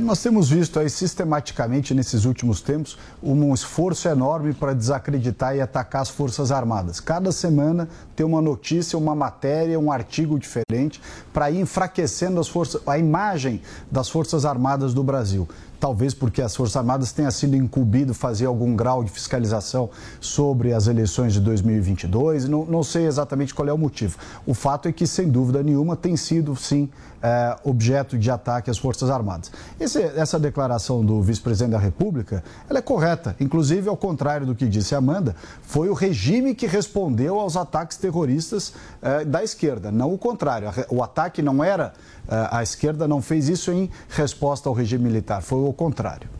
Nós 0.00 0.22
temos 0.22 0.48
visto 0.48 0.80
aí 0.80 0.90
sistematicamente 0.90 1.94
nesses 1.94 2.24
últimos 2.24 2.60
tempos 2.60 2.98
um 3.22 3.54
esforço 3.54 4.08
enorme 4.08 4.52
para 4.52 4.72
desacreditar 4.72 5.54
e 5.54 5.60
atacar 5.60 6.02
as 6.02 6.08
Forças 6.08 6.50
Armadas. 6.50 6.98
Cada 6.98 7.30
semana 7.30 7.88
tem 8.16 8.26
uma 8.26 8.40
notícia, 8.40 8.98
uma 8.98 9.14
matéria, 9.14 9.78
um 9.78 9.92
artigo 9.92 10.38
diferente 10.38 11.00
para 11.32 11.50
ir 11.50 11.60
enfraquecendo 11.60 12.40
as 12.40 12.48
forças, 12.48 12.80
a 12.86 12.98
imagem 12.98 13.60
das 13.90 14.08
Forças 14.08 14.44
Armadas 14.44 14.92
do 14.92 15.04
Brasil. 15.04 15.48
Talvez 15.78 16.12
porque 16.12 16.42
as 16.42 16.56
Forças 16.56 16.76
Armadas 16.76 17.12
tenham 17.12 17.30
sido 17.30 17.54
incumbido 17.54 18.12
fazer 18.12 18.46
algum 18.46 18.74
grau 18.74 19.04
de 19.04 19.10
fiscalização 19.12 19.88
sobre 20.20 20.72
as 20.72 20.88
eleições 20.88 21.32
de 21.32 21.40
2022. 21.40 22.48
Não, 22.48 22.64
não 22.64 22.82
sei 22.82 23.06
exatamente 23.06 23.54
qual 23.54 23.68
é 23.68 23.72
o 23.72 23.78
motivo. 23.78 24.18
O 24.44 24.54
fato 24.54 24.88
é 24.88 24.92
que, 24.92 25.06
sem 25.06 25.28
dúvida 25.28 25.62
nenhuma, 25.62 25.94
tem 25.94 26.16
sido, 26.16 26.56
sim, 26.56 26.90
é, 27.22 27.56
objeto 27.64 28.18
de 28.18 28.30
ataque 28.30 28.70
às 28.70 28.78
Forças 28.78 29.10
Armadas. 29.10 29.50
Esse, 29.78 30.02
essa 30.02 30.38
declaração 30.38 31.04
do 31.04 31.20
vice-presidente 31.22 31.72
da 31.72 31.78
República 31.78 32.42
ela 32.68 32.78
é 32.78 32.82
correta. 32.82 33.34
Inclusive, 33.40 33.88
ao 33.88 33.96
contrário 33.96 34.46
do 34.46 34.54
que 34.54 34.66
disse 34.66 34.94
Amanda, 34.94 35.34
foi 35.62 35.88
o 35.88 35.94
regime 35.94 36.54
que 36.54 36.66
respondeu 36.66 37.38
aos 37.38 37.56
ataques 37.56 37.96
terroristas 37.96 38.72
é, 39.02 39.24
da 39.24 39.42
esquerda, 39.42 39.90
não 39.90 40.12
o 40.12 40.18
contrário. 40.18 40.70
O 40.88 41.02
ataque 41.02 41.42
não 41.42 41.62
era. 41.62 41.92
É, 42.28 42.48
a 42.50 42.62
esquerda 42.62 43.08
não 43.08 43.22
fez 43.22 43.48
isso 43.48 43.72
em 43.72 43.90
resposta 44.08 44.68
ao 44.68 44.74
regime 44.74 45.04
militar, 45.04 45.42
foi 45.42 45.60
o 45.60 45.72
contrário. 45.72 46.37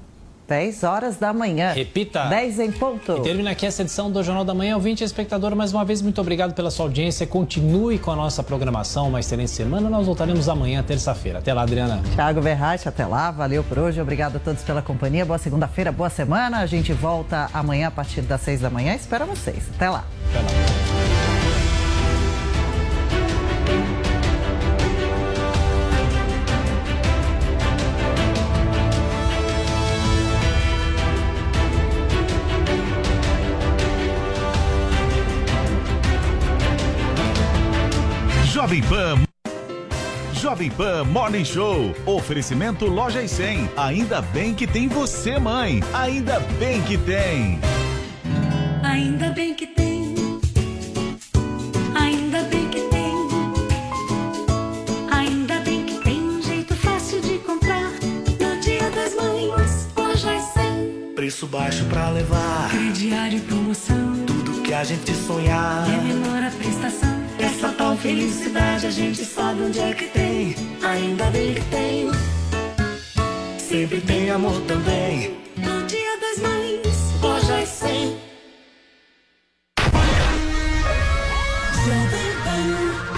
10 0.48 0.82
horas 0.82 1.16
da 1.18 1.30
manhã. 1.30 1.72
Repita. 1.74 2.24
10 2.24 2.58
em 2.60 2.72
ponto. 2.72 3.18
E 3.18 3.20
termina 3.20 3.50
aqui 3.50 3.66
essa 3.66 3.82
edição 3.82 4.10
do 4.10 4.22
Jornal 4.22 4.44
da 4.44 4.55
Manhã. 4.55 4.77
Ouvinte 4.77 5.05
e 5.05 5.06
espectador, 5.06 5.55
mais 5.55 5.74
uma 5.74 5.84
vez, 5.84 6.00
muito 6.00 6.18
obrigado 6.22 6.55
pela 6.55 6.70
sua 6.70 6.86
audiência. 6.86 7.27
Continue 7.27 7.98
com 7.98 8.10
a 8.10 8.16
nossa 8.16 8.42
programação. 8.42 9.08
Uma 9.08 9.20
excelente 9.20 9.50
semana. 9.50 9.90
Nós 9.90 10.06
voltaremos 10.06 10.48
amanhã, 10.48 10.82
terça-feira. 10.82 11.40
Até 11.40 11.52
lá, 11.52 11.62
Adriana. 11.62 12.00
Thiago 12.14 12.40
Verratti, 12.40 12.88
até 12.88 13.05
lá. 13.05 13.30
Valeu 13.30 13.62
por 13.62 13.78
hoje. 13.78 14.00
Obrigado 14.00 14.36
a 14.36 14.38
todos 14.38 14.62
pela 14.62 14.80
companhia. 14.80 15.27
Boa 15.27 15.38
segunda-feira, 15.38 15.92
boa 15.92 16.08
semana. 16.08 16.60
A 16.60 16.66
gente 16.66 16.94
volta 16.94 17.50
amanhã 17.52 17.88
a 17.88 17.90
partir 17.90 18.22
das 18.22 18.40
6 18.40 18.62
da 18.62 18.70
manhã. 18.70 18.94
Espero 18.94 19.27
vocês. 19.27 19.64
Até 19.77 19.90
lá. 19.90 20.05
Até 20.30 20.38
lá. 20.38 20.88
Jovem 38.69 38.83
Pan. 38.83 39.22
Jovem 40.34 40.70
Pan 40.70 41.05
Morning 41.05 41.42
Show. 41.42 41.94
Oferecimento 42.05 42.84
Loja 42.84 43.22
e 43.22 43.27
100. 43.27 43.70
Ainda 43.78 44.20
bem 44.20 44.52
que 44.52 44.66
tem 44.66 44.88
você, 44.88 45.38
mãe. 45.38 45.80
Ainda 45.94 46.38
bem 46.58 46.83
que 46.83 46.98
tem. 46.98 47.58
Ainda 48.83 49.30
bem 49.30 49.55
que 49.55 49.68
tem. 49.68 50.14
Ainda 51.98 52.42
bem 52.42 52.68
que 52.68 52.83
tem. 52.90 53.12
Ainda 55.12 55.61
bem 55.61 55.86
que 55.86 55.98
tem 56.05 56.42
jeito 56.42 56.74
fácil 56.74 57.23
de 57.23 57.39
comprar. 57.39 57.90
No 58.39 58.61
dia 58.61 58.90
das 58.90 59.14
mães, 59.14 59.89
loja 59.96 60.35
e 60.35 60.40
100. 60.42 61.14
Preço 61.14 61.46
baixo 61.46 61.86
pra 61.86 62.11
levar. 62.11 62.68
Crediário 62.68 63.39
e 63.39 63.40
promoção. 63.40 64.27
Tudo 64.27 64.61
que 64.61 64.74
a 64.74 64.85
gente 64.85 65.11
sonhar. 65.14 65.89
É 65.89 65.96
menor 66.02 66.42
a 66.42 66.50
prestação. 66.50 67.17
Essa 67.48 67.73
tal 67.73 67.97
felicidade 67.97 68.86
a 68.86 68.91
gente 68.91 69.25
sabe 69.25 69.63
onde 69.63 69.81
é 69.81 69.95
que 69.95 70.05
tem. 70.09 70.55
Ainda 70.83 71.31
bem 71.31 71.55
que 71.55 71.63
tem. 71.70 72.11
Sempre 73.59 74.03
tem 74.03 74.31
amor 74.31 74.61
também. 74.67 75.35
No 75.57 75.83
dia 75.86 76.19
das 76.20 76.39
mães, 76.42 77.14
loja 77.23 77.63
e 77.63 77.67
100. 77.67 78.19
Jovem 81.86 82.33
Pan. 82.45 83.09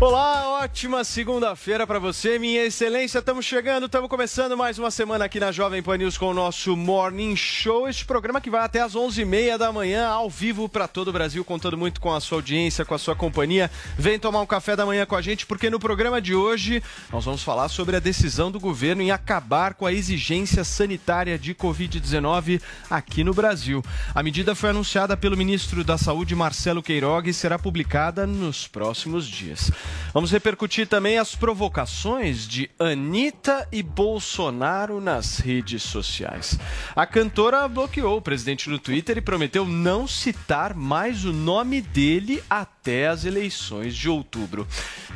Olá, 0.00 0.47
ótima 0.58 1.04
segunda-feira 1.04 1.86
para 1.86 2.00
você, 2.00 2.36
minha 2.36 2.64
excelência. 2.64 3.20
Estamos 3.20 3.46
chegando, 3.46 3.86
estamos 3.86 4.10
começando 4.10 4.56
mais 4.56 4.76
uma 4.76 4.90
semana 4.90 5.24
aqui 5.24 5.38
na 5.38 5.52
Jovem 5.52 5.80
Pan 5.80 5.96
News 5.96 6.18
com 6.18 6.30
o 6.30 6.34
nosso 6.34 6.76
Morning 6.76 7.36
Show. 7.36 7.88
Este 7.88 8.04
programa 8.04 8.40
que 8.40 8.50
vai 8.50 8.62
até 8.62 8.80
às 8.80 8.94
11h30 8.94 9.56
da 9.56 9.70
manhã, 9.70 10.08
ao 10.08 10.28
vivo 10.28 10.68
para 10.68 10.88
todo 10.88 11.08
o 11.08 11.12
Brasil, 11.12 11.44
contando 11.44 11.78
muito 11.78 12.00
com 12.00 12.12
a 12.12 12.20
sua 12.20 12.38
audiência, 12.38 12.84
com 12.84 12.92
a 12.92 12.98
sua 12.98 13.14
companhia. 13.14 13.70
Vem 13.96 14.18
tomar 14.18 14.40
um 14.40 14.46
café 14.46 14.74
da 14.74 14.84
manhã 14.84 15.06
com 15.06 15.14
a 15.14 15.22
gente, 15.22 15.46
porque 15.46 15.70
no 15.70 15.78
programa 15.78 16.20
de 16.20 16.34
hoje 16.34 16.82
nós 17.12 17.24
vamos 17.24 17.44
falar 17.44 17.68
sobre 17.68 17.94
a 17.94 18.00
decisão 18.00 18.50
do 18.50 18.58
governo 18.58 19.00
em 19.00 19.12
acabar 19.12 19.74
com 19.74 19.86
a 19.86 19.92
exigência 19.92 20.64
sanitária 20.64 21.38
de 21.38 21.54
Covid-19 21.54 22.60
aqui 22.90 23.22
no 23.22 23.32
Brasil. 23.32 23.80
A 24.12 24.24
medida 24.24 24.56
foi 24.56 24.70
anunciada 24.70 25.16
pelo 25.16 25.36
ministro 25.36 25.84
da 25.84 25.96
Saúde, 25.96 26.34
Marcelo 26.34 26.82
Queiroga, 26.82 27.30
e 27.30 27.34
será 27.34 27.60
publicada 27.60 28.26
nos 28.26 28.66
próximos 28.66 29.24
dias. 29.24 29.70
Vamos 30.12 30.32
repercutir 30.48 30.88
também 30.88 31.18
as 31.18 31.34
provocações 31.34 32.48
de 32.48 32.70
Anitta 32.78 33.68
e 33.70 33.82
Bolsonaro 33.82 34.98
nas 34.98 35.36
redes 35.36 35.82
sociais. 35.82 36.58
A 36.96 37.06
cantora 37.06 37.68
bloqueou 37.68 38.16
o 38.16 38.22
presidente 38.22 38.70
no 38.70 38.78
Twitter 38.78 39.18
e 39.18 39.20
prometeu 39.20 39.66
não 39.66 40.08
citar 40.08 40.72
mais 40.72 41.26
o 41.26 41.34
nome 41.34 41.82
dele 41.82 42.42
até 42.48 43.08
as 43.08 43.26
eleições 43.26 43.94
de 43.94 44.08
outubro. 44.08 44.66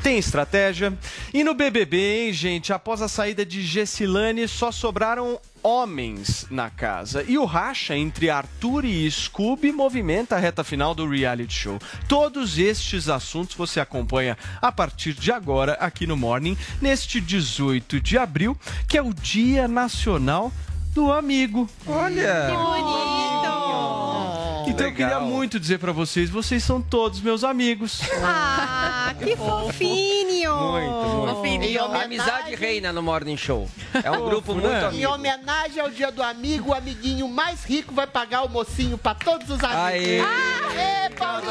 Tem 0.03 0.19
estratégia? 0.19 0.93
E 1.33 1.43
no 1.43 1.55
BBB, 1.55 2.27
hein, 2.27 2.33
gente? 2.35 2.71
Após 2.71 3.01
a 3.01 3.09
saída 3.09 3.47
de 3.47 3.63
Gessilane, 3.63 4.47
só 4.47 4.71
sobraram 4.71 5.41
homens 5.63 6.47
na 6.51 6.71
casa. 6.71 7.25
E 7.27 7.39
o 7.39 7.45
racha 7.45 7.97
entre 7.97 8.31
Arthur 8.31 8.85
e 8.85 9.11
Scooby 9.11 9.73
movimenta 9.73 10.37
a 10.37 10.39
reta 10.39 10.65
final 10.65 10.95
do 10.95 11.09
reality 11.09 11.55
show. 11.55 11.79
Todos 12.09 12.59
estes 12.59 13.09
assuntos 13.09 13.55
você 13.55 13.81
acompanha 13.81 14.37
a 14.61 14.73
partir 14.73 15.15
de 15.15 15.31
agora 15.31 15.75
aqui 15.75 16.07
no 16.07 16.17
Morning, 16.17 16.57
neste 16.81 17.21
18 17.21 18.01
de 18.01 18.19
abril, 18.19 18.57
que 18.89 18.99
é 18.99 19.03
o 19.03 19.15
Dia 19.15 19.69
Nacional 19.69 20.53
do 20.93 21.13
Amigo. 21.13 21.69
Olha! 21.87 22.49
Que 22.51 22.57
bonito! 22.57 24.32
Então 24.73 24.87
eu 24.87 24.95
queria 24.95 25.21
muito 25.21 25.61
dizer 25.61 25.79
pra 25.79 25.93
vocês, 25.93 26.31
vocês 26.31 26.65
são 26.65 26.81
todos 26.81 27.21
meus 27.21 27.45
amigos. 27.45 28.01
Ah, 28.25 29.15
que 29.23 29.37
fofinho! 29.37 30.57
Muito, 30.57 31.37
muito. 31.43 31.65
E 31.65 31.79
amizade 31.79 32.55
reina 32.55 32.93
no 32.93 33.03
Morning 33.03 33.37
Show. 33.37 33.69
É 34.03 34.11
um 34.11 34.25
grupo 34.25 34.55
muito 34.55 34.69
né? 34.69 34.81
Em 34.81 34.87
amigo. 34.87 35.13
homenagem 35.13 35.81
ao 35.81 35.91
dia 35.91 36.11
do 36.11 36.23
amigo, 36.23 36.71
o 36.71 36.75
amiguinho 36.75 37.29
mais 37.29 37.65
rico 37.65 37.95
vai 37.95 38.07
pagar 38.07 38.43
o 38.43 38.49
mocinho 38.49 38.97
pra 38.97 39.15
todos 39.15 39.49
os 39.51 39.63
amigos. 39.63 39.79
Aê. 39.79 40.21
Aê, 40.21 41.11
Paulo 41.11 41.43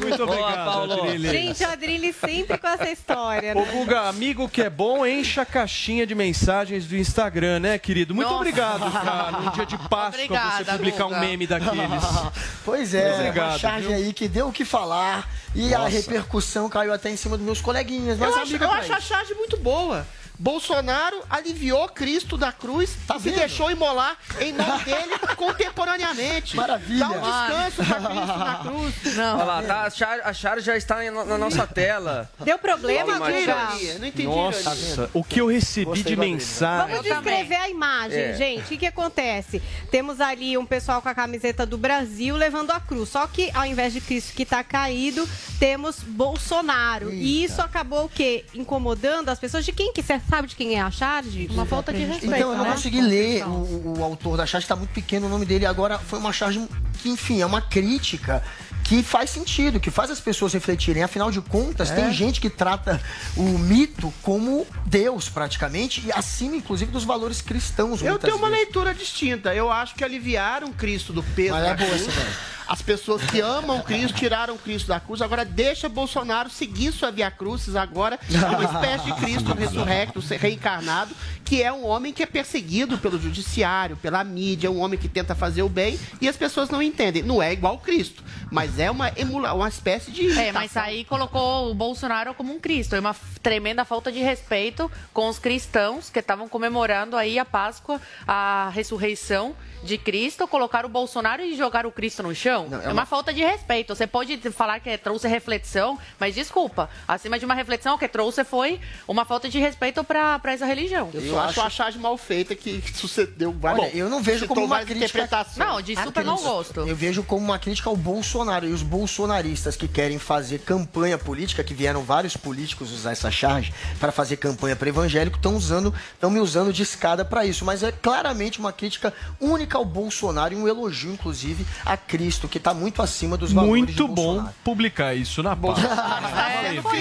Muito 0.00 0.26
Boa, 0.26 0.38
obrigado, 0.38 0.64
Paulo. 0.64 0.92
Adrilho. 1.04 1.30
Gente, 1.30 1.62
o 1.64 1.68
Adrilho 1.68 2.14
sempre 2.14 2.58
com 2.58 2.66
essa 2.66 2.90
história, 2.90 3.52
Ô, 3.56 3.60
né? 3.60 3.72
Guga, 3.72 4.08
amigo 4.08 4.48
que 4.48 4.62
é 4.62 4.70
bom, 4.70 5.06
encha 5.06 5.42
a 5.42 5.46
caixinha 5.46 6.06
de 6.06 6.14
mensagens 6.14 6.86
do 6.86 6.96
Instagram, 6.96 7.60
né, 7.60 7.78
querido? 7.78 8.14
Muito 8.14 8.26
Nossa. 8.28 8.38
obrigado, 8.40 8.90
cara. 8.92 9.32
Num 9.32 9.50
dia 9.50 9.66
de 9.66 9.76
Páscoa, 9.76 10.10
você 10.12 10.24
Obrigada, 10.24 10.72
publicar 10.72 11.06
um 11.06 11.08
Guga. 11.10 11.20
meme 11.20 11.46
daqueles. 11.60 12.02
Pois 12.64 12.94
é, 12.94 13.14
Obrigado, 13.14 13.50
uma 13.50 13.58
charge 13.58 13.86
viu? 13.88 13.96
aí 13.96 14.12
que 14.12 14.28
deu 14.28 14.48
o 14.48 14.52
que 14.52 14.64
falar 14.64 15.28
e 15.54 15.74
a 15.74 15.78
Nossa. 15.78 15.90
repercussão 15.90 16.68
caiu 16.68 16.92
até 16.92 17.10
em 17.10 17.16
cima 17.16 17.36
dos 17.36 17.44
meus 17.44 17.60
coleguinhas. 17.60 18.20
Eu 18.20 18.24
a 18.24 18.42
acho, 18.42 18.56
eu 18.56 18.70
acho 18.70 18.92
a 18.92 19.00
charge 19.00 19.34
muito 19.34 19.56
boa. 19.56 20.06
Bolsonaro 20.42 21.22
aliviou 21.30 21.88
Cristo 21.88 22.36
da 22.36 22.50
cruz 22.50 22.96
Tá 23.06 23.16
e 23.16 23.20
se 23.20 23.30
deixou 23.30 23.70
imolar 23.70 24.16
em 24.40 24.52
nome 24.52 24.84
dele 24.84 25.16
contemporaneamente. 25.36 26.56
Maravilha. 26.56 26.98
Dá 26.98 27.10
um 27.10 27.20
descanso 27.20 27.84
pra 27.84 28.10
Cristo 28.10 28.38
na 28.38 28.54
cruz. 28.56 29.18
Olha 29.18 29.44
lá, 29.44 29.62
tá, 29.62 29.82
a, 29.82 29.90
char, 29.90 30.20
a 30.24 30.32
char 30.32 30.60
já 30.60 30.76
está 30.76 31.00
na, 31.12 31.24
na 31.24 31.38
nossa 31.38 31.64
tela. 31.64 32.28
Deu 32.40 32.58
problema? 32.58 33.20
Matias. 33.20 34.00
Não 34.00 34.06
entendi, 34.08 34.26
Nossa, 34.26 35.08
o 35.14 35.22
que 35.22 35.40
eu 35.40 35.46
recebi 35.46 35.86
Gostei 35.86 36.14
de 36.14 36.16
mensagem. 36.16 36.96
Vamos 36.96 37.08
descrever 37.08 37.54
a 37.54 37.68
imagem, 37.68 38.18
É. 38.18 38.34
gente. 38.34 38.62
O 38.62 38.66
que, 38.66 38.78
que 38.78 38.86
acontece? 38.86 39.62
Temos 39.92 40.20
ali 40.20 40.58
um 40.58 40.66
pessoal 40.66 41.00
com 41.00 41.08
a 41.08 41.14
camiseta 41.14 41.64
do 41.64 41.78
Brasil 41.78 42.36
levando 42.36 42.72
a 42.72 42.80
cruz. 42.80 43.10
Só 43.10 43.28
que 43.28 43.48
ao 43.54 43.64
invés 43.64 43.92
de 43.92 44.00
Cristo 44.00 44.34
que 44.34 44.42
está 44.42 44.64
caído, 44.64 45.28
temos 45.60 46.00
Bolsonaro. 46.00 47.12
E 47.12 47.44
isso 47.44 47.62
acabou 47.62 48.06
o 48.06 48.08
quê? 48.08 48.44
Incomodando 48.54 49.28
as 49.28 49.38
pessoas. 49.38 49.64
De 49.64 49.70
quem 49.70 49.92
que 49.92 50.02
você 50.02 50.18
sabe 50.32 50.48
de 50.48 50.56
quem 50.56 50.74
é 50.76 50.80
a 50.80 50.90
charge? 50.90 51.46
Uma 51.50 51.66
falta 51.66 51.92
de 51.92 51.98
respeito. 52.04 52.34
Então, 52.34 52.52
eu 52.52 52.56
não 52.56 52.64
né? 52.64 52.72
consegui 52.72 53.02
ler 53.02 53.44
o, 53.46 53.98
o- 53.98 54.02
autor 54.04 54.38
da 54.38 54.46
charge, 54.46 54.64
está 54.64 54.74
muito 54.74 54.88
pequeno 54.90 55.26
o 55.26 55.28
nome 55.28 55.44
dele. 55.44 55.66
Agora, 55.66 55.98
foi 55.98 56.18
uma 56.18 56.32
charge 56.32 56.66
que, 57.02 57.10
enfim, 57.10 57.42
é 57.42 57.46
uma 57.46 57.60
crítica 57.60 58.42
que 58.82 59.02
faz 59.02 59.28
sentido, 59.30 59.78
que 59.78 59.90
faz 59.90 60.10
as 60.10 60.20
pessoas 60.20 60.54
refletirem. 60.54 61.02
Afinal 61.02 61.30
de 61.30 61.40
contas, 61.42 61.90
É. 61.90 61.94
tem 61.96 62.12
gente 62.12 62.40
que 62.40 62.48
trata 62.48 62.98
o 63.36 63.42
mito 63.58 64.12
como 64.22 64.66
Deus, 64.86 65.28
praticamente, 65.28 66.02
e 66.06 66.10
acima, 66.12 66.56
inclusive, 66.56 66.90
dos 66.90 67.04
valores 67.04 67.42
cristãos. 67.42 68.00
Eu 68.02 68.18
tenho 68.18 68.36
uma 68.38 68.48
vezes. 68.48 68.64
leitura 68.64 68.94
distinta. 68.94 69.54
Eu 69.54 69.70
acho 69.70 69.94
que 69.94 70.02
aliviaram 70.02 70.72
Cristo 70.72 71.12
do 71.12 71.22
peso 71.22 71.52
Mas 71.52 71.64
é 71.64 71.74
boa 71.76 71.90
essa 71.94 72.10
ideia. 72.10 72.26
As 72.72 72.80
pessoas 72.80 73.22
que 73.24 73.38
amam 73.38 73.82
Cristo 73.82 74.16
tiraram 74.16 74.56
Cristo 74.56 74.88
da 74.88 74.98
cruz. 74.98 75.20
Agora 75.20 75.44
deixa 75.44 75.90
Bolsonaro 75.90 76.48
seguir 76.48 76.90
sua 76.90 77.10
via 77.10 77.30
crucis 77.30 77.76
agora. 77.76 78.18
Uma 78.30 78.64
espécie 78.64 79.04
de 79.04 79.12
Cristo 79.20 79.52
ressurrecto, 79.52 80.20
reencarnado, 80.40 81.14
que 81.44 81.62
é 81.62 81.70
um 81.70 81.84
homem 81.84 82.14
que 82.14 82.22
é 82.22 82.26
perseguido 82.26 82.96
pelo 82.96 83.20
judiciário, 83.20 83.94
pela 83.98 84.24
mídia, 84.24 84.70
um 84.70 84.80
homem 84.80 84.98
que 84.98 85.06
tenta 85.06 85.34
fazer 85.34 85.62
o 85.62 85.68
bem 85.68 86.00
e 86.18 86.26
as 86.26 86.34
pessoas 86.34 86.70
não 86.70 86.80
entendem. 86.80 87.22
Não 87.22 87.42
é 87.42 87.52
igual 87.52 87.76
Cristo, 87.76 88.24
mas 88.50 88.78
é 88.78 88.90
uma 88.90 89.12
emula, 89.18 89.52
uma 89.52 89.68
espécie 89.68 90.10
de 90.10 90.30
É, 90.38 90.50
mas 90.50 90.74
aí 90.74 91.04
colocou 91.04 91.70
o 91.70 91.74
Bolsonaro 91.74 92.32
como 92.32 92.54
um 92.54 92.58
Cristo. 92.58 92.96
É 92.96 93.00
uma 93.00 93.14
tremenda 93.42 93.84
falta 93.84 94.10
de 94.10 94.20
respeito 94.20 94.90
com 95.12 95.28
os 95.28 95.38
cristãos 95.38 96.08
que 96.08 96.20
estavam 96.20 96.48
comemorando 96.48 97.18
aí 97.18 97.38
a 97.38 97.44
Páscoa, 97.44 98.00
a 98.26 98.70
ressurreição 98.72 99.54
de 99.82 99.98
Cristo, 99.98 100.46
colocar 100.46 100.86
o 100.86 100.88
Bolsonaro 100.88 101.42
e 101.42 101.56
jogar 101.56 101.84
o 101.86 101.92
Cristo 101.92 102.22
no 102.22 102.34
chão. 102.34 102.61
Não, 102.68 102.78
é 102.80 102.84
é, 102.84 102.86
uma- 102.88 102.92
uma... 102.92 103.06
falta 103.06 103.32
de 103.32 103.42
respeito. 103.42 103.94
Você 103.94 104.06
pode 104.06 104.36
falar 104.52 104.80
que 104.80 104.96
trouxe 104.98 105.28
reflexão, 105.28 105.98
mas 106.18 106.34
desculpa, 106.34 106.88
acima 107.06 107.38
de 107.38 107.44
uma 107.44 107.54
reflexão, 107.54 107.94
o 107.94 107.98
que 107.98 108.08
trouxe 108.08 108.44
foi 108.44 108.80
uma 109.06 109.24
falta 109.24 109.48
de 109.48 109.58
respeito 109.58 110.02
para 110.04 110.40
essa 110.46 110.66
religião. 110.66 111.10
Eu, 111.12 111.30
só 111.30 111.40
acho 111.40 111.60
a 111.60 111.70
charge 111.70 111.98
mal 111.98 112.16
feita 112.16 112.54
que 112.54 112.82
sucedeu 112.94 113.52
várias. 113.52 113.86
Olha, 113.86 113.96
eu 113.96 114.08
não 114.08 114.22
vejo 114.22 114.46
como 114.46 114.64
uma 114.64 114.78
crítica. 114.80 115.04
interpretações. 115.06 115.56
Não, 115.56 115.80
de 115.80 115.96
super 115.96 116.24
mau 116.24 116.38
gosto. 116.38 116.80
Eu 116.80 116.96
vejo 116.96 117.22
como 117.22 117.44
uma 117.44 117.58
crítica 117.58 117.88
ao 117.90 117.96
Bolsonaro 117.96 118.66
e 118.66 118.72
os 118.72 118.82
bolsonaristas 118.82 119.76
que 119.76 119.86
querem 119.88 120.18
fazer 120.18 120.60
campanha 120.60 121.18
política, 121.18 121.62
que 121.62 121.74
vieram 121.74 122.02
vários 122.02 122.36
políticos 122.36 122.90
usar 122.92 123.12
essa 123.12 123.30
charge 123.30 123.72
para 124.00 124.10
fazer 124.12 124.36
campanha 124.36 124.74
para 124.76 124.88
evangélico, 124.88 125.36
estão 125.36 125.56
usando, 125.56 125.94
estão 126.14 126.30
me 126.30 126.40
usando 126.40 126.72
de 126.72 126.82
escada 126.82 127.24
para 127.24 127.44
isso. 127.44 127.64
Mas 127.64 127.82
é 127.82 127.92
claramente 127.92 128.58
uma 128.58 128.72
crítica 128.72 129.12
única 129.40 129.76
ao 129.78 129.84
Bolsonaro 129.84 130.54
e 130.54 130.56
um 130.56 130.66
elogio, 130.68 131.12
inclusive, 131.12 131.66
a 131.84 131.96
Cristo, 131.96 132.41
que 132.48 132.58
está 132.58 132.72
muito 132.74 133.02
acima 133.02 133.36
dos 133.36 133.52
valores 133.52 133.76
Muito 133.78 133.92
de 133.92 134.02
bom 134.02 134.14
Bolsonaro. 134.14 134.54
publicar 134.64 135.14
isso 135.14 135.42
na 135.42 135.54
página. 135.56 135.88
É, 136.62 136.72
não 136.74 136.82
foi. 136.82 137.00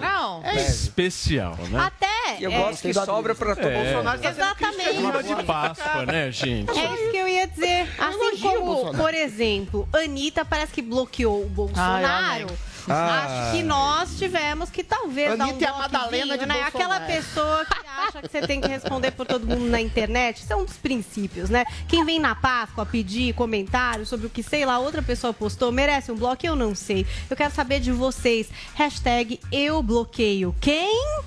Não. 0.00 0.42
Especial, 0.56 1.56
né? 1.70 1.80
Até. 1.80 2.36
Eu 2.40 2.50
é, 2.50 2.58
gosto 2.58 2.82
que 2.82 2.94
sobra 2.94 3.34
pra 3.34 3.54
todo 3.56 3.68
É. 3.68 3.82
Bolsonaro. 3.92 4.26
Exatamente. 4.26 4.88
Clima 4.90 5.22
de 5.22 5.42
Páscoa, 5.44 6.06
né, 6.06 6.30
gente? 6.30 6.70
É 6.78 6.84
isso 6.94 7.10
que 7.10 7.16
eu 7.16 7.28
ia 7.28 7.46
dizer. 7.46 7.88
Assim 7.98 8.38
como, 8.40 8.94
por 8.94 9.14
exemplo, 9.14 9.88
Anitta 9.92 10.44
parece 10.44 10.72
que 10.72 10.82
bloqueou 10.82 11.42
o 11.44 11.48
Bolsonaro. 11.48 12.46
Ah. 12.88 13.24
Acho 13.24 13.56
que 13.56 13.62
nós 13.62 14.18
tivemos 14.18 14.70
que 14.70 14.82
talvez 14.84 15.36
dar 15.38 15.46
um 15.46 15.50
Anitta 15.50 15.64
é 15.64 15.68
a 15.68 15.78
Madalena 15.78 16.38
de 16.38 16.46
né? 16.46 16.62
Aquela 16.62 16.98
Bolsonaro. 16.98 17.06
pessoa 17.06 17.64
que 17.64 17.86
acha 17.86 18.22
que 18.22 18.28
você 18.28 18.46
tem 18.46 18.60
que 18.60 18.68
responder 18.68 19.12
por 19.12 19.26
todo 19.26 19.46
mundo 19.46 19.64
na 19.66 19.80
internet. 19.80 20.42
Isso 20.42 20.52
é 20.52 20.56
um 20.56 20.64
dos 20.64 20.76
princípios, 20.76 21.50
né? 21.50 21.64
Quem 21.88 22.04
vem 22.04 22.18
na 22.18 22.34
Páscoa 22.34 22.84
pedir 22.84 23.34
comentários 23.34 24.08
sobre 24.08 24.26
o 24.26 24.30
que, 24.30 24.42
sei 24.42 24.64
lá, 24.64 24.78
outra 24.78 25.02
pessoa 25.02 25.32
postou, 25.32 25.72
merece 25.72 26.12
um 26.12 26.16
bloco? 26.16 26.44
Eu 26.44 26.56
não 26.56 26.74
sei. 26.74 27.06
Eu 27.28 27.36
quero 27.36 27.52
saber 27.54 27.80
de 27.80 27.92
vocês. 27.92 28.48
Hashtag 28.74 29.40
eu 29.50 29.82
bloqueio. 29.82 30.54
Quem? 30.60 31.24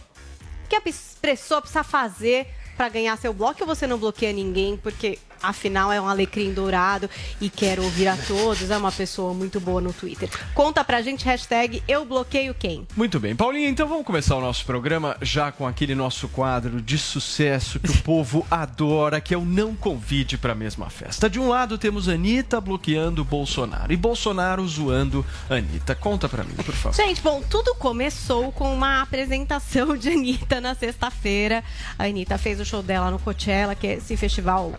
que 0.67 0.75
a 0.75 0.81
pessoa 1.21 1.61
precisa 1.61 1.83
fazer 1.83 2.47
para 2.75 2.89
ganhar 2.89 3.17
seu 3.17 3.33
bloco 3.33 3.61
ou 3.61 3.67
você 3.67 3.87
não 3.87 3.97
bloqueia 3.97 4.33
ninguém 4.33 4.77
porque 4.77 5.17
afinal 5.41 5.91
é 5.91 5.99
um 5.99 6.07
alecrim 6.07 6.53
dourado 6.53 7.09
e 7.39 7.49
quer 7.49 7.79
ouvir 7.79 8.07
a 8.07 8.17
todos, 8.17 8.69
é 8.69 8.77
uma 8.77 8.91
pessoa 8.91 9.33
muito 9.33 9.59
boa 9.59 9.81
no 9.81 9.93
Twitter. 9.93 10.29
Conta 10.53 10.83
pra 10.83 11.01
gente, 11.01 11.25
hashtag 11.25 11.83
eu 11.87 12.05
bloqueio 12.05 12.53
quem. 12.53 12.87
Muito 12.95 13.19
bem, 13.19 13.35
Paulinha, 13.35 13.69
então 13.69 13.87
vamos 13.87 14.05
começar 14.05 14.35
o 14.35 14.41
nosso 14.41 14.65
programa 14.65 15.17
já 15.21 15.51
com 15.51 15.67
aquele 15.67 15.95
nosso 15.95 16.27
quadro 16.29 16.81
de 16.81 16.97
sucesso 16.97 17.79
que 17.79 17.91
o 17.91 18.01
povo 18.01 18.45
adora, 18.51 19.21
que 19.21 19.33
é 19.33 19.37
o 19.37 19.45
Não 19.45 19.75
Convide 19.75 20.37
para 20.37 20.53
a 20.53 20.55
Mesma 20.55 20.89
Festa. 20.89 21.29
De 21.29 21.39
um 21.39 21.49
lado 21.49 21.77
temos 21.77 22.07
Anitta 22.07 22.59
bloqueando 22.59 23.23
Bolsonaro 23.23 23.91
e 23.91 23.97
Bolsonaro 23.97 24.67
zoando 24.67 25.25
Anitta. 25.49 25.95
Conta 25.95 26.27
pra 26.29 26.43
mim, 26.43 26.55
por 26.55 26.73
favor. 26.73 26.95
Gente, 26.95 27.21
bom, 27.21 27.41
tudo 27.49 27.75
começou 27.75 28.51
com 28.51 28.73
uma 28.73 29.01
apresentação 29.01 29.95
de 29.95 30.09
Anitta 30.09 30.61
na 30.61 30.75
sexta-feira. 30.75 31.63
A 31.97 32.05
Anitta 32.05 32.37
fez 32.37 32.59
o 32.59 32.65
show 32.65 32.81
dela 32.81 33.11
no 33.11 33.19
Coachella, 33.19 33.75
que 33.75 33.87
é 33.87 33.93
esse 33.95 34.15
festival 34.17 34.73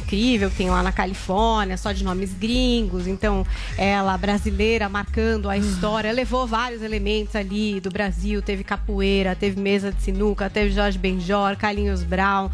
incrível 0.00 0.50
que 0.50 0.56
tem 0.56 0.70
lá 0.70 0.82
na 0.82 0.92
Califórnia, 0.92 1.76
só 1.76 1.92
de 1.92 2.02
nomes 2.02 2.32
gringos. 2.34 3.06
Então, 3.06 3.46
ela, 3.78 4.16
brasileira, 4.18 4.88
marcando 4.88 5.48
a 5.48 5.56
história, 5.56 6.10
levou 6.12 6.46
vários 6.46 6.82
elementos 6.82 7.36
ali 7.36 7.80
do 7.80 7.90
Brasil. 7.90 8.42
Teve 8.42 8.64
capoeira, 8.64 9.36
teve 9.36 9.60
mesa 9.60 9.92
de 9.92 10.02
sinuca, 10.02 10.50
teve 10.50 10.70
Jorge 10.70 10.98
Benjor, 10.98 11.56
Carlinhos 11.56 12.02
Brown. 12.02 12.50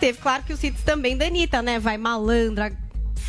Teve, 0.00 0.18
claro, 0.18 0.42
que 0.42 0.52
os 0.52 0.64
hits 0.64 0.82
também 0.82 1.16
da 1.16 1.26
Anitta, 1.26 1.60
né? 1.60 1.78
Vai 1.78 1.98
Malandra, 1.98 2.72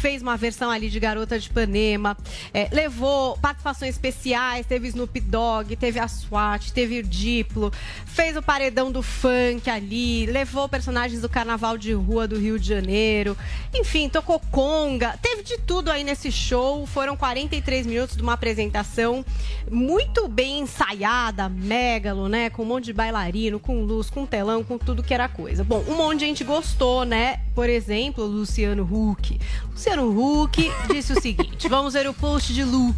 fez 0.01 0.23
uma 0.23 0.35
versão 0.35 0.71
ali 0.71 0.89
de 0.89 0.99
Garota 0.99 1.37
de 1.37 1.47
Ipanema, 1.47 2.17
é, 2.51 2.67
levou 2.71 3.37
participações 3.37 3.91
especiais, 3.91 4.65
teve 4.65 4.87
Snoop 4.87 5.19
Dogg, 5.21 5.75
teve 5.75 5.99
a 5.99 6.07
SWAT, 6.07 6.73
teve 6.73 6.99
o 6.99 7.03
Diplo, 7.03 7.71
fez 8.03 8.35
o 8.35 8.41
paredão 8.41 8.91
do 8.91 9.03
funk 9.03 9.69
ali, 9.69 10.25
levou 10.25 10.67
personagens 10.67 11.21
do 11.21 11.29
Carnaval 11.29 11.77
de 11.77 11.93
Rua 11.93 12.27
do 12.27 12.39
Rio 12.39 12.59
de 12.59 12.67
Janeiro, 12.67 13.37
enfim, 13.75 14.09
tocou 14.09 14.41
conga, 14.51 15.15
teve 15.21 15.43
de 15.43 15.59
tudo 15.59 15.91
aí 15.91 16.03
nesse 16.03 16.31
show, 16.31 16.83
foram 16.87 17.15
43 17.15 17.85
minutos 17.85 18.17
de 18.17 18.23
uma 18.23 18.33
apresentação 18.33 19.23
muito 19.69 20.27
bem 20.27 20.61
ensaiada, 20.61 21.47
megalo, 21.47 22.27
né, 22.27 22.49
com 22.49 22.63
um 22.63 22.65
monte 22.65 22.85
de 22.85 22.93
bailarino, 22.93 23.59
com 23.59 23.83
luz, 23.83 24.09
com 24.09 24.25
telão, 24.25 24.63
com 24.63 24.79
tudo 24.79 25.03
que 25.03 25.13
era 25.13 25.29
coisa. 25.29 25.63
Bom, 25.63 25.83
um 25.87 25.95
monte 25.95 26.21
de 26.21 26.25
gente 26.25 26.43
gostou, 26.43 27.05
né, 27.05 27.39
por 27.53 27.69
exemplo, 27.69 28.25
Luciano 28.25 28.83
Huck. 28.83 29.39
Luciano 29.69 29.90
Huck 29.99 30.71
disse 30.87 31.13
o 31.13 31.21
seguinte: 31.21 31.67
vamos 31.67 31.93
ver 31.93 32.07
o 32.07 32.13
post 32.13 32.53
de 32.53 32.63
Lu. 32.63 32.95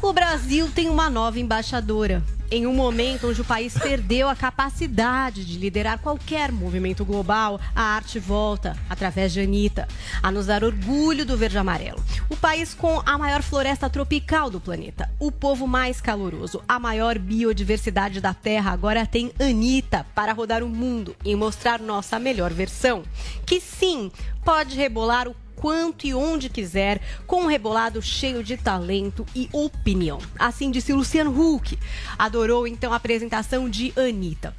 O 0.00 0.12
Brasil 0.12 0.70
tem 0.74 0.88
uma 0.88 1.10
nova 1.10 1.38
embaixadora. 1.38 2.22
Em 2.50 2.66
um 2.66 2.72
momento 2.72 3.28
onde 3.28 3.42
o 3.42 3.44
país 3.44 3.74
perdeu 3.76 4.26
a 4.26 4.34
capacidade 4.34 5.44
de 5.44 5.58
liderar 5.58 5.98
qualquer 5.98 6.50
movimento 6.50 7.04
global, 7.04 7.60
a 7.74 7.82
arte 7.82 8.18
volta, 8.18 8.74
através 8.88 9.34
de 9.34 9.40
Anitta, 9.40 9.86
a 10.22 10.32
nos 10.32 10.46
dar 10.46 10.64
orgulho 10.64 11.26
do 11.26 11.36
verde 11.36 11.58
amarelo. 11.58 12.02
O 12.30 12.36
país 12.36 12.72
com 12.72 13.02
a 13.04 13.18
maior 13.18 13.42
floresta 13.42 13.90
tropical 13.90 14.48
do 14.48 14.60
planeta, 14.60 15.10
o 15.20 15.30
povo 15.30 15.66
mais 15.66 16.00
caloroso, 16.00 16.62
a 16.66 16.78
maior 16.78 17.18
biodiversidade 17.18 18.18
da 18.18 18.32
Terra, 18.32 18.72
agora 18.72 19.04
tem 19.04 19.30
Anitta 19.38 20.06
para 20.14 20.32
rodar 20.32 20.62
o 20.62 20.68
mundo 20.68 21.14
e 21.22 21.36
mostrar 21.36 21.80
nossa 21.80 22.18
melhor 22.18 22.50
versão. 22.50 23.02
Que 23.44 23.60
sim, 23.60 24.10
pode 24.42 24.74
rebolar 24.74 25.28
o 25.28 25.34
quanto 25.60 26.06
e 26.06 26.14
onde 26.14 26.48
quiser, 26.48 27.00
com 27.26 27.42
um 27.42 27.46
rebolado 27.46 28.00
cheio 28.00 28.42
de 28.42 28.56
talento 28.56 29.26
e 29.34 29.48
opinião. 29.52 30.18
Assim 30.38 30.70
disse 30.70 30.92
Luciano 30.92 31.30
Huck. 31.30 31.78
Adorou 32.18 32.66
então 32.66 32.92
a 32.92 32.96
apresentação 32.96 33.68
de 33.68 33.92
Anitta. 33.96 34.54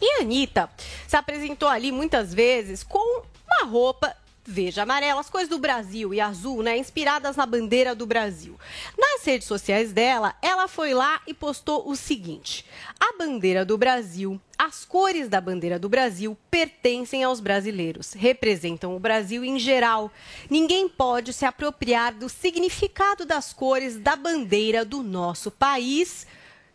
E 0.00 0.20
Anitta 0.20 0.68
se 1.06 1.16
apresentou 1.16 1.68
ali 1.68 1.92
muitas 1.92 2.34
vezes 2.34 2.82
com 2.82 3.22
uma 3.46 3.70
roupa 3.70 4.14
verde 4.44 4.78
e 4.78 4.82
amarela, 4.82 5.20
as 5.20 5.30
cores 5.30 5.48
do 5.48 5.58
Brasil 5.58 6.12
e 6.12 6.20
azul, 6.20 6.62
né, 6.62 6.76
inspiradas 6.76 7.36
na 7.36 7.46
bandeira 7.46 7.94
do 7.94 8.06
Brasil. 8.06 8.58
Nas 8.98 9.24
redes 9.24 9.46
sociais 9.46 9.92
dela, 9.92 10.34
ela 10.42 10.66
foi 10.66 10.94
lá 10.94 11.20
e 11.26 11.34
postou 11.34 11.88
o 11.88 11.94
seguinte: 11.94 12.64
a 12.98 13.16
bandeira 13.16 13.64
do 13.64 13.78
Brasil, 13.78 14.40
as 14.58 14.84
cores 14.84 15.28
da 15.28 15.40
bandeira 15.40 15.78
do 15.78 15.88
Brasil 15.88 16.36
pertencem 16.50 17.22
aos 17.22 17.40
brasileiros, 17.40 18.12
representam 18.12 18.96
o 18.96 19.00
Brasil 19.00 19.44
em 19.44 19.58
geral. 19.58 20.10
Ninguém 20.50 20.88
pode 20.88 21.32
se 21.32 21.44
apropriar 21.44 22.12
do 22.12 22.28
significado 22.28 23.24
das 23.24 23.52
cores 23.52 23.96
da 23.96 24.16
bandeira 24.16 24.84
do 24.84 25.02
nosso 25.02 25.50
país. 25.50 26.26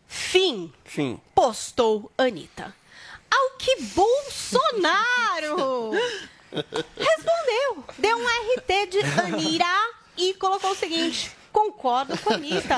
Fim. 0.06 0.72
Fim. 0.84 1.20
Postou 1.34 2.10
Anitta. 2.16 2.74
Ao 3.30 3.58
que 3.58 3.76
Bolsonaro 3.94 5.92
respondeu. 6.52 7.84
Deu 7.98 8.18
um 8.18 8.26
RT 8.26 8.86
de 8.90 9.20
Anira 9.20 9.64
e 10.16 10.34
colocou 10.34 10.70
o 10.70 10.74
seguinte. 10.74 11.38
Concordo 11.52 12.16
com 12.18 12.32
a 12.32 12.36
Anitta. 12.36 12.76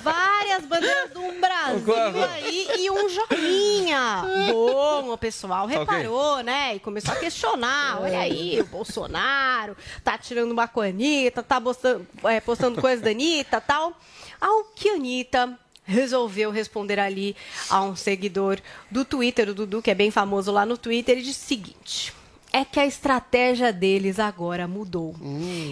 Várias 0.00 0.64
bandeiras 0.64 1.10
do 1.10 1.20
Brasil 1.40 2.24
aí 2.24 2.68
e 2.78 2.90
um 2.90 3.08
joinha. 3.08 4.22
Bom, 4.50 5.12
o 5.12 5.18
pessoal 5.18 5.66
reparou, 5.66 6.42
né? 6.42 6.76
E 6.76 6.80
começou 6.80 7.12
a 7.12 7.16
questionar. 7.16 8.00
Olha 8.00 8.20
aí, 8.20 8.60
o 8.60 8.64
Bolsonaro 8.64 9.76
tá 10.02 10.16
tirando 10.16 10.52
uma 10.52 10.68
com 10.68 10.80
a 10.80 10.86
Anitta, 10.86 11.42
tá 11.42 11.60
postando, 11.60 12.06
é, 12.24 12.40
postando 12.40 12.80
coisas 12.80 13.02
da 13.02 13.10
Anitta 13.10 13.58
e 13.58 13.60
tal. 13.60 13.98
Ao 14.40 14.64
que 14.64 14.88
a 14.90 14.94
Anitta 14.94 15.58
resolveu 15.84 16.50
responder 16.50 16.98
ali 16.98 17.36
a 17.68 17.82
um 17.82 17.94
seguidor 17.94 18.58
do 18.90 19.04
Twitter, 19.04 19.50
o 19.50 19.54
Dudu, 19.54 19.82
que 19.82 19.90
é 19.90 19.94
bem 19.94 20.10
famoso 20.10 20.50
lá 20.50 20.64
no 20.64 20.78
Twitter, 20.78 21.18
e 21.18 21.22
disse 21.22 21.44
o 21.44 21.48
seguinte. 21.48 22.23
É 22.56 22.64
que 22.64 22.78
a 22.78 22.86
estratégia 22.86 23.72
deles 23.72 24.20
agora 24.20 24.68
mudou. 24.68 25.12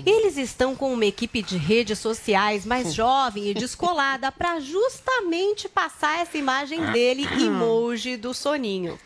Eles 0.04 0.36
estão 0.36 0.74
com 0.74 0.92
uma 0.92 1.06
equipe 1.06 1.40
de 1.40 1.56
redes 1.56 2.00
sociais 2.00 2.66
mais 2.66 2.92
jovem 2.92 3.48
e 3.48 3.54
descolada 3.54 4.32
para 4.32 4.58
justamente 4.58 5.68
passar 5.68 6.18
essa 6.18 6.36
imagem 6.36 6.84
dele 6.90 7.22
emoji 7.40 8.16
do 8.16 8.34
soninho. 8.34 8.98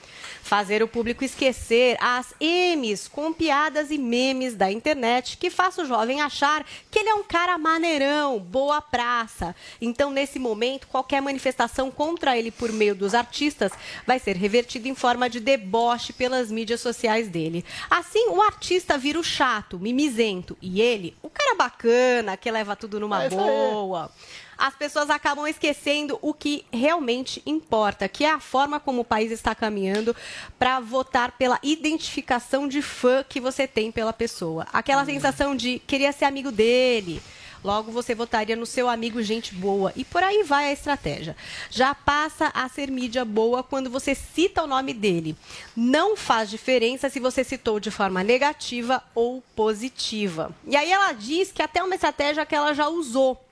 Fazer 0.47 0.81
o 0.81 0.87
público 0.87 1.25
esquecer 1.25 1.97
as 2.00 2.33
M's 2.41 3.09
com 3.09 3.33
piadas 3.33 3.91
e 3.91 3.99
memes 3.99 4.55
da 4.55 4.71
internet 4.71 5.38
que 5.38 5.50
faça 5.50 5.83
o 5.83 5.85
jovem 5.85 6.21
achar 6.21 6.65
que 6.88 7.00
ele 7.00 7.09
é 7.09 7.15
um 7.17 7.25
cara 7.25 7.59
maneirão, 7.59 8.38
boa 8.38 8.81
praça. 8.81 9.57
Então, 9.81 10.12
nesse 10.12 10.38
momento, 10.38 10.87
qualquer 10.87 11.21
manifestação 11.21 11.91
contra 11.91 12.38
ele 12.38 12.53
por 12.53 12.71
meio 12.71 12.95
dos 12.95 13.12
artistas 13.12 13.73
vai 14.07 14.21
ser 14.21 14.37
revertida 14.37 14.87
em 14.87 14.95
forma 14.95 15.29
de 15.29 15.41
deboche 15.41 16.12
pelas 16.12 16.49
mídias 16.49 16.81
sociais 16.81 17.29
dele. 17.29 17.65
Assim, 17.91 18.29
o 18.29 18.41
artista 18.41 18.97
vira 18.97 19.19
o 19.19 19.25
chato, 19.25 19.81
mimizento, 19.81 20.57
e 20.62 20.81
ele, 20.81 21.17
o 21.25 21.29
cara 21.29 21.57
bacana, 21.57 22.37
que 22.37 22.49
leva 22.49 22.76
tudo 22.76 23.00
numa 23.00 23.25
É 23.25 23.29
boa 23.29 24.12
as 24.59 24.75
pessoas 24.75 25.11
acabam 25.11 25.47
esquecendo 25.47 26.19
o 26.23 26.33
que 26.33 26.65
realmente 26.73 27.43
importa, 27.45 28.09
que 28.09 28.25
é 28.25 28.31
a 28.31 28.41
forma 28.41 28.81
como 28.81 29.03
o 29.03 29.05
país 29.05 29.31
está 29.31 29.55
caminhando 29.55 30.15
para 30.59 30.81
votar 30.81 31.33
pela 31.33 31.59
identificação 31.63 32.69
de 32.69 32.83
fã 32.83 33.25
que 33.29 33.41
você 33.41 33.67
tem 33.67 33.93
pela 33.93 34.13
pessoa. 34.13 34.67
Aquela 34.73 35.05
sensação 35.05 35.55
de 35.55 35.79
queria 35.81 36.13
ser 36.13 36.25
amigo 36.25 36.51
dele. 36.51 37.23
Logo 37.67 37.91
você 37.91 38.15
votaria 38.15 38.55
no 38.55 38.65
seu 38.65 38.89
amigo 38.89 39.21
gente 39.23 39.53
boa. 39.53 39.93
E 39.97 40.05
por 40.05 40.23
aí 40.23 40.45
vai 40.45 40.67
a 40.67 40.73
estratégia. 40.73 41.37
Já 41.69 41.95
passa 41.97 42.51
a 42.55 42.69
ser 42.69 42.91
mídia 42.91 43.25
boa 43.25 43.61
quando 43.63 43.91
você 43.91 44.15
cita 44.15 44.63
o 44.63 44.69
nome 44.69 44.95
dele. 44.95 45.37
Não 45.75 46.17
faz 46.17 46.49
diferença 46.49 47.11
se 47.11 47.19
você 47.19 47.43
citou 47.43 47.81
de 47.81 47.91
forma 47.91 48.23
negativa 48.23 49.03
ou 49.15 49.43
positiva. 49.57 50.55
E 50.65 50.77
aí 50.77 50.93
ela 50.93 51.13
diz 51.13 51.51
que 51.51 51.61
até 51.61 51.83
uma 51.83 51.97
estratégia 51.97 52.47
que 52.47 52.55
ela 52.55 52.73
já 52.73 52.89
usou. 52.89 53.46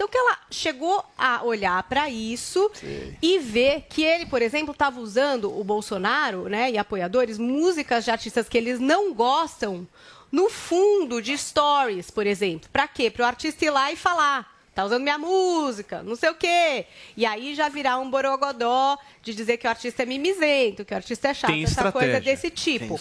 Então 0.00 0.08
que 0.08 0.16
ela 0.16 0.38
chegou 0.50 1.04
a 1.18 1.44
olhar 1.44 1.82
para 1.82 2.08
isso 2.08 2.72
e 3.20 3.38
ver 3.38 3.84
que 3.86 4.02
ele, 4.02 4.24
por 4.24 4.40
exemplo, 4.40 4.72
estava 4.72 4.98
usando 4.98 5.54
o 5.54 5.62
Bolsonaro, 5.62 6.48
né, 6.48 6.70
e 6.70 6.78
apoiadores, 6.78 7.36
músicas 7.36 8.06
de 8.06 8.10
artistas 8.10 8.48
que 8.48 8.56
eles 8.56 8.80
não 8.80 9.12
gostam 9.12 9.86
no 10.32 10.48
fundo 10.48 11.20
de 11.20 11.36
stories, 11.36 12.10
por 12.10 12.26
exemplo. 12.26 12.66
Para 12.72 12.88
quê? 12.88 13.10
Para 13.10 13.24
o 13.24 13.26
artista 13.26 13.62
ir 13.62 13.68
lá 13.68 13.92
e 13.92 13.96
falar. 13.96 14.58
Tá 14.74 14.86
usando 14.86 15.02
minha 15.02 15.18
música, 15.18 16.02
não 16.02 16.16
sei 16.16 16.30
o 16.30 16.34
quê. 16.34 16.86
E 17.14 17.26
aí 17.26 17.54
já 17.54 17.68
virar 17.68 17.98
um 17.98 18.08
borogodó 18.08 18.96
de 19.20 19.34
dizer 19.34 19.58
que 19.58 19.66
o 19.66 19.70
artista 19.70 20.04
é 20.04 20.06
mimizento, 20.06 20.82
que 20.82 20.94
o 20.94 20.96
artista 20.96 21.28
é 21.28 21.34
chato, 21.34 21.50
Tem 21.50 21.64
essa 21.64 21.92
coisa 21.92 22.18
desse 22.22 22.48
tipo. 22.48 22.98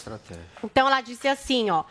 Então 0.62 0.86
ela 0.86 1.00
disse 1.00 1.30
assim, 1.30 1.70
ó. 1.70 1.86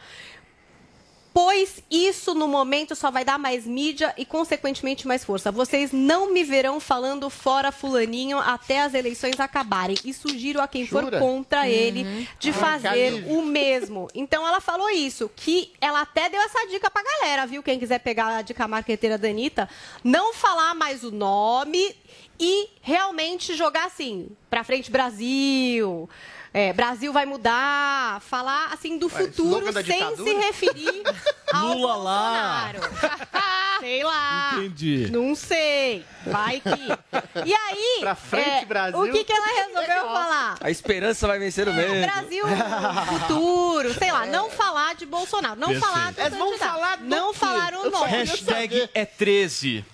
Pois 1.32 1.82
isso 1.90 2.34
no 2.34 2.48
momento 2.48 2.96
só 2.96 3.10
vai 3.10 3.24
dar 3.24 3.38
mais 3.38 3.66
mídia 3.66 4.12
e, 4.16 4.24
consequentemente, 4.24 5.06
mais 5.06 5.24
força. 5.24 5.52
Vocês 5.52 5.92
não 5.92 6.32
me 6.32 6.42
verão 6.42 6.80
falando 6.80 7.30
fora 7.30 7.70
fulaninho 7.70 8.38
até 8.38 8.80
as 8.82 8.94
eleições 8.94 9.38
acabarem. 9.38 9.96
E 10.04 10.12
sugiro 10.12 10.60
a 10.60 10.66
quem 10.66 10.86
for 10.86 11.04
Jura? 11.04 11.18
contra 11.18 11.60
Uhum. 11.60 11.66
ele 11.66 12.28
de 12.40 12.50
Ah, 12.50 12.54
fazer 12.54 13.24
o 13.28 13.42
mesmo. 13.42 14.08
Então 14.14 14.46
ela 14.46 14.60
falou 14.60 14.90
isso, 14.90 15.30
que 15.36 15.72
ela 15.80 16.00
até 16.00 16.28
deu 16.28 16.40
essa 16.40 16.66
dica 16.66 16.90
pra 16.90 17.02
galera, 17.02 17.46
viu? 17.46 17.62
Quem 17.62 17.78
quiser 17.78 18.00
pegar 18.00 18.36
a 18.36 18.42
dica 18.42 18.66
marqueteira 18.66 19.16
da 19.16 19.28
Anitta, 19.28 19.68
não 20.02 20.34
falar 20.34 20.74
mais 20.74 21.04
o 21.04 21.10
nome 21.10 21.94
e 22.40 22.68
realmente 22.80 23.54
jogar 23.54 23.86
assim, 23.86 24.28
pra 24.48 24.64
frente 24.64 24.90
Brasil. 24.90 26.08
É, 26.52 26.72
Brasil 26.72 27.12
vai 27.12 27.26
mudar, 27.26 28.20
falar 28.22 28.72
assim 28.72 28.98
do 28.98 29.08
futuro 29.08 29.72
sem 29.72 29.82
ditadura? 29.82 30.30
se 30.30 30.36
referir 30.36 31.02
ao 31.52 31.68
Lula 31.74 31.96
lá. 31.96 32.72
Bolsonaro. 32.72 33.28
Sei 33.78 34.02
lá. 34.02 34.54
Entendi. 34.56 35.08
Não 35.12 35.36
sei. 35.36 36.04
Vai 36.26 36.60
que. 36.60 37.46
E 37.48 37.54
aí, 37.54 37.98
Pra 38.00 38.16
frente, 38.16 38.48
é, 38.48 38.64
Brasil. 38.64 38.98
o 39.00 39.12
que, 39.12 39.22
que 39.22 39.32
ela 39.32 39.46
resolveu 39.46 40.02
falar? 40.02 40.58
A 40.60 40.68
esperança 40.68 41.28
vai 41.28 41.38
vencer 41.38 41.68
o 41.68 41.72
medo. 41.72 41.94
Brasil, 42.10 42.44
futuro, 43.06 43.94
sei 43.94 44.10
lá, 44.10 44.26
não 44.26 44.50
falar 44.50 44.96
de 44.96 45.06
Bolsonaro, 45.06 45.54
não 45.60 45.68
Perfeito. 45.68 45.92
falar 45.92 46.12
do 46.12 46.20
Eles 46.20 46.36
vão 46.36 46.48
candidato, 46.48 46.68
falar 46.72 46.96
do 46.96 47.04
não 47.04 47.32
quê? 47.32 47.38
falar 47.38 47.72
o 47.74 47.88
nome. 47.90 48.10
Hashtag 48.10 48.90
é 48.94 49.04
13. 49.04 49.84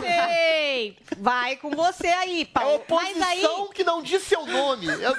Sei, 0.00 0.96
vai 1.18 1.56
com 1.56 1.70
você 1.70 2.08
aí, 2.08 2.44
Paulo. 2.46 2.82
Mas 2.90 3.22
aí, 3.22 3.44
Oposição 3.44 3.68
que 3.72 3.84
não 3.84 4.02
diz 4.02 4.22
seu 4.24 4.44
nome. 4.44 4.86
Eu 4.86 5.14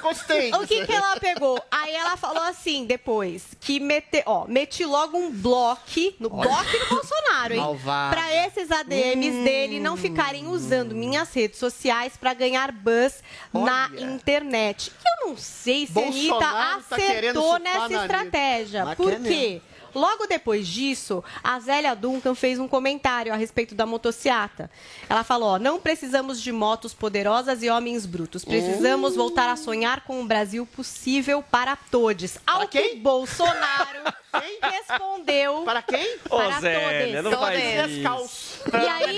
o 0.54 0.68
que, 0.68 0.86
que 0.86 0.92
ela 0.92 1.18
pegou? 1.20 1.62
Aí 1.72 1.94
ela 1.94 2.16
falou 2.18 2.44
assim, 2.44 2.86
depois, 2.86 3.44
que 3.60 3.80
mete, 3.80 4.24
ó, 4.26 4.46
meti 4.48 4.86
logo 4.86 5.18
um 5.18 5.32
bloco 5.32 5.82
no 6.20 6.30
bloco 6.30 6.72
do 6.80 6.86
Bolsonaro, 6.90 7.54
hein? 7.54 7.62
Pra 8.10 8.46
esses 8.46 8.72
ADMs 8.72 9.44
dele 9.44 9.80
não 9.80 9.96
ficarem 9.98 10.48
usando 10.48 10.94
minhas 10.96 11.34
redes 11.34 11.60
sociais 11.60 12.18
pra 12.18 12.34
ganhar 12.34 12.72
buzz 12.72 13.22
na 13.54 13.90
internet. 13.98 14.92
Eu 15.06 15.28
não 15.30 15.38
sei 15.38 15.88
se 15.88 15.98
a 15.98 16.02
Anitta 16.08 16.30
Bolsonaro 16.34 16.84
tá 16.84 16.96
acertou 16.96 17.60
nessa 17.60 17.94
estratégia. 18.02 18.96
Por 18.96 19.16
quê? 19.22 19.62
Logo 19.98 20.28
depois 20.28 20.68
disso, 20.68 21.24
a 21.44 21.60
Zélia 21.60 21.96
Duncan 21.96 22.36
fez 22.36 22.60
um 22.60 22.68
comentário 22.68 23.34
a 23.34 23.36
respeito 23.36 23.74
da 23.74 23.86
motociata. 23.86 24.70
Ela 25.10 25.24
falou: 25.24 25.50
ó, 25.56 25.60
não 25.60 25.80
precisamos 25.80 26.42
de 26.42 26.52
motos 26.52 26.94
poderosas 26.94 27.64
e 27.64 27.70
homens 27.70 28.06
brutos. 28.06 28.46
Precisamos 28.46 29.14
Uh. 29.14 29.18
voltar 29.18 29.50
a 29.50 29.56
sonhar 29.56 30.02
com 30.02 30.20
um 30.22 30.28
Brasil 30.28 30.66
possível 30.66 31.44
para 31.44 31.76
todos. 31.76 32.38
Ao 32.46 32.68
que 32.68 32.96
Bolsonaro 32.96 34.14
respondeu. 34.62 35.64
Para 35.64 35.82
quem? 35.82 36.18
Ô, 36.30 36.38
Para 36.38 36.60
Zélia, 36.60 37.24
todos. 37.24 37.32
não 37.32 37.40
faz 37.40 37.60
Todos. 37.62 37.78
isso. 37.80 37.88
Descalço. 37.96 38.62
E 38.74 38.88
aí, 38.88 39.18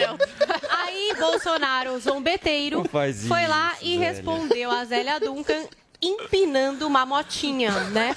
aí 0.70 1.14
Bolsonaro, 1.20 2.00
zombeteiro, 2.00 2.84
faz 2.90 3.28
foi 3.28 3.46
lá 3.48 3.74
isso, 3.74 3.86
e 3.86 3.98
Zélia. 3.98 4.10
respondeu 4.12 4.72
a 4.72 4.86
Zélia 4.86 5.20
Duncan 5.20 5.64
empinando 6.02 6.88
uma 6.88 7.06
motinha, 7.06 7.72
né? 7.86 8.16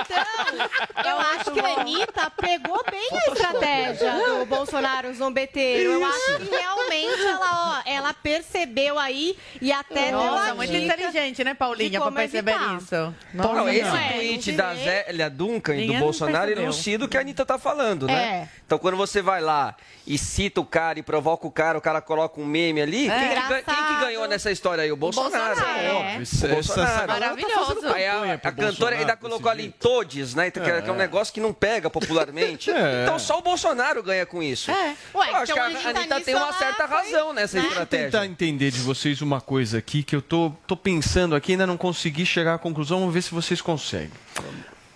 Então, 0.00 1.04
eu 1.12 1.18
acho 1.20 1.50
que 1.52 1.60
a 1.60 1.80
Anitta 1.80 2.30
pegou 2.30 2.82
bem 2.90 3.08
a 3.12 3.32
estratégia 3.32 4.12
do 4.12 4.46
Bolsonaro 4.46 5.14
zombeteiro. 5.14 5.92
Eu 5.92 6.04
acho 6.04 6.36
que 6.38 6.50
realmente 6.50 7.22
ela, 7.22 7.82
ó, 7.86 7.88
ela 7.88 8.14
percebeu 8.14 8.98
aí 8.98 9.36
e 9.60 9.72
até 9.72 10.08
deu 10.10 10.18
Nossa, 10.18 10.50
a 10.50 10.54
muito 10.54 10.72
dica 10.72 10.94
inteligente, 10.94 11.44
né, 11.44 11.54
Paulinha, 11.54 12.00
pra 12.00 12.10
perceber 12.10 12.52
evitar. 12.52 12.76
isso. 12.76 13.14
Não, 13.32 13.54
Nossa, 13.54 13.72
esse 13.74 13.82
não. 13.88 13.96
É, 13.96 14.12
tweet 14.12 14.50
não 14.52 14.56
da. 14.58 14.74
Zélia 14.74 15.30
Duncan 15.30 15.76
e 15.76 15.86
do 15.86 15.94
Bolsonaro 15.94 16.50
elucida 16.50 17.04
o 17.04 17.08
que 17.08 17.16
a 17.16 17.20
Anitta 17.20 17.46
tá 17.46 17.58
falando, 17.58 18.06
né? 18.06 18.14
É. 18.14 18.48
Então 18.66 18.78
quando 18.78 18.96
você 18.96 19.22
vai 19.22 19.40
lá 19.40 19.76
e 20.06 20.18
cita 20.18 20.60
o 20.60 20.64
cara 20.66 20.98
e 20.98 21.02
provoca 21.02 21.46
o 21.46 21.50
cara, 21.50 21.78
o 21.78 21.80
cara 21.80 22.00
coloca 22.00 22.40
um 22.40 22.44
meme 22.44 22.80
ali, 22.82 23.08
É. 23.08 23.18
quem, 23.18 23.28
que, 23.28 23.48
ga- 23.48 23.62
quem 23.62 23.84
que 23.86 24.00
ganhou 24.04 24.26
nessa 24.26 24.50
história 24.50 24.82
aí? 24.82 24.90
O 24.90 24.96
Bolsonaro. 24.96 25.54
Bolsonaro, 25.54 25.78
é. 25.80 25.92
Óbvio, 25.92 26.22
Isso- 26.22 26.46
o 26.46 26.48
Bolsonaro. 26.66 27.06
galera 27.06 27.36
tá 27.36 27.36
Maravilhoso. 27.48 27.88
Aí 27.94 28.06
a, 28.06 28.34
a 28.34 28.52
cantora 28.52 28.96
ainda 28.96 29.16
colocou 29.16 29.50
ali 29.50 29.62
jeito. 29.64 29.78
todes, 29.78 30.34
né? 30.34 30.50
Que, 30.50 30.58
é- 30.60 30.84
é 30.86 30.90
um 30.92 30.96
negócio 30.96 31.32
que 31.32 31.40
não 31.40 31.52
pega 31.52 31.88
popularmente. 31.90 32.70
É. 32.84 33.04
Então 33.04 33.18
só 33.18 33.38
o 33.38 33.42
Bolsonaro 33.42 34.02
ganha 34.02 34.26
com 34.26 34.42
isso. 34.42 34.70
É. 34.70 34.96
Ué, 35.14 35.30
Eu 35.30 35.36
acho 35.36 35.52
então 35.52 35.54
que 35.54 35.60
a 35.60 35.64
a 35.64 35.90
Anitta 35.90 36.20
tem 36.20 36.34
uma 36.34 36.52
certa 36.52 36.88
foi, 36.88 36.96
razão 36.96 37.32
nessa 37.32 37.58
né? 37.60 37.68
estratégia. 37.68 38.06
tentar 38.06 38.26
entender 38.26 38.70
de 38.70 38.80
vocês 38.80 39.20
uma 39.22 39.40
coisa 39.40 39.78
aqui 39.78 40.02
que 40.02 40.14
eu 40.16 40.20
tô, 40.22 40.50
tô 40.66 40.76
pensando 40.76 41.34
aqui, 41.36 41.52
ainda 41.52 41.66
não 41.66 41.76
consegui 41.76 42.26
chegar 42.26 42.54
à 42.54 42.58
conclusão, 42.58 42.98
vamos 43.00 43.14
ver 43.14 43.22
se 43.22 43.30
vocês 43.30 43.60
conseguem. 43.60 44.10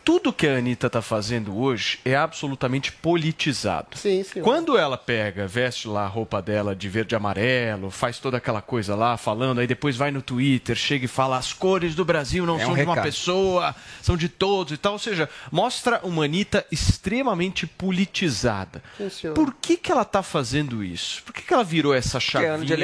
Tudo 0.08 0.32
que 0.32 0.46
a 0.46 0.56
Anitta 0.56 0.88
tá 0.88 1.02
fazendo 1.02 1.54
hoje 1.60 2.00
é 2.02 2.16
absolutamente 2.16 2.90
politizado. 2.90 3.88
Sim, 3.94 4.22
sim. 4.22 4.40
Quando 4.40 4.74
ela 4.74 4.96
pega, 4.96 5.46
veste 5.46 5.86
lá 5.86 6.04
a 6.04 6.06
roupa 6.06 6.40
dela 6.40 6.74
de 6.74 6.88
verde 6.88 7.14
e 7.14 7.16
amarelo, 7.16 7.90
faz 7.90 8.18
toda 8.18 8.38
aquela 8.38 8.62
coisa 8.62 8.94
lá, 8.94 9.18
falando, 9.18 9.58
aí 9.58 9.66
depois 9.66 9.98
vai 9.98 10.10
no 10.10 10.22
Twitter, 10.22 10.74
chega 10.74 11.04
e 11.04 11.08
fala 11.08 11.36
as 11.36 11.52
cores 11.52 11.94
do 11.94 12.06
Brasil 12.06 12.46
não 12.46 12.58
É 12.58 12.62
um 12.62 12.68
são 12.68 12.74
de 12.74 12.82
uma 12.84 13.02
pessoa, 13.02 13.76
são 14.00 14.16
de 14.16 14.30
todos 14.30 14.72
e 14.72 14.78
tal. 14.78 14.94
Ou 14.94 14.98
seja, 14.98 15.28
mostra 15.52 16.00
uma 16.02 16.24
Anitta 16.24 16.64
extremamente 16.72 17.66
politizada. 17.66 18.82
Sim, 18.96 19.10
senhor. 19.10 19.34
Por 19.34 19.52
que, 19.60 19.76
que 19.76 19.92
ela 19.92 20.06
tá 20.06 20.22
fazendo 20.22 20.82
isso? 20.82 21.22
Por 21.22 21.34
que, 21.34 21.42
que 21.42 21.52
ela 21.52 21.62
virou 21.62 21.92
essa 21.94 22.18
chavinha 22.18 22.54
ano 22.54 22.64
de 22.64 22.74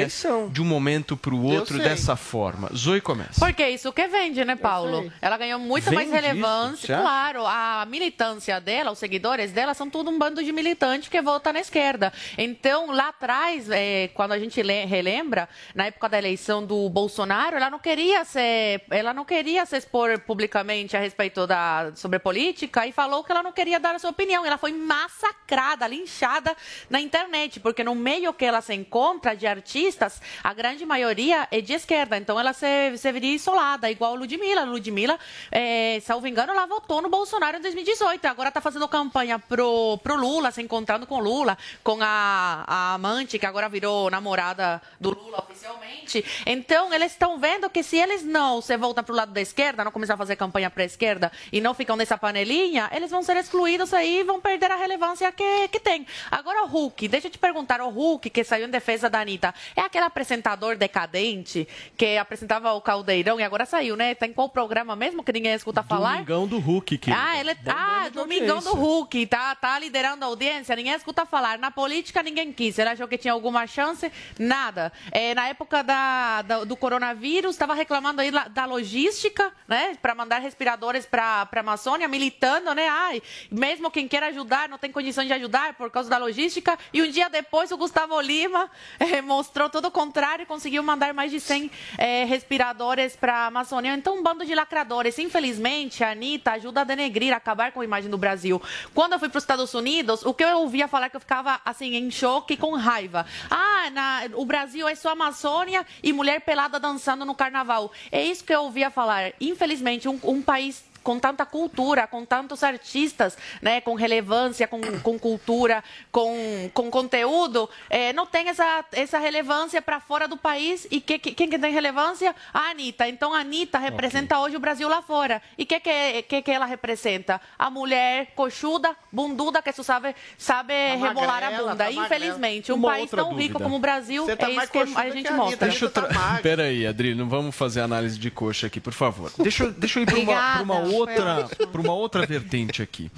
de 0.51 0.61
um 0.61 0.65
momento 0.65 1.17
para 1.17 1.33
o 1.33 1.41
outro 1.41 1.79
dessa 1.79 2.15
forma? 2.15 2.69
Zoe 2.75 3.01
começa. 3.01 3.39
Porque 3.39 3.63
é 3.63 3.71
isso 3.71 3.91
que 3.91 4.07
vende, 4.07 4.45
né, 4.45 4.55
Paulo? 4.55 5.11
Ela 5.19 5.37
ganhou 5.37 5.57
muito 5.57 5.85
Vende 5.85 5.95
mais 5.95 6.07
isso, 6.07 6.15
relevância. 6.15 6.87
você 6.87 6.93
acha? 6.93 7.14
Claro, 7.15 7.45
a 7.47 7.85
militância 7.87 8.59
dela, 8.59 8.91
os 8.91 8.99
seguidores 8.99 9.53
dela, 9.53 9.73
são 9.73 9.89
tudo 9.89 10.11
um 10.11 10.19
bando 10.19 10.43
de 10.43 10.51
militantes 10.51 11.07
que 11.07 11.21
vota 11.21 11.53
na 11.53 11.61
esquerda. 11.61 12.11
Então, 12.37 12.91
lá 12.91 13.07
atrás, 13.07 13.69
é, 13.69 14.09
quando 14.13 14.33
a 14.33 14.37
gente 14.39 14.61
le- 14.61 14.83
relembra, 14.83 15.47
na 15.73 15.85
época 15.85 16.09
da 16.09 16.17
eleição 16.17 16.65
do 16.65 16.89
Bolsonaro, 16.89 17.55
ela 17.55 17.69
não 17.69 17.79
queria 17.79 18.25
ser, 18.25 18.83
ela 18.91 19.13
não 19.13 19.23
queria 19.23 19.65
se 19.65 19.77
expor 19.77 20.19
publicamente 20.19 20.97
a 20.97 20.99
respeito 20.99 21.47
da 21.47 21.93
sobre 21.95 22.19
política 22.19 22.85
e 22.85 22.91
falou 22.91 23.23
que 23.23 23.31
ela 23.31 23.41
não 23.41 23.53
queria 23.53 23.79
dar 23.79 23.95
a 23.95 23.99
sua 23.99 24.09
opinião. 24.09 24.45
Ela 24.45 24.57
foi 24.57 24.73
massacrada, 24.73 25.87
linchada 25.87 26.53
na 26.89 26.99
internet, 26.99 27.61
porque 27.61 27.81
no 27.81 27.95
meio 27.95 28.33
que 28.33 28.43
ela 28.43 28.59
se 28.59 28.73
encontra 28.73 29.33
de 29.37 29.47
artistas, 29.47 30.21
a 30.43 30.53
grande 30.53 30.85
maioria 30.85 31.47
é 31.49 31.61
de 31.61 31.71
esquerda. 31.71 32.17
Então 32.17 32.37
ela 32.37 32.51
se, 32.51 32.97
se 32.97 33.09
viria 33.13 33.33
isolada, 33.33 33.89
igual 33.89 34.15
Ludmilla. 34.15 34.65
Ludmilla, 34.65 35.17
é, 35.49 35.97
salvo 36.01 36.27
engano, 36.27 36.51
ela 36.51 36.65
votou 36.65 37.04
no 37.05 37.09
Bolsonaro 37.09 37.57
em 37.57 37.61
2018. 37.61 38.25
Agora 38.25 38.49
está 38.49 38.59
fazendo 38.59 38.87
campanha 38.87 39.37
pro, 39.37 39.97
pro 39.99 40.15
Lula, 40.15 40.51
se 40.51 40.61
encontrando 40.61 41.05
com 41.05 41.19
Lula, 41.19 41.55
com 41.83 41.99
a, 42.01 42.63
a 42.67 42.93
amante, 42.95 43.37
que 43.37 43.45
agora 43.45 43.69
virou 43.69 44.09
namorada 44.09 44.81
do 44.99 45.11
Lula 45.11 45.45
oficialmente. 45.47 46.25
Então, 46.45 46.93
eles 46.93 47.11
estão 47.11 47.39
vendo 47.39 47.69
que 47.69 47.83
se 47.83 47.97
eles 47.97 48.23
não 48.23 48.59
se 48.59 48.75
voltam 48.75 49.03
pro 49.03 49.13
lado 49.13 49.31
da 49.31 49.41
esquerda, 49.41 49.83
não 49.83 49.91
começar 49.91 50.15
a 50.15 50.17
fazer 50.17 50.35
campanha 50.35 50.69
para 50.69 50.81
a 50.81 50.85
esquerda 50.85 51.31
e 51.51 51.61
não 51.61 51.73
ficam 51.73 51.95
nessa 51.95 52.17
panelinha, 52.17 52.89
eles 52.91 53.11
vão 53.11 53.21
ser 53.21 53.37
excluídos 53.37 53.93
aí 53.93 54.21
e 54.21 54.23
vão 54.23 54.41
perder 54.41 54.71
a 54.71 54.75
relevância 54.75 55.31
que, 55.31 55.67
que 55.67 55.79
tem. 55.79 56.07
Agora, 56.31 56.63
o 56.63 56.67
Hulk, 56.67 57.07
deixa 57.07 57.27
eu 57.27 57.31
te 57.31 57.37
perguntar, 57.37 57.81
o 57.81 57.89
Hulk, 57.89 58.31
que 58.31 58.43
saiu 58.43 58.67
em 58.67 58.71
defesa 58.71 59.09
da 59.09 59.21
Anitta, 59.21 59.53
é 59.75 59.81
aquele 59.81 60.05
apresentador 60.05 60.75
decadente 60.75 61.67
que 61.95 62.17
apresentava 62.17 62.73
o 62.73 62.81
Caldeirão 62.81 63.39
e 63.39 63.43
agora 63.43 63.65
saiu, 63.65 63.95
né? 63.95 64.15
Tá 64.15 64.25
em 64.25 64.33
qual 64.33 64.49
programa 64.49 64.95
mesmo 64.95 65.23
que 65.23 65.31
ninguém 65.31 65.53
escuta 65.53 65.83
falar? 65.83 66.13
Domingão 66.13 66.47
do 66.47 66.59
Hulk, 66.59 66.84
que 66.85 67.11
Ah, 67.11 67.37
ele 67.39 67.51
ah, 67.67 68.09
Domingão 68.13 68.59
do 68.59 68.73
Hulk, 68.73 69.25
tá, 69.27 69.53
tá 69.55 69.77
liderando 69.79 70.23
a 70.23 70.27
audiência, 70.27 70.75
ninguém 70.75 70.93
escuta 70.93 71.25
falar. 71.25 71.57
Na 71.57 71.71
política, 71.71 72.21
ninguém 72.23 72.53
quis. 72.53 72.77
Ele 72.79 72.89
achou 72.89 73.07
que 73.07 73.17
tinha 73.17 73.33
alguma 73.33 73.65
chance? 73.67 74.11
Nada. 74.39 74.93
É, 75.11 75.33
na 75.33 75.47
época 75.47 75.83
da, 75.83 76.41
da- 76.43 76.63
do 76.63 76.75
coronavírus, 76.77 77.55
estava 77.55 77.73
reclamando 77.73 78.21
aí 78.21 78.31
da 78.31 78.65
logística, 78.65 79.51
né, 79.67 79.95
para 80.01 80.13
mandar 80.15 80.39
respiradores 80.39 81.05
para 81.05 81.47
a 81.51 81.59
Amazônia, 81.59 82.07
militando, 82.07 82.73
né? 82.73 82.87
Ai, 82.87 83.21
mesmo 83.51 83.89
quem 83.89 84.07
quer 84.07 84.23
ajudar 84.23 84.69
não 84.69 84.77
tem 84.77 84.91
condições 84.91 85.27
de 85.27 85.33
ajudar 85.33 85.73
por 85.73 85.89
causa 85.89 86.09
da 86.09 86.17
logística. 86.17 86.77
E 86.93 87.01
um 87.01 87.09
dia 87.09 87.29
depois, 87.29 87.71
o 87.71 87.77
Gustavo 87.77 88.19
Lima 88.21 88.69
eh, 88.99 89.21
mostrou 89.21 89.69
todo 89.69 89.85
o 89.85 89.91
contrário 89.91 90.43
e 90.43 90.45
conseguiu 90.45 90.83
mandar 90.83 91.13
mais 91.13 91.31
de 91.31 91.39
100 91.39 91.71
eh, 91.97 92.25
respiradores 92.25 93.15
para 93.15 93.33
a 93.33 93.45
Amazônia. 93.47 93.93
Então, 93.95 94.17
um 94.17 94.23
bando 94.23 94.45
de 94.45 94.53
lacradores. 94.53 95.17
Infelizmente, 95.17 96.03
a 96.03 96.11
Anitta 96.11 96.51
ajuda 96.51 96.74
a 96.79 96.83
denegrir, 96.83 97.33
acabar 97.33 97.71
com 97.71 97.81
a 97.81 97.83
imagem 97.83 98.09
do 98.09 98.17
Brasil. 98.17 98.61
Quando 98.93 99.13
eu 99.13 99.19
fui 99.19 99.29
para 99.29 99.37
os 99.37 99.43
Estados 99.43 99.73
Unidos, 99.73 100.23
o 100.25 100.33
que 100.33 100.43
eu 100.43 100.59
ouvia 100.59 100.87
falar 100.87 101.09
que 101.09 101.15
eu 101.15 101.19
ficava 101.21 101.59
assim 101.65 101.95
em 101.95 102.09
choque 102.11 102.55
com 102.57 102.75
raiva. 102.75 103.25
Ah, 103.49 103.89
na- 103.91 104.21
o 104.35 104.45
Brasil 104.45 104.87
é 104.87 104.95
só 104.95 105.09
Amazônia 105.11 105.85
e 106.03 106.11
mulher 106.13 106.41
pelada 106.41 106.79
dançando 106.79 107.25
no 107.25 107.35
carnaval. 107.35 107.91
É 108.11 108.23
isso 108.23 108.43
que 108.43 108.53
eu 108.53 108.63
ouvia 108.63 108.89
falar. 108.89 109.33
Infelizmente, 109.39 110.07
um, 110.07 110.19
um 110.23 110.41
país 110.41 110.83
com 111.05 111.19
tanta 111.19 111.45
cultura, 111.45 112.07
com 112.07 112.25
tantos 112.25 112.63
artistas, 112.63 113.37
né, 113.61 113.79
com 113.79 113.93
relevância, 113.93 114.67
com, 114.67 114.81
com 115.03 115.19
cultura, 115.19 115.83
com, 116.11 116.67
com 116.73 116.89
conteúdo, 116.89 117.69
eh, 117.91 118.11
não 118.13 118.25
tem 118.25 118.49
essa, 118.49 118.83
essa 118.91 119.19
relevância 119.19 119.81
para 119.83 119.99
fora 119.99 120.27
do 120.27 120.35
país. 120.35 120.87
E 120.89 120.99
que, 120.99 121.19
que- 121.19 121.33
quem 121.33 121.47
que 121.47 121.59
tem 121.59 121.71
relevância? 121.71 122.35
A 122.51 122.71
Anitta. 122.71 123.07
Então, 123.07 123.33
a 123.35 123.39
Anitta 123.41 123.77
representa 123.77 124.39
hoje 124.39 124.55
o 124.57 124.59
Brasil 124.59 124.89
lá 124.89 125.03
fora. 125.03 125.41
E 125.57 125.63
o 125.63 125.65
que, 125.67 125.79
que, 125.79 126.21
que, 126.23 126.41
que 126.41 126.51
ela 126.51 126.65
representa? 126.65 127.39
A 127.59 127.69
mulher 127.69 128.31
coxuda, 128.35 128.95
bunduda, 129.11 129.61
que 129.61 129.71
só 129.71 129.83
sabe, 129.83 130.15
sabe 130.39 130.73
rebolar 130.95 131.43
a 131.43 131.51
bunda. 131.51 131.75
tá. 131.85 131.91
Infelizmente, 131.91 132.71
um 132.71 132.75
Uma 132.77 132.89
país 132.89 133.01
outra 133.03 133.17
tão 133.23 133.29
rico 133.35 133.53
dúvida. 133.53 133.63
como 133.63 133.75
o 133.75 133.79
Brasil, 133.79 134.25
Você 134.25 134.35
tá 134.35 134.49
é 134.49 134.53
isso 134.53 134.71
que 134.71 134.79
a 134.79 134.85
que 134.85 135.11
gente 135.11 135.27
a 135.27 135.33
mostra. 135.33 135.67
Deixa 135.67 135.85
eu 135.85 135.91
Tá 135.91 136.01
tra... 136.01 136.13
magro. 136.13 136.41
Peraí, 136.41 136.87
Adri, 136.87 137.13
não 137.13 137.29
vamos 137.29 137.55
fazer 137.55 137.81
análise 137.81 138.17
de 138.17 138.31
coxa 138.31 138.65
aqui, 138.67 138.79
por 138.79 138.91
favor. 138.93 139.31
Deixa 139.37 139.65
eu, 139.65 139.71
deixa 139.71 139.99
eu 139.99 140.03
ir 140.03 140.05
para 140.07 140.15
uma, 140.19 140.61
uma 140.61 140.75
Obrigada, 140.79 140.94
outra, 140.95 141.49
pra 141.71 141.81
uma 141.81 141.93
outra 141.93 142.25
vertente 142.25 142.81
aqui. 142.81 143.11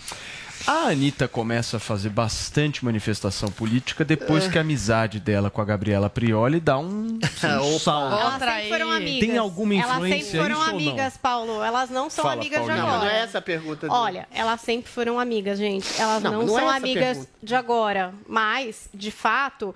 A 0.66 0.90
Anitta 0.90 1.28
começa 1.30 1.78
a 1.78 1.80
fazer 1.80 2.10
bastante 2.10 2.84
manifestação 2.84 3.48
política 3.50 4.04
depois 4.04 4.48
que 4.48 4.58
a 4.58 4.62
amizade 4.62 5.18
dela 5.20 5.50
com 5.50 5.62
a 5.62 5.66
Gabriela 5.66 6.10
Prioli 6.10 6.60
dá 6.60 6.78
um, 6.78 7.20
um 7.64 7.80
salto. 7.80 8.14
Elas 8.14 8.34
Outra 8.34 8.52
sempre 8.56 8.70
foram 8.70 8.92
amigas. 8.92 9.30
Tem 9.30 9.38
alguma 9.38 9.76
Elas 9.76 9.92
influência 9.96 10.24
sempre 10.32 10.40
foram 10.42 10.56
isso 10.56 10.62
ou 10.62 10.68
não? 10.68 10.90
amigas, 10.90 11.18
Paulo. 11.18 11.64
Elas 11.64 11.90
não 11.90 12.10
são 12.10 12.24
Fala, 12.24 12.34
amigas 12.42 12.60
de 12.62 12.66
Paulinha. 12.68 12.82
Não, 12.86 12.96
agora. 12.96 13.10
não 13.10 13.16
é 13.18 13.24
essa 13.24 13.38
a 13.38 13.42
pergunta. 13.42 13.88
dele. 13.88 13.94
Olha, 13.94 14.28
elas 14.34 14.60
sempre 14.60 14.92
foram 14.92 15.20
amigas, 15.20 15.58
gente. 15.58 15.88
Elas 16.02 16.22
Não, 16.24 16.32
não, 16.34 16.44
não 16.44 16.58
é 16.58 16.60
são 16.60 16.68
essa 16.68 16.74
a 16.74 16.76
amigas 16.78 17.18
pergunta. 17.18 17.30
de 17.44 17.56
agora. 17.56 18.14
Mas, 18.28 18.90
de 18.94 19.12
fato, 19.12 19.74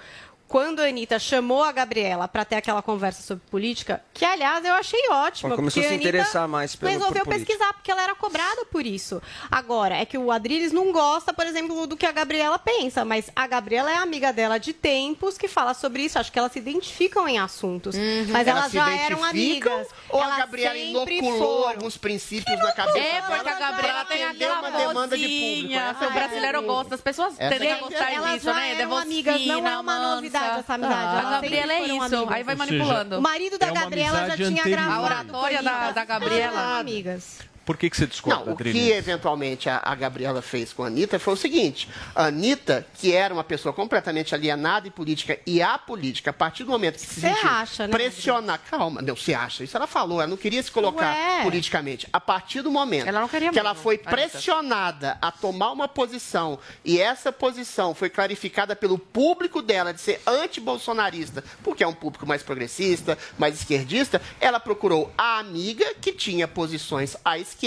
quando 0.51 0.81
a 0.81 0.83
Anitta 0.83 1.17
chamou 1.17 1.63
a 1.63 1.71
Gabriela 1.71 2.27
para 2.27 2.43
ter 2.43 2.57
aquela 2.57 2.81
conversa 2.81 3.21
sobre 3.23 3.41
política, 3.49 4.03
que 4.13 4.25
aliás 4.25 4.65
eu 4.65 4.73
achei 4.73 4.99
ótimo. 5.09 5.47
Ela 5.47 5.55
começou 5.55 5.81
porque 5.81 5.95
a 5.95 5.97
se 5.97 6.05
interessar 6.05 6.45
mais 6.45 6.75
pelo- 6.75 6.91
Resolveu 6.91 7.23
por 7.23 7.31
política. 7.31 7.47
pesquisar, 7.53 7.71
porque 7.73 7.89
ela 7.89 8.03
era 8.03 8.13
cobrada 8.15 8.65
por 8.65 8.85
isso. 8.85 9.21
Agora, 9.49 9.95
é 9.95 10.03
que 10.05 10.17
o 10.17 10.29
Adriles 10.29 10.73
não 10.73 10.91
gosta, 10.91 11.31
por 11.33 11.45
exemplo, 11.47 11.87
do 11.87 11.95
que 11.95 12.05
a 12.05 12.11
Gabriela 12.11 12.59
pensa, 12.59 13.05
mas 13.05 13.31
a 13.33 13.47
Gabriela 13.47 13.89
é 13.93 13.95
amiga 13.95 14.33
dela 14.33 14.57
de 14.57 14.73
tempos 14.73 15.37
que 15.37 15.47
fala 15.47 15.73
sobre 15.73 16.01
isso. 16.03 16.19
Acho 16.19 16.29
que 16.29 16.37
elas 16.37 16.51
se 16.51 16.59
identificam 16.59 17.25
em 17.29 17.39
assuntos. 17.39 17.95
Mas 18.27 18.45
Elas 18.45 18.47
elas 18.47 18.71
se 18.71 18.77
já 18.77 18.91
eram 18.93 19.23
amigas. 19.23 19.87
Ou 20.09 20.19
a 20.21 20.25
Elas 20.25 20.37
Gabriela 20.39 20.75
inoculou 20.77 21.37
foram. 21.61 21.69
alguns 21.69 21.95
princípios 21.95 22.59
na 22.59 22.73
cabeça 22.73 22.99
É, 22.99 23.21
porque 23.21 23.49
a 23.49 23.53
Gabriela 23.57 24.03
tem 24.03 24.25
aquela 24.25 24.59
uma 24.59 24.71
demanda 24.71 25.17
de 25.17 25.23
público. 25.23 25.73
Essa 25.79 26.03
é 26.03 26.07
O 26.09 26.11
brasileiro 26.11 26.61
gosta. 26.63 26.95
As 26.95 27.01
pessoas 27.01 27.37
tendem 27.37 27.69
é 27.69 27.73
a 27.73 27.77
gostar 27.77 28.11
Elas 28.11 28.33
disso, 28.33 28.53
né? 28.53 28.73
Eram 28.73 28.89
voz 28.89 29.01
amigas, 29.03 29.45
não 29.45 29.65
é 29.67 29.77
uma 29.79 29.83
mansa. 29.99 30.40
Novidade 30.41 30.59
essa 30.59 30.73
amizade. 30.73 31.15
A 31.15 31.19
Elas 31.19 31.31
Gabriela 31.31 31.73
é 31.73 31.81
isso. 31.83 32.01
amigas. 32.15 32.31
Aí 32.31 32.43
vai 32.43 32.55
seja, 32.57 32.71
manipulando. 32.71 33.17
O 33.17 33.21
marido 33.21 33.55
É 33.55 33.57
da 33.59 33.65
uma 33.67 33.73
Gabriela 33.81 34.11
já 34.11 34.17
amizade 34.25 34.45
tinha 34.45 34.61
anterior. 34.61 34.77
gravado. 34.85 35.01
A 35.01 35.05
oratória 35.05 35.63
da- 35.63 35.91
da 35.91 36.05
Gabriela. 36.05 36.59
Eram 36.61 36.79
amigas. 36.79 37.50
Por 37.71 37.77
que, 37.77 37.89
que 37.89 37.95
você 37.95 38.05
discorda, 38.05 38.43
Não, 38.43 38.51
o 38.51 38.55
Adri? 38.55 38.73
que 38.73 38.91
eventualmente 38.91 39.69
a, 39.69 39.81
a 39.81 39.95
Gabriela 39.95 40.41
fez 40.41 40.73
com 40.73 40.83
a 40.83 40.87
Anitta 40.87 41.17
foi 41.17 41.35
o 41.35 41.37
seguinte: 41.37 41.87
a 42.13 42.25
Anitta, 42.25 42.85
que 42.95 43.13
era 43.13 43.33
uma 43.33 43.45
pessoa 43.45 43.71
completamente 43.71 44.35
alienada 44.35 44.89
em 44.89 44.91
política 44.91 45.39
e 45.47 45.61
apolítica, 45.61 46.31
a 46.31 46.33
partir 46.33 46.65
do 46.65 46.71
momento 46.71 46.95
que 46.95 47.05
se 47.05 47.25
acha, 47.25 47.87
né, 47.87 47.93
pressionar. 47.93 48.59
Calma, 48.69 49.01
não, 49.01 49.15
você 49.15 49.33
acha. 49.33 49.63
Isso 49.63 49.77
ela 49.77 49.87
falou, 49.87 50.19
ela 50.19 50.29
não 50.29 50.35
queria 50.35 50.61
se 50.61 50.69
colocar 50.69 51.15
Ué. 51.15 51.43
politicamente. 51.43 52.09
A 52.11 52.19
partir 52.19 52.61
do 52.61 52.69
momento 52.69 53.07
Ela 53.07 53.21
não 53.21 53.29
queria 53.29 53.51
que 53.51 53.57
ela 53.57 53.69
mesmo, 53.69 53.83
foi 53.83 53.95
Anitta. 53.95 54.09
pressionada 54.09 55.17
a 55.21 55.31
tomar 55.31 55.71
uma 55.71 55.87
posição 55.87 56.59
e 56.83 56.99
essa 56.99 57.31
posição 57.31 57.95
foi 57.95 58.09
clarificada 58.09 58.75
pelo 58.75 58.99
público 58.99 59.61
dela 59.61 59.93
de 59.93 60.01
ser 60.01 60.21
anti-bolsonarista, 60.27 61.41
porque 61.63 61.85
é 61.85 61.87
um 61.87 61.93
público 61.93 62.27
mais 62.27 62.43
progressista, 62.43 63.17
mais 63.39 63.55
esquerdista, 63.55 64.21
ela 64.41 64.59
procurou 64.59 65.09
a 65.17 65.39
amiga 65.39 65.85
que 66.01 66.11
tinha 66.11 66.49
posições 66.49 67.15
à 67.23 67.39
esquerda 67.39 67.60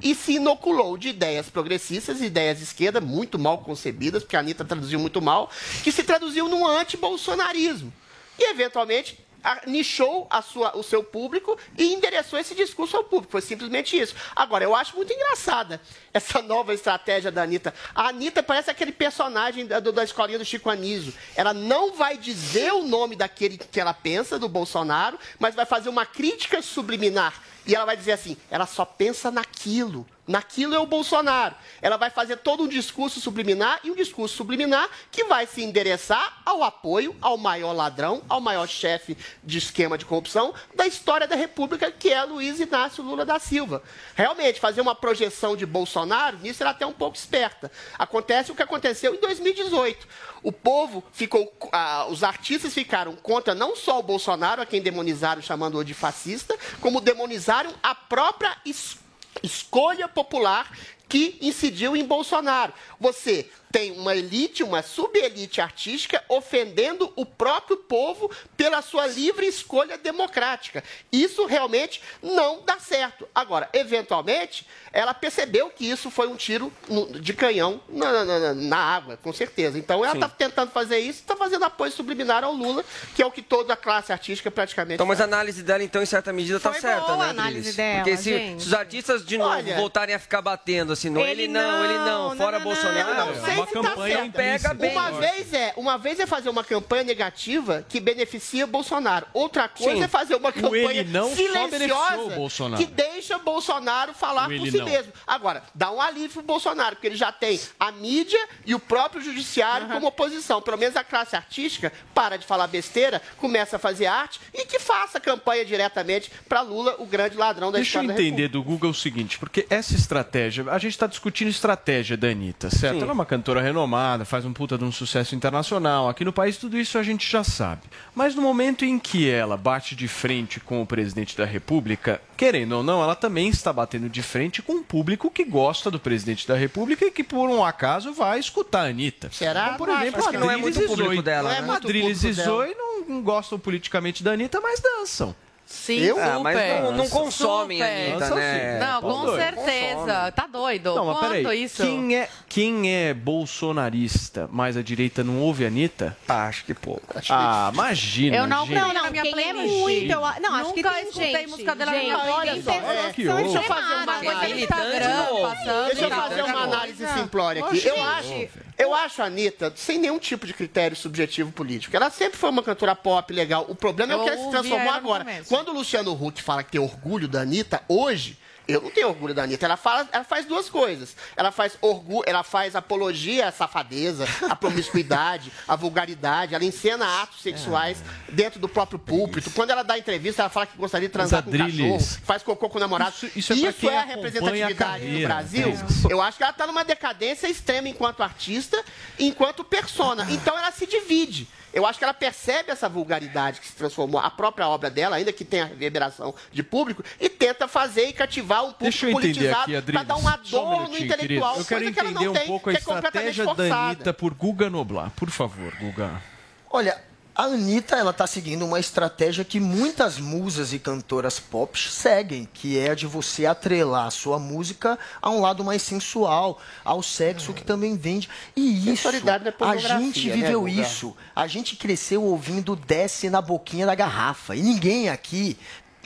e 0.00 0.14
se 0.14 0.34
inoculou 0.34 0.96
de 0.98 1.08
ideias 1.08 1.48
progressistas, 1.48 2.20
ideias 2.20 2.58
de 2.58 2.64
esquerda 2.64 3.00
muito 3.00 3.38
mal 3.38 3.58
concebidas, 3.58 4.22
porque 4.22 4.36
a 4.36 4.40
Anitta 4.40 4.64
traduziu 4.64 4.98
muito 4.98 5.22
mal, 5.22 5.50
que 5.82 5.90
se 5.90 6.02
traduziu 6.02 6.48
num 6.48 6.66
anti-bolsonarismo. 6.66 7.92
E, 8.38 8.50
eventualmente, 8.50 9.18
a- 9.44 9.62
nichou 9.66 10.26
a 10.30 10.40
sua, 10.40 10.76
o 10.76 10.82
seu 10.82 11.02
público 11.02 11.58
e 11.76 11.92
endereçou 11.92 12.38
esse 12.38 12.54
discurso 12.54 12.96
ao 12.96 13.04
público. 13.04 13.32
Foi 13.32 13.40
simplesmente 13.40 13.98
isso. 13.98 14.14
Agora, 14.36 14.62
eu 14.64 14.74
acho 14.74 14.94
muito 14.96 15.12
engraçada 15.12 15.80
essa 16.14 16.40
nova 16.40 16.72
estratégia 16.72 17.30
da 17.30 17.42
Anitta. 17.42 17.74
A 17.94 18.08
Anitta 18.08 18.42
parece 18.42 18.70
aquele 18.70 18.92
personagem 18.92 19.66
da, 19.66 19.80
da 19.80 20.04
escolinha 20.04 20.38
do 20.38 20.44
Chico 20.44 20.70
Anísio. 20.70 21.12
Ela 21.34 21.52
não 21.52 21.92
vai 21.92 22.16
dizer 22.16 22.72
o 22.72 22.82
nome 22.86 23.16
daquele 23.16 23.58
que 23.58 23.80
ela 23.80 23.92
pensa, 23.92 24.38
do 24.38 24.48
Bolsonaro, 24.48 25.18
mas 25.40 25.54
vai 25.54 25.66
fazer 25.66 25.88
uma 25.88 26.06
crítica 26.06 26.62
subliminar. 26.62 27.34
E 27.66 27.74
ela 27.74 27.84
vai 27.84 27.96
dizer 27.96 28.12
assim: 28.12 28.36
ela 28.50 28.66
só 28.66 28.84
pensa 28.84 29.30
naquilo. 29.30 30.06
Naquilo 30.26 30.72
é 30.74 30.78
o 30.78 30.86
Bolsonaro. 30.86 31.54
Ela 31.80 31.96
vai 31.96 32.08
fazer 32.08 32.36
todo 32.36 32.62
um 32.62 32.68
discurso 32.68 33.20
subliminar 33.20 33.80
e 33.82 33.90
um 33.90 33.94
discurso 33.96 34.36
subliminar 34.36 34.88
que 35.10 35.24
vai 35.24 35.46
se 35.48 35.62
endereçar 35.64 36.40
ao 36.46 36.62
apoio 36.62 37.16
ao 37.20 37.36
maior 37.36 37.72
ladrão, 37.72 38.22
ao 38.28 38.40
maior 38.40 38.68
chefe 38.68 39.16
de 39.42 39.58
esquema 39.58 39.98
de 39.98 40.04
corrupção 40.04 40.54
da 40.76 40.86
história 40.86 41.26
da 41.26 41.34
República, 41.34 41.90
que 41.90 42.08
é 42.08 42.22
Luiz 42.22 42.60
Inácio 42.60 43.02
Lula 43.02 43.24
da 43.24 43.40
Silva. 43.40 43.82
Realmente, 44.14 44.60
fazer 44.60 44.80
uma 44.80 44.94
projeção 44.94 45.56
de 45.56 45.66
Bolsonaro, 45.66 46.38
nisso 46.38 46.62
ela 46.62 46.70
é 46.70 46.74
até 46.74 46.86
um 46.86 46.92
pouco 46.92 47.16
esperta. 47.16 47.70
Acontece 47.98 48.52
o 48.52 48.54
que 48.54 48.62
aconteceu 48.62 49.14
em 49.16 49.20
2018. 49.20 50.06
O 50.44 50.52
povo 50.52 51.02
ficou, 51.12 51.52
ah, 51.72 52.06
os 52.08 52.22
artistas 52.22 52.72
ficaram 52.72 53.16
contra 53.16 53.56
não 53.56 53.74
só 53.74 53.98
o 53.98 54.02
Bolsonaro, 54.04 54.62
a 54.62 54.66
quem 54.66 54.80
demonizaram 54.80 55.42
chamando-o 55.42 55.84
de 55.84 55.94
fascista, 55.94 56.56
como 56.80 57.00
demonizaram 57.00 57.72
a 57.82 57.92
própria 57.94 58.56
es- 58.64 59.01
escolha 59.42 60.08
popular 60.08 60.70
que 61.08 61.36
incidiu 61.40 61.96
em 61.96 62.04
Bolsonaro. 62.04 62.72
Você 62.98 63.50
tem 63.72 63.90
uma 63.92 64.14
elite, 64.14 64.62
uma 64.62 64.82
subelite 64.82 65.58
artística 65.60 66.22
ofendendo 66.28 67.10
o 67.16 67.24
próprio 67.24 67.78
povo 67.78 68.30
pela 68.54 68.82
sua 68.82 69.06
livre 69.06 69.46
escolha 69.46 69.96
democrática. 69.96 70.84
Isso 71.10 71.46
realmente 71.46 72.02
não 72.22 72.62
dá 72.66 72.78
certo. 72.78 73.26
Agora, 73.34 73.70
eventualmente, 73.72 74.66
ela 74.92 75.14
percebeu 75.14 75.70
que 75.70 75.88
isso 75.88 76.10
foi 76.10 76.28
um 76.28 76.36
tiro 76.36 76.70
no- 76.86 77.18
de 77.18 77.32
canhão 77.32 77.80
na, 77.88 78.12
na- 78.24 78.38
na- 78.38 78.54
na 78.54 78.76
água, 78.76 79.16
com 79.22 79.32
certeza. 79.32 79.78
Então, 79.78 80.04
ela 80.04 80.14
está 80.14 80.28
tentando 80.28 80.70
fazer 80.70 80.98
isso, 80.98 81.20
está 81.20 81.34
fazendo 81.34 81.64
apoio 81.64 81.90
subliminar 81.90 82.44
ao 82.44 82.52
Lula, 82.52 82.84
que 83.14 83.22
é 83.22 83.26
o 83.26 83.30
que 83.30 83.40
toda 83.40 83.72
a 83.72 83.76
classe 83.76 84.12
artística 84.12 84.50
praticamente 84.50 84.94
Então, 84.96 85.06
mas 85.06 85.18
a 85.18 85.24
faz. 85.24 85.32
análise 85.32 85.62
dela, 85.62 85.82
então, 85.82 86.02
em 86.02 86.06
certa 86.06 86.30
medida, 86.32 86.60
tá 86.60 86.72
Foi 86.72 86.80
certa, 86.80 87.06
boa 87.06 87.16
né, 87.16 87.24
a 87.24 87.30
análise 87.30 87.72
dela, 87.72 88.04
Porque 88.04 88.16
se, 88.18 88.24
gente. 88.24 88.62
se 88.62 88.68
os 88.68 88.74
artistas, 88.74 89.24
de 89.24 89.38
novo, 89.38 89.50
Olha, 89.50 89.76
voltarem 89.76 90.14
a 90.14 90.18
ficar 90.18 90.42
batendo 90.42 90.92
assim, 90.92 91.08
no 91.08 91.20
ele, 91.20 91.48
não, 91.48 91.84
ele 91.84 91.94
não, 91.98 92.36
fora 92.36 92.58
Bolsonaro, 92.60 93.08
Eu 93.08 93.14
não 93.14 93.44
sei 93.44 93.54
se 93.66 93.72
tá 93.72 93.96
certo. 93.96 94.32
pega 94.32 94.74
bem. 94.74 94.92
Uma 94.92 95.10
vez 95.12 95.52
é, 95.52 95.72
uma 95.76 95.98
vez 95.98 96.20
é 96.20 96.26
fazer 96.26 96.48
uma 96.48 96.64
campanha 96.64 97.04
negativa 97.04 97.84
que 97.88 98.00
beneficia 98.00 98.66
Bolsonaro. 98.66 99.26
Outra 99.32 99.68
coisa 99.68 99.96
Sim. 99.96 100.02
é 100.02 100.08
fazer 100.08 100.34
uma 100.34 100.52
campanha 100.52 101.04
silenciosa 101.34 102.76
que 102.76 102.86
deixa 102.86 103.38
Bolsonaro 103.38 104.14
falar 104.14 104.48
por 104.48 104.70
si 104.70 104.78
não. 104.78 104.84
mesmo. 104.84 105.12
Agora, 105.26 105.62
dá 105.74 105.90
um 105.90 106.00
alívio 106.00 106.30
pro 106.30 106.42
Bolsonaro, 106.42 106.96
porque 106.96 107.06
ele 107.06 107.16
já 107.16 107.32
tem 107.32 107.60
a 107.78 107.90
mídia 107.92 108.40
e 108.64 108.74
o 108.74 108.78
próprio 108.78 109.22
judiciário 109.22 109.88
como 109.88 110.06
oposição. 110.06 110.60
Pelo 110.60 110.78
menos 110.78 110.96
a 110.96 111.04
classe 111.04 111.36
artística 111.36 111.92
para 112.14 112.36
de 112.36 112.46
falar 112.46 112.66
besteira, 112.66 113.20
começa 113.38 113.76
a 113.76 113.78
fazer 113.78 114.06
arte 114.06 114.40
e 114.52 114.64
que 114.64 114.78
faça 114.78 115.20
campanha 115.20 115.64
diretamente 115.64 116.30
para 116.48 116.60
Lula, 116.60 116.96
o 116.98 117.06
grande 117.06 117.36
ladrão 117.36 117.70
da 117.70 117.78
Deixa 117.78 117.98
eu 117.98 118.04
entender 118.04 118.48
do 118.48 118.62
Google 118.62 118.90
o 118.90 118.94
seguinte, 118.94 119.38
porque 119.38 119.66
essa 119.68 119.94
estratégia, 119.94 120.64
a 120.70 120.78
gente 120.78 120.92
está 120.92 121.06
discutindo 121.06 121.48
estratégia 121.48 122.16
da 122.16 122.28
Anitta, 122.28 122.70
certo? 122.70 122.96
Sim. 122.96 123.02
Ela 123.02 123.10
é 123.10 123.14
uma 123.14 123.26
cantora 123.26 123.51
renomada, 123.60 124.24
faz 124.24 124.44
um 124.44 124.52
puta 124.52 124.78
de 124.78 124.84
um 124.84 124.92
sucesso 124.92 125.34
internacional. 125.34 126.08
Aqui 126.08 126.24
no 126.24 126.32
país 126.32 126.56
tudo 126.56 126.78
isso 126.78 126.96
a 126.96 127.02
gente 127.02 127.30
já 127.30 127.42
sabe. 127.44 127.82
Mas 128.14 128.34
no 128.34 128.40
momento 128.42 128.84
em 128.84 128.98
que 128.98 129.28
ela 129.28 129.56
bate 129.56 129.94
de 129.94 130.08
frente 130.08 130.60
com 130.60 130.80
o 130.80 130.86
presidente 130.86 131.36
da 131.36 131.44
República, 131.44 132.20
querendo 132.36 132.72
ou 132.72 132.82
não, 132.82 133.02
ela 133.02 133.14
também 133.14 133.48
está 133.48 133.72
batendo 133.72 134.08
de 134.08 134.22
frente 134.22 134.62
com 134.62 134.74
um 134.74 134.82
público 134.82 135.30
que 135.30 135.44
gosta 135.44 135.90
do 135.90 135.98
presidente 136.00 136.46
da 136.48 136.54
República 136.54 137.04
e 137.04 137.10
que 137.10 137.24
por 137.24 137.50
um 137.50 137.64
acaso 137.64 138.12
vai 138.12 138.38
escutar 138.38 138.86
a 138.86 138.88
Anitta. 138.88 139.30
Será? 139.32 139.66
Então, 139.66 139.76
por 139.78 139.88
Não, 139.88 140.00
exemplo, 140.00 140.20
acho 140.20 140.28
a 140.28 140.32
que 140.32 140.38
não 140.38 140.50
é 140.50 140.56
muito 140.56 140.80
público 140.80 141.22
dela, 141.22 141.50
Não 141.50 141.56
é 141.56 141.60
né? 141.60 141.66
muito 141.66 141.86
Adriles 141.86 142.24
e. 142.24 142.32
Zoe 142.32 142.74
não 142.74 143.22
gostam 143.22 143.58
politicamente 143.58 144.22
da 144.22 144.32
Anitta, 144.32 144.60
mas 144.60 144.80
dançam. 144.80 145.34
Sim, 145.64 145.98
Eu? 146.00 146.16
super. 146.16 146.28
Ah, 146.30 146.38
mas 146.38 146.82
não- 146.82 146.92
não 146.92 147.08
consomem 147.08 147.82
a 147.82 147.86
Super. 147.86 148.10
Anitta, 148.12 148.34
né? 148.34 148.78
Não, 148.78 148.98
Os 148.98 149.02
com 149.16 149.24
dois. 149.26 149.42
certeza. 149.42 150.32
Tá 150.32 150.46
doido. 150.46 150.94
Não, 150.94 151.06
mas 151.06 151.18
Quanto 151.18 151.32
peraí. 151.32 151.62
isso? 151.64 151.82
Quem 151.82 152.16
é, 152.16 152.28
quem 152.46 152.94
é 152.94 153.14
bolsonarista, 153.14 154.48
mas 154.52 154.76
a 154.76 154.82
direita 154.82 155.24
não 155.24 155.38
ouve 155.40 155.64
a 155.64 155.68
Anitta? 155.68 156.16
Acho 156.28 156.64
que 156.64 156.74
pouco. 156.74 157.02
Ah, 157.30 157.70
imagina. 157.72 158.36
Eu 158.36 158.46
não 158.46 158.66
gente. 158.66 158.74
Não, 158.78 158.92
na 158.92 159.10
minha 159.10 159.22
quem 159.22 159.48
é 159.48 159.52
muito, 159.54 160.12
eu 160.12 160.24
a- 160.24 160.38
não, 160.40 160.54
acho 160.56 160.72
que 160.74 160.82
Nunca 160.82 160.94
tem 160.94 161.02
escutei 161.08 161.32
gente, 161.32 161.46
música 161.50 161.74
dela 161.74 161.90
na 161.90 161.96
gente, 161.98 162.04
minha 162.06 162.18
olha 162.18 162.62
só, 162.62 162.70
É, 162.72 163.12
que 163.14 163.28
ouve. 163.28 163.42
Deixa 163.42 163.58
eu 163.58 163.62
fazer 163.62 163.94
uma 163.94 164.14
coisa 164.18 164.48
no 164.48 164.58
Instagram, 164.58 165.08
não. 165.16 165.86
Deixa 165.86 166.04
eu 166.04 166.08
tá? 166.10 166.16
fazer 166.22 166.42
uma 166.42 166.60
análise 166.64 167.06
simplória 167.08 167.64
aqui. 167.64 167.86
Eu 167.86 168.02
acho, 168.02 168.48
eu 168.78 168.94
acho 168.94 169.22
a 169.22 169.26
Anitta 169.26 169.72
sem 169.76 169.98
nenhum 169.98 170.18
tipo 170.18 170.46
de 170.46 170.54
critério 170.54 170.96
subjetivo 170.96 171.52
político. 171.52 171.94
Ela 171.96 172.10
sempre 172.10 172.38
foi 172.38 172.50
uma 172.50 172.62
cantora 172.62 172.94
pop 172.94 173.32
legal. 173.32 173.66
O 173.68 173.74
problema 173.74 174.12
é 174.12 174.16
o 174.16 174.24
que 174.24 174.30
Eu 174.30 174.34
ela 174.34 174.44
se 174.44 174.50
transformou 174.50 174.88
ela 174.88 174.96
agora. 174.96 175.26
Quando 175.48 175.68
o 175.68 175.72
Luciano 175.72 176.12
Huck 176.12 176.42
fala 176.42 176.62
que 176.62 176.72
tem 176.72 176.80
orgulho 176.80 177.28
da 177.28 177.40
Anitta, 177.40 177.82
hoje. 177.88 178.38
Eu 178.68 178.80
não 178.80 178.90
tenho 178.90 179.08
orgulho 179.08 179.34
da 179.34 179.42
Anitta. 179.42 179.66
Ela, 179.66 179.76
fala, 179.76 180.08
ela 180.12 180.24
faz 180.24 180.46
duas 180.46 180.70
coisas. 180.70 181.16
Ela 181.36 181.50
faz 181.50 181.76
orgulho, 181.80 182.22
ela 182.26 182.42
faz 182.42 182.76
apologia 182.76 183.48
à 183.48 183.52
safadeza, 183.52 184.24
à 184.48 184.54
promiscuidade, 184.54 185.50
à 185.66 185.74
vulgaridade. 185.76 186.54
Ela 186.54 186.64
encena 186.64 187.22
atos 187.22 187.42
sexuais 187.42 187.98
dentro 188.30 188.60
do 188.60 188.68
próprio 188.68 188.98
púlpito. 188.98 189.50
Quando 189.50 189.70
ela 189.70 189.82
dá 189.82 189.98
entrevista, 189.98 190.42
ela 190.42 190.48
fala 190.50 190.66
que 190.66 190.76
gostaria 190.78 191.08
de 191.08 191.12
transar 191.12 191.42
com 191.42 191.50
um 191.50 191.52
cachorro, 191.98 192.20
faz 192.24 192.42
cocô 192.42 192.68
com 192.68 192.78
o 192.78 192.80
namorado. 192.80 193.14
isso- 193.16 193.30
isso 193.38 193.52
é 193.52 193.56
pra 193.56 193.72
quem 193.72 193.88
a 193.88 193.92
acompanha 194.00 194.00
a 194.00 194.04
representatividade 194.16 195.04
do 195.06 195.26
Brasil. 195.26 195.68
Adriles. 195.72 196.04
Eu 196.08 196.22
acho 196.22 196.36
que 196.36 196.42
ela 196.44 196.52
está 196.52 196.66
numa 196.66 196.84
decadência 196.84 197.48
extrema 197.48 197.88
enquanto 197.88 198.22
artista, 198.22 198.82
enquanto 199.18 199.64
persona. 199.64 200.26
Então 200.30 200.56
ela 200.56 200.70
se 200.72 200.86
divide. 200.86 201.48
Eu 201.72 201.86
acho 201.86 201.98
que 201.98 202.04
ela 202.04 202.12
percebe 202.14 202.70
essa 202.70 202.88
vulgaridade 202.88 203.60
que 203.60 203.66
se 203.66 203.74
transformou 203.74 204.20
a 204.20 204.30
própria 204.30 204.68
obra 204.68 204.90
dela, 204.90 205.16
ainda 205.16 205.32
que 205.32 205.44
tenha 205.44 205.64
reverberação 205.64 206.34
de 206.52 206.62
público, 206.62 207.02
e 207.18 207.28
tenta 207.28 207.66
fazer 207.66 208.08
e 208.08 208.12
cativar 208.12 208.62
um 208.62 208.72
público 208.72 208.82
Deixa 208.84 209.06
eu 209.06 209.10
entender 209.10 209.32
politizado 209.34 209.62
aqui, 209.62 209.70
para 209.70 209.78
Adriles. 209.78 210.06
dar 210.06 210.16
um 210.16 210.22
um 210.22 210.28
adorno 210.28 210.82
minutinho, 210.82 211.04
intelectual, 211.06 211.54
querido. 211.54 211.60
Eu 211.62 211.64
quero 211.64 211.80
coisa 211.80 211.92
que 211.92 212.00
ela 212.00 212.10
entender 212.10 212.24
não 212.24 212.32
um 212.32 212.34
tem, 212.34 212.46
pouco 212.46 212.70
a 212.70 212.72
que 212.72 212.78
é 212.78 212.82
completamente 212.82 213.28
estratégia 213.30 213.44
da 213.44 213.54
forçada. 213.54 213.86
Anitta 213.86 214.12
por 214.12 214.34
Guga 214.34 214.70
Noblar. 214.70 215.10
Por 215.16 215.30
favor, 215.30 215.74
Guga. 215.76 216.22
Olha, 216.70 217.02
a 217.34 217.44
Anitta, 217.44 217.96
ela 217.96 218.12
tá 218.12 218.26
seguindo 218.26 218.64
uma 218.64 218.78
estratégia 218.78 219.44
que 219.44 219.58
muitas 219.58 220.18
musas 220.18 220.72
e 220.72 220.78
cantoras 220.78 221.40
pop 221.40 221.78
seguem, 221.78 222.46
que 222.52 222.78
é 222.78 222.90
a 222.90 222.94
de 222.94 223.06
você 223.06 223.46
atrelar 223.46 224.06
a 224.06 224.10
sua 224.10 224.38
música 224.38 224.98
a 225.20 225.30
um 225.30 225.40
lado 225.40 225.64
mais 225.64 225.80
sensual, 225.80 226.60
ao 226.84 227.02
sexo 227.02 227.54
que 227.54 227.64
também 227.64 227.96
vende. 227.96 228.28
E 228.54 228.90
isso, 228.92 229.08
é 229.08 229.12
a 229.60 229.76
gente 229.76 230.28
né, 230.28 230.34
viveu 230.34 230.68
isso. 230.68 231.16
A 231.34 231.46
gente 231.46 231.76
cresceu 231.76 232.22
ouvindo 232.22 232.76
desce 232.76 233.30
na 233.30 233.40
boquinha 233.40 233.86
da 233.86 233.94
garrafa. 233.94 234.54
E 234.54 234.62
ninguém 234.62 235.08
aqui 235.08 235.56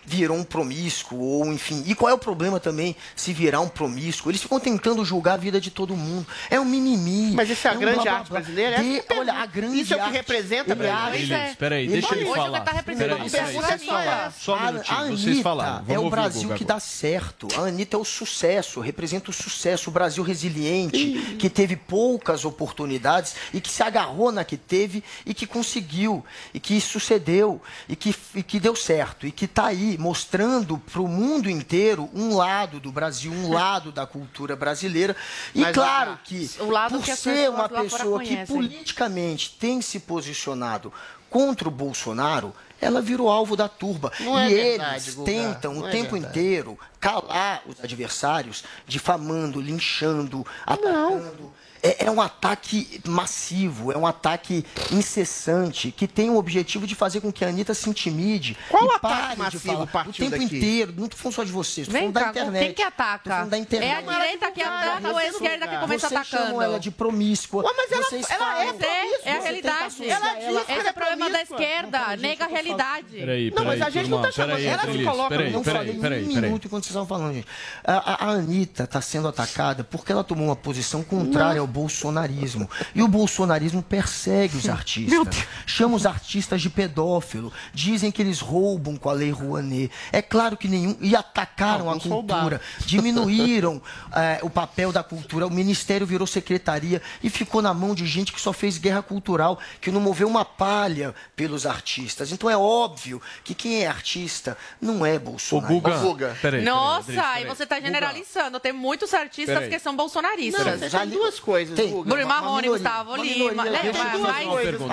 virou 0.06 0.36
um 0.36 0.44
promíscuo, 0.44 1.18
ou 1.18 1.52
enfim. 1.52 1.82
E 1.86 1.94
qual 1.94 2.10
é 2.10 2.14
o 2.14 2.18
problema 2.18 2.60
também 2.60 2.94
se 3.14 3.32
virar 3.32 3.60
um 3.60 3.68
promíscuo? 3.68 4.30
Eles 4.30 4.40
ficam 4.42 4.60
tentando 4.60 5.04
julgar 5.04 5.34
a 5.34 5.36
vida 5.36 5.60
de 5.60 5.70
todo 5.70 5.96
mundo. 5.96 6.26
É 6.48 6.58
um 6.60 6.64
mimimi. 6.64 7.32
Mas 7.34 7.50
isso 7.50 7.66
é 7.66 7.70
a 7.72 7.74
um 7.74 7.78
grande 7.80 7.96
blá, 7.96 8.04
blá, 8.04 8.12
arte 8.18 8.28
blá. 8.30 8.40
brasileira? 8.40 8.82
De- 8.82 8.96
Essa 8.98 9.06
que 9.06 9.12
eu 9.12 9.18
olha, 9.18 9.32
a 9.34 9.46
grande 9.46 9.80
Isso 9.80 9.94
é 9.94 9.96
o 9.96 10.04
que 10.06 10.10
representa 10.12 10.76
pra 10.76 10.94
acha- 10.94 11.18
gente. 11.18 11.32
Adriles, 11.34 11.56
peraí, 11.56 11.88
deixa 11.88 12.14
ele 12.14 12.26
falar. 12.26 12.60
tá 12.60 12.70
a 12.70 12.74
é 12.78 13.76
minha. 13.78 13.78
falaram. 13.78 14.32
Só 14.38 14.52
um 14.54 14.58
A- 14.58 14.72
minutinho, 14.72 14.98
a 14.98 15.04
vocês 15.06 15.24
Anitta 15.26 15.42
falaram. 15.42 15.84
Vamos 15.84 15.90
é 15.90 15.98
o 15.98 16.10
Brasil 16.10 16.48
que 16.54 16.64
dá 16.64 16.80
certo. 16.80 17.48
A 17.56 17.60
Anitta 17.66 17.96
é 17.96 18.00
o 18.00 18.04
sucesso, 18.04 18.80
representa 18.80 19.30
o 19.30 19.34
sucesso, 19.34 19.90
o 19.90 19.92
Brasil 19.92 20.22
resiliente, 20.22 21.36
que 21.38 21.50
teve 21.50 21.76
poucas 21.76 22.44
oportunidades 22.44 23.34
e 23.52 23.60
que 23.60 23.70
se 23.70 23.82
agarrou 23.82 24.30
na 24.32 24.44
que 24.44 24.56
teve 24.56 25.02
e 25.24 25.34
que 25.34 25.46
conseguiu, 25.46 26.24
e 26.54 26.60
que 26.60 26.80
sucedeu, 26.80 27.60
e 27.88 27.96
que, 27.96 28.14
e 28.34 28.42
que 28.42 28.60
deu 28.60 28.74
certo, 28.76 29.26
e 29.26 29.32
que 29.32 29.44
está 29.46 29.66
aí 29.66 29.95
mostrando 29.98 30.78
para 30.78 31.00
o 31.00 31.08
mundo 31.08 31.48
inteiro 31.48 32.08
um 32.14 32.34
lado 32.36 32.80
do 32.80 32.90
Brasil, 32.92 33.32
um 33.32 33.52
lado 33.52 33.92
da 33.92 34.06
cultura 34.06 34.56
brasileira. 34.56 35.16
E 35.54 35.60
Mas, 35.60 35.74
claro 35.74 36.18
que, 36.24 36.48
por 36.48 37.02
que 37.02 37.16
ser 37.16 37.50
uma 37.50 37.68
pessoa 37.68 38.20
que 38.20 38.28
conhecem. 38.28 38.56
politicamente 38.56 39.56
tem 39.58 39.80
se 39.80 40.00
posicionado 40.00 40.92
contra 41.28 41.68
o 41.68 41.70
Bolsonaro, 41.70 42.54
ela 42.80 43.00
virou 43.00 43.28
alvo 43.28 43.56
da 43.56 43.68
turba. 43.68 44.12
Não 44.20 44.38
é 44.38 44.50
e 44.50 44.54
verdade, 44.54 45.10
eles 45.10 45.14
tentam 45.16 45.74
Não 45.74 45.82
o 45.82 45.88
é 45.88 45.90
tempo 45.90 46.12
verdade. 46.12 46.38
inteiro 46.38 46.78
calar 47.00 47.62
os 47.66 47.82
adversários, 47.82 48.64
difamando, 48.86 49.60
linchando, 49.60 50.46
atacando. 50.64 51.52
É, 51.62 51.65
é 51.98 52.10
um 52.10 52.20
ataque 52.20 53.00
massivo, 53.06 53.92
é 53.92 53.96
um 53.98 54.06
ataque 54.06 54.64
incessante, 54.90 55.90
que 55.92 56.06
tem 56.08 56.30
o 56.30 56.36
objetivo 56.36 56.86
de 56.86 56.94
fazer 56.94 57.20
com 57.20 57.32
que 57.32 57.44
a 57.44 57.48
Anitta 57.48 57.74
se 57.74 57.88
intimide. 57.88 58.56
Qual 58.68 58.84
e 58.84 58.88
ataque 58.94 59.00
pare 59.00 59.34
de 59.34 59.38
massivo 59.42 59.86
falar. 59.86 60.08
O 60.08 60.12
tempo 60.12 60.30
daqui? 60.30 60.44
inteiro, 60.44 60.94
não 60.96 61.08
tô 61.08 61.16
falando 61.16 61.34
só 61.34 61.44
de 61.44 61.52
vocês, 61.52 61.86
tô 61.86 61.92
Vem 61.92 62.12
falando 62.12 62.14
da 62.14 62.20
cá, 62.24 62.30
internet. 62.30 62.64
quem 62.64 62.74
que 62.74 62.82
ataca? 62.82 63.30
falando 63.30 63.50
da 63.50 63.58
internet. 63.58 63.90
É 63.90 63.96
a 63.96 64.00
direita 64.18 64.50
que 64.50 64.62
ataca 64.62 65.08
ou 65.10 65.16
a 65.16 65.26
esquerda 65.26 65.68
que 65.68 65.76
começa 65.78 66.08
Vocês 66.08 66.20
atacando? 66.20 66.46
chamam 66.48 66.62
ela 66.62 66.80
de 66.80 66.90
promíscua. 66.90 67.64
Ué, 67.64 67.72
mas 67.76 67.92
ela- 67.92 68.02
Vocês 68.02 68.26
ela 68.30 68.34
é 68.34 68.66
falam- 68.66 68.80
É, 68.80 69.28
é 69.28 69.36
a 69.36 69.40
realidade. 69.42 69.76
tenta 69.76 69.86
associar 69.86 70.36
ela- 70.40 70.60
Esse 70.68 70.86
é 70.86 70.90
o 70.90 70.94
problema 70.94 71.30
da 71.30 71.42
esquerda. 71.42 72.16
Nega 72.16 72.44
a 72.44 72.48
realidade. 72.48 73.06
Peraí, 73.16 73.50
Não, 73.54 73.64
mas 73.64 73.74
peraí, 73.78 73.82
a 73.82 73.90
gente 73.90 74.10
não 74.10 74.22
tá 74.22 74.32
chamando. 74.32 74.56
peraí, 74.56 74.66
Ela 74.66 74.82
se 74.92 75.04
coloca. 75.04 75.28
peraí, 75.28 75.52
não 75.52 75.62
peraí, 75.62 75.76
falei 75.86 76.00
peraí, 76.00 76.24
um 76.24 76.28
peraí. 76.28 76.42
minuto 76.44 76.66
enquanto 76.66 76.84
vocês 76.84 76.90
estavam 76.90 77.06
falando, 77.08 77.34
gente. 77.34 77.46
A, 77.84 77.92
a, 77.96 78.26
a 78.26 78.30
Anitta 78.30 78.84
está 78.84 79.00
sendo 79.00 79.28
atacada 79.28 79.84
porque 79.84 80.12
ela 80.12 80.24
tomou 80.24 80.46
uma 80.46 80.56
posição 80.56 81.02
contrária 81.02 81.60
ao 81.60 81.66
bolsonarismo. 81.76 82.68
E 82.94 83.02
o 83.02 83.08
bolsonarismo 83.08 83.82
persegue 83.82 84.56
os 84.56 84.66
artistas. 84.68 85.46
Chama 85.66 85.94
os 85.94 86.06
artistas 86.06 86.62
de 86.62 86.70
pedófilo. 86.70 87.52
Dizem 87.74 88.10
que 88.10 88.22
eles 88.22 88.40
roubam 88.40 88.96
com 88.96 89.10
a 89.10 89.12
lei 89.12 89.30
Rouanet. 89.30 89.90
É 90.10 90.22
claro 90.22 90.56
que 90.56 90.68
nenhum. 90.68 90.96
E 91.00 91.14
atacaram 91.14 91.88
a 91.88 91.92
Alguns 91.92 92.02
cultura. 92.04 92.38
roubaram. 92.38 92.60
Diminuíram 92.86 93.82
eh, 94.16 94.38
o 94.42 94.48
papel 94.48 94.90
da 94.90 95.02
cultura. 95.02 95.46
O 95.46 95.50
ministério 95.50 96.06
virou 96.06 96.26
secretaria 96.26 97.02
e 97.22 97.28
ficou 97.28 97.60
na 97.60 97.74
mão 97.74 97.94
de 97.94 98.06
gente 98.06 98.32
que 98.32 98.40
só 98.40 98.52
fez 98.52 98.78
guerra 98.78 99.02
cultural, 99.02 99.58
que 99.80 99.90
não 99.90 100.00
moveu 100.00 100.26
uma 100.28 100.44
palha 100.44 101.14
pelos 101.34 101.66
artistas. 101.66 102.32
Então 102.32 102.48
é 102.48 102.56
óbvio 102.56 103.20
que 103.44 103.54
quem 103.54 103.82
é 103.82 103.86
artista 103.86 104.56
não 104.80 105.04
é 105.04 105.18
bolsonarista. 105.18 105.98
Ô, 105.98 106.10
Guga, 106.12 106.36
peraí, 106.40 106.64
Nossa, 106.64 107.06
peraí, 107.12 107.26
Adriles, 107.26 107.44
e 107.44 107.54
você 107.56 107.66
tá 107.66 107.80
generalizando. 107.80 108.58
Tem 108.60 108.72
muitos 108.72 109.12
artistas 109.12 109.54
Peraí. 109.54 109.70
que 109.70 109.78
são 109.78 109.94
bolsonaristas. 109.94 110.64
Não, 110.64 110.78
você 110.78 110.98
tem 110.98 111.08
duas 111.08 111.38
coisas, 111.38 111.55
Tem. 111.64 111.90
Guga. 111.90 112.10
Bruno 112.10 112.26
Marrone, 112.28 112.68
Gustavo 112.68 113.14
uma 113.14 113.24
Lima, 113.24 113.64
minutinho, 113.64 114.92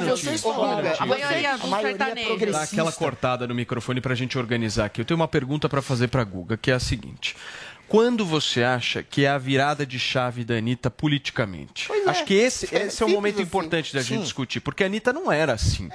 Vocês 0.00 0.42
minutinho. 0.44 0.94
A 0.98 1.06
maioria 1.06 1.56
dos 1.58 1.72
a 1.72 1.78
é 1.78 1.82
sertanejos. 1.82 2.52
Dá 2.52 2.62
aquela 2.62 2.92
cortada 2.92 3.46
no 3.46 3.54
microfone 3.54 4.00
pra 4.00 4.14
gente 4.14 4.38
organizar 4.38 4.86
aqui. 4.86 5.00
Eu 5.00 5.04
tenho 5.04 5.18
uma 5.18 5.28
pergunta 5.28 5.68
pra 5.68 5.80
fazer 5.80 6.08
pra 6.08 6.24
Guga, 6.24 6.56
que 6.56 6.70
é 6.70 6.74
a 6.74 6.80
seguinte. 6.80 7.36
Quando 7.88 8.24
você 8.26 8.62
acha 8.62 9.02
que 9.02 9.24
é 9.24 9.28
a 9.28 9.38
virada 9.38 9.86
de 9.86 9.98
chave 9.98 10.44
da 10.44 10.54
Anitta 10.56 10.90
politicamente? 10.90 11.86
Pois 11.88 12.06
é. 12.06 12.10
Acho 12.10 12.24
que 12.24 12.34
esse, 12.34 12.74
É 12.74 12.86
esse 12.86 13.02
é 13.02 13.06
um 13.06 13.08
momento 13.08 13.36
assim. 13.36 13.42
importante 13.44 13.94
da 13.94 14.02
gente 14.02 14.18
Sim. 14.18 14.22
discutir, 14.24 14.60
porque 14.60 14.82
a 14.82 14.86
Anitta 14.86 15.10
não 15.10 15.32
era 15.32 15.54
assim. 15.54 15.88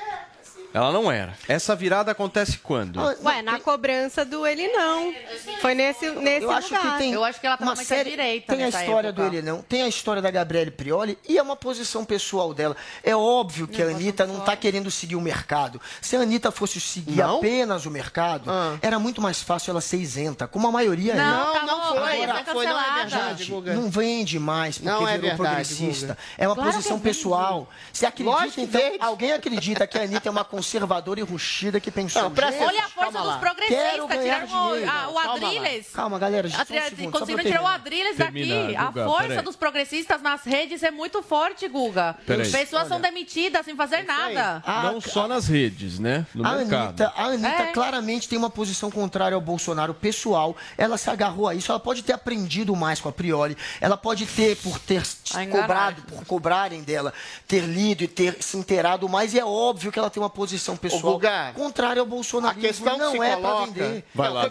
Ela 0.74 0.92
não 0.92 1.12
era. 1.12 1.34
Essa 1.48 1.76
virada 1.76 2.12
acontece 2.12 2.58
quando? 2.58 3.00
Ah, 3.00 3.16
Ué, 3.24 3.42
na 3.42 3.60
cobrança 3.60 4.26
do 4.26 4.46
ele 4.48 4.68
não. 4.70 5.14
Foi 5.62 5.74
nesse, 5.76 6.10
nesse 6.12 6.44
Eu 6.44 6.52
acho 6.52 6.74
lugar. 6.74 6.92
que 6.94 6.98
tem 6.98 7.14
Eu 7.14 7.24
acho 7.24 7.40
que 7.40 7.46
ela 7.46 7.58
tava 7.58 7.70
uma 7.70 7.76
mais 7.76 7.92
à 7.92 7.96
série, 7.96 8.10
direita 8.10 8.56
Tem 8.56 8.64
a 8.66 8.70
história 8.70 9.10
época. 9.10 9.30
do 9.30 9.36
ele 9.36 9.42
não, 9.42 9.62
tem 9.62 9.84
a 9.84 9.88
história 9.88 10.22
da 10.22 10.32
Gabriele 10.32 10.72
Prioli 10.72 11.18
e 11.28 11.38
é 11.38 11.42
uma 11.42 11.56
posição 11.56 12.04
pessoal 12.04 12.54
dela. 12.54 12.76
É 13.04 13.16
óbvio 13.16 13.68
que 13.68 13.82
a 13.82 13.86
Anitta 13.88 14.26
não 14.26 14.40
está 14.40 14.56
querendo 14.56 14.90
seguir 14.90 15.16
o 15.16 15.22
mercado. 15.22 15.80
Se 16.02 16.16
a 16.16 16.22
Anitta 16.22 16.52
fosse 16.52 16.82
seguir 16.82 17.18
Não? 17.18 17.38
apenas 17.38 17.86
o 17.86 17.92
mercado, 17.92 18.50
Ah. 18.50 18.78
era 18.82 18.98
muito 18.98 19.22
mais 19.22 19.42
fácil 19.42 19.72
ela 19.72 19.82
ser 19.82 19.98
isenta, 19.98 20.48
como 20.48 20.68
a 20.68 20.72
maioria 20.72 21.14
é. 21.14 21.16
Não, 21.16 21.46
Não, 21.46 21.54
tá 21.54 21.66
não 21.66 21.78
louco, 21.78 22.00
foi, 22.00 22.22
ela 22.22 22.34
não 22.34 22.46
foi 22.54 22.66
não 22.66 22.80
é 22.80 23.02
verdade, 23.02 23.46
Guga. 23.46 23.74
Não 23.74 23.90
vende 23.90 24.40
mais 24.40 24.78
porque 24.78 24.90
Não 24.90 25.08
é 25.08 25.18
virou 25.18 25.30
verdade, 25.36 25.36
progressista. 25.38 26.08
Guga. 26.08 26.18
É 26.38 26.48
uma 26.48 26.56
Claro 26.56 26.72
posição 26.72 26.98
vende. 26.98 27.04
pessoal. 27.10 27.70
Se 27.92 28.06
acredita, 28.06 28.36
Lógico 28.38 28.62
então, 28.62 28.82
vende. 28.82 28.98
alguém 29.02 29.32
acredita 29.34 29.86
que 29.86 29.98
a 29.98 30.02
Anitta 30.04 30.28
é 30.30 30.32
uma 30.32 30.44
conservadora 30.64 31.20
e 31.20 31.24
ruxida 31.24 31.80
que 31.80 31.92
pensou. 31.92 32.22
Não, 32.24 32.32
presta 32.32 32.54
"Gente, 32.54 32.64
Olha 32.68 32.86
a 32.86 32.90
força 32.90 33.22
dos 33.22 33.36
progressistas. 33.36 33.92
Tiraram 33.94 34.06
o, 34.06 34.74
dinheiro. 34.74 34.92
o. 35.12 35.20
Adriles. 35.20 35.88
Calma, 35.94 36.18
galera, 36.18 36.50
só 36.50 36.62
um 36.62 36.66
segundo, 36.66 37.12
Conseguiram 37.12 37.44
tirar 37.44 37.62
o 37.64 37.68
Adriles 37.68 38.18
daqui. 38.18 38.48
Termina, 38.48 38.80
a 38.82 38.86
Guga, 38.86 39.06
força 39.06 39.28
peraí. 39.28 39.44
dos 39.44 39.56
progressistas 39.56 40.22
nas 40.22 40.44
redes 40.44 40.82
é 40.84 40.90
muito 40.92 41.22
forte, 41.22 41.68
Guga. 41.68 42.16
Peraí. 42.26 42.50
Pessoas 42.50 42.88
são 42.88 43.02
demitidas 43.02 43.66
sem 43.66 43.76
fazer 43.76 44.04
nada. 44.04 44.64
Ah, 44.66 44.84
Não 44.84 45.02
só 45.02 45.28
nas 45.28 45.48
redes, 45.48 46.00
né? 46.00 46.26
No 46.34 46.46
A 46.48 46.54
mercado. 46.56 46.84
Anitta, 47.02 47.14
a 47.16 47.24
Anitta 47.26 47.64
É. 47.64 47.72
claramente 47.74 48.30
tem 48.30 48.38
uma 48.38 48.50
posição 48.50 48.90
contrária 48.90 49.36
ao 49.36 49.42
Bolsonaro 49.42 49.94
pessoal. 49.94 50.56
Ela 50.78 50.98
se 50.98 51.10
agarrou 51.10 51.48
a 51.48 51.56
isso. 51.56 51.72
Ela 51.72 51.80
pode 51.80 52.04
ter 52.04 52.14
aprendido 52.14 52.76
mais 52.76 53.02
com 53.02 53.10
a 53.10 53.12
Priori. 53.12 53.58
Ela 53.82 53.98
pode 53.98 54.26
ter, 54.26 54.56
por 54.58 54.80
ter 54.80 55.04
A 55.34 55.44
enganar. 55.44 55.62
cobrado, 55.62 56.02
por 56.04 56.26
cobrarem 56.26 56.82
dela, 56.84 57.14
ter 57.48 57.62
lido 57.62 58.04
e 58.04 58.08
ter 58.08 58.38
se 58.42 58.56
inteirado 58.58 59.08
mais. 59.10 59.34
E 59.34 59.40
é 59.40 59.46
óbvio 59.46 59.92
que 59.92 60.00
ela 60.00 60.10
tem 60.10 60.22
uma 60.22 60.30
posição 60.30 60.53
pessoal 60.78 61.14
Guga, 61.14 61.54
contrária 61.56 62.00
ao 62.00 62.06
A 62.06 62.10
Bolsonaro. 62.10 62.60
questão 62.60 62.98
não 62.98 63.12
que 63.12 63.18
se 63.18 63.24
é 63.24 63.36
pra 63.36 63.50
coloca. 63.50 63.66
vender. 63.66 64.06
Vai 64.14 64.28
não, 64.28 64.36
lá. 64.36 64.44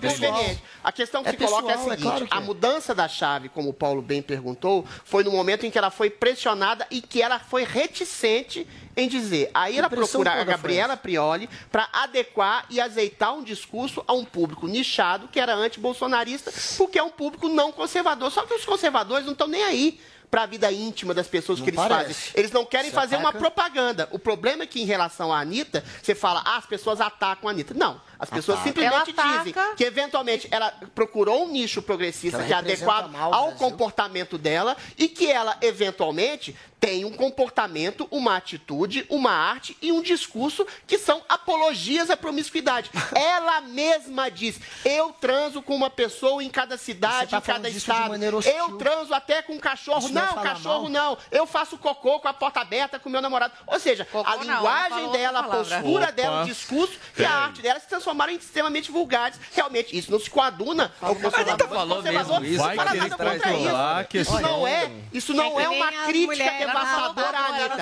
A 0.85 0.93
questão 0.93 1.23
que 1.23 1.29
É 1.29 1.33
se 1.33 1.37
coloca 1.39 1.71
é 1.71 1.75
a 1.75 1.77
pessoal, 1.77 1.93
é 1.93 1.97
seguinte: 1.97 2.03
claro 2.03 2.29
a 2.31 2.37
é. 2.37 2.41
mudança 2.41 2.95
da 2.95 3.09
chave, 3.09 3.49
como 3.49 3.71
o 3.71 3.73
Paulo 3.73 4.03
bem 4.03 4.23
perguntou, 4.23 4.85
foi 5.05 5.23
no 5.25 5.31
momento 5.31 5.65
em 5.67 5.71
que 5.71 5.79
ela 5.79 5.91
foi 5.91 6.11
pressionada 6.11 6.87
e 6.91 7.01
que 7.01 7.23
ela 7.23 7.39
foi 7.39 7.65
reticente 7.65 8.67
em 8.97 9.09
dizer. 9.09 9.51
Aí 9.55 9.79
ela 9.79 9.89
procura 9.89 10.33
a 10.33 10.45
Gabriela 10.45 10.97
Prioli 10.97 11.49
para 11.71 11.89
adequar 11.93 12.67
e 12.69 12.81
azeitar 12.81 13.35
um 13.35 13.43
discurso 13.43 14.03
a 14.07 14.13
um 14.13 14.25
público 14.25 14.67
nichado 14.67 15.29
que 15.29 15.41
era 15.41 15.55
anti-bolsonarista, 15.55 16.53
porque 16.77 16.99
é 16.99 17.03
um 17.03 17.11
público 17.11 17.49
não 17.49 17.73
conservador. 17.73 18.31
Só 18.31 18.45
que 18.45 18.55
os 18.55 18.65
conservadores 18.65 19.25
não 19.25 19.33
estão 19.33 19.47
nem 19.49 19.63
aí 19.63 20.01
para 20.33 20.45
a 20.45 20.47
vida 20.47 20.73
íntima 20.73 21.13
das 21.13 21.27
pessoas 21.29 21.59
Não 21.59 21.65
que 21.65 21.71
eles 21.73 21.79
parece. 21.79 22.15
fazem. 22.15 22.33
Eles 22.35 22.51
não 22.51 22.65
querem 22.65 22.89
Se 22.89 22.95
fazer 22.95 23.17
uma 23.17 23.29
ataca. 23.29 23.39
propaganda. 23.39 24.09
O 24.11 24.19
problema 24.19 24.63
é 24.63 24.67
que, 24.67 24.81
em 24.81 24.87
relação 24.87 25.31
à 25.31 25.39
Anitta, 25.39 25.85
você 26.03 26.15
fala, 26.15 26.41
ah, 26.47 26.57
as 26.57 26.65
pessoas 26.65 27.03
atacam 27.03 27.51
a 27.51 27.53
Anitta. 27.53 27.75
Não. 27.75 28.01
As 28.23 28.31
pessoas 28.31 28.61
Ataca. 28.61 28.69
simplesmente 28.69 29.15
Ela 29.19 29.35
dizem 29.39 29.51
ataca. 29.53 29.75
que, 29.75 29.83
eventualmente, 29.83 30.47
ela 30.53 30.73
procurou 30.95 31.43
um 31.45 31.49
nicho 31.51 31.83
progressista 31.83 32.39
Que 32.39 32.47
que, 32.47 32.53
é 32.53 32.57
adequado 32.57 33.13
ao 33.17 33.49
Brasil. 33.49 33.59
comportamento 33.59 34.39
dela 34.39 34.77
e 34.97 35.09
que 35.09 35.29
ela, 35.29 35.59
eventualmente, 35.61 36.57
tem 36.83 37.05
um 37.05 37.13
comportamento, 37.13 38.09
uma 38.11 38.37
atitude, 38.37 39.07
uma 39.09 39.31
arte 39.31 39.77
e 39.81 39.93
um 39.93 40.03
discurso 40.03 40.67
que 40.85 40.99
são 40.99 41.23
apologias 41.29 42.11
à 42.11 42.17
promiscuidade. 42.17 42.91
ela 43.15 43.61
mesma 43.61 44.29
diz: 44.29 44.59
eu 44.85 45.13
transo 45.13 45.63
com 45.63 45.77
uma 45.77 45.89
pessoa 45.89 46.43
em 46.43 46.51
cada 46.51 46.77
cidade, 46.77 47.31
tá 47.31 47.39
em 47.39 47.41
cada 47.41 47.69
estado. 47.69 48.15
Eu 48.45 48.79
transo 48.79 49.15
até 49.15 49.43
com 49.43 49.53
um 49.55 49.61
cachorro. 49.61 50.01
Isso 50.01 50.13
não 50.13 50.23
é 50.23 50.27
não, 50.27 50.43
cachorro 50.43 50.89
mal? 50.89 50.91
não. 50.91 51.19
Eu 51.31 51.47
faço 51.47 51.79
cocô 51.79 52.19
com 52.19 52.27
a 52.27 52.35
porta 52.35 52.61
aberta 52.61 52.99
com 52.99 53.09
meu 53.09 53.23
namorado. 53.23 53.53
Ou 53.67 53.79
seja, 53.79 54.05
Cocô 54.05 54.29
a 54.29 54.37
não, 54.39 54.43
linguagem 54.43 54.91
falou 54.91 55.13
dela, 55.13 55.39
a 55.39 55.43
postura 55.45 56.05
Opa. 56.05 56.13
dela, 56.13 56.43
o 56.43 56.47
discurso 56.47 56.99
e 57.17 57.25
a 57.25 57.31
arte 57.31 57.63
dela 57.63 57.79
se 57.79 57.87
transformaram 58.13 58.33
em 58.33 58.37
extremamente 58.37 58.91
vulgares. 58.91 59.39
Realmente, 59.55 59.97
isso 59.97 60.11
não 60.11 60.21
se 60.21 60.29
coaduna 60.31 60.93
ao 61.01 61.15
conservador. 61.15 61.49
Anitta 61.49 61.69
falou 61.69 61.97
conservador 61.97 62.41
mesmo 62.41 62.53
isso, 62.53 62.59
não 62.59 62.65
vai 62.65 62.77
fala 62.77 62.95
nada 62.95 63.17
contra 63.17 63.53
isso. 63.53 64.21
Isso 64.23 64.41
não 64.41 64.67
é, 64.67 64.91
isso 65.13 65.35
não 65.35 65.45
É 65.45 65.49
é, 65.49 65.51
que 65.65 65.69
nem 65.69 65.79
uma 65.83 65.93
crítica 66.07 66.51
devastadora 66.59 67.39
Anitta. 67.39 67.77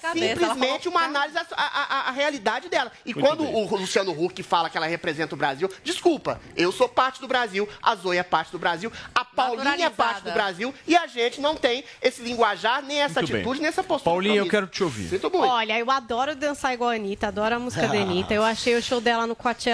tá 0.00 0.10
É 0.10 0.12
simplesmente 0.12 0.88
uma 0.88 1.02
análise 1.04 1.38
à, 1.38 1.46
à- 1.56 1.66
à- 2.06 2.08
à 2.08 2.10
realidade 2.10 2.68
dela. 2.68 2.90
E 3.04 3.14
quando 3.14 3.44
o 3.44 3.76
Luciano 3.76 4.12
Huck 4.12 4.42
fala 4.42 4.68
que 4.68 4.76
ela 4.76 4.86
representa 4.86 5.34
o 5.34 5.38
Brasil, 5.38 5.70
desculpa, 5.84 6.40
eu 6.56 6.72
sou 6.72 6.88
parte 6.88 7.20
do 7.20 7.28
Brasil, 7.28 7.68
a 7.82 7.94
Zoe 7.94 8.16
é 8.18 8.22
parte 8.22 8.50
do 8.52 8.58
Brasil, 8.58 8.92
a 9.14 9.24
Paulinha 9.24 9.86
é 9.86 9.90
parte 9.90 10.22
do. 10.22 10.32
Brasil 10.38 10.74
e 10.86 10.96
a 10.96 11.06
gente 11.06 11.40
não 11.40 11.54
tem 11.56 11.82
esse 12.02 12.22
linguajar, 12.22 12.82
nem 12.82 13.00
essa 13.00 13.20
Muito 13.20 13.32
bem. 13.32 13.40
atitude, 13.40 13.60
nem 13.60 13.68
essa 13.68 13.82
postura. 13.82 14.12
Paulinha, 14.14 14.36
eu 14.36 14.48
quero 14.48 14.66
te 14.66 14.82
ouvir. 14.84 15.08
Sinto 15.08 15.30
muito. 15.30 15.46
Olha, 15.50 15.78
eu 15.78 15.90
adoro 15.90 16.34
dançar 16.36 16.74
igual 16.74 16.90
a 16.90 16.94
Anitta, 16.94 17.28
adoro 17.28 17.56
a 17.56 17.58
música 17.58 17.88
da 17.88 17.94
Anitta. 17.98 18.34
Eu 18.34 18.44
achei 18.44 18.76
o 18.76 18.82
show 18.82 19.00
dela 19.00 19.26
no 19.26 19.34
Coachella 19.34 19.67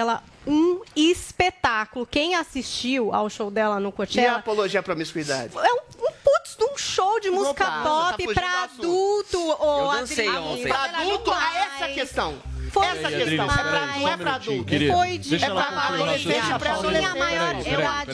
um 0.47 0.81
espetáculo. 0.95 2.05
Quem 2.05 2.35
assistiu 2.35 3.13
ao 3.13 3.29
show 3.29 3.49
dela 3.49 3.79
no 3.79 3.87
E 3.87 3.89
a 3.89 3.91
Coachella 3.93 4.37
apologia 4.37 4.79
à 4.79 4.83
promiscuidade? 4.83 5.53
é 5.57 5.73
um, 5.73 5.77
um 6.07 6.11
putz 6.23 6.55
de 6.57 6.63
um 6.65 6.77
show 6.77 7.19
de 7.19 7.29
música 7.31 7.63
Opa, 7.63 7.81
pop 7.83 8.09
tá 8.11 8.13
fugindo 8.17 8.33
pra 8.33 8.63
adulto. 8.63 9.39
ô, 9.39 9.91
Eu 9.93 9.99
dancei 9.99 10.27
Adriano. 10.27 10.47
ontem. 10.51 10.67
Pra 10.67 10.83
adulto, 10.83 11.33
é 11.33 11.57
essa 11.75 11.85
a 11.85 11.93
questão. 11.93 12.37
Foi 12.71 12.85
essa 12.87 12.95
Peraí, 12.95 13.15
questão. 13.25 13.45
Adriles, 13.49 13.57
É 13.59 13.69
pra- 13.69 13.99
não 13.99 14.09
é 14.09 14.17
pra 14.17 14.33
adulto. 14.35 14.63
querido. 14.65 14.93
Foi 14.93 15.17
de 15.17 15.29
Deixa 15.29 15.45
ela 15.45 15.63
pra 15.63 15.81
adolescente, 15.81 16.33
raciocínio. 16.35 16.59
pra 16.59 16.69
Paulinha 16.73 17.09
adolescente. 17.09 17.19
maior, 17.19 17.55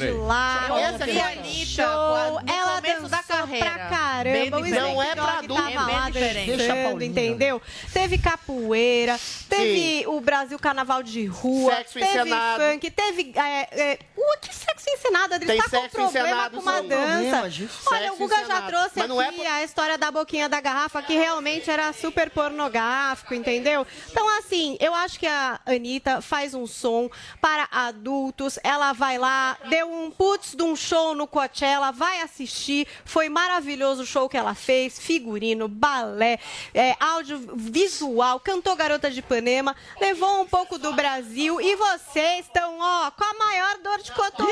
eu 0.02 0.24
lá, 0.26 0.66
Essa 0.80 0.92
eu 0.92 0.98
vi 1.00 1.06
questão. 1.06 1.24
a 1.24 1.32
Anitta, 1.32 1.66
show, 1.66 2.42
no 2.42 2.52
ela 2.54 2.82
começo 2.82 3.08
da 3.10 3.24
carreira. 3.24 3.66
pra 3.72 3.80
caramba. 3.90 4.60
Não 4.70 5.04
é 5.04 5.16
pra 5.16 5.34
adulto. 5.40 5.62
É 5.68 5.74
tava 5.74 5.86
bem 5.86 5.96
lá 5.96 6.10
diferente. 6.10 6.48
Deixa 6.58 6.72
a 6.72 6.76
dançando, 6.76 7.04
entendeu? 7.04 7.62
Teve 7.94 8.18
capoeira, 8.18 9.20
teve 9.50 10.04
o 10.08 10.20
Brasil 10.22 10.58
Carnaval 10.60 11.04
de 11.04 11.26
Rua, 11.26 11.76
Sexo 11.76 11.94
teve 11.94 12.06
encenado. 12.06 12.62
funk, 12.64 12.92
teve... 12.92 13.34
É, 13.36 13.92
é, 13.94 14.00
o 14.18 14.38
que 14.40 14.54
sexo 14.54 14.90
encenado? 14.90 15.34
Adri? 15.36 15.48
Tem 15.48 15.58
tá 15.58 15.64
com 15.64 15.70
sexo 15.70 15.90
problema 15.96 16.28
encenado, 16.28 16.56
com 16.58 16.62
uma 16.62 16.82
dança. 16.84 17.50
Olha, 17.88 18.14
o 18.14 18.18
Guga 18.18 18.46
já 18.46 18.62
trouxe 18.64 19.00
é 19.00 19.04
aqui 19.28 19.46
a 19.46 19.64
história 19.64 19.98
da 19.98 20.12
boquinha 20.12 20.48
da 20.50 20.60
garrafa, 20.62 21.02
que 21.02 21.14
realmente 21.14 21.70
era 21.70 21.92
super 21.94 22.30
pornográfico, 22.30 23.34
entendeu? 23.34 23.86
Então, 24.10 24.28
assim, 24.38 24.41
eu 24.80 24.94
acho 24.94 25.20
que 25.20 25.28
a 25.28 25.60
Anitta 25.66 26.22
faz 26.22 26.54
um 26.54 26.66
som 26.68 27.10
para 27.40 27.68
adultos, 27.72 28.60
ela 28.64 28.92
vai 28.94 29.18
lá, 29.18 29.58
deu 29.70 29.90
um 29.90 30.12
putz 30.12 30.56
de 30.56 30.64
um 30.64 30.76
show 30.76 31.16
no 31.16 31.26
Coachella, 31.28 31.92
vai 31.92 32.22
assistir, 32.22 32.88
foi 33.06 33.30
maravilhoso 33.30 34.04
o 34.04 34.06
show 34.06 34.28
que 34.28 34.38
ela 34.38 34.54
fez, 34.54 35.00
figurino, 35.00 35.68
balé, 35.68 36.40
é, 36.74 36.96
audiovisual, 37.00 38.40
cantou 38.40 38.76
Garota 38.76 39.10
de 39.10 39.20
Ipanema, 39.20 39.76
levou 40.00 40.42
um 40.42 40.48
pouco 40.48 40.78
do 40.78 40.92
Brasil 40.94 41.62
e 41.62 41.76
vocês 41.76 42.46
estão, 42.46 42.78
ó, 42.80 43.12
com 43.12 43.24
a 43.24 43.34
maior 43.34 43.78
dor 43.78 44.00
de 44.02 44.12
cotovelo. 44.12 44.52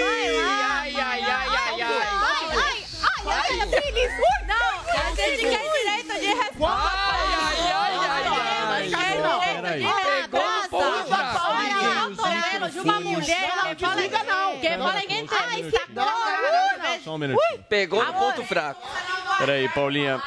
Vai 0.00 0.32
lá. 0.32 0.80
Ai, 0.80 0.94
ai, 0.96 1.22
ai, 1.22 1.22
ai, 1.22 1.82
ai. 1.82 1.82
Ai, 1.82 1.82
ai, 1.82 2.84
ai, 3.02 3.26
ai, 3.26 3.60
Adriles, 3.62 4.12
ui, 4.12 4.46
Não, 4.46 5.00
a 5.00 5.14
gente 5.14 5.40
quer 5.40 5.72
direito 5.72 6.20
de 6.20 6.34
resposta. 6.34 6.90
Ai, 6.92 7.20
ai, 7.32 7.70
ai, 7.72 7.96
ai, 7.96 8.94
ai. 8.94 9.14
Quer 9.44 9.54
Peraí. 9.54 9.78
direito 9.78 9.96
de 9.96 10.22
Pegou 10.22 10.40
no 10.40 10.60
resposta. 10.60 10.92
ponto 10.92 11.08
fraco. 11.08 11.46
Olha 11.48 11.76
lá, 11.76 12.06
o 12.06 12.16
tornado 12.16 12.63
de 12.74 12.80
uma 12.80 13.00
mulher 13.00 13.50
que 13.76 13.84
fala 13.84 13.94
desliga, 13.94 14.24
não. 14.24 14.58
que 14.58 14.68
fala 14.68 14.94
ninguém 15.00 15.26
tem. 15.26 15.38
Ai, 15.38 15.72
Não, 15.90 16.98
Só 17.02 17.14
um 17.14 17.18
minutinho. 17.18 17.64
Pegou 17.68 18.04
no 18.04 18.12
ponto 18.12 18.44
fraco. 18.44 18.86
Peraí, 19.38 19.68
Paulinha. 19.68 20.20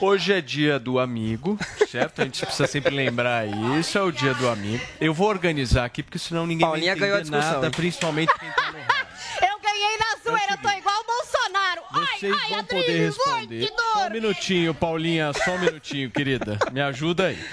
Hoje 0.00 0.32
é 0.32 0.40
dia 0.40 0.78
do 0.78 1.00
amigo, 1.00 1.58
certo? 1.90 2.22
A 2.22 2.24
gente 2.24 2.40
precisa 2.46 2.68
sempre 2.68 2.94
lembrar 2.94 3.44
isso, 3.78 3.98
é 3.98 4.02
o 4.02 4.12
dia 4.12 4.32
do 4.34 4.48
amigo. 4.48 4.82
Eu 5.00 5.12
vou 5.12 5.28
organizar 5.28 5.84
aqui, 5.84 6.04
porque 6.04 6.18
senão 6.18 6.46
ninguém 6.46 6.64
Paulinha 6.66 6.92
vai 6.92 7.00
ganhou 7.00 7.16
a 7.16 7.20
entender 7.20 7.36
discussão, 7.36 7.54
nada, 7.54 7.66
hein? 7.66 7.72
principalmente 7.74 8.32
quem 8.38 8.50
tá 8.52 8.70
no 8.70 8.78
Eu 8.78 9.58
ganhei 9.58 9.98
na 9.98 10.30
zoeira, 10.30 10.52
eu 10.52 10.58
tô 10.58 10.68
igual 10.78 11.00
o 11.00 11.04
Bolsonaro. 11.04 11.82
Vocês 11.90 12.32
ai, 12.32 12.40
ai, 12.44 12.50
vão 12.50 12.64
poder 12.64 12.90
ai, 12.90 12.98
responder. 13.06 13.66
que 13.66 13.76
dor. 13.76 13.92
Só 13.92 14.06
um 14.06 14.10
minutinho, 14.10 14.74
Paulinha, 14.74 15.32
só 15.32 15.50
um 15.50 15.58
minutinho, 15.58 16.10
querida. 16.10 16.58
Me 16.72 16.80
ajuda 16.80 17.26
aí. 17.26 17.44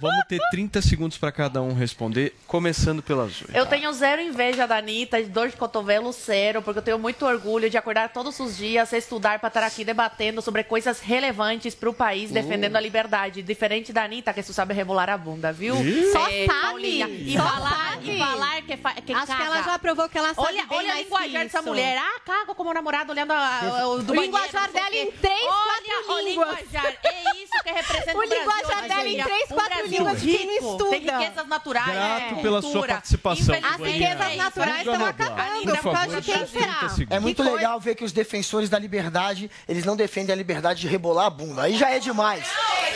Vamos 0.00 0.24
ter 0.28 0.40
30 0.50 0.80
segundos 0.80 1.18
para 1.18 1.30
cada 1.30 1.60
um 1.60 1.74
responder, 1.74 2.34
começando 2.46 3.02
pela 3.02 3.26
Zoe. 3.26 3.48
Eu 3.52 3.66
tenho 3.66 3.92
zero 3.92 4.22
inveja 4.22 4.66
da 4.66 4.78
Anitta, 4.78 5.22
dor 5.24 5.48
de 5.50 5.56
cotovelo 5.56 6.10
zero, 6.12 6.62
porque 6.62 6.78
eu 6.78 6.82
tenho 6.82 6.98
muito 6.98 7.26
orgulho 7.26 7.68
de 7.68 7.76
acordar 7.76 8.08
todos 8.10 8.40
os 8.40 8.56
dias, 8.56 8.92
estudar 8.94 9.38
para 9.38 9.48
estar 9.48 9.62
aqui 9.62 9.84
debatendo 9.84 10.40
sobre 10.40 10.64
coisas 10.64 11.00
relevantes 11.00 11.74
para 11.74 11.90
o 11.90 11.92
país, 11.94 12.30
defendendo 12.30 12.76
a 12.76 12.80
liberdade. 12.80 13.42
Diferente 13.42 13.92
da 13.92 14.04
Anitta, 14.04 14.32
que 14.32 14.40
isso 14.40 14.54
sabe 14.54 14.72
rebolar 14.72 15.10
a 15.10 15.18
bunda, 15.18 15.52
viu? 15.52 15.74
Ih. 15.76 16.10
Só 16.12 16.26
É, 16.28 16.46
sabe, 16.46 16.60
Paulinha. 16.62 17.08
E 17.08 17.36
só 17.36 17.42
falar, 17.42 17.90
sabe. 17.92 18.10
e 18.10 18.18
falar 18.18 18.62
que, 18.62 18.76
fa- 18.78 18.94
que 18.94 19.12
Acho 19.12 19.26
caga. 19.26 19.38
que 19.38 19.46
ela 19.46 19.62
já 19.62 19.78
provou 19.78 20.08
que 20.08 20.16
ela 20.18 20.32
sabe 20.34 20.48
Olha, 20.48 20.66
bem 20.66 20.78
olha 20.78 20.92
a 20.92 20.96
linguajar 20.96 21.42
dessa 21.44 21.60
mulher. 21.62 21.98
Ah, 21.98 22.20
caga 22.24 22.54
como 22.54 22.72
namorado 22.72 23.12
olhando 23.12 23.32
a, 23.32 23.86
o 23.88 23.98
do 23.98 24.12
O 24.12 24.16
banheiro, 24.16 24.22
linguajar 24.22 24.70
dela 24.72 24.88
o 24.90 24.94
em 24.94 25.10
três, 25.12 25.40
Olha, 25.44 26.04
quatro 26.04 26.12
o 26.14 26.20
línguas. 26.26 26.58
linguajar. 26.60 26.86
É 27.04 27.42
isso 27.42 27.62
que 27.62 27.70
representa 27.70 28.12
O 28.16 28.22
o, 28.22 28.26
Brasil. 28.26 28.38
linguajar 28.38 28.78
hoje 28.78 28.88
dela 28.88 29.08
em 29.08 29.22
três, 29.22 29.48
quatro 29.48 29.68
Brasil 29.74 29.89
línguas 29.90 30.20
que 30.20 30.30
rico, 30.36 30.52
estuda. 30.52 30.90
Tem 30.90 31.00
riquezas 31.00 31.46
naturais. 31.48 31.86
Grato 31.92 32.34
é, 32.38 32.42
pela 32.42 32.62
sua 32.62 32.86
participação. 32.86 33.54
As 33.54 33.76
riquezas 33.80 34.36
naturais 34.36 34.78
estão 34.86 35.04
acabando 35.06 35.62
Por 35.64 35.78
por 35.78 35.92
causa 35.92 36.20
de 36.20 36.32
quem 36.32 36.38
só 36.38 36.46
30 36.46 36.88
será? 36.88 37.06
É 37.10 37.18
muito 37.20 37.42
legal 37.42 37.80
ver 37.80 37.94
que 37.94 38.04
os 38.04 38.12
defensores 38.12 38.68
da 38.68 38.78
liberdade, 38.78 39.50
eles 39.68 39.84
não 39.84 39.96
defendem 39.96 40.32
a 40.32 40.36
liberdade 40.36 40.80
de 40.80 40.88
rebolar 40.88 41.26
a 41.26 41.30
bunda. 41.30 41.62
Aí 41.62 41.76
já 41.76 41.90
é 41.90 41.98
demais. 41.98 42.44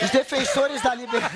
Os 0.01 0.09
defensores 0.09 0.81
da 0.81 0.93
liberdade. 0.95 1.33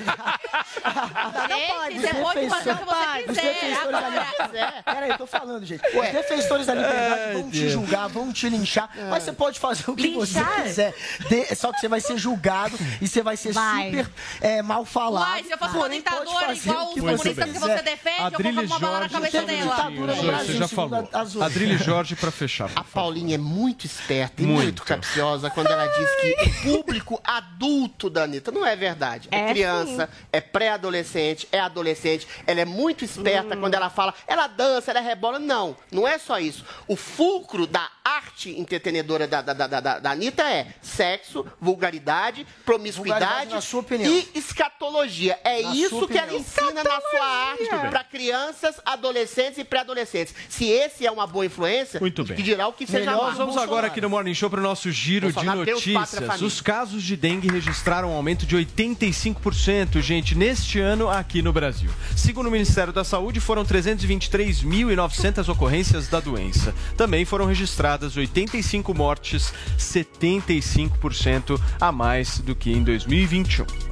Gente, 1.48 2.00
você 2.00 2.14
pode 2.14 2.48
fazer 2.48 2.70
o 2.72 2.76
que 2.76 2.84
você 2.84 3.20
Os 3.20 3.26
quiser. 3.38 3.42
defensores 3.54 3.90
da 4.00 4.08
liberdade. 4.08 4.82
Peraí, 4.84 5.10
eu 5.10 5.18
tô 5.18 5.26
falando, 5.26 5.66
gente. 5.66 5.82
Os 5.86 6.08
defensores 6.12 6.66
da 6.66 6.74
liberdade 6.74 7.32
vão 7.34 7.50
te 7.50 7.68
julgar, 7.68 8.08
vão 8.08 8.32
te 8.32 8.48
linchar. 8.48 8.90
Mas 9.08 9.22
você 9.24 9.32
pode 9.32 9.58
fazer 9.58 9.90
o 9.90 9.96
que 9.96 10.08
Linchar? 10.08 10.44
você 10.56 10.62
quiser. 10.62 10.94
De- 11.28 11.54
Só 11.56 11.72
que 11.72 11.80
você 11.80 11.88
vai 11.88 12.00
ser 12.00 12.16
julgado 12.18 12.76
e 13.00 13.08
você 13.08 13.22
vai 13.22 13.36
ser 13.36 13.52
Vai. 13.52 13.90
super 13.90 14.10
é, 14.40 14.62
mal 14.62 14.84
falado. 14.84 15.24
Se 15.50 15.54
eu 15.54 15.58
fosse 15.58 15.76
uma 15.76 15.90
ditadora 15.90 16.54
igual 16.54 16.86
os 16.86 16.94
que 16.94 17.00
comunistas 17.00 17.34
você 17.34 17.44
que 17.44 17.58
você 17.58 17.68
quiser. 17.68 17.82
defende, 17.82 18.34
eu 18.34 18.54
vou 18.54 18.64
uma 18.66 18.78
bala 18.78 19.00
na 19.00 19.08
Jorge, 19.08 19.14
cabeça 19.14 19.42
dela. 19.42 19.90
Brasil, 19.90 20.44
Você 20.46 20.52
já 20.52 20.68
falou. 20.68 21.08
a 21.12 21.24
Zoe. 21.24 21.42
Adriles 21.42 21.80
Jorge 21.82 22.14
para 22.14 22.30
fechar. 22.30 22.70
A 22.76 22.84
Paulinha 22.84 23.34
é 23.34 23.38
muito 23.38 23.84
esperta 23.84 24.40
e 24.42 24.46
Muito. 24.46 24.62
muito, 24.62 24.82
capciosa 24.84 25.50
quando 25.50 25.66
ela 25.66 25.86
diz 25.88 26.10
que 26.20 26.36
o 26.70 26.76
público 26.76 27.20
adulto 27.24 28.08
da 28.08 28.22
Anitta 28.22 28.52
não 28.52 28.64
é 28.64 28.76
verdade. 28.76 29.26
É, 29.32 29.40
É, 29.40 29.52
criança, 29.52 30.08
é 30.32 30.40
pré-adolescente, 30.40 31.48
é 31.50 31.58
adolescente. 31.58 32.28
Ela 32.46 32.60
é 32.60 32.64
muito 32.64 33.04
esperta 33.04 33.56
quando 33.56 33.74
ela 33.74 33.90
fala, 33.90 34.14
ela 34.28 34.46
dança, 34.46 34.92
ela 34.92 35.00
rebola. 35.00 35.40
Não, 35.40 35.76
não 35.90 36.06
é 36.06 36.16
só 36.18 36.38
isso. 36.38 36.64
O 36.86 36.94
fulcro 36.94 37.66
da 37.66 37.90
arte 38.04 38.50
entretenedora 38.58 39.26
da, 39.26 39.42
da, 39.42 39.52
da, 39.52 39.66
da, 39.66 39.98
da 39.98 40.10
Anitta 40.12 40.42
é 40.48 40.74
sexo, 40.80 41.44
vulgaridade, 41.60 42.46
promiscuidade 42.64 43.20
Vulgaridade, 43.24 43.54
na 43.54 43.60
sua 43.60 43.80
opinião. 43.80 44.12
e 44.12 44.28
escatologia. 44.38 45.29
É 45.44 45.62
Na 45.62 45.74
isso 45.74 46.06
que 46.08 46.18
ela 46.18 46.32
ensina 46.34 46.82
na 46.84 47.00
sua 47.00 47.26
arte 47.26 47.68
para 47.90 48.04
crianças, 48.04 48.76
adolescentes 48.84 49.58
e 49.58 49.64
pré-adolescentes. 49.64 50.34
Se 50.48 50.66
esse 50.68 51.06
é 51.06 51.10
uma 51.10 51.26
boa 51.26 51.44
influência, 51.46 52.00
Muito 52.00 52.24
bem. 52.24 52.36
que 52.36 52.42
dirá 52.42 52.66
o 52.68 52.72
que 52.72 52.86
seja 52.86 53.10
Nós 53.10 53.32
má. 53.36 53.44
vamos 53.44 53.56
agora 53.56 53.86
aqui 53.86 54.00
no 54.00 54.08
Morning 54.10 54.34
Show 54.34 54.48
para 54.50 54.60
o 54.60 54.62
nosso 54.62 54.90
giro 54.90 55.30
Bolsonaro 55.30 55.64
de 55.64 55.72
notícias. 55.72 56.40
Os 56.40 56.60
casos 56.60 57.02
de 57.02 57.16
dengue 57.16 57.48
registraram 57.48 58.10
um 58.10 58.14
aumento 58.14 58.46
de 58.46 58.56
85%, 58.56 60.00
gente, 60.00 60.34
neste 60.34 60.78
ano 60.80 61.08
aqui 61.08 61.42
no 61.42 61.52
Brasil. 61.52 61.90
Segundo 62.16 62.46
o 62.46 62.50
Ministério 62.50 62.92
da 62.92 63.04
Saúde, 63.04 63.40
foram 63.40 63.64
323.900 63.64 65.48
ocorrências 65.48 66.08
da 66.08 66.20
doença. 66.20 66.74
Também 66.96 67.24
foram 67.24 67.46
registradas 67.46 68.16
85 68.16 68.94
mortes, 68.94 69.52
75% 69.78 71.60
a 71.80 71.92
mais 71.92 72.38
do 72.38 72.54
que 72.54 72.70
em 72.72 72.82
2021. 72.82 73.89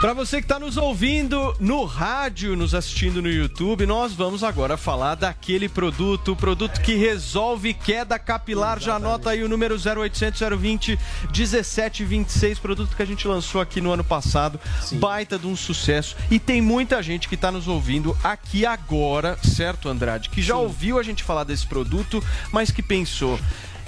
Para 0.00 0.14
você 0.14 0.38
que 0.38 0.46
está 0.46 0.58
nos 0.58 0.78
ouvindo 0.78 1.54
no 1.60 1.84
rádio, 1.84 2.56
nos 2.56 2.74
assistindo 2.74 3.20
no 3.20 3.28
YouTube, 3.28 3.84
nós 3.84 4.14
vamos 4.14 4.42
agora 4.42 4.78
falar 4.78 5.14
daquele 5.14 5.68
produto, 5.68 6.32
o 6.32 6.36
produto 6.36 6.80
que 6.80 6.94
resolve 6.94 7.74
queda 7.74 8.18
capilar. 8.18 8.80
Já 8.80 8.94
anota 8.94 9.28
aí 9.28 9.42
o 9.42 9.48
número 9.48 9.74
0800 9.74 10.40
020 10.58 10.98
1726, 11.36 12.58
produto 12.58 12.96
que 12.96 13.02
a 13.02 13.06
gente 13.06 13.28
lançou 13.28 13.60
aqui 13.60 13.78
no 13.82 13.92
ano 13.92 14.02
passado. 14.02 14.58
Baita 14.92 15.38
de 15.38 15.46
um 15.46 15.54
sucesso. 15.54 16.16
E 16.30 16.38
tem 16.38 16.62
muita 16.62 17.02
gente 17.02 17.28
que 17.28 17.34
está 17.34 17.52
nos 17.52 17.68
ouvindo 17.68 18.16
aqui 18.24 18.64
agora, 18.64 19.36
certo, 19.42 19.86
Andrade? 19.86 20.30
Que 20.30 20.40
já 20.40 20.56
ouviu 20.56 20.98
a 20.98 21.02
gente 21.02 21.22
falar 21.22 21.44
desse 21.44 21.66
produto, 21.66 22.24
mas 22.50 22.70
que 22.70 22.82
pensou. 22.82 23.38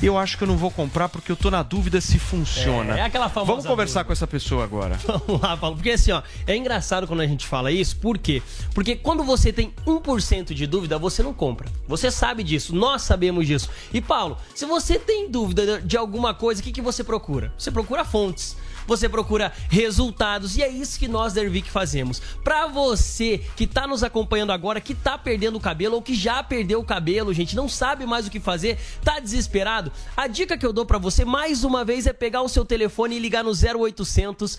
Eu 0.03 0.19
acho 0.19 0.37
que 0.37 0.43
eu 0.43 0.49
não 0.49 0.57
vou 0.57 0.71
comprar 0.71 1.09
porque 1.09 1.31
eu 1.31 1.37
tô 1.37 1.49
na 1.49 1.63
dúvida 1.63 2.01
se 2.01 2.19
funciona. 2.19 2.97
É, 2.97 3.01
é 3.01 3.03
aquela 3.05 3.29
famosa 3.29 3.53
Vamos 3.53 3.67
conversar 3.67 4.01
dúvida. 4.01 4.07
com 4.07 4.13
essa 4.13 4.27
pessoa 4.27 4.65
agora. 4.65 4.99
Vamos 5.07 5.41
lá, 5.41 5.57
Paulo. 5.57 5.77
Porque 5.77 5.91
assim, 5.91 6.11
ó, 6.11 6.23
é 6.45 6.57
engraçado 6.57 7.07
quando 7.07 7.21
a 7.21 7.27
gente 7.27 7.47
fala 7.47 7.71
isso, 7.71 7.97
por 7.97 8.19
quê? 8.19 8.43
Porque 8.75 8.97
quando 8.97 9.23
você 9.23 9.53
tem 9.53 9.73
1% 9.87 10.55
de 10.55 10.67
dúvida, 10.67 10.99
você 10.99 11.23
não 11.23 11.33
compra. 11.33 11.69
Você 11.87 12.11
sabe 12.11 12.43
disso, 12.43 12.75
nós 12.75 13.03
sabemos 13.03 13.47
disso. 13.47 13.71
E 13.93 14.01
Paulo, 14.01 14.37
se 14.55 14.67
você 14.67 14.99
tem 14.99 15.31
dúvida 15.31 15.81
de 15.81 15.97
alguma 15.97 16.35
coisa, 16.35 16.61
o 16.61 16.65
que, 16.65 16.73
que 16.73 16.83
você 16.83 17.05
procura? 17.05 17.53
Você 17.57 17.71
procura 17.71 18.05
fontes. 18.05 18.57
Você 18.87 19.09
procura 19.09 19.53
resultados 19.69 20.57
e 20.57 20.63
é 20.63 20.69
isso 20.69 20.99
que 20.99 21.09
nós 21.09 21.33
da 21.33 21.43
Ervic 21.43 21.71
fazemos. 21.71 22.21
Pra 22.43 22.67
você 22.67 23.41
que 23.57 23.67
tá 23.67 23.87
nos 23.87 24.03
acompanhando 24.03 24.53
agora, 24.53 24.81
que 24.81 24.95
tá 24.95 25.17
perdendo 25.17 25.57
o 25.57 25.61
cabelo 25.61 25.97
ou 25.97 26.03
que 26.03 26.15
já 26.15 26.43
perdeu 26.43 26.81
o 26.81 26.85
cabelo, 26.85 27.33
gente, 27.33 27.57
não 27.57 27.69
sabe 27.69 28.07
mais 28.07 28.27
o 28.27 28.31
que 28.31 28.41
fazer, 28.41 28.79
tá 29.05 29.21
desesperado, 29.21 29.93
a 30.17 30.27
dica 30.27 30.57
que 30.57 30.67
eu 30.67 30.73
dou 30.73 30.85
pra 30.85 30.99
você 30.99 31.25
mais 31.25 31.65
uma 31.65 31.85
vez 31.85 32.07
é 32.07 32.13
pegar 32.13 32.43
o 32.43 32.49
seu 32.49 32.65
telefone 32.65 33.17
e 33.17 33.19
ligar 33.19 33.45
no 33.45 33.53
0800 33.53 34.59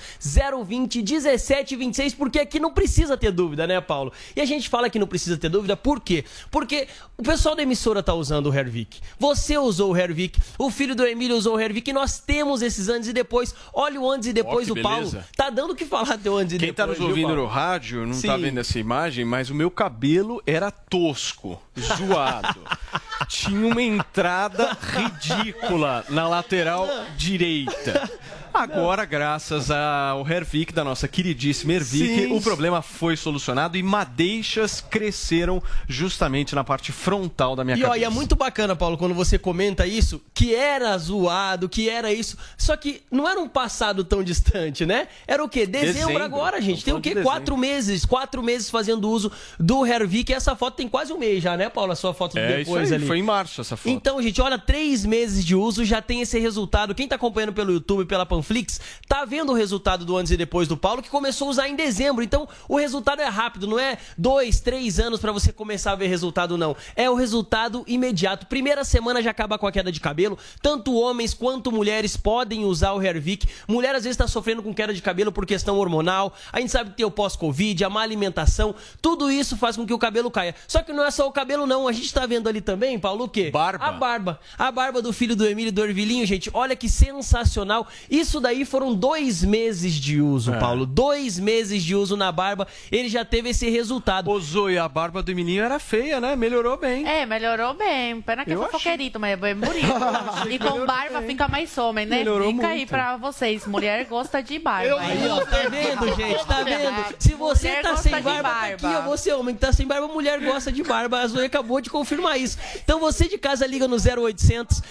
020 0.66 1.02
1726, 1.02 2.14
porque 2.14 2.40
aqui 2.40 2.60
não 2.60 2.72
precisa 2.72 3.18
ter 3.18 3.32
dúvida, 3.32 3.68
né, 3.68 3.80
Paulo? 3.82 4.12
E 4.36 4.42
a 4.42 4.46
gente 4.46 4.70
fala 4.70 4.90
que 4.90 5.00
não 5.00 5.08
precisa 5.08 5.38
ter 5.38 5.50
dúvida, 5.50 5.76
por 5.76 6.00
quê? 6.00 6.24
Porque 6.50 6.88
o 7.18 7.24
pessoal 7.24 7.56
da 7.56 7.64
emissora 7.64 8.02
tá 8.02 8.14
usando 8.14 8.50
o 8.50 8.54
Hervik. 8.54 9.00
Você 9.20 9.58
usou 9.58 9.92
o 9.92 9.98
Hervik, 9.98 10.40
o 10.58 10.70
filho 10.70 10.96
do 10.96 11.06
Emílio 11.06 11.36
usou 11.36 11.56
o 11.56 11.60
Hervik, 11.60 11.92
nós 11.94 12.20
temos 12.20 12.62
esses 12.62 12.90
antes 12.90 13.10
e 13.10 13.14
depois. 13.14 13.54
Olha 13.74 14.00
o 14.00 14.10
antes 14.14 14.30
e 14.30 14.34
depois 14.34 14.68
do 14.68 14.76
que 14.76 14.82
Paulo. 14.82 14.98
beleza. 15.00 15.26
Tá 15.36 15.50
dando 15.50 15.72
o 15.72 15.76
que 15.76 15.86
falar 15.86 16.18
teu 16.18 16.38
antes 16.38 16.56
e 16.56 16.60
Quem 16.60 16.70
depois. 16.70 16.76
tá 16.76 16.86
nos 16.88 17.00
ouvindo 17.10 17.36
no 17.36 17.46
rádio 17.46 18.06
não 18.06 18.14
Sim. 18.14 18.28
tá 18.28 18.38
vendo 18.38 18.60
essa 18.60 18.80
imagem, 18.80 19.26
mas 19.26 19.50
o 19.50 19.56
meu 19.56 19.70
cabelo 19.70 20.42
era 20.46 20.72
tosco, 20.72 21.62
zoado. 21.78 22.60
Tinha 23.28 23.68
uma 23.68 23.82
entrada 23.82 24.78
ridícula 24.82 26.06
na 26.10 26.28
lateral 26.28 26.88
direita. 27.18 28.10
Agora, 28.54 29.04
graças 29.04 29.72
ao 29.72 30.28
Hervik, 30.30 30.72
da 30.72 30.84
nossa 30.84 31.08
queridíssima 31.08 31.74
Hervik, 31.74 32.32
o 32.32 32.40
problema 32.40 32.82
foi 32.82 33.18
solucionado 33.18 33.78
e 33.78 33.84
madeixas 33.84 34.80
cresceram 34.80 35.62
justamente 35.88 36.54
na 36.54 36.64
parte 36.64 36.92
frontal 36.92 37.56
da 37.56 37.64
minha 37.64 37.76
E, 37.76 37.82
ó, 37.84 37.88
cabeça. 37.88 38.00
e 38.00 38.04
é 38.06 38.10
muito 38.10 38.36
bacana, 38.36 38.76
Paulo, 38.76 38.98
quando 38.98 39.16
você 39.16 39.40
comenta 39.40 39.88
isso, 39.88 40.22
que 40.34 40.54
era 40.54 40.96
zoado, 40.98 41.68
que 41.68 41.90
era 41.90 42.14
isso. 42.14 42.38
Só 42.58 42.76
que 42.78 43.02
não 43.10 43.28
era 43.28 43.40
um 43.40 43.48
passado 43.50 44.04
tão 44.04 44.24
distante, 44.24 44.86
né? 44.86 45.08
Era 45.28 45.44
o 45.44 45.50
quê? 45.50 45.66
Dezembro, 45.66 45.94
Dezembro. 46.08 46.24
agora, 46.24 46.62
gente. 46.62 46.84
Tem 46.86 46.94
o 46.94 46.98
de 46.98 47.02
quê? 47.10 47.10
dezembro. 47.16 47.32
Quatro 47.32 47.58
meses. 47.58 48.06
Quatro 48.06 48.44
meses 48.44 48.70
fazendo 48.70 49.10
uso 49.10 49.32
do 49.60 49.86
Hervik. 49.86 50.32
E 50.32 50.36
essa 50.36 50.56
foto 50.56 50.76
tem 50.76 50.88
quase 50.88 51.12
um 51.12 51.18
mês 51.18 51.42
já, 51.42 51.58
né, 51.58 51.70
Paulo? 51.70 51.92
A 51.92 51.96
sua 51.96 52.14
foto 52.14 52.38
É, 52.38 52.58
depois 52.58 52.84
isso 52.84 52.94
aí, 52.94 53.00
ali. 53.00 53.08
foi 53.08 53.18
em 53.18 53.24
março 53.24 53.62
essa 53.62 53.76
foto. 53.76 53.90
Então, 53.92 54.22
gente, 54.22 54.40
olha, 54.42 54.60
três 54.60 55.06
meses 55.06 55.44
de 55.44 55.56
uso 55.56 55.84
já 55.84 56.02
tem 56.02 56.22
esse 56.22 56.38
resultado. 56.40 56.94
Quem 56.94 57.08
tá 57.08 57.16
acompanhando 57.16 57.54
pelo 57.54 57.72
YouTube, 57.74 58.06
pela 58.06 58.26
Panflix, 58.44 58.80
tá 59.08 59.24
vendo 59.24 59.54
o 59.54 59.56
resultado 59.56 60.04
do 60.04 60.18
antes 60.18 60.32
e 60.32 60.38
depois 60.38 60.68
do 60.68 60.76
Paulo, 60.76 61.02
que 61.02 61.10
começou 61.10 61.48
a 61.48 61.52
usar 61.52 61.70
em 61.70 61.76
dezembro. 61.76 62.24
Então, 62.24 62.48
o 62.68 62.78
resultado 62.78 63.22
é 63.22 63.28
rápido, 63.28 63.66
não 63.66 63.80
é 63.80 63.98
dois, 64.18 64.60
três 64.60 65.00
anos 65.00 65.22
pra 65.22 65.32
você 65.32 65.54
começar 65.54 65.94
a 65.94 65.96
ver 65.96 66.08
resultado, 66.08 66.58
não. 66.58 66.76
É 66.96 67.10
o 67.10 67.16
resultado 67.16 67.84
imediato. 67.88 68.46
Primeira 68.48 68.84
semana 68.84 69.22
já 69.22 69.32
acaba 69.32 69.58
com 69.58 69.66
a 69.66 69.72
queda 69.72 69.92
de 69.92 70.00
cabelo. 70.02 70.38
Tanto 70.62 70.94
homens 70.94 71.34
quanto 71.34 71.72
mulheres 71.72 72.18
podem 72.18 72.66
usar 72.66 72.92
o 72.92 73.02
Hervik. 73.02 73.48
Mulher 73.68 73.96
às 73.96 74.04
vezes 74.04 74.18
tá 74.18 74.28
sofrendo 74.28 74.62
com 74.62 74.74
queda 74.74 74.94
de 74.94 75.02
cabelo 75.02 75.32
por 75.32 75.46
questão 75.46 75.78
hormonal. 75.78 76.34
A 76.52 76.60
gente 76.60 76.72
sabe 76.72 76.90
que 76.90 76.98
tem 76.98 77.06
o 77.06 77.12
pós-Covid, 77.12 77.84
a 77.86 77.90
má 77.90 78.02
alimentação. 78.02 78.76
Tudo 79.02 79.32
isso 79.32 79.56
faz 79.56 79.78
com 79.78 79.86
que 79.86 79.94
o 79.94 79.98
cabelo 79.98 80.30
caia. 80.30 80.54
Só 80.68 80.82
que 80.82 80.92
não 80.92 81.06
é 81.06 81.12
só 81.12 81.28
o 81.28 81.32
cabelo, 81.32 81.66
não. 81.66 81.88
A 81.88 81.94
gente 81.94 82.14
tá 82.14 82.26
vendo 82.26 82.50
ali 82.50 82.60
também, 82.60 83.00
Paulo, 83.00 83.26
o 83.26 83.30
quê? 83.30 83.50
Barba. 83.50 83.86
A 83.86 83.92
barba. 83.92 84.40
A 84.58 84.72
barba 84.72 85.02
do 85.02 85.14
filho 85.14 85.36
do 85.36 85.46
Emílio 85.46 85.72
do 85.72 85.82
Orvilhinho, 85.82 86.26
gente, 86.26 86.50
olha 86.54 86.76
que 86.76 86.90
sensacional. 86.90 87.88
Isso 88.10 88.33
daí 88.40 88.66
foram 88.66 88.94
dois 88.94 89.44
meses 89.44 89.94
de 89.94 90.22
uso, 90.22 90.54
É. 90.54 90.60
Paulo. 90.60 90.86
Dois 90.86 91.40
meses 91.40 91.84
de 91.84 91.96
uso 91.96 92.16
na 92.18 92.32
barba, 92.32 92.68
ele 92.92 93.10
já 93.10 93.24
teve 93.26 93.50
esse 93.50 93.70
resultado. 93.70 94.30
Ô, 94.30 94.40
Zoe, 94.40 94.78
a 94.78 94.88
barba 94.88 95.22
do 95.24 95.34
menino 95.36 95.64
era 95.64 95.80
feia, 95.80 96.20
né? 96.22 96.36
Melhorou 96.36 96.78
bem. 96.78 97.08
É, 97.08 97.26
melhorou 97.26 97.74
bem. 97.74 98.22
Pena 98.22 98.44
que 98.46 98.52
é 98.52 98.56
Eu 98.56 98.64
fofoqueirito, 98.64 99.20
mas 99.20 99.32
é 99.34 99.36
bem 99.36 99.56
bonito. 99.56 99.88
e 100.50 100.60
com 100.60 100.86
barba 100.86 101.22
fica 101.22 101.48
mais 101.48 101.78
homem, 101.78 102.06
né? 102.06 102.18
Melhorou 102.20 102.52
Fica 102.52 102.68
aí 102.68 102.78
muito. 102.80 102.90
pra 102.90 103.18
vocês. 103.18 103.66
Mulher 103.66 104.06
gosta 104.06 104.42
de 104.42 104.60
barba. 104.60 105.00
Aí, 105.02 105.28
ó, 105.28 105.40
tá 105.46 105.58
vendo, 105.70 106.16
gente? 106.16 106.46
Tá 106.46 106.64
vendo? 106.64 107.16
Se 107.20 107.34
você 107.34 107.68
Mulher 107.70 107.82
tá 107.84 107.98
sem 107.98 108.14
de 108.16 108.22
barba, 108.22 108.44
tá 108.50 108.50
barba. 108.50 108.74
aqui, 108.76 108.86
ó. 108.86 109.02
Você, 109.10 109.32
homem 109.34 109.56
que 109.56 109.62
tá 109.62 109.72
sem 109.72 109.86
barba, 109.88 110.08
mulher 110.08 110.40
gosta 110.42 110.72
de 110.72 110.84
barba. 110.84 111.20
A 111.20 111.28
Zoe 111.28 111.46
acabou 111.46 111.80
de 111.82 111.90
confirmar 111.90 112.40
isso. 112.40 112.58
Então 112.84 113.00
você 113.00 113.28
de 113.28 113.38
casa 113.38 113.66
liga 113.66 113.88
no 113.88 113.96
0800 113.98 114.82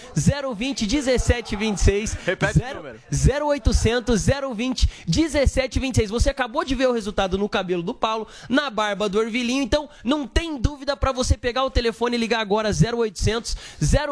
020 0.57 0.87
1726. 0.87 2.17
Repete 2.25 2.59
o 2.59 2.75
número. 2.77 2.99
0800 3.41 4.27
020 4.55 4.89
1726. 5.07 6.11
Você 6.11 6.31
acabou 6.31 6.65
de 6.65 6.75
ver 6.75 6.89
o 6.89 6.93
resultado 6.93 7.39
no 7.39 7.49
cabelo 7.49 7.83
do 7.83 7.95
Paulo, 7.95 8.27
na 8.49 8.71
barba 8.71 9.09
do 9.09 9.19
Orvilhinho. 9.19 9.63
Então 9.63 9.89
não 10.05 10.27
tem 10.27 10.59
dúvida 10.59 10.97
pra 10.97 11.13
você 11.13 11.37
pegar 11.37 11.65
o 11.65 11.71
telefone 11.71 12.17
e 12.17 12.19
ligar 12.21 12.41
agora 12.41 12.71
0800 12.71 13.57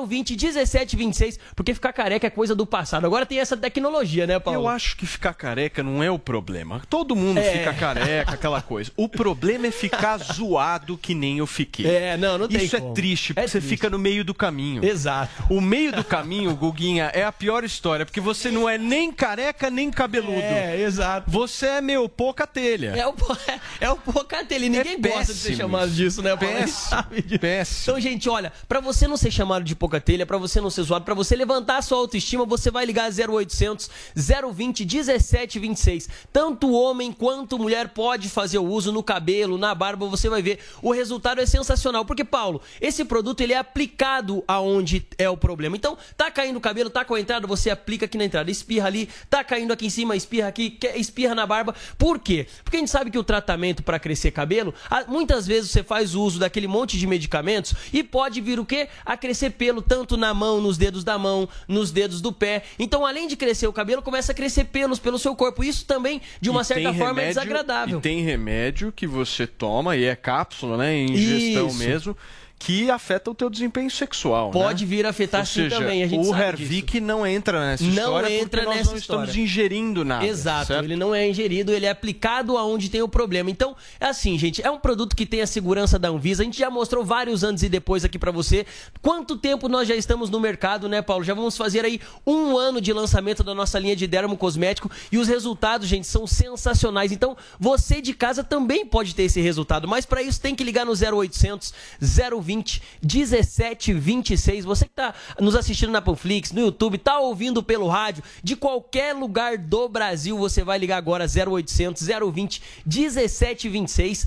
020 0.06 0.30
1726, 0.36 1.38
porque 1.54 1.74
ficar 1.74 1.92
careca 1.92 2.26
é 2.26 2.30
coisa 2.30 2.54
do 2.54 2.66
passado. 2.66 3.04
Agora 3.06 3.26
tem 3.26 3.38
essa 3.40 3.56
tecnologia, 3.56 4.26
né, 4.26 4.38
Paulo? 4.38 4.60
Eu 4.60 4.68
acho 4.68 4.96
que 4.96 5.06
ficar 5.06 5.34
careca 5.34 5.82
não 5.82 6.02
é 6.02 6.10
o 6.10 6.18
problema. 6.18 6.82
Todo 6.88 7.14
mundo 7.16 7.38
É. 7.38 7.58
fica 7.58 7.74
careca, 7.74 8.32
aquela 8.32 8.62
coisa. 8.62 8.90
O 8.96 9.08
problema 9.08 9.66
é 9.66 9.70
ficar 9.70 10.18
zoado 10.32 10.96
que 10.96 11.14
nem 11.14 11.38
eu 11.38 11.46
fiquei. 11.46 11.86
É, 11.86 12.16
não, 12.16 12.38
não 12.38 12.48
tem 12.48 12.64
Isso 12.64 12.76
como. 12.78 12.92
é 12.92 12.94
triste, 12.94 13.34
porque 13.34 13.44
É 13.44 13.48
você 13.48 13.58
triste. 13.58 13.68
fica 13.70 13.90
no 13.90 13.98
meio 13.98 14.24
do 14.24 14.34
caminho. 14.34 14.84
Exato. 14.84 15.30
O 15.48 15.60
meio 15.60 15.92
do 15.92 16.04
caminho, 16.04 16.54
Guguinha, 16.54 17.10
é 17.14 17.24
a 17.24 17.32
pior 17.32 17.64
história, 17.64 18.04
porque 18.06 18.20
você 18.20 18.50
não 18.50 18.68
é 18.68 18.76
nem 18.78 19.09
careca 19.12 19.70
nem 19.70 19.90
cabeludo. 19.90 20.40
É, 20.40 20.80
exato. 20.80 21.30
Você 21.30 21.66
é, 21.66 21.80
meu, 21.80 22.08
pouca 22.08 22.46
telha. 22.46 22.94
É 22.96 23.06
o, 23.06 23.14
é 23.80 23.90
o 23.90 23.96
Pocatelli. 23.96 24.68
Ninguém 24.68 25.00
gosta 25.00 25.32
de 25.32 25.38
ser 25.38 25.56
chamado 25.56 25.88
isso. 25.88 25.96
disso, 25.96 26.22
né, 26.22 26.30
gente 26.30 26.40
Péssimo. 26.40 26.70
sabe 26.90 27.22
disso. 27.22 27.40
Péssimo. 27.40 27.82
Então, 27.82 28.00
gente, 28.00 28.28
olha, 28.28 28.52
pra 28.68 28.80
você 28.80 29.06
não 29.06 29.16
ser 29.16 29.30
chamado 29.30 29.64
de 29.64 29.74
Pocatelha, 29.74 30.26
pra 30.26 30.38
você 30.38 30.60
não 30.60 30.70
ser 30.70 30.82
zoado, 30.82 31.04
pra 31.04 31.14
você 31.14 31.36
levantar 31.36 31.78
a 31.78 31.82
sua 31.82 31.98
autoestima, 31.98 32.44
você 32.44 32.70
vai 32.70 32.84
ligar 32.84 33.10
0800 33.10 33.90
020 34.16 34.84
1726. 34.84 36.08
Tanto 36.32 36.70
homem 36.72 37.12
quanto 37.12 37.58
mulher 37.58 37.88
pode 37.88 38.28
fazer 38.28 38.58
o 38.58 38.64
uso 38.64 38.92
no 38.92 39.02
cabelo, 39.02 39.58
na 39.58 39.74
barba, 39.74 40.06
você 40.06 40.28
vai 40.28 40.42
ver. 40.42 40.58
O 40.82 40.92
resultado 40.92 41.40
é 41.40 41.46
sensacional, 41.46 42.04
porque, 42.04 42.24
Paulo, 42.24 42.60
esse 42.80 43.04
produto 43.04 43.40
ele 43.40 43.52
é 43.52 43.58
aplicado 43.58 44.44
aonde 44.46 45.06
é 45.18 45.28
o 45.28 45.36
problema. 45.36 45.76
Então, 45.76 45.96
tá 46.16 46.30
caindo 46.30 46.56
o 46.56 46.60
cabelo, 46.60 46.90
tá 46.90 47.04
com 47.04 47.14
a 47.14 47.20
entrada, 47.20 47.46
você 47.46 47.70
aplica 47.70 48.06
aqui 48.06 48.18
na 48.18 48.24
entrada, 48.24 48.50
espirra 48.50 48.86
ali, 48.86 48.99
tá 49.28 49.44
caindo 49.44 49.72
aqui 49.72 49.86
em 49.86 49.90
cima, 49.90 50.16
espirra 50.16 50.48
aqui, 50.48 50.78
espirra 50.96 51.34
na 51.34 51.46
barba. 51.46 51.74
Por 51.98 52.18
quê? 52.18 52.46
Porque 52.64 52.76
a 52.76 52.80
gente 52.80 52.90
sabe 52.90 53.10
que 53.10 53.18
o 53.18 53.24
tratamento 53.24 53.82
para 53.82 53.98
crescer 53.98 54.30
cabelo, 54.30 54.74
muitas 55.08 55.46
vezes 55.46 55.70
você 55.70 55.82
faz 55.82 56.14
uso 56.14 56.38
daquele 56.38 56.66
monte 56.66 56.98
de 56.98 57.06
medicamentos 57.06 57.74
e 57.92 58.02
pode 58.02 58.40
vir 58.40 58.58
o 58.58 58.64
quê? 58.64 58.88
A 59.04 59.16
crescer 59.16 59.50
pelo 59.50 59.82
tanto 59.82 60.16
na 60.16 60.32
mão, 60.34 60.60
nos 60.60 60.76
dedos 60.76 61.04
da 61.04 61.18
mão, 61.18 61.48
nos 61.68 61.90
dedos 61.90 62.20
do 62.20 62.32
pé. 62.32 62.62
Então, 62.78 63.04
além 63.04 63.28
de 63.28 63.36
crescer 63.36 63.66
o 63.66 63.72
cabelo, 63.72 64.02
começa 64.02 64.32
a 64.32 64.34
crescer 64.34 64.64
pelos 64.64 64.98
pelo 64.98 65.18
seu 65.18 65.34
corpo. 65.36 65.62
Isso 65.64 65.84
também, 65.84 66.20
de 66.40 66.50
uma 66.50 66.62
E 66.62 66.64
certa 66.64 66.94
forma, 66.94 67.22
é 67.22 67.28
desagradável. 67.28 67.98
E 67.98 68.02
tem 68.02 68.22
remédio 68.22 68.92
que 68.92 69.06
você 69.06 69.46
toma, 69.46 69.96
e 69.96 70.04
é 70.04 70.16
cápsula, 70.16 70.76
né? 70.76 70.96
Ingestão 70.96 71.68
Isso. 71.68 71.78
mesmo, 71.78 72.16
que 72.62 72.90
afeta 72.90 73.30
o 73.30 73.34
teu 73.34 73.48
desempenho 73.48 73.90
sexual. 73.90 74.50
Pode 74.50 74.84
né? 74.84 74.90
vir 74.90 75.06
a 75.06 75.08
afetar 75.08 75.40
Ou 75.40 75.46
sim 75.46 75.62
seja, 75.62 75.78
também, 75.78 76.02
a 76.02 76.06
gente 76.06 76.28
o 76.28 76.36
Hervik 76.36 77.00
não 77.00 77.26
entra 77.26 77.58
nessa 77.58 77.82
Não 77.82 77.90
história 77.90 78.30
entra 78.30 78.48
porque 78.60 78.66
nós 78.66 78.76
nessa 78.76 78.90
não 78.90 78.98
história. 78.98 79.22
estamos 79.22 79.36
ingerindo 79.42 80.04
nada. 80.04 80.26
Exato, 80.26 80.66
certo? 80.66 80.84
ele 80.84 80.94
não 80.94 81.14
é 81.14 81.26
ingerido, 81.26 81.72
ele 81.72 81.86
é 81.86 81.90
aplicado 81.90 82.58
aonde 82.58 82.90
tem 82.90 83.00
o 83.00 83.08
problema. 83.08 83.50
Então, 83.50 83.74
é 83.98 84.04
assim, 84.04 84.38
gente, 84.38 84.60
é 84.62 84.70
um 84.70 84.78
produto 84.78 85.16
que 85.16 85.24
tem 85.24 85.40
a 85.40 85.46
segurança 85.46 85.98
da 85.98 86.10
Anvisa. 86.10 86.42
A 86.42 86.44
gente 86.44 86.58
já 86.58 86.68
mostrou 86.68 87.02
vários 87.02 87.42
antes 87.42 87.62
e 87.62 87.68
depois 87.70 88.04
aqui 88.04 88.18
pra 88.18 88.30
você. 88.30 88.66
Quanto 89.00 89.38
tempo 89.38 89.66
nós 89.66 89.88
já 89.88 89.96
estamos 89.96 90.28
no 90.28 90.38
mercado, 90.38 90.86
né, 90.86 91.00
Paulo? 91.00 91.24
Já 91.24 91.32
vamos 91.32 91.56
fazer 91.56 91.82
aí 91.86 91.98
um 92.26 92.58
ano 92.58 92.78
de 92.78 92.92
lançamento 92.92 93.42
da 93.42 93.54
nossa 93.54 93.78
linha 93.78 93.96
de 93.96 94.06
dermo 94.06 94.36
cosmético 94.36 94.90
e 95.10 95.16
os 95.16 95.28
resultados, 95.28 95.88
gente, 95.88 96.06
são 96.06 96.26
sensacionais. 96.26 97.10
Então, 97.10 97.34
você 97.58 98.02
de 98.02 98.12
casa 98.12 98.44
também 98.44 98.84
pode 98.84 99.14
ter 99.14 99.22
esse 99.22 99.40
resultado, 99.40 99.88
mas 99.88 100.04
pra 100.04 100.22
isso 100.22 100.38
tem 100.38 100.54
que 100.54 100.62
ligar 100.62 100.84
no 100.84 100.92
0800 100.92 101.72
020 102.00 102.49
1726. 102.56 104.64
Você 104.64 104.84
que 104.84 104.94
tá 104.94 105.14
nos 105.38 105.54
assistindo 105.54 105.90
na 105.90 106.02
Panflix, 106.02 106.52
no 106.52 106.60
YouTube, 106.60 106.98
tá 106.98 107.18
ouvindo 107.18 107.62
pelo 107.62 107.88
rádio, 107.88 108.22
de 108.42 108.56
qualquer 108.56 109.14
lugar 109.14 109.58
do 109.58 109.88
Brasil, 109.88 110.36
você 110.36 110.62
vai 110.62 110.78
ligar 110.78 110.96
agora 110.96 111.26
0800 111.26 112.06
020 112.32 112.62
1726 112.86 114.26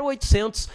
0800 0.00 0.68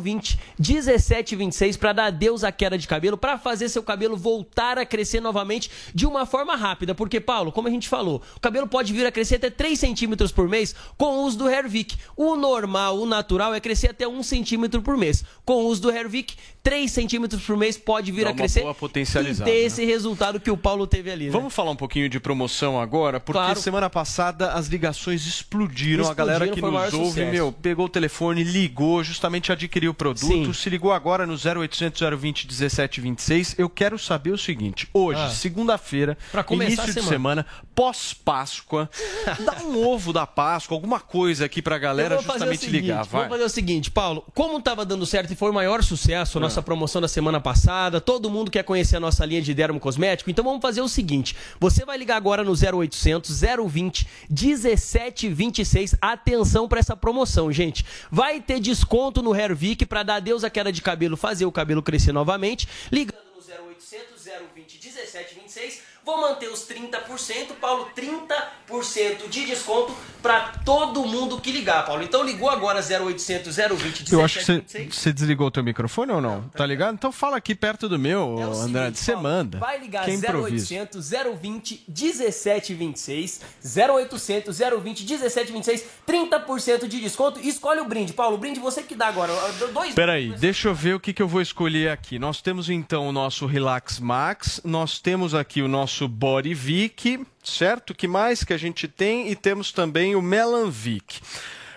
020 0.00 0.38
1726 0.58 1.76
para 1.76 1.92
dar 1.92 2.06
adeus 2.06 2.44
à 2.44 2.52
queda 2.52 2.78
de 2.78 2.86
cabelo, 2.86 3.16
para 3.16 3.38
fazer 3.38 3.68
seu 3.68 3.82
cabelo 3.82 4.16
voltar 4.16 4.78
a 4.78 4.86
crescer 4.86 5.20
novamente 5.20 5.70
de 5.94 6.06
uma 6.06 6.26
forma 6.26 6.56
rápida, 6.56 6.94
porque 6.94 7.20
Paulo, 7.20 7.52
como 7.52 7.68
a 7.68 7.70
gente 7.70 7.88
falou, 7.88 8.22
o 8.36 8.40
cabelo 8.40 8.66
pode 8.66 8.92
vir 8.92 9.06
a 9.06 9.12
crescer 9.12 9.36
até 9.36 9.50
3 9.50 9.78
centímetros 9.78 10.32
por 10.32 10.48
mês 10.48 10.74
com 10.96 11.18
o 11.18 11.22
uso 11.24 11.38
do 11.38 11.48
Hervik. 11.48 11.96
O 12.16 12.36
normal, 12.36 12.98
o 12.98 13.06
natural 13.06 13.54
é 13.54 13.60
crescer 13.60 13.90
até 13.90 14.06
1 14.06 14.22
centímetro 14.22 14.82
por 14.82 14.96
mês. 14.96 15.24
Com 15.44 15.64
o 15.64 15.66
uso 15.66 15.82
do 15.82 15.90
Hervik, 15.90 16.27
3 16.62 16.90
centímetros 16.90 17.42
por 17.42 17.56
mês 17.56 17.78
pode 17.78 18.12
vir 18.12 18.24
Dá 18.24 18.30
a 18.30 18.34
crescer 18.34 18.60
boa 18.60 18.74
e 18.74 19.34
ter 19.36 19.44
né? 19.44 19.50
esse 19.50 19.84
resultado 19.86 20.38
que 20.38 20.50
o 20.50 20.56
Paulo 20.56 20.86
teve 20.86 21.10
ali. 21.10 21.26
né? 21.26 21.30
Vamos 21.30 21.54
falar 21.54 21.70
um 21.70 21.76
pouquinho 21.76 22.08
de 22.10 22.20
promoção 22.20 22.78
agora, 22.78 23.18
porque 23.18 23.38
Claro. 23.38 23.58
semana 23.60 23.88
passada 23.88 24.52
as 24.52 24.66
ligações 24.66 25.24
explodiram. 25.26 26.04
a 26.04 26.08
Explodiram, 26.10 26.14
galera 26.38 26.48
que 26.54 26.60
nos 26.60 26.92
ouve, 26.94 27.08
sucesso. 27.10 27.30
meu, 27.32 27.52
pegou 27.52 27.86
o 27.86 27.88
telefone, 27.88 28.42
ligou, 28.44 29.02
justamente 29.02 29.50
adquiriu 29.50 29.92
o 29.92 29.94
produto, 29.94 30.26
Sim. 30.26 30.52
se 30.52 30.68
ligou 30.68 30.92
agora 30.92 31.24
no 31.26 31.38
0800 31.38 32.00
020 32.18 32.46
1726. 32.46 33.54
Eu 33.56 33.70
quero 33.70 33.98
saber 33.98 34.32
o 34.32 34.38
seguinte: 34.38 34.88
hoje, 34.92 35.20
Ah. 35.20 35.30
segunda-feira, 35.30 36.18
início 36.50 36.82
a 36.82 36.86
de 36.86 36.92
semana. 36.92 37.08
semana, 37.08 37.46
pós-Páscoa, 37.74 38.90
dá 39.44 39.62
um 39.64 39.86
ovo 39.86 40.12
da 40.12 40.26
Páscoa, 40.26 40.76
alguma 40.76 41.00
coisa 41.00 41.44
aqui 41.44 41.62
pra 41.62 41.78
galera 41.78 42.16
justamente 42.20 42.60
seguinte, 42.66 42.80
ligar. 42.82 43.04
Vai. 43.04 43.22
Vamos 43.22 43.28
fazer 43.28 43.44
o 43.44 43.48
seguinte, 43.48 43.90
Paulo. 43.90 44.24
Como 44.34 44.60
tava 44.60 44.84
dando 44.84 45.06
certo 45.06 45.32
e 45.32 45.36
foi 45.36 45.50
o 45.50 45.54
maior 45.54 45.82
sucesso 45.82 46.17
a 46.20 46.38
Ah. 46.38 46.40
nossa 46.40 46.62
promoção 46.62 47.00
da 47.00 47.08
semana 47.08 47.40
passada, 47.40 48.00
todo 48.00 48.30
mundo 48.30 48.50
quer 48.50 48.62
conhecer 48.64 48.96
a 48.96 49.00
nossa 49.00 49.24
linha 49.24 49.40
de 49.42 49.52
dermo 49.54 49.78
cosmético, 49.78 50.30
então 50.30 50.44
vamos 50.44 50.60
fazer 50.60 50.80
o 50.80 50.88
seguinte. 50.88 51.36
Você 51.60 51.84
vai 51.84 51.96
ligar 51.96 52.16
agora 52.16 52.42
no 52.44 52.52
0800 52.54 53.40
020 53.68 54.06
1726. 54.30 55.94
Atenção 56.00 56.68
para 56.68 56.80
essa 56.80 56.96
promoção, 56.96 57.50
gente. 57.52 57.84
Vai 58.10 58.40
ter 58.40 58.60
desconto 58.60 59.22
no 59.22 59.34
Hervik 59.34 59.86
para 59.86 60.02
dar 60.02 60.16
adeus 60.16 60.44
à 60.44 60.50
queda 60.50 60.72
de 60.72 60.82
cabelo, 60.82 61.16
fazer 61.16 61.46
o 61.46 61.52
cabelo 61.52 61.82
crescer 61.82 62.12
novamente. 62.12 62.68
Ligando 62.90 63.18
no 63.34 63.42
0800 63.42 64.24
020 64.54 64.78
1726. 64.82 65.82
Vou 66.08 66.22
manter 66.22 66.48
os 66.48 66.66
30%, 66.66 67.56
Paulo, 67.60 67.90
30% 67.94 69.28
de 69.28 69.44
desconto 69.44 69.94
para 70.22 70.52
todo 70.64 71.04
mundo 71.04 71.38
que 71.38 71.52
ligar, 71.52 71.84
Paulo. 71.84 72.02
Então 72.02 72.24
ligou 72.24 72.48
agora 72.48 72.80
0800 72.80 73.54
020 73.54 74.10
Eu 74.10 74.24
acho 74.24 74.38
que 74.38 74.44
você, 74.44 74.52
1726. 74.52 74.94
você 74.94 75.12
desligou 75.12 75.48
o 75.48 75.50
teu 75.50 75.62
microfone 75.62 76.12
ou 76.12 76.20
não? 76.20 76.48
Tá 76.48 76.64
ligado? 76.64 76.94
Então 76.94 77.12
fala 77.12 77.36
aqui 77.36 77.54
perto 77.54 77.90
do 77.90 77.98
meu, 77.98 78.36
É 78.38 78.42
Andrade. 78.42 78.98
Você 78.98 79.14
manda. 79.14 79.58
Vai 79.58 79.78
ligar 79.78 80.06
Quem 80.06 80.14
improvisa? 80.14 80.74
0800 80.74 81.10
020 81.10 81.84
1726. 81.86 83.40
0800 83.62 84.58
020 84.58 85.04
1726. 85.04 85.86
30% 86.06 86.88
de 86.88 87.00
desconto. 87.02 87.38
E 87.38 87.48
escolhe 87.48 87.80
o 87.80 87.84
brinde. 87.84 88.14
Paulo, 88.14 88.36
o 88.36 88.38
brinde 88.38 88.58
você 88.60 88.82
que 88.82 88.94
dá 88.94 89.08
agora. 89.08 89.32
Dois 89.74 89.94
Peraí, 89.94 90.30
deixa 90.30 90.68
eu 90.68 90.74
ver 90.74 90.94
o 90.94 91.00
que, 91.00 91.12
que 91.12 91.20
eu 91.20 91.28
vou 91.28 91.42
escolher 91.42 91.90
aqui. 91.90 92.18
Nós 92.18 92.40
temos 92.40 92.70
então 92.70 93.06
o 93.06 93.12
nosso 93.12 93.44
Relax 93.44 94.00
Max, 94.00 94.60
nós 94.64 94.98
temos 94.98 95.34
aqui 95.34 95.60
o 95.60 95.68
nosso 95.68 95.97
Body 96.06 96.54
Vic, 96.54 97.26
certo? 97.42 97.94
que 97.94 98.06
mais 98.06 98.44
que 98.44 98.52
a 98.52 98.58
gente 98.58 98.86
tem? 98.86 99.30
E 99.30 99.34
temos 99.34 99.72
também 99.72 100.14
o 100.14 100.22
Melanvic. 100.22 101.20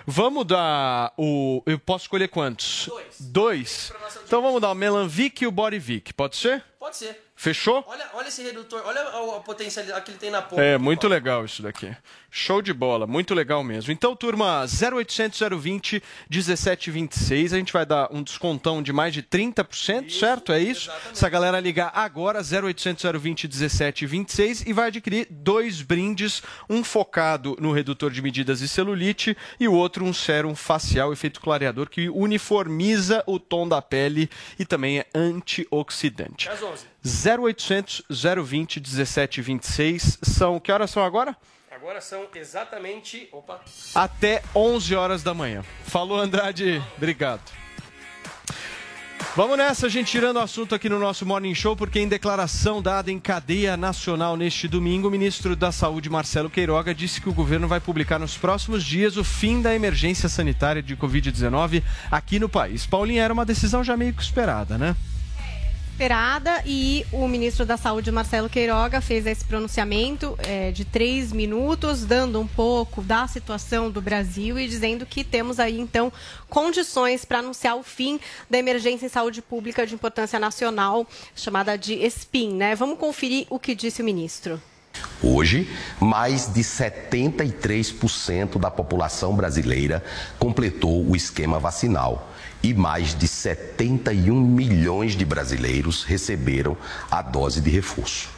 Vamos 0.05 0.45
dar 0.45 1.13
o. 1.17 1.63
Eu 1.65 1.79
posso 1.79 2.05
escolher 2.05 2.27
quantos? 2.27 2.87
Dois. 2.87 3.15
Dois? 3.19 3.93
Então 4.25 4.41
vamos 4.41 4.59
dar 4.61 4.71
o 4.71 4.75
Melanvic 4.75 5.43
e 5.43 5.47
o 5.47 5.51
Body 5.51 5.79
Vic, 5.79 6.13
pode 6.13 6.35
ser? 6.35 6.63
Pode 6.79 6.97
ser. 6.97 7.30
Fechou? 7.41 7.83
Olha, 7.87 8.07
olha 8.13 8.27
esse 8.27 8.43
redutor, 8.43 8.83
olha 8.85 9.01
a, 9.01 9.37
a 9.37 9.39
potencialidade 9.39 10.05
que 10.05 10.11
ele 10.11 10.19
tem 10.19 10.29
na 10.29 10.43
ponta. 10.43 10.61
É, 10.61 10.77
muito 10.77 11.07
legal 11.07 11.43
isso 11.43 11.63
daqui. 11.63 11.91
Show 12.29 12.61
de 12.61 12.71
bola, 12.71 13.07
muito 13.07 13.33
legal 13.33 13.63
mesmo. 13.63 13.91
Então, 13.91 14.15
turma, 14.15 14.63
0800 14.63 15.39
020 15.59 16.03
1726, 16.29 17.51
a 17.51 17.57
gente 17.57 17.73
vai 17.73 17.83
dar 17.83 18.09
um 18.13 18.21
descontão 18.21 18.83
de 18.83 18.93
mais 18.93 19.11
de 19.11 19.23
30%, 19.23 20.11
certo? 20.11 20.51
É 20.51 20.59
isso? 20.59 20.91
Se 21.15 21.25
a 21.25 21.29
galera 21.29 21.59
ligar 21.59 21.91
agora, 21.95 22.41
0800 22.41 23.03
020 23.19 23.47
1726 23.47 24.61
e 24.67 24.71
vai 24.71 24.89
adquirir 24.89 25.25
dois 25.31 25.81
brindes, 25.81 26.43
um 26.69 26.83
focado 26.83 27.57
no 27.59 27.71
redutor 27.71 28.11
de 28.11 28.21
medidas 28.21 28.61
e 28.61 28.67
celulite 28.67 29.35
e 29.59 29.67
o 29.67 29.73
outro 29.73 30.05
um 30.05 30.13
sérum 30.13 30.55
facial 30.55 31.11
efeito 31.11 31.41
clareador 31.41 31.89
que 31.89 32.07
uniformiza 32.07 33.23
o 33.25 33.39
tom 33.39 33.67
da 33.67 33.81
pele 33.81 34.29
e 34.59 34.63
também 34.63 34.99
é 34.99 35.07
antioxidante. 35.15 36.47
Às 36.47 36.61
11. 36.61 36.91
0800 37.03 38.03
020 38.09 38.79
1726 38.79 40.19
são 40.21 40.59
que 40.59 40.71
horas 40.71 40.91
são 40.91 41.03
agora? 41.03 41.35
Agora 41.71 41.99
são 41.99 42.27
exatamente. 42.35 43.27
Opa. 43.31 43.59
Até 43.95 44.43
11 44.53 44.95
horas 44.95 45.23
da 45.23 45.33
manhã. 45.33 45.63
Falou, 45.85 46.19
Andrade. 46.19 46.81
Obrigado. 46.95 47.41
Vamos 49.35 49.57
nessa, 49.57 49.87
gente, 49.87 50.11
tirando 50.11 50.35
o 50.35 50.41
assunto 50.41 50.75
aqui 50.75 50.89
no 50.89 50.99
nosso 50.99 51.25
Morning 51.25 51.55
Show, 51.55 51.75
porque 51.75 51.99
em 51.99 52.07
declaração 52.07 52.81
dada 52.81 53.09
em 53.09 53.17
cadeia 53.17 53.77
nacional 53.77 54.35
neste 54.35 54.67
domingo, 54.67 55.07
o 55.07 55.11
ministro 55.11 55.55
da 55.55 55.71
Saúde, 55.71 56.09
Marcelo 56.09 56.49
Queiroga, 56.49 56.93
disse 56.93 57.21
que 57.21 57.29
o 57.29 57.33
governo 57.33 57.65
vai 57.65 57.79
publicar 57.79 58.19
nos 58.19 58.37
próximos 58.37 58.83
dias 58.83 59.15
o 59.15 59.23
fim 59.23 59.61
da 59.61 59.73
emergência 59.73 60.27
sanitária 60.27 60.83
de 60.83 60.97
Covid-19 60.97 61.81
aqui 62.11 62.39
no 62.39 62.49
país. 62.49 62.85
Paulinha, 62.85 63.23
era 63.23 63.33
uma 63.33 63.45
decisão 63.45 63.83
já 63.83 63.95
meio 63.95 64.13
que 64.13 64.21
esperada, 64.21 64.77
né? 64.77 64.95
Esperada 65.91 66.63
e 66.65 67.05
o 67.11 67.27
ministro 67.27 67.65
da 67.65 67.77
Saúde, 67.77 68.11
Marcelo 68.11 68.49
Queiroga, 68.49 69.01
fez 69.01 69.25
esse 69.27 69.43
pronunciamento 69.43 70.35
é, 70.39 70.71
de 70.71 70.85
três 70.85 71.31
minutos, 71.31 72.05
dando 72.05 72.39
um 72.39 72.47
pouco 72.47 73.01
da 73.01 73.27
situação 73.27 73.91
do 73.91 74.01
Brasil 74.01 74.57
e 74.57 74.67
dizendo 74.67 75.05
que 75.05 75.23
temos 75.23 75.59
aí, 75.59 75.79
então, 75.79 76.11
condições 76.49 77.25
para 77.25 77.39
anunciar 77.39 77.75
o 77.75 77.83
fim 77.83 78.19
da 78.49 78.57
emergência 78.57 79.05
em 79.05 79.09
saúde 79.09 79.41
pública 79.41 79.85
de 79.85 79.93
importância 79.93 80.39
nacional, 80.39 81.05
chamada 81.35 81.77
de 81.77 81.93
SPIN, 82.09 82.55
né? 82.55 82.73
Vamos 82.73 82.97
conferir 82.97 83.45
o 83.49 83.59
que 83.59 83.75
disse 83.75 84.01
o 84.01 84.05
ministro. 84.05 84.59
Hoje, 85.21 85.69
mais 85.99 86.51
de 86.51 86.61
73% 86.61 88.59
da 88.59 88.71
população 88.71 89.35
brasileira 89.35 90.03
completou 90.39 91.05
o 91.05 91.15
esquema 91.15 91.59
vacinal 91.59 92.30
e 92.63 92.73
mais 92.73 93.15
de 93.15 93.27
71 93.27 94.39
milhões 94.39 95.13
de 95.15 95.25
brasileiros 95.25 96.03
receberam 96.03 96.77
a 97.09 97.21
dose 97.21 97.61
de 97.61 97.69
reforço. 97.69 98.29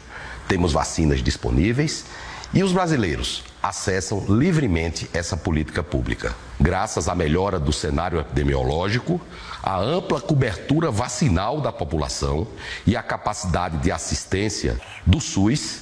Temos 0.48 0.72
vacinas 0.72 1.22
disponíveis 1.22 2.04
e 2.52 2.62
os 2.62 2.72
brasileiros 2.72 3.42
acessam 3.62 4.24
livremente 4.28 5.08
essa 5.12 5.36
política 5.36 5.82
pública. 5.82 6.34
Graças 6.60 7.08
à 7.08 7.14
melhora 7.14 7.58
do 7.58 7.72
cenário 7.72 8.20
epidemiológico, 8.20 9.20
à 9.62 9.78
ampla 9.78 10.20
cobertura 10.20 10.90
vacinal 10.90 11.60
da 11.60 11.72
população 11.72 12.46
e 12.86 12.96
à 12.96 13.02
capacidade 13.02 13.78
de 13.78 13.90
assistência 13.90 14.80
do 15.04 15.20
SUS, 15.20 15.80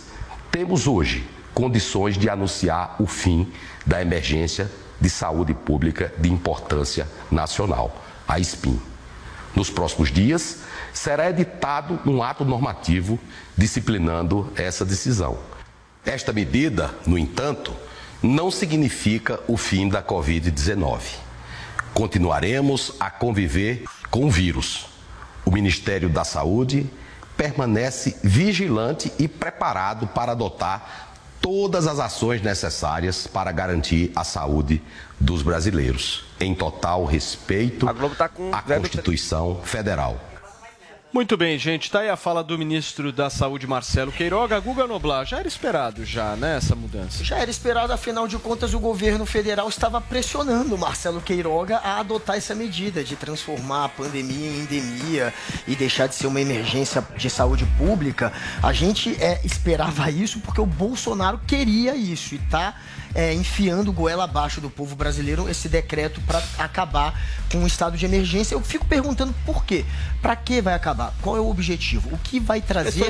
temos 0.51 0.86
hoje 0.86 1.28
condições 1.53 2.16
de 2.16 2.30
anunciar 2.30 2.97
o 2.99 3.07
fim 3.07 3.53
da 3.86 4.01
emergência 4.01 4.70
de 5.01 5.11
saúde 5.11 5.53
pública 5.53 6.12
de 6.18 6.30
importância 6.30 7.07
nacional 7.30 8.01
a 8.33 8.41
SPIN. 8.41 8.80
Nos 9.55 9.68
próximos 9.68 10.11
dias, 10.11 10.61
será 10.95 11.28
editado 11.28 12.01
um 12.07 12.22
ato 12.22 12.45
normativo 12.45 13.20
disciplinando 13.57 14.51
essa 14.57 14.85
decisão. 14.85 15.39
Esta 16.05 16.33
medida, 16.33 16.95
no 17.07 17.18
entanto, 17.18 17.74
não 18.22 18.51
significa 18.51 19.39
o 19.47 19.59
fim 19.59 19.89
da 19.89 20.03
Covid-19. 20.03 21.01
Continuaremos 21.93 22.95
a 22.99 23.11
conviver 23.11 23.85
com 24.11 24.24
o 24.24 24.30
vírus. 24.30 24.87
O 25.45 25.51
Ministério 25.51 26.09
da 26.09 26.24
Saúde 26.24 26.89
permanece 27.37 28.16
vigilante 28.22 29.12
e 29.18 29.28
preparado 29.28 30.07
para 30.07 30.33
adotar 30.33 31.11
todas 31.43 31.88
as 31.88 31.99
ações 31.99 32.40
necessárias 32.40 33.26
para 33.26 33.51
garantir 33.51 34.12
a 34.14 34.22
saúde 34.22 34.80
dos 35.18 35.43
brasileiros, 35.43 36.24
em 36.40 36.55
total 36.55 37.05
respeito 37.05 37.86
à 37.88 38.62
Constituição 38.62 39.61
Federal. 39.62 40.32
Muito 41.12 41.36
bem, 41.36 41.58
gente. 41.58 41.90
Tá 41.90 42.00
aí 42.00 42.08
a 42.08 42.16
fala 42.16 42.42
do 42.42 42.56
ministro 42.56 43.12
da 43.12 43.28
Saúde, 43.28 43.66
Marcelo 43.66 44.10
Queiroga. 44.10 44.58
Guga 44.58 44.86
Noblar, 44.86 45.26
já 45.26 45.40
era 45.40 45.46
esperado 45.46 46.06
já, 46.06 46.34
né, 46.36 46.56
essa 46.56 46.74
mudança? 46.74 47.22
Já 47.22 47.36
era 47.36 47.50
esperado, 47.50 47.92
afinal 47.92 48.26
de 48.26 48.38
contas, 48.38 48.72
o 48.72 48.80
governo 48.80 49.26
federal 49.26 49.68
estava 49.68 50.00
pressionando 50.00 50.78
Marcelo 50.78 51.20
Queiroga 51.20 51.76
a 51.76 52.00
adotar 52.00 52.36
essa 52.36 52.54
medida 52.54 53.04
de 53.04 53.14
transformar 53.14 53.84
a 53.84 53.88
pandemia 53.90 54.48
em 54.48 54.60
endemia 54.60 55.34
e 55.68 55.76
deixar 55.76 56.06
de 56.06 56.14
ser 56.14 56.28
uma 56.28 56.40
emergência 56.40 57.06
de 57.14 57.28
saúde 57.28 57.66
pública. 57.76 58.32
A 58.62 58.72
gente 58.72 59.14
é, 59.22 59.38
esperava 59.44 60.10
isso 60.10 60.40
porque 60.40 60.62
o 60.62 60.66
Bolsonaro 60.66 61.38
queria 61.46 61.94
isso 61.94 62.34
e 62.36 62.38
tá 62.38 62.74
é, 63.14 63.34
enfiando 63.34 63.92
goela 63.92 64.24
abaixo 64.24 64.60
do 64.60 64.70
povo 64.70 64.96
brasileiro 64.96 65.48
esse 65.48 65.68
decreto 65.68 66.22
para 66.22 66.42
acabar 66.58 67.20
com 67.50 67.58
o 67.58 67.66
estado 67.66 67.98
de 67.98 68.06
emergência. 68.06 68.54
Eu 68.54 68.62
fico 68.62 68.86
perguntando 68.86 69.34
por 69.44 69.64
quê? 69.64 69.84
Para 70.20 70.34
que 70.36 70.62
vai 70.62 70.74
acabar? 70.74 71.01
Qual 71.22 71.36
é 71.36 71.40
o 71.40 71.48
objetivo? 71.48 72.14
O 72.14 72.18
que 72.18 72.38
vai 72.38 72.61
trazer 72.61 73.00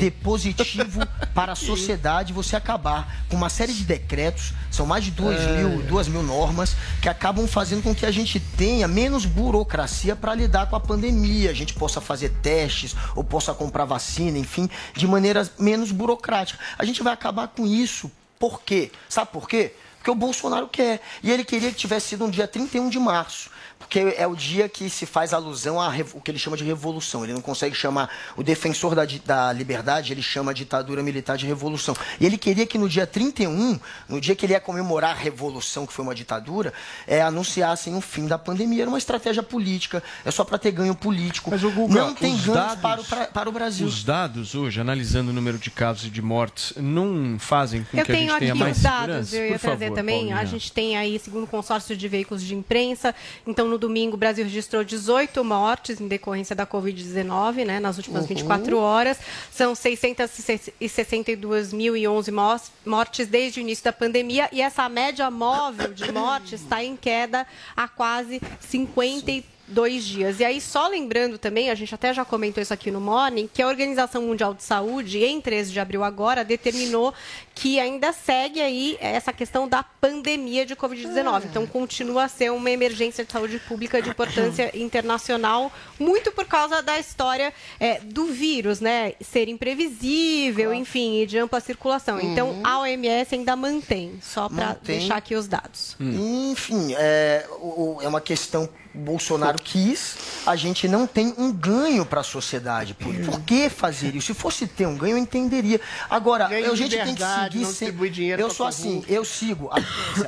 de 0.00 0.10
positivo 0.10 1.00
para 1.34 1.52
a 1.52 1.56
sociedade 1.56 2.32
você 2.32 2.54
acabar 2.56 3.24
com 3.28 3.36
uma 3.36 3.48
série 3.48 3.72
de 3.72 3.84
decretos, 3.84 4.52
são 4.70 4.86
mais 4.86 5.04
de 5.04 5.10
duas, 5.10 5.40
É. 5.40 5.62
mil, 5.62 5.82
duas 5.82 6.08
mil 6.08 6.22
normas, 6.22 6.76
que 7.00 7.08
acabam 7.08 7.46
fazendo 7.46 7.82
com 7.82 7.94
que 7.94 8.06
a 8.06 8.10
gente 8.10 8.38
tenha 8.38 8.86
menos 8.86 9.24
burocracia 9.24 10.14
para 10.14 10.34
lidar 10.34 10.66
com 10.68 10.76
a 10.76 10.80
pandemia, 10.80 11.50
a 11.50 11.54
gente 11.54 11.74
possa 11.74 12.00
fazer 12.00 12.30
testes 12.42 12.94
ou 13.16 13.24
possa 13.24 13.52
comprar 13.54 13.84
vacina, 13.84 14.38
enfim, 14.38 14.68
de 14.94 15.06
maneira 15.06 15.48
menos 15.58 15.90
burocrática. 15.90 16.58
A 16.78 16.84
gente 16.84 17.02
vai 17.02 17.12
acabar 17.12 17.48
com 17.48 17.66
isso. 17.66 18.10
Por 18.38 18.62
quê? 18.62 18.90
Sabe 19.08 19.30
por 19.32 19.48
quê? 19.48 19.72
Porque 19.98 20.10
o 20.10 20.14
Bolsonaro 20.16 20.66
quer. 20.66 21.00
E 21.22 21.30
ele 21.30 21.44
queria 21.44 21.70
que 21.70 21.76
tivesse 21.76 22.08
sido 22.08 22.26
no 22.26 22.32
dia 22.32 22.48
31 22.48 22.88
de 22.88 22.98
março. 22.98 23.50
Porque 23.82 24.14
é 24.16 24.26
o 24.26 24.34
dia 24.34 24.68
que 24.68 24.88
se 24.88 25.04
faz 25.06 25.32
alusão 25.32 25.80
a 25.80 25.90
rev- 25.90 26.14
o 26.14 26.20
que 26.20 26.30
ele 26.30 26.38
chama 26.38 26.56
de 26.56 26.64
revolução. 26.64 27.24
Ele 27.24 27.32
não 27.34 27.40
consegue 27.42 27.74
chamar 27.74 28.08
o 28.36 28.42
defensor 28.42 28.94
da, 28.94 29.02
da 29.24 29.52
liberdade, 29.52 30.12
ele 30.12 30.22
chama 30.22 30.50
a 30.50 30.54
ditadura 30.54 31.02
militar 31.02 31.36
de 31.36 31.46
revolução. 31.46 31.94
E 32.20 32.24
ele 32.26 32.38
queria 32.38 32.66
que 32.66 32.78
no 32.78 32.88
dia 32.88 33.06
31, 33.06 33.78
no 34.08 34.20
dia 34.20 34.34
que 34.34 34.46
ele 34.46 34.52
ia 34.54 34.60
comemorar 34.60 35.10
a 35.10 35.14
revolução, 35.18 35.86
que 35.86 35.92
foi 35.92 36.04
uma 36.04 36.14
ditadura, 36.14 36.72
é, 37.06 37.20
anunciassem 37.22 37.94
o 37.96 38.00
fim 38.00 38.26
da 38.26 38.38
pandemia. 38.38 38.82
Era 38.82 38.88
uma 38.90 38.98
estratégia 38.98 39.42
política, 39.42 40.02
é 40.24 40.30
só 40.30 40.44
para 40.44 40.58
ter 40.58 40.70
ganho 40.70 40.94
político. 40.94 41.50
Mas 41.50 41.62
o 41.64 41.70
Guga, 41.70 41.94
não 41.94 42.14
tem 42.14 42.34
os 42.34 42.40
ganhos 42.46 42.54
dados- 42.54 42.80
para, 42.80 43.00
o, 43.00 43.04
pra- 43.04 43.26
para 43.26 43.48
o 43.48 43.52
Brasil. 43.52 43.86
Os 43.86 44.02
dados 44.04 44.54
hoje, 44.54 44.80
analisando 44.80 45.30
o 45.30 45.34
número 45.34 45.58
de 45.58 45.70
casos 45.70 46.06
e 46.06 46.10
de 46.10 46.22
mortes, 46.22 46.72
não 46.76 47.36
fazem 47.38 47.84
com 47.84 47.98
Eu 47.98 48.04
que 48.04 48.12
a 48.12 48.14
tenho 48.14 48.26
gente 48.28 48.36
aqui 48.36 48.40
tenha 48.46 48.54
mais 48.54 48.76
os 48.76 48.82
dados, 48.82 49.28
segurança? 49.28 49.36
eu 49.36 49.44
ia 49.46 49.52
Por 49.52 49.60
trazer 49.60 49.84
favor, 49.86 49.94
também. 49.96 50.16
Paulinha. 50.18 50.36
A 50.38 50.44
gente 50.44 50.72
tem 50.72 50.96
aí, 50.96 51.18
segundo 51.18 51.44
o 51.44 51.46
consórcio 51.46 51.96
de 51.96 52.08
veículos 52.08 52.42
de 52.42 52.54
imprensa, 52.54 53.14
então 53.46 53.66
no 53.72 53.78
domingo 53.78 54.14
o 54.14 54.18
Brasil 54.18 54.44
registrou 54.44 54.84
18 54.84 55.42
mortes 55.42 56.00
em 56.00 56.06
decorrência 56.06 56.54
da 56.54 56.64
Covid-19, 56.66 57.64
né, 57.64 57.80
nas 57.80 57.96
últimas 57.96 58.22
Uhum. 58.22 58.28
24 58.28 58.78
horas. 58.78 59.18
São 59.50 59.74
662.011 59.74 62.30
mos- 62.30 62.70
mortes 62.84 63.26
desde 63.26 63.60
o 63.60 63.62
início 63.62 63.84
da 63.84 63.92
pandemia 63.92 64.48
e 64.52 64.60
essa 64.60 64.88
média 64.88 65.30
móvel 65.30 65.92
de 65.92 66.10
mortes 66.12 66.60
está 66.62 66.82
em 66.84 66.96
queda 66.96 67.46
há 67.76 67.88
quase 67.88 68.40
52 69.72 70.04
dias. 70.04 70.40
E 70.40 70.44
aí, 70.44 70.60
só 70.60 70.86
lembrando 70.86 71.38
também, 71.38 71.70
a 71.70 71.74
gente 71.74 71.94
até 71.94 72.12
já 72.12 72.24
comentou 72.24 72.62
isso 72.62 72.72
aqui 72.72 72.90
no 72.90 73.00
Morning, 73.00 73.48
que 73.52 73.62
a 73.62 73.66
Organização 73.66 74.22
Mundial 74.22 74.54
de 74.54 74.62
Saúde, 74.62 75.24
em 75.24 75.40
13 75.40 75.72
de 75.72 75.80
abril 75.80 76.04
agora, 76.04 76.44
determinou 76.44 77.12
que 77.54 77.80
ainda 77.80 78.12
segue 78.12 78.60
aí 78.60 78.96
essa 79.00 79.32
questão 79.32 79.68
da 79.68 79.82
pandemia 79.82 80.64
de 80.64 80.76
Covid-19. 80.76 81.44
Então, 81.46 81.66
continua 81.66 82.24
a 82.24 82.28
ser 82.28 82.52
uma 82.52 82.70
emergência 82.70 83.24
de 83.24 83.32
saúde 83.32 83.58
pública 83.60 84.00
de 84.00 84.10
importância 84.10 84.70
internacional, 84.76 85.72
muito 85.98 86.30
por 86.32 86.44
causa 86.44 86.82
da 86.82 86.98
história 86.98 87.52
é, 87.80 87.98
do 88.00 88.26
vírus, 88.26 88.80
né? 88.80 89.14
Ser 89.20 89.48
imprevisível, 89.48 90.72
enfim, 90.72 91.22
e 91.22 91.26
de 91.26 91.38
ampla 91.38 91.60
circulação. 91.60 92.20
Então, 92.20 92.60
a 92.62 92.80
OMS 92.80 93.34
ainda 93.34 93.56
mantém, 93.56 94.18
só 94.22 94.48
para 94.48 94.76
deixar 94.82 95.16
aqui 95.16 95.34
os 95.34 95.46
dados. 95.46 95.96
Enfim, 96.00 96.94
é, 96.96 97.46
é 98.02 98.08
uma 98.08 98.20
questão 98.20 98.68
Bolsonaro 98.94 99.58
quis, 99.62 100.16
a 100.46 100.54
gente 100.54 100.86
não 100.86 101.06
tem 101.06 101.34
um 101.38 101.50
ganho 101.52 102.04
para 102.04 102.20
a 102.20 102.24
sociedade. 102.24 102.94
Por, 102.94 103.14
por 103.24 103.40
que 103.40 103.70
fazer 103.70 104.14
isso? 104.14 104.26
Se 104.28 104.34
fosse 104.34 104.66
ter 104.66 104.86
um 104.86 104.96
ganho, 104.96 105.12
eu 105.14 105.18
entenderia. 105.18 105.80
Agora, 106.10 106.46
Ganho 106.48 106.66
a 106.72 106.76
gente 106.76 106.90
tem 107.04 107.14
que 107.14 107.20
seguir 107.52 107.64
sem- 107.74 107.88
Eu 108.42 108.50
sou 108.50 108.66
assim, 108.66 109.04
eu 109.08 109.24
sigo 109.24 109.70
a. 109.72 109.76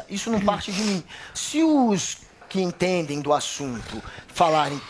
Isso 0.09 0.31
não 0.31 0.41
parte 0.41 0.73
de 0.73 0.83
mim. 0.83 1.05
Se 1.35 1.63
os 1.63 2.19
que 2.49 2.61
entendem 2.61 3.21
do 3.21 3.33
assunto 3.33 4.03
falarem 4.29 4.81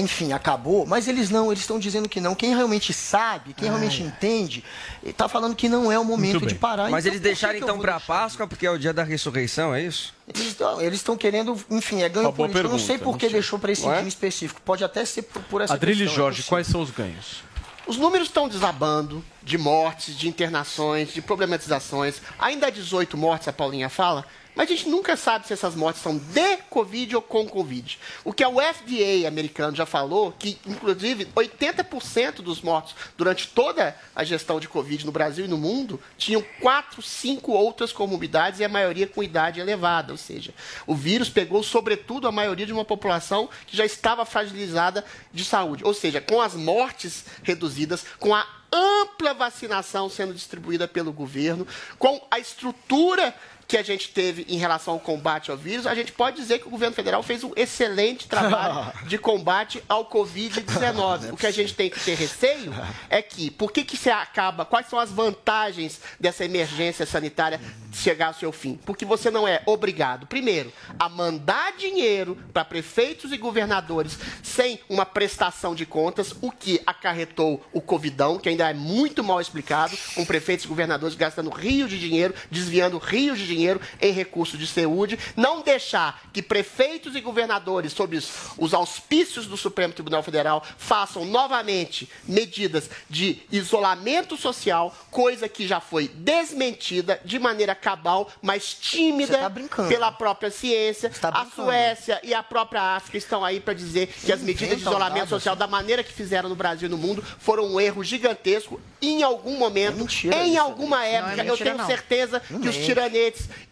enfim, 0.00 0.32
acabou, 0.32 0.86
mas 0.86 1.06
eles 1.08 1.28
não, 1.30 1.50
eles 1.50 1.62
estão 1.62 1.78
dizendo 1.78 2.08
que 2.08 2.20
não. 2.20 2.34
Quem 2.34 2.54
realmente 2.54 2.92
sabe, 2.92 3.52
quem 3.52 3.68
realmente 3.68 4.02
entende, 4.02 4.64
está 5.04 5.28
falando 5.28 5.54
que 5.54 5.68
não 5.68 5.90
é 5.92 5.98
o 5.98 6.04
momento 6.04 6.46
de 6.46 6.54
parar. 6.54 6.90
Mas 6.90 7.04
Então, 7.04 7.12
eles 7.12 7.20
deixaram 7.20 7.56
então 7.58 7.74
vou 7.74 7.78
pra 7.82 8.00
Páscoa 8.00 8.46
porque 8.46 8.66
é 8.66 8.70
o 8.70 8.78
dia 8.78 8.92
da 8.92 9.02
ressurreição, 9.02 9.74
é 9.74 9.82
isso? 9.82 10.14
Eles 10.26 10.46
estão, 10.48 10.80
eles 10.80 10.98
estão 10.98 11.16
querendo, 11.16 11.58
enfim, 11.70 12.02
é 12.02 12.08
ganho 12.08 12.26
Uma 12.28 12.32
político. 12.32 12.66
Eu 12.66 12.70
não 12.70 12.78
sei 12.78 12.96
pergunta, 12.96 13.18
por 13.18 13.18
que 13.18 13.28
deixou 13.28 13.58
para 13.58 13.72
esse 13.72 13.84
Ué? 13.84 13.94
dia 13.96 14.04
em 14.04 14.08
específico. 14.08 14.60
Pode 14.64 14.82
até 14.82 15.04
ser 15.04 15.22
por, 15.22 15.42
por 15.42 15.60
essa 15.60 15.74
Adrilho 15.74 15.98
questão. 15.98 16.12
é 16.14 16.16
Jorge, 16.16 16.36
possível. 16.38 16.48
quais 16.50 16.66
são 16.66 16.80
os 16.80 16.90
ganhos? 16.90 17.42
Os 17.86 17.96
números 17.96 18.28
estão 18.28 18.48
desabando 18.48 19.24
de 19.42 19.58
mortes, 19.58 20.16
de 20.16 20.28
internações, 20.28 21.12
de 21.12 21.20
problematizações. 21.20 22.22
Ainda 22.38 22.68
há 22.68 22.70
18 22.70 23.16
mortes, 23.16 23.48
a 23.48 23.52
Paulinha 23.52 23.88
fala, 23.88 24.24
mas 24.54 24.70
a 24.70 24.74
gente 24.74 24.88
nunca 24.88 25.16
sabe 25.16 25.46
se 25.46 25.52
essas 25.52 25.74
mortes 25.74 26.02
são 26.02 26.18
de 26.18 26.56
Covid 26.68 27.16
ou 27.16 27.22
com 27.22 27.46
Covid. 27.48 27.98
O 28.24 28.32
que 28.32 28.44
a 28.44 28.48
FDA 28.48 29.26
americano 29.26 29.74
já 29.74 29.86
falou, 29.86 30.32
que 30.32 30.58
inclusive 30.66 31.26
80% 31.34 32.36
dos 32.36 32.60
mortos 32.60 32.94
durante 33.16 33.48
toda 33.48 33.96
a 34.14 34.24
gestão 34.24 34.60
de 34.60 34.68
Covid 34.68 35.06
no 35.06 35.12
Brasil 35.12 35.46
e 35.46 35.48
no 35.48 35.56
mundo 35.56 36.00
tinham 36.18 36.44
quatro, 36.60 37.00
cinco 37.00 37.52
outras 37.52 37.92
comorbidades 37.92 38.60
e 38.60 38.64
a 38.64 38.68
maioria 38.68 39.06
com 39.06 39.22
idade 39.22 39.60
elevada. 39.60 40.12
Ou 40.12 40.18
seja, 40.18 40.52
o 40.86 40.94
vírus 40.94 41.28
pegou 41.28 41.62
sobretudo 41.62 42.28
a 42.28 42.32
maioria 42.32 42.66
de 42.66 42.72
uma 42.72 42.84
população 42.84 43.48
que 43.66 43.76
já 43.76 43.84
estava 43.84 44.26
fragilizada 44.26 45.04
de 45.32 45.44
saúde. 45.44 45.84
Ou 45.84 45.94
seja, 45.94 46.20
com 46.20 46.40
as 46.40 46.54
mortes 46.54 47.24
reduzidas, 47.42 48.04
com 48.18 48.34
a 48.34 48.46
ampla 48.72 49.34
vacinação 49.34 50.08
sendo 50.08 50.32
distribuída 50.32 50.88
pelo 50.88 51.12
governo, 51.12 51.66
com 51.98 52.26
a 52.30 52.38
estrutura 52.38 53.34
que 53.72 53.76
a 53.78 53.82
gente 53.82 54.10
teve 54.10 54.44
em 54.50 54.58
relação 54.58 54.92
ao 54.92 55.00
combate 55.00 55.50
ao 55.50 55.56
vírus, 55.56 55.86
a 55.86 55.94
gente 55.94 56.12
pode 56.12 56.36
dizer 56.36 56.58
que 56.58 56.66
o 56.68 56.70
governo 56.70 56.94
federal 56.94 57.22
fez 57.22 57.42
um 57.42 57.52
excelente 57.56 58.28
trabalho 58.28 58.92
de 59.08 59.16
combate 59.16 59.82
ao 59.88 60.04
Covid-19. 60.04 61.32
O 61.32 61.36
que 61.38 61.46
a 61.46 61.50
gente 61.50 61.72
tem 61.74 61.88
que 61.88 61.98
ter 61.98 62.14
receio 62.14 62.74
é 63.08 63.22
que, 63.22 63.50
por 63.50 63.72
que, 63.72 63.82
que 63.82 63.96
se 63.96 64.10
acaba, 64.10 64.66
quais 64.66 64.88
são 64.88 64.98
as 64.98 65.10
vantagens 65.10 66.00
dessa 66.20 66.44
emergência 66.44 67.06
sanitária 67.06 67.58
chegar 67.90 68.26
ao 68.26 68.34
seu 68.34 68.52
fim? 68.52 68.78
Porque 68.84 69.06
você 69.06 69.30
não 69.30 69.48
é 69.48 69.62
obrigado, 69.64 70.26
primeiro, 70.26 70.70
a 70.98 71.08
mandar 71.08 71.72
dinheiro 71.72 72.36
para 72.52 72.66
prefeitos 72.66 73.32
e 73.32 73.38
governadores 73.38 74.18
sem 74.42 74.80
uma 74.86 75.06
prestação 75.06 75.74
de 75.74 75.86
contas, 75.86 76.34
o 76.42 76.50
que 76.50 76.82
acarretou 76.84 77.64
o 77.72 77.80
Covidão, 77.80 78.38
que 78.38 78.50
ainda 78.50 78.68
é 78.68 78.74
muito 78.74 79.24
mal 79.24 79.40
explicado, 79.40 79.96
com 80.14 80.26
prefeitos 80.26 80.66
e 80.66 80.68
governadores 80.68 81.14
gastando 81.14 81.48
rios 81.48 81.88
de 81.88 81.98
dinheiro, 81.98 82.34
desviando 82.50 82.98
rios 82.98 83.38
de 83.38 83.46
dinheiro 83.46 83.61
em 84.00 84.12
recursos 84.12 84.58
de 84.58 84.66
saúde, 84.66 85.18
não 85.36 85.62
deixar 85.62 86.22
que 86.32 86.42
prefeitos 86.42 87.14
e 87.14 87.20
governadores, 87.20 87.92
sob 87.92 88.16
os, 88.16 88.30
os 88.58 88.74
auspícios 88.74 89.46
do 89.46 89.56
Supremo 89.56 89.92
Tribunal 89.92 90.22
Federal, 90.22 90.64
façam 90.76 91.24
novamente 91.24 92.08
medidas 92.24 92.90
de 93.08 93.42
isolamento 93.50 94.36
social, 94.36 94.94
coisa 95.10 95.48
que 95.48 95.66
já 95.66 95.80
foi 95.80 96.08
desmentida 96.08 97.20
de 97.24 97.38
maneira 97.38 97.74
cabal, 97.74 98.30
mas 98.40 98.74
tímida 98.74 99.50
pela 99.88 100.10
própria 100.12 100.50
ciência. 100.50 101.10
a 101.22 101.46
Suécia 101.46 102.20
e 102.22 102.34
a 102.34 102.42
própria 102.42 102.96
África 102.96 103.18
estão 103.18 103.44
aí 103.44 103.60
para 103.60 103.74
dizer 103.74 104.06
que 104.06 104.32
as 104.32 104.40
medidas 104.40 104.68
de 104.68 104.74
Inventam 104.74 104.92
isolamento 104.92 105.28
social, 105.28 105.56
da 105.56 105.66
maneira 105.66 106.02
que 106.02 106.12
fizeram 106.12 106.48
no 106.48 106.54
Brasil 106.54 106.86
e 106.86 106.90
no 106.90 106.98
mundo, 106.98 107.22
foram 107.38 107.66
um 107.66 107.80
erro 107.80 108.02
gigantesco. 108.02 108.80
Em 109.00 109.22
algum 109.22 109.58
momento, 109.58 110.06
em 110.32 110.56
alguma 110.56 111.04
época, 111.04 111.42
eu 111.42 111.44
mentira, 111.44 111.70
tenho 111.70 111.78
não. 111.78 111.86
certeza 111.86 112.42
Não 112.48 112.60
que 112.60 112.68
os 112.68 112.76
mente. 112.76 112.94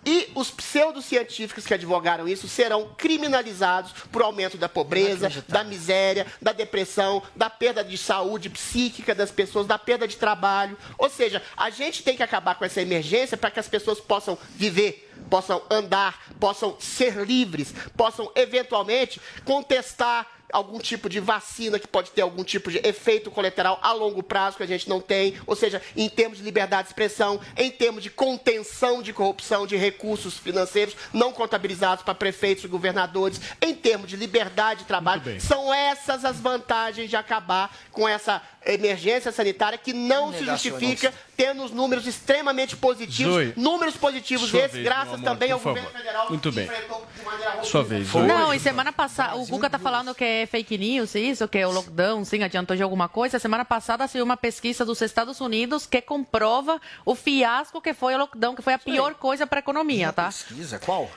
E 0.05 0.31
os 0.35 0.51
pseudocientíficos 0.51 1.67
que 1.67 1.75
advogaram 1.75 2.27
isso 2.27 2.49
serão 2.49 2.95
criminalizados 2.97 3.93
por 4.11 4.23
aumento 4.23 4.57
da 4.57 4.69
pobreza, 4.69 5.31
da 5.49 5.63
miséria, 5.63 6.27
da 6.41 6.53
depressão, 6.53 7.23
da 7.37 7.51
perda 7.51 7.85
de 7.85 7.99
saúde 7.99 8.49
psíquica 8.49 9.15
das 9.15 9.31
pessoas, 9.31 9.67
da 9.67 9.79
perda 9.79 10.09
de 10.09 10.17
trabalho. 10.17 10.77
Ou 10.99 11.11
seja, 11.11 11.43
a 11.57 11.71
gente 11.71 12.03
tem 12.03 12.17
que 12.17 12.23
acabar 12.23 12.55
com 12.55 12.65
essa 12.65 12.81
emergência 12.81 13.37
para 13.37 13.51
que 13.51 13.61
as 13.61 13.69
pessoas 13.69 14.01
possam 14.01 14.39
viver, 14.57 15.11
possam 15.29 15.63
andar, 15.71 16.33
possam 16.39 16.77
ser 16.81 17.25
livres, 17.27 17.75
possam 17.97 18.31
eventualmente 18.35 19.21
contestar 19.45 20.40
algum 20.53 20.79
tipo 20.79 21.09
de 21.09 21.21
vacina 21.21 21.79
que 21.79 21.87
pode 21.87 22.11
ter 22.11 22.23
algum 22.23 22.45
tipo 22.45 22.71
de 22.71 22.79
efeito 22.87 23.31
colateral 23.31 23.79
a 23.83 23.93
longo 23.93 24.23
prazo 24.23 24.57
que 24.57 24.63
a 24.63 24.67
gente 24.67 24.89
não 24.89 25.01
tem, 25.01 25.35
ou 25.47 25.57
seja, 25.57 25.81
em 25.97 26.09
termos 26.09 26.39
de 26.39 26.45
liberdade 26.45 26.85
de 26.85 26.89
expressão, 26.91 27.41
em 27.57 27.71
termos 27.71 28.03
de 28.03 28.11
contenção 28.11 29.03
de 29.03 29.13
corrupção 29.13 29.67
de 29.67 29.77
recursos 29.77 30.37
financeiros 30.39 30.95
não 31.13 31.33
contabilizados 31.33 32.05
para 32.05 32.15
prefeitos 32.15 32.65
e 32.65 32.69
governadores, 32.69 33.41
em 33.61 33.75
termos 33.75 34.09
de 34.09 34.17
liberdade 34.17 34.81
de 34.81 34.87
trabalho. 34.87 35.23
São 35.41 35.73
essas 35.73 36.25
as 36.25 36.37
vantagens 36.39 37.09
de 37.09 37.17
acabar 37.17 37.75
com 37.93 38.09
essa 38.09 38.43
emergência 38.65 39.33
sanitária 39.33 39.79
que 39.79 39.93
não 39.93 40.33
se 40.33 40.45
justifica 40.45 41.13
tendo 41.37 41.65
os 41.65 41.71
números 41.71 42.07
extremamente 42.07 42.77
positivos, 42.77 43.33
Zoe. 43.33 43.55
números 43.57 43.97
positivos 43.97 44.53
esses, 44.53 44.83
graças 44.83 45.15
amor, 45.15 45.25
também 45.25 45.51
ao 45.51 45.59
por 45.59 45.71
governo 45.71 45.89
favor. 45.89 46.03
federal 46.03 46.29
Muito 46.29 46.51
que 46.51 46.57
bem. 46.57 46.65
enfrentou 46.67 47.00
Sua 47.63 47.83
vez, 47.83 48.09
Zoe. 48.09 48.27
Não, 48.27 48.53
e 48.53 48.59
semana 48.59 48.93
passada, 48.93 49.37
o 49.37 49.47
Guga 49.47 49.69
tá 49.69 49.79
falando 49.79 50.15
que 50.15 50.25
é 50.25 50.47
fake 50.47 50.79
news, 50.79 51.15
isso, 51.15 51.47
que 51.49 51.59
é 51.59 51.67
o 51.67 51.71
lockdown, 51.71 52.25
sim, 52.25 52.43
adiantou 52.43 52.77
de 52.77 52.83
alguma 52.83 53.09
coisa. 53.09 53.39
Semana 53.39 53.65
passada 53.65 54.07
saiu 54.09 54.25
uma 54.25 54.37
pesquisa 54.37 54.85
dos 54.85 55.01
Estados 55.01 55.41
Unidos 55.41 55.87
que 55.87 56.01
comprova 56.01 56.81
o 57.05 57.15
fiasco 57.15 57.81
que 57.81 57.95
foi 57.95 58.15
o 58.15 58.19
lockdown, 58.19 58.55
que 58.55 58.63
foi 58.63 58.75
a 58.75 58.79
pior 58.79 59.15
coisa 59.15 59.47
para 59.47 59.59
a 59.59 59.61
economia, 59.61 60.13
tá? 60.13 60.27
Pesquisa, 60.27 60.79
qual? 60.79 61.11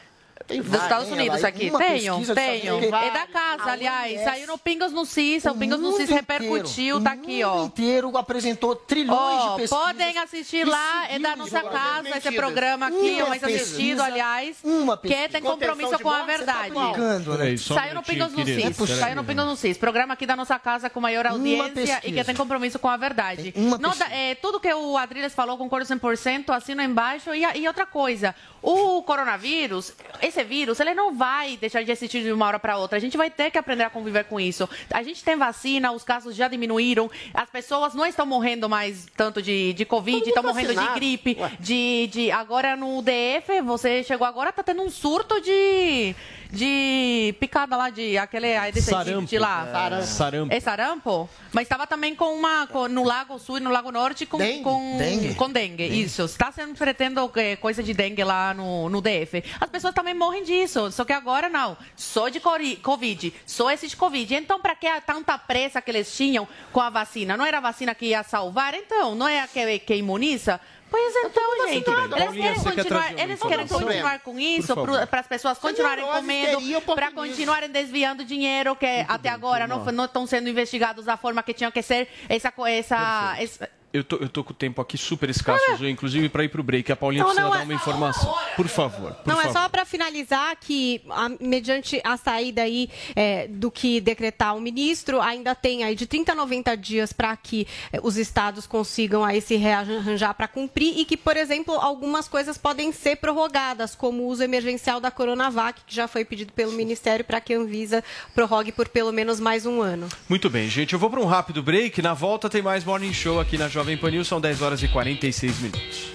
Tem 0.47 0.61
Dos 0.61 0.73
Estados 0.73 1.09
Unidos 1.09 1.39
Ela? 1.39 1.47
aqui. 1.47 1.71
Pesquisa. 1.71 2.21
Estados 2.33 2.63
Unidos. 2.63 3.01
É 3.01 3.11
da 3.11 3.27
casa, 3.27 3.71
aliás. 3.71 4.11
OMS. 4.13 4.23
Saiu 4.25 4.47
no 4.47 4.57
Pingas 4.57 4.91
no 4.91 5.05
CIS, 5.05 5.45
o 5.45 5.55
Pingas 5.55 5.79
no 5.79 5.93
CIS 5.93 6.09
repercutiu, 6.09 7.01
tá 7.01 7.11
o 7.11 7.13
aqui, 7.13 7.43
ó. 7.43 7.55
mundo 7.55 7.65
inteiro 7.67 8.17
apresentou 8.17 8.75
trilhões 8.75 9.41
de 9.41 9.47
pesquisas. 9.55 9.69
podem 9.69 10.17
assistir 10.17 10.67
lá, 10.67 11.07
é 11.09 11.19
da 11.19 11.31
os 11.31 11.37
nossa 11.37 11.61
casa, 11.63 12.09
esse 12.17 12.31
programa 12.33 12.87
aqui, 12.87 13.19
é 13.19 13.23
o 13.23 13.25
Uma 13.25 13.29
mais 13.29 13.41
pesquisa, 13.41 13.63
assistido, 13.63 14.01
aliás, 14.01 14.57
uma 14.63 14.97
que 14.97 15.07
pesquisa. 15.07 15.29
tem 15.29 15.41
compromisso 15.41 15.99
com 15.99 16.09
a 16.09 16.19
tá 16.19 16.23
verdade. 16.25 16.73
né? 16.75 17.57
Saiu 17.57 17.95
no 17.95 18.03
Pingas 18.03 18.31
no. 18.33 18.45
CIS, 18.45 18.99
saiu 18.99 19.15
no 19.15 19.23
Pingas 19.23 19.45
no 19.45 19.55
CIS. 19.55 19.77
Programa 19.77 20.13
aqui 20.13 20.25
da 20.25 20.35
nossa 20.35 20.59
casa 20.59 20.89
com 20.89 20.99
maior 20.99 21.25
audiência 21.25 21.63
e 21.69 21.73
que 21.73 22.01
pesquisa. 22.01 22.25
tem 22.25 22.35
compromisso 22.35 22.79
com 22.79 22.87
a 22.89 22.97
verdade. 22.97 23.53
uma 23.55 23.77
Não 23.77 23.91
pesquisa. 23.91 24.13
é, 24.13 24.35
tudo 24.35 24.59
que 24.59 24.73
o 24.73 24.97
Adriles 24.97 25.33
falou, 25.33 25.57
concordo 25.57 25.85
100%, 25.87 26.49
assino 26.49 26.81
embaixo. 26.81 27.33
E, 27.33 27.43
e 27.59 27.67
outra 27.67 27.85
coisa, 27.85 28.35
o 28.61 29.01
coronavírus, 29.03 29.93
esse 30.33 30.43
vírus, 30.43 30.79
ele 30.79 30.93
não 30.93 31.15
vai 31.15 31.55
deixar 31.57 31.83
de 31.83 31.91
existir 31.91 32.23
de 32.23 32.31
uma 32.31 32.47
hora 32.47 32.59
para 32.59 32.77
outra. 32.77 32.97
A 32.97 33.01
gente 33.01 33.15
vai 33.15 33.29
ter 33.29 33.51
que 33.51 33.57
aprender 33.57 33.83
a 33.83 33.89
conviver 33.89 34.25
com 34.25 34.39
isso. 34.39 34.67
A 34.91 35.03
gente 35.03 35.23
tem 35.23 35.37
vacina, 35.37 35.91
os 35.91 36.03
casos 36.03 36.35
já 36.35 36.47
diminuíram, 36.47 37.09
as 37.33 37.49
pessoas 37.49 37.93
não 37.93 38.05
estão 38.05 38.25
morrendo 38.25 38.67
mais 38.67 39.07
tanto 39.15 39.41
de, 39.41 39.73
de 39.73 39.85
Covid, 39.85 40.27
estão 40.27 40.43
morrendo 40.43 40.73
de 40.73 40.93
gripe, 40.95 41.37
de, 41.59 42.09
de... 42.11 42.31
Agora 42.31 42.75
no 42.75 43.01
DF, 43.01 43.61
você 43.63 44.03
chegou 44.03 44.25
agora, 44.25 44.51
tá 44.51 44.63
tendo 44.63 44.81
um 44.81 44.89
surto 44.89 45.39
de... 45.39 46.15
De 46.53 47.35
picada 47.39 47.75
lá, 47.75 47.89
de 47.89 48.15
aquele 48.15 48.55
Aedes 48.55 48.85
Sarampo. 48.85 49.09
aegypti 49.09 49.39
lá. 49.39 49.65
É, 49.99 50.01
sarampo. 50.03 50.53
É 50.53 50.59
sarampo? 50.59 51.29
Mas 51.51 51.63
estava 51.63 51.87
também 51.87 52.15
com 52.15 52.25
uma. 52.35 52.67
com- 52.67 52.87
no 52.87 53.03
Lago 53.03 53.39
Sul 53.39 53.57
e 53.57 53.59
no 53.59 53.71
Lago 53.71 53.91
Norte 53.91 54.25
com 54.27 54.37
Dengue. 54.37 54.63
com 54.63 54.97
Dengue. 54.97 55.33
com 55.35 55.49
dengue. 55.49 55.83
Isso. 55.87 56.23
Está 56.25 56.51
sendo 56.51 56.75
pretendo 56.75 57.31
é, 57.35 57.55
coisa 57.55 57.81
de 57.81 57.91
dengue 57.91 58.23
lá 58.23 58.53
no, 58.53 58.87
no 58.87 59.01
DF. 59.01 59.43
As 59.59 59.67
pessoas 59.69 59.95
também 59.95 60.13
morrem 60.13 60.43
disso. 60.43 60.91
Só 60.91 61.03
que 61.03 61.11
agora 61.11 61.49
não. 61.49 61.75
Só 61.95 62.29
de 62.29 62.39
Covid. 62.39 63.33
Só 63.47 63.71
esse 63.71 63.87
de 63.87 63.97
Covid. 63.97 64.35
Então, 64.35 64.59
para 64.59 64.75
que 64.75 64.87
tanta 65.01 65.35
pressa 65.39 65.81
que 65.81 65.89
eles 65.89 66.15
tinham 66.15 66.47
com 66.71 66.81
a 66.81 66.89
vacina? 66.91 67.35
Não 67.35 67.45
era 67.45 67.57
a 67.57 67.61
vacina 67.61 67.95
que 67.95 68.05
ia 68.07 68.21
salvar? 68.21 68.75
Então, 68.75 69.15
não 69.15 69.27
é 69.27 69.41
a 69.41 69.47
que, 69.47 69.79
que 69.79 69.95
imuniza? 69.95 70.61
Pois 70.93 71.15
então, 71.25 71.67
gente, 71.69 71.89
eles 71.89 72.23
Paulinha, 72.23 72.53
querem 72.53 72.63
continuar, 72.63 73.19
eles 73.19 73.41
querem 73.41 73.67
continuar 73.67 74.19
com 74.19 74.39
isso, 74.39 74.75
para 75.09 75.21
as 75.21 75.27
pessoas 75.27 75.57
continuarem 75.57 76.05
comendo, 76.05 76.81
para 76.81 77.09
continuarem 77.09 77.67
desviando 77.67 78.23
dinheiro 78.23 78.75
que 78.75 79.03
até 79.07 79.29
agora 79.29 79.65
não 79.65 79.83
não 79.85 80.05
estão 80.05 80.27
sendo 80.27 80.47
investigados 80.49 81.05
da 81.05 81.17
forma 81.17 81.41
que 81.41 81.51
tinham 81.51 81.71
que 81.71 81.81
ser. 81.81 82.07
Essa, 82.29 82.53
essa, 82.67 83.35
essa 83.39 83.69
Eu 83.93 84.03
tô, 84.03 84.15
eu 84.15 84.27
tô 84.27 84.43
com 84.43 84.49
o 84.51 84.55
tempo 84.55 84.81
aqui 84.81 84.97
super 84.97 85.29
escasso, 85.29 85.63
Zoe, 85.77 85.87
inclusive 85.91 86.27
para 86.27 86.43
ir 86.43 86.49
pro 86.49 86.63
break. 86.63 86.91
A 86.91 86.95
Paulinha 86.95 87.21
Não, 87.23 87.29
precisa 87.29 87.47
dar 87.51 87.59
é- 87.59 87.63
uma 87.63 87.73
informação. 87.75 88.33
Por 88.55 88.67
favor, 88.67 89.11
por 89.13 89.27
Não, 89.27 89.35
favor. 89.35 89.49
é 89.49 89.53
só 89.53 89.69
para 89.69 89.85
finalizar 89.85 90.55
que, 90.59 90.99
a- 91.11 91.29
mediante 91.39 92.01
a 92.03 92.17
saída 92.17 92.63
aí 92.63 92.89
é, 93.15 93.47
do 93.47 93.69
que 93.69 94.01
decretar 94.01 94.55
o 94.57 94.59
ministro, 94.59 95.21
ainda 95.21 95.53
tem 95.53 95.83
aí 95.83 95.95
de 95.95 96.07
30 96.07 96.31
a 96.31 96.35
90 96.35 96.75
dias 96.75 97.13
para 97.13 97.37
que 97.37 97.67
é, 97.91 97.99
os 98.01 98.17
estados 98.17 98.65
consigam 98.65 99.23
aí 99.23 99.39
se 99.39 99.55
rearranjar 99.57 100.33
para 100.33 100.47
cumprir 100.47 100.97
e 100.97 101.05
que, 101.05 101.15
por 101.15 101.37
exemplo, 101.37 101.75
algumas 101.75 102.27
coisas 102.27 102.57
podem 102.57 102.91
ser 102.91 103.17
prorrogadas, 103.17 103.93
como 103.93 104.23
o 104.23 104.27
uso 104.27 104.41
emergencial 104.41 104.99
da 104.99 105.11
Coronavac, 105.11 105.81
que 105.85 105.93
já 105.93 106.07
foi 106.07 106.25
pedido 106.25 106.51
pelo 106.51 106.71
Ministério 106.71 107.23
para 107.23 107.39
que 107.39 107.53
a 107.53 107.57
Anvisa 107.59 108.03
prorrogue 108.33 108.71
por 108.71 108.87
pelo 108.89 109.11
menos 109.11 109.39
mais 109.39 109.67
um 109.67 109.83
ano. 109.83 110.09
Muito 110.27 110.49
bem, 110.49 110.67
gente. 110.67 110.93
Eu 110.93 110.99
vou 110.99 111.11
para 111.11 111.19
um 111.19 111.25
rápido 111.25 111.61
break. 111.61 112.01
Na 112.01 112.15
volta 112.15 112.49
tem 112.49 112.63
mais 112.63 112.83
Morning 112.83 113.13
Show 113.13 113.39
aqui 113.39 113.55
na 113.55 113.67
Jovem 113.67 113.82
Pan 113.99 114.11
News. 114.11 114.27
São 114.27 114.39
10 114.39 114.61
horas 114.61 114.81
e 114.81 114.87
46 114.87 115.59
minutos. 115.59 116.13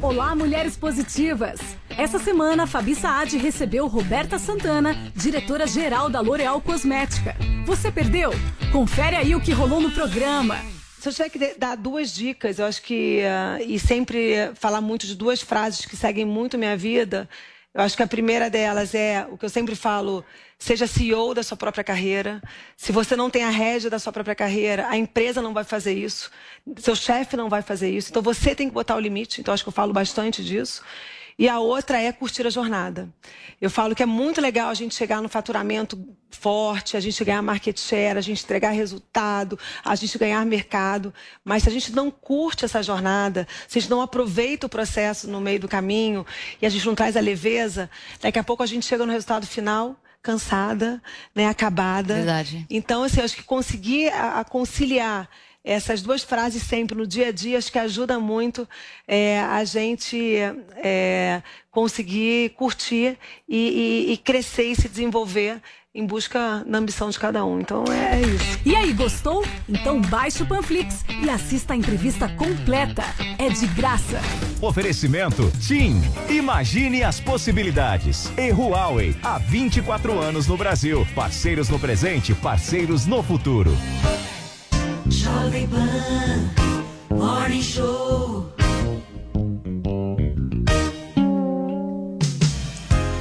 Olá, 0.00 0.34
mulheres 0.34 0.76
positivas! 0.76 1.60
Essa 1.96 2.18
semana, 2.18 2.64
a 2.64 2.66
Fabi 2.66 2.94
Saad 2.94 3.36
recebeu 3.38 3.86
Roberta 3.86 4.38
Santana, 4.38 4.94
diretora-geral 5.14 6.10
da 6.10 6.20
L'Oréal 6.20 6.60
Cosmética. 6.60 7.36
Você 7.64 7.90
perdeu? 7.90 8.30
Confere 8.72 9.16
aí 9.16 9.34
o 9.34 9.40
que 9.40 9.52
rolou 9.52 9.80
no 9.80 9.90
programa. 9.90 10.58
Se 10.98 11.08
eu 11.08 11.12
tiver 11.12 11.30
que 11.30 11.38
de- 11.38 11.54
dar 11.58 11.76
duas 11.76 12.12
dicas, 12.14 12.58
eu 12.58 12.66
acho 12.66 12.82
que. 12.82 13.20
ah, 13.24 13.58
e 13.60 13.78
sempre 13.78 14.50
falar 14.54 14.80
muito 14.80 15.06
de 15.06 15.14
duas 15.16 15.40
frases 15.40 15.84
que 15.86 15.96
seguem 15.96 16.24
muito 16.24 16.58
minha 16.58 16.76
vida, 16.76 17.28
eu 17.74 17.80
acho 17.80 17.96
que 17.96 18.02
a 18.02 18.06
primeira 18.06 18.50
delas 18.50 18.94
é 18.94 19.26
o 19.30 19.38
que 19.38 19.44
eu 19.46 19.48
sempre 19.48 19.74
falo: 19.74 20.24
seja 20.58 20.86
CEO 20.86 21.34
da 21.34 21.42
sua 21.42 21.56
própria 21.56 21.82
carreira. 21.82 22.42
Se 22.76 22.92
você 22.92 23.16
não 23.16 23.30
tem 23.30 23.44
a 23.44 23.50
rédea 23.50 23.88
da 23.88 23.98
sua 23.98 24.12
própria 24.12 24.34
carreira, 24.34 24.88
a 24.88 24.96
empresa 24.96 25.40
não 25.40 25.54
vai 25.54 25.64
fazer 25.64 25.94
isso, 25.94 26.30
seu 26.78 26.94
chefe 26.94 27.36
não 27.36 27.48
vai 27.48 27.62
fazer 27.62 27.90
isso. 27.90 28.10
Então 28.10 28.22
você 28.22 28.54
tem 28.54 28.68
que 28.68 28.74
botar 28.74 28.94
o 28.94 29.00
limite. 29.00 29.40
Então 29.40 29.54
acho 29.54 29.62
que 29.62 29.68
eu 29.68 29.72
falo 29.72 29.92
bastante 29.92 30.44
disso. 30.44 30.82
E 31.38 31.48
a 31.48 31.58
outra 31.58 32.00
é 32.00 32.12
curtir 32.12 32.46
a 32.46 32.50
jornada. 32.50 33.08
Eu 33.60 33.70
falo 33.70 33.94
que 33.94 34.02
é 34.02 34.06
muito 34.06 34.40
legal 34.40 34.68
a 34.68 34.74
gente 34.74 34.94
chegar 34.94 35.22
no 35.22 35.28
faturamento 35.28 35.98
forte, 36.30 36.96
a 36.96 37.00
gente 37.00 37.24
ganhar 37.24 37.42
market 37.42 37.78
share, 37.78 38.18
a 38.18 38.20
gente 38.20 38.42
entregar 38.42 38.70
resultado, 38.70 39.58
a 39.84 39.94
gente 39.94 40.16
ganhar 40.18 40.44
mercado. 40.44 41.12
Mas 41.44 41.62
se 41.62 41.68
a 41.68 41.72
gente 41.72 41.92
não 41.92 42.10
curte 42.10 42.64
essa 42.64 42.82
jornada, 42.82 43.46
se 43.68 43.78
a 43.78 43.80
gente 43.80 43.90
não 43.90 44.00
aproveita 44.00 44.66
o 44.66 44.70
processo 44.70 45.28
no 45.28 45.40
meio 45.40 45.60
do 45.60 45.68
caminho 45.68 46.26
e 46.60 46.66
a 46.66 46.68
gente 46.68 46.86
não 46.86 46.94
traz 46.94 47.16
a 47.16 47.20
leveza, 47.20 47.90
daqui 48.20 48.38
a 48.38 48.44
pouco 48.44 48.62
a 48.62 48.66
gente 48.66 48.86
chega 48.86 49.06
no 49.06 49.12
resultado 49.12 49.46
final 49.46 49.96
cansada, 50.22 51.02
né, 51.34 51.48
acabada. 51.48 52.14
Verdade. 52.14 52.64
Então, 52.70 53.02
assim, 53.02 53.20
acho 53.20 53.34
que 53.34 53.42
conseguir 53.42 54.08
a, 54.10 54.40
a 54.40 54.44
conciliar 54.44 55.28
essas 55.64 56.02
duas 56.02 56.22
frases 56.22 56.62
sempre 56.62 56.96
no 56.96 57.06
dia 57.06 57.28
a 57.28 57.32
dia, 57.32 57.58
acho 57.58 57.70
que 57.70 57.78
ajuda 57.78 58.18
muito 58.18 58.68
é, 59.06 59.40
a 59.40 59.64
gente 59.64 60.36
é, 60.76 61.42
conseguir 61.70 62.50
curtir 62.50 63.16
e, 63.48 64.06
e- 64.08 64.12
e 64.12 64.16
crescer 64.16 64.72
e 64.72 64.76
se 64.76 64.88
desenvolver 64.88 65.60
em 65.94 66.06
busca 66.06 66.64
da 66.66 66.78
ambição 66.78 67.10
de 67.10 67.18
cada 67.18 67.44
um. 67.44 67.60
Então 67.60 67.84
é 67.92 68.18
isso. 68.22 68.58
E 68.64 68.74
aí, 68.74 68.94
gostou? 68.94 69.44
Então 69.68 70.00
baixe 70.00 70.42
o 70.42 70.46
Panflix 70.46 71.04
e 71.22 71.28
assista 71.28 71.74
a 71.74 71.76
entrevista 71.76 72.28
completa. 72.30 73.02
É 73.38 73.50
de 73.50 73.66
graça. 73.66 74.18
Oferecimento 74.62 75.50
TIM. 75.60 76.00
Imagine 76.30 77.02
as 77.02 77.20
possibilidades. 77.20 78.32
E 78.38 78.50
Huawei, 78.52 79.14
há 79.22 79.36
24 79.38 80.18
anos 80.18 80.46
no 80.46 80.56
Brasil. 80.56 81.06
Parceiros 81.14 81.68
no 81.68 81.78
presente, 81.78 82.34
parceiros 82.34 83.04
no 83.06 83.22
futuro. 83.22 83.76
Jovem 85.12 85.68
Pan 85.68 87.14
Morning 87.14 87.62
Show. 87.62 88.50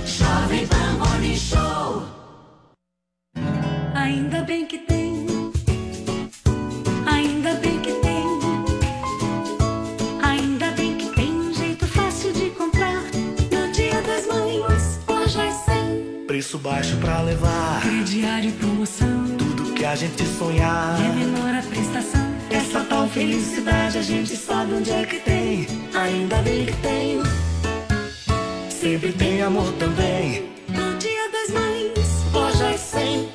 Jovem 0.06 0.68
Pan 0.68 0.98
Morning 1.00 1.36
Show. 1.36 2.04
Ainda 3.94 4.42
bem 4.44 4.66
que 4.66 4.78
tem. 4.78 5.28
Ainda 7.06 7.56
bem 7.56 7.82
que 7.82 7.92
tem. 7.96 8.24
Ainda 10.24 10.72
bem 10.72 10.96
que 10.96 11.14
tem 11.14 11.30
um 11.30 11.54
jeito 11.54 11.86
fácil 11.88 12.32
de 12.32 12.52
comprar. 12.52 13.04
No 13.52 13.70
Dia 13.74 14.02
das 14.04 14.28
Mães, 14.28 15.00
lojas 15.10 15.56
100. 15.66 16.26
Preço 16.26 16.58
baixo 16.58 16.96
pra 17.02 17.22
levar. 17.22 17.82
Crediário 17.82 18.50
e 18.50 18.54
promoção. 18.54 19.41
Que 19.82 19.86
a 19.86 19.96
gente 19.96 20.24
sonhar. 20.38 20.96
E 21.02 21.06
é 21.06 21.10
menor 21.10 21.56
a 21.56 21.62
prestação. 21.64 22.22
Essa 22.52 22.82
tal 22.82 23.08
felicidade 23.08 23.98
a 23.98 24.02
gente 24.04 24.38
sabe 24.38 24.74
onde 24.76 24.92
é 24.92 25.04
que 25.04 25.20
tem. 25.22 25.66
Ainda 25.96 26.40
bem 26.44 26.68
que 26.68 26.74
tem. 26.84 27.20
Sempre 28.70 29.12
tem 29.12 29.42
amor 29.42 29.74
também. 29.80 30.52
No 30.68 30.96
Dia 31.00 31.32
das 31.32 31.50
Mães, 31.50 32.32
lojas 32.32 32.80
100. 32.80 33.32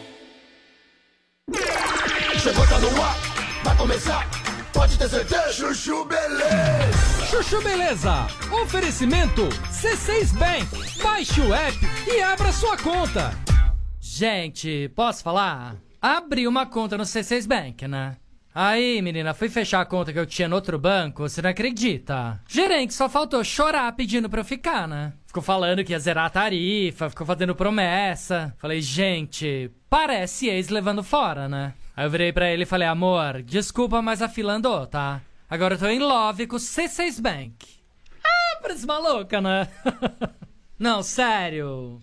Chegou, 2.38 2.68
tá 2.68 2.78
no 2.78 3.02
ar, 3.02 3.16
vai 3.64 3.76
começar. 3.76 4.30
Pode 4.72 4.96
ter 4.96 5.08
certeza. 5.08 5.52
Chuchu 5.52 6.04
Beleza. 6.04 7.26
Chuchu 7.28 7.60
Beleza. 7.60 8.28
Oferecimento 8.62 9.48
C6 9.72 10.32
Bank. 10.38 11.02
Baixe 11.02 11.40
o 11.40 11.52
app 11.52 11.76
e 12.06 12.22
abra 12.22 12.52
sua 12.52 12.76
conta. 12.76 13.36
Gente, 14.00 14.88
posso 14.94 15.24
falar? 15.24 15.85
Abri 16.00 16.46
uma 16.46 16.66
conta 16.66 16.96
no 16.96 17.04
C6 17.04 17.46
Bank, 17.46 17.86
né? 17.88 18.16
Aí, 18.58 19.02
menina, 19.02 19.34
fui 19.34 19.50
fechar 19.50 19.82
a 19.82 19.84
conta 19.84 20.14
que 20.14 20.18
eu 20.18 20.24
tinha 20.24 20.48
no 20.48 20.54
outro 20.54 20.78
banco, 20.78 21.28
você 21.28 21.42
não 21.42 21.50
acredita? 21.50 22.40
Gerente 22.48 22.94
só 22.94 23.06
faltou 23.06 23.44
chorar 23.44 23.92
pedindo 23.92 24.30
pra 24.30 24.40
eu 24.40 24.44
ficar, 24.46 24.88
né? 24.88 25.12
Ficou 25.26 25.42
falando 25.42 25.84
que 25.84 25.92
ia 25.92 25.98
zerar 25.98 26.24
a 26.24 26.30
tarifa, 26.30 27.10
ficou 27.10 27.26
fazendo 27.26 27.54
promessa. 27.54 28.54
Falei, 28.56 28.80
gente, 28.80 29.70
parece 29.90 30.48
ex 30.48 30.70
levando 30.70 31.02
fora, 31.02 31.46
né? 31.50 31.74
Aí 31.94 32.06
eu 32.06 32.10
virei 32.10 32.32
pra 32.32 32.50
ele 32.50 32.62
e 32.62 32.66
falei, 32.66 32.88
amor, 32.88 33.42
desculpa, 33.42 34.00
mas 34.00 34.22
a 34.22 34.28
fila 34.28 34.54
andou, 34.54 34.86
tá? 34.86 35.20
Agora 35.50 35.74
eu 35.74 35.78
tô 35.78 35.86
em 35.86 35.98
love 35.98 36.46
com 36.46 36.56
o 36.56 36.58
C6 36.58 37.20
Bank. 37.20 37.54
Ah, 38.24 38.58
parece 38.62 38.86
maluca, 38.86 39.38
né? 39.38 39.68
Não, 40.78 41.02
sério. 41.02 42.02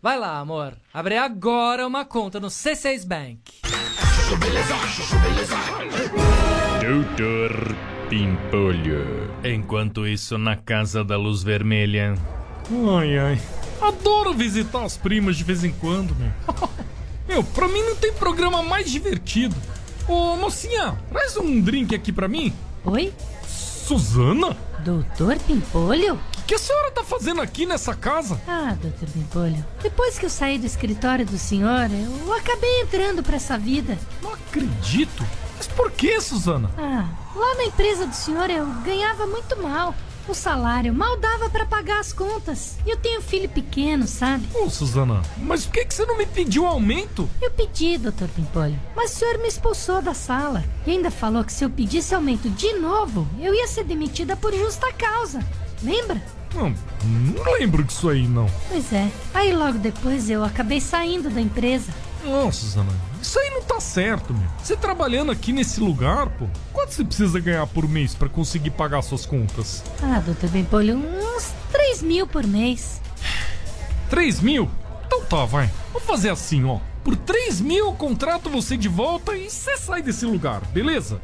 Vai 0.00 0.16
lá, 0.16 0.38
amor. 0.38 0.74
Abre 0.94 1.16
agora 1.18 1.84
uma 1.84 2.04
conta 2.04 2.38
no 2.38 2.46
C6 2.46 3.04
Bank. 3.04 3.40
Doutor 6.80 7.74
Pimpolho. 8.08 9.28
Enquanto 9.42 10.06
isso, 10.06 10.38
na 10.38 10.54
Casa 10.54 11.02
da 11.02 11.16
Luz 11.16 11.42
Vermelha. 11.42 12.14
Ai, 12.96 13.18
ai. 13.18 13.40
Adoro 13.80 14.32
visitar 14.34 14.84
as 14.84 14.96
primas 14.96 15.36
de 15.36 15.42
vez 15.42 15.64
em 15.64 15.72
quando, 15.72 16.14
meu. 16.14 16.30
meu, 17.26 17.42
pra 17.42 17.66
mim 17.66 17.82
não 17.82 17.96
tem 17.96 18.12
programa 18.12 18.62
mais 18.62 18.88
divertido. 18.88 19.56
Ô, 20.06 20.36
mocinha, 20.36 20.96
traz 21.10 21.36
um 21.36 21.60
drink 21.60 21.92
aqui 21.92 22.12
pra 22.12 22.28
mim. 22.28 22.52
Oi? 22.84 23.12
Suzana? 23.44 24.56
Doutor 24.84 25.36
Pimpolho? 25.40 26.20
O 26.48 26.50
que 26.50 26.54
a 26.54 26.58
senhora 26.58 26.90
tá 26.90 27.04
fazendo 27.04 27.42
aqui 27.42 27.66
nessa 27.66 27.94
casa? 27.94 28.40
Ah, 28.48 28.74
doutor 28.80 29.06
Pimpolho. 29.10 29.62
Depois 29.82 30.18
que 30.18 30.24
eu 30.24 30.30
saí 30.30 30.58
do 30.58 30.64
escritório 30.64 31.26
do 31.26 31.36
senhor, 31.36 31.90
eu 31.92 32.32
acabei 32.32 32.80
entrando 32.80 33.22
pra 33.22 33.36
essa 33.36 33.58
vida. 33.58 33.98
Não 34.22 34.32
acredito. 34.32 35.26
Mas 35.58 35.66
por 35.66 35.90
que, 35.90 36.18
Suzana? 36.22 36.70
Ah, 36.78 37.06
lá 37.36 37.54
na 37.54 37.64
empresa 37.64 38.06
do 38.06 38.14
senhor 38.14 38.48
eu 38.48 38.64
ganhava 38.82 39.26
muito 39.26 39.62
mal. 39.62 39.94
O 40.26 40.32
salário 40.32 40.94
mal 40.94 41.18
dava 41.18 41.50
pra 41.50 41.66
pagar 41.66 42.00
as 42.00 42.14
contas. 42.14 42.78
E 42.86 42.88
eu 42.88 42.96
tenho 42.96 43.20
filho 43.20 43.50
pequeno, 43.50 44.06
sabe? 44.06 44.48
Ô, 44.54 44.70
Suzana, 44.70 45.20
mas 45.36 45.66
por 45.66 45.72
que, 45.74 45.84
que 45.84 45.92
você 45.92 46.06
não 46.06 46.16
me 46.16 46.24
pediu 46.24 46.64
aumento? 46.66 47.28
Eu 47.42 47.50
pedi, 47.50 47.98
doutor 47.98 48.28
Pimpolho, 48.28 48.80
mas 48.96 49.12
o 49.12 49.16
senhor 49.16 49.36
me 49.36 49.48
expulsou 49.48 50.00
da 50.00 50.14
sala. 50.14 50.64
E 50.86 50.92
ainda 50.92 51.10
falou 51.10 51.44
que 51.44 51.52
se 51.52 51.62
eu 51.62 51.68
pedisse 51.68 52.14
aumento 52.14 52.48
de 52.48 52.72
novo, 52.78 53.28
eu 53.38 53.54
ia 53.54 53.66
ser 53.66 53.84
demitida 53.84 54.34
por 54.34 54.54
justa 54.54 54.90
causa. 54.94 55.44
Lembra? 55.82 56.20
Não, 56.54 56.74
não 57.34 57.52
lembro 57.52 57.84
disso 57.84 58.08
aí, 58.08 58.26
não. 58.26 58.46
Pois 58.68 58.92
é. 58.92 59.08
Aí 59.34 59.54
logo 59.54 59.78
depois 59.78 60.28
eu 60.30 60.42
acabei 60.44 60.80
saindo 60.80 61.30
da 61.30 61.40
empresa. 61.40 61.92
Não, 62.24 62.50
Suzana, 62.50 62.90
isso 63.22 63.38
aí 63.38 63.50
não 63.50 63.62
tá 63.62 63.80
certo, 63.80 64.34
meu. 64.34 64.48
Você 64.62 64.76
trabalhando 64.76 65.30
aqui 65.30 65.52
nesse 65.52 65.80
lugar, 65.80 66.28
pô, 66.30 66.46
quanto 66.72 66.92
você 66.94 67.04
precisa 67.04 67.38
ganhar 67.38 67.66
por 67.66 67.88
mês 67.88 68.14
pra 68.14 68.28
conseguir 68.28 68.70
pagar 68.70 69.02
suas 69.02 69.24
contas? 69.24 69.84
Ah, 70.02 70.20
doutor 70.20 70.50
Pimpolho, 70.50 70.96
uns 70.96 71.52
3 71.70 72.02
mil 72.02 72.26
por 72.26 72.46
mês. 72.46 73.00
3 74.10 74.40
mil? 74.40 74.68
Então 75.06 75.24
tá, 75.24 75.44
vai. 75.44 75.70
Vou 75.92 76.00
fazer 76.00 76.30
assim, 76.30 76.64
ó. 76.64 76.78
Por 77.04 77.16
3 77.16 77.60
mil 77.60 77.86
eu 77.86 77.92
contrato 77.92 78.50
você 78.50 78.76
de 78.76 78.88
volta 78.88 79.36
e 79.36 79.48
você 79.48 79.76
sai 79.76 80.02
desse 80.02 80.26
lugar, 80.26 80.60
beleza? 80.72 81.20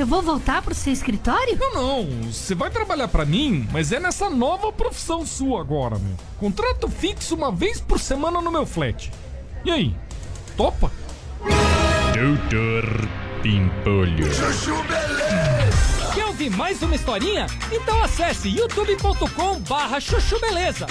Eu 0.00 0.06
vou 0.06 0.22
voltar 0.22 0.62
pro 0.62 0.74
seu 0.74 0.94
escritório? 0.94 1.58
Não, 1.58 1.74
não. 1.74 2.32
Você 2.32 2.54
vai 2.54 2.70
trabalhar 2.70 3.06
pra 3.06 3.26
mim, 3.26 3.68
mas 3.70 3.92
é 3.92 4.00
nessa 4.00 4.30
nova 4.30 4.72
profissão 4.72 5.26
sua 5.26 5.60
agora, 5.60 5.98
meu. 5.98 6.16
Contrato 6.38 6.88
fixo 6.88 7.34
uma 7.34 7.52
vez 7.52 7.82
por 7.82 8.00
semana 8.00 8.40
no 8.40 8.50
meu 8.50 8.64
flat. 8.64 9.12
E 9.62 9.70
aí? 9.70 9.94
Topa? 10.56 10.90
Doutor 12.14 13.08
Pimpolho. 13.42 14.32
Chuchu 14.32 14.82
Beleza. 14.84 16.14
Quer 16.14 16.24
ouvir 16.24 16.48
mais 16.48 16.80
uma 16.80 16.94
historinha? 16.94 17.44
Então 17.70 18.02
acesse 18.02 18.48
youtube.com 18.48 19.60
barra 19.68 20.00
chuchu 20.00 20.40
beleza. 20.40 20.86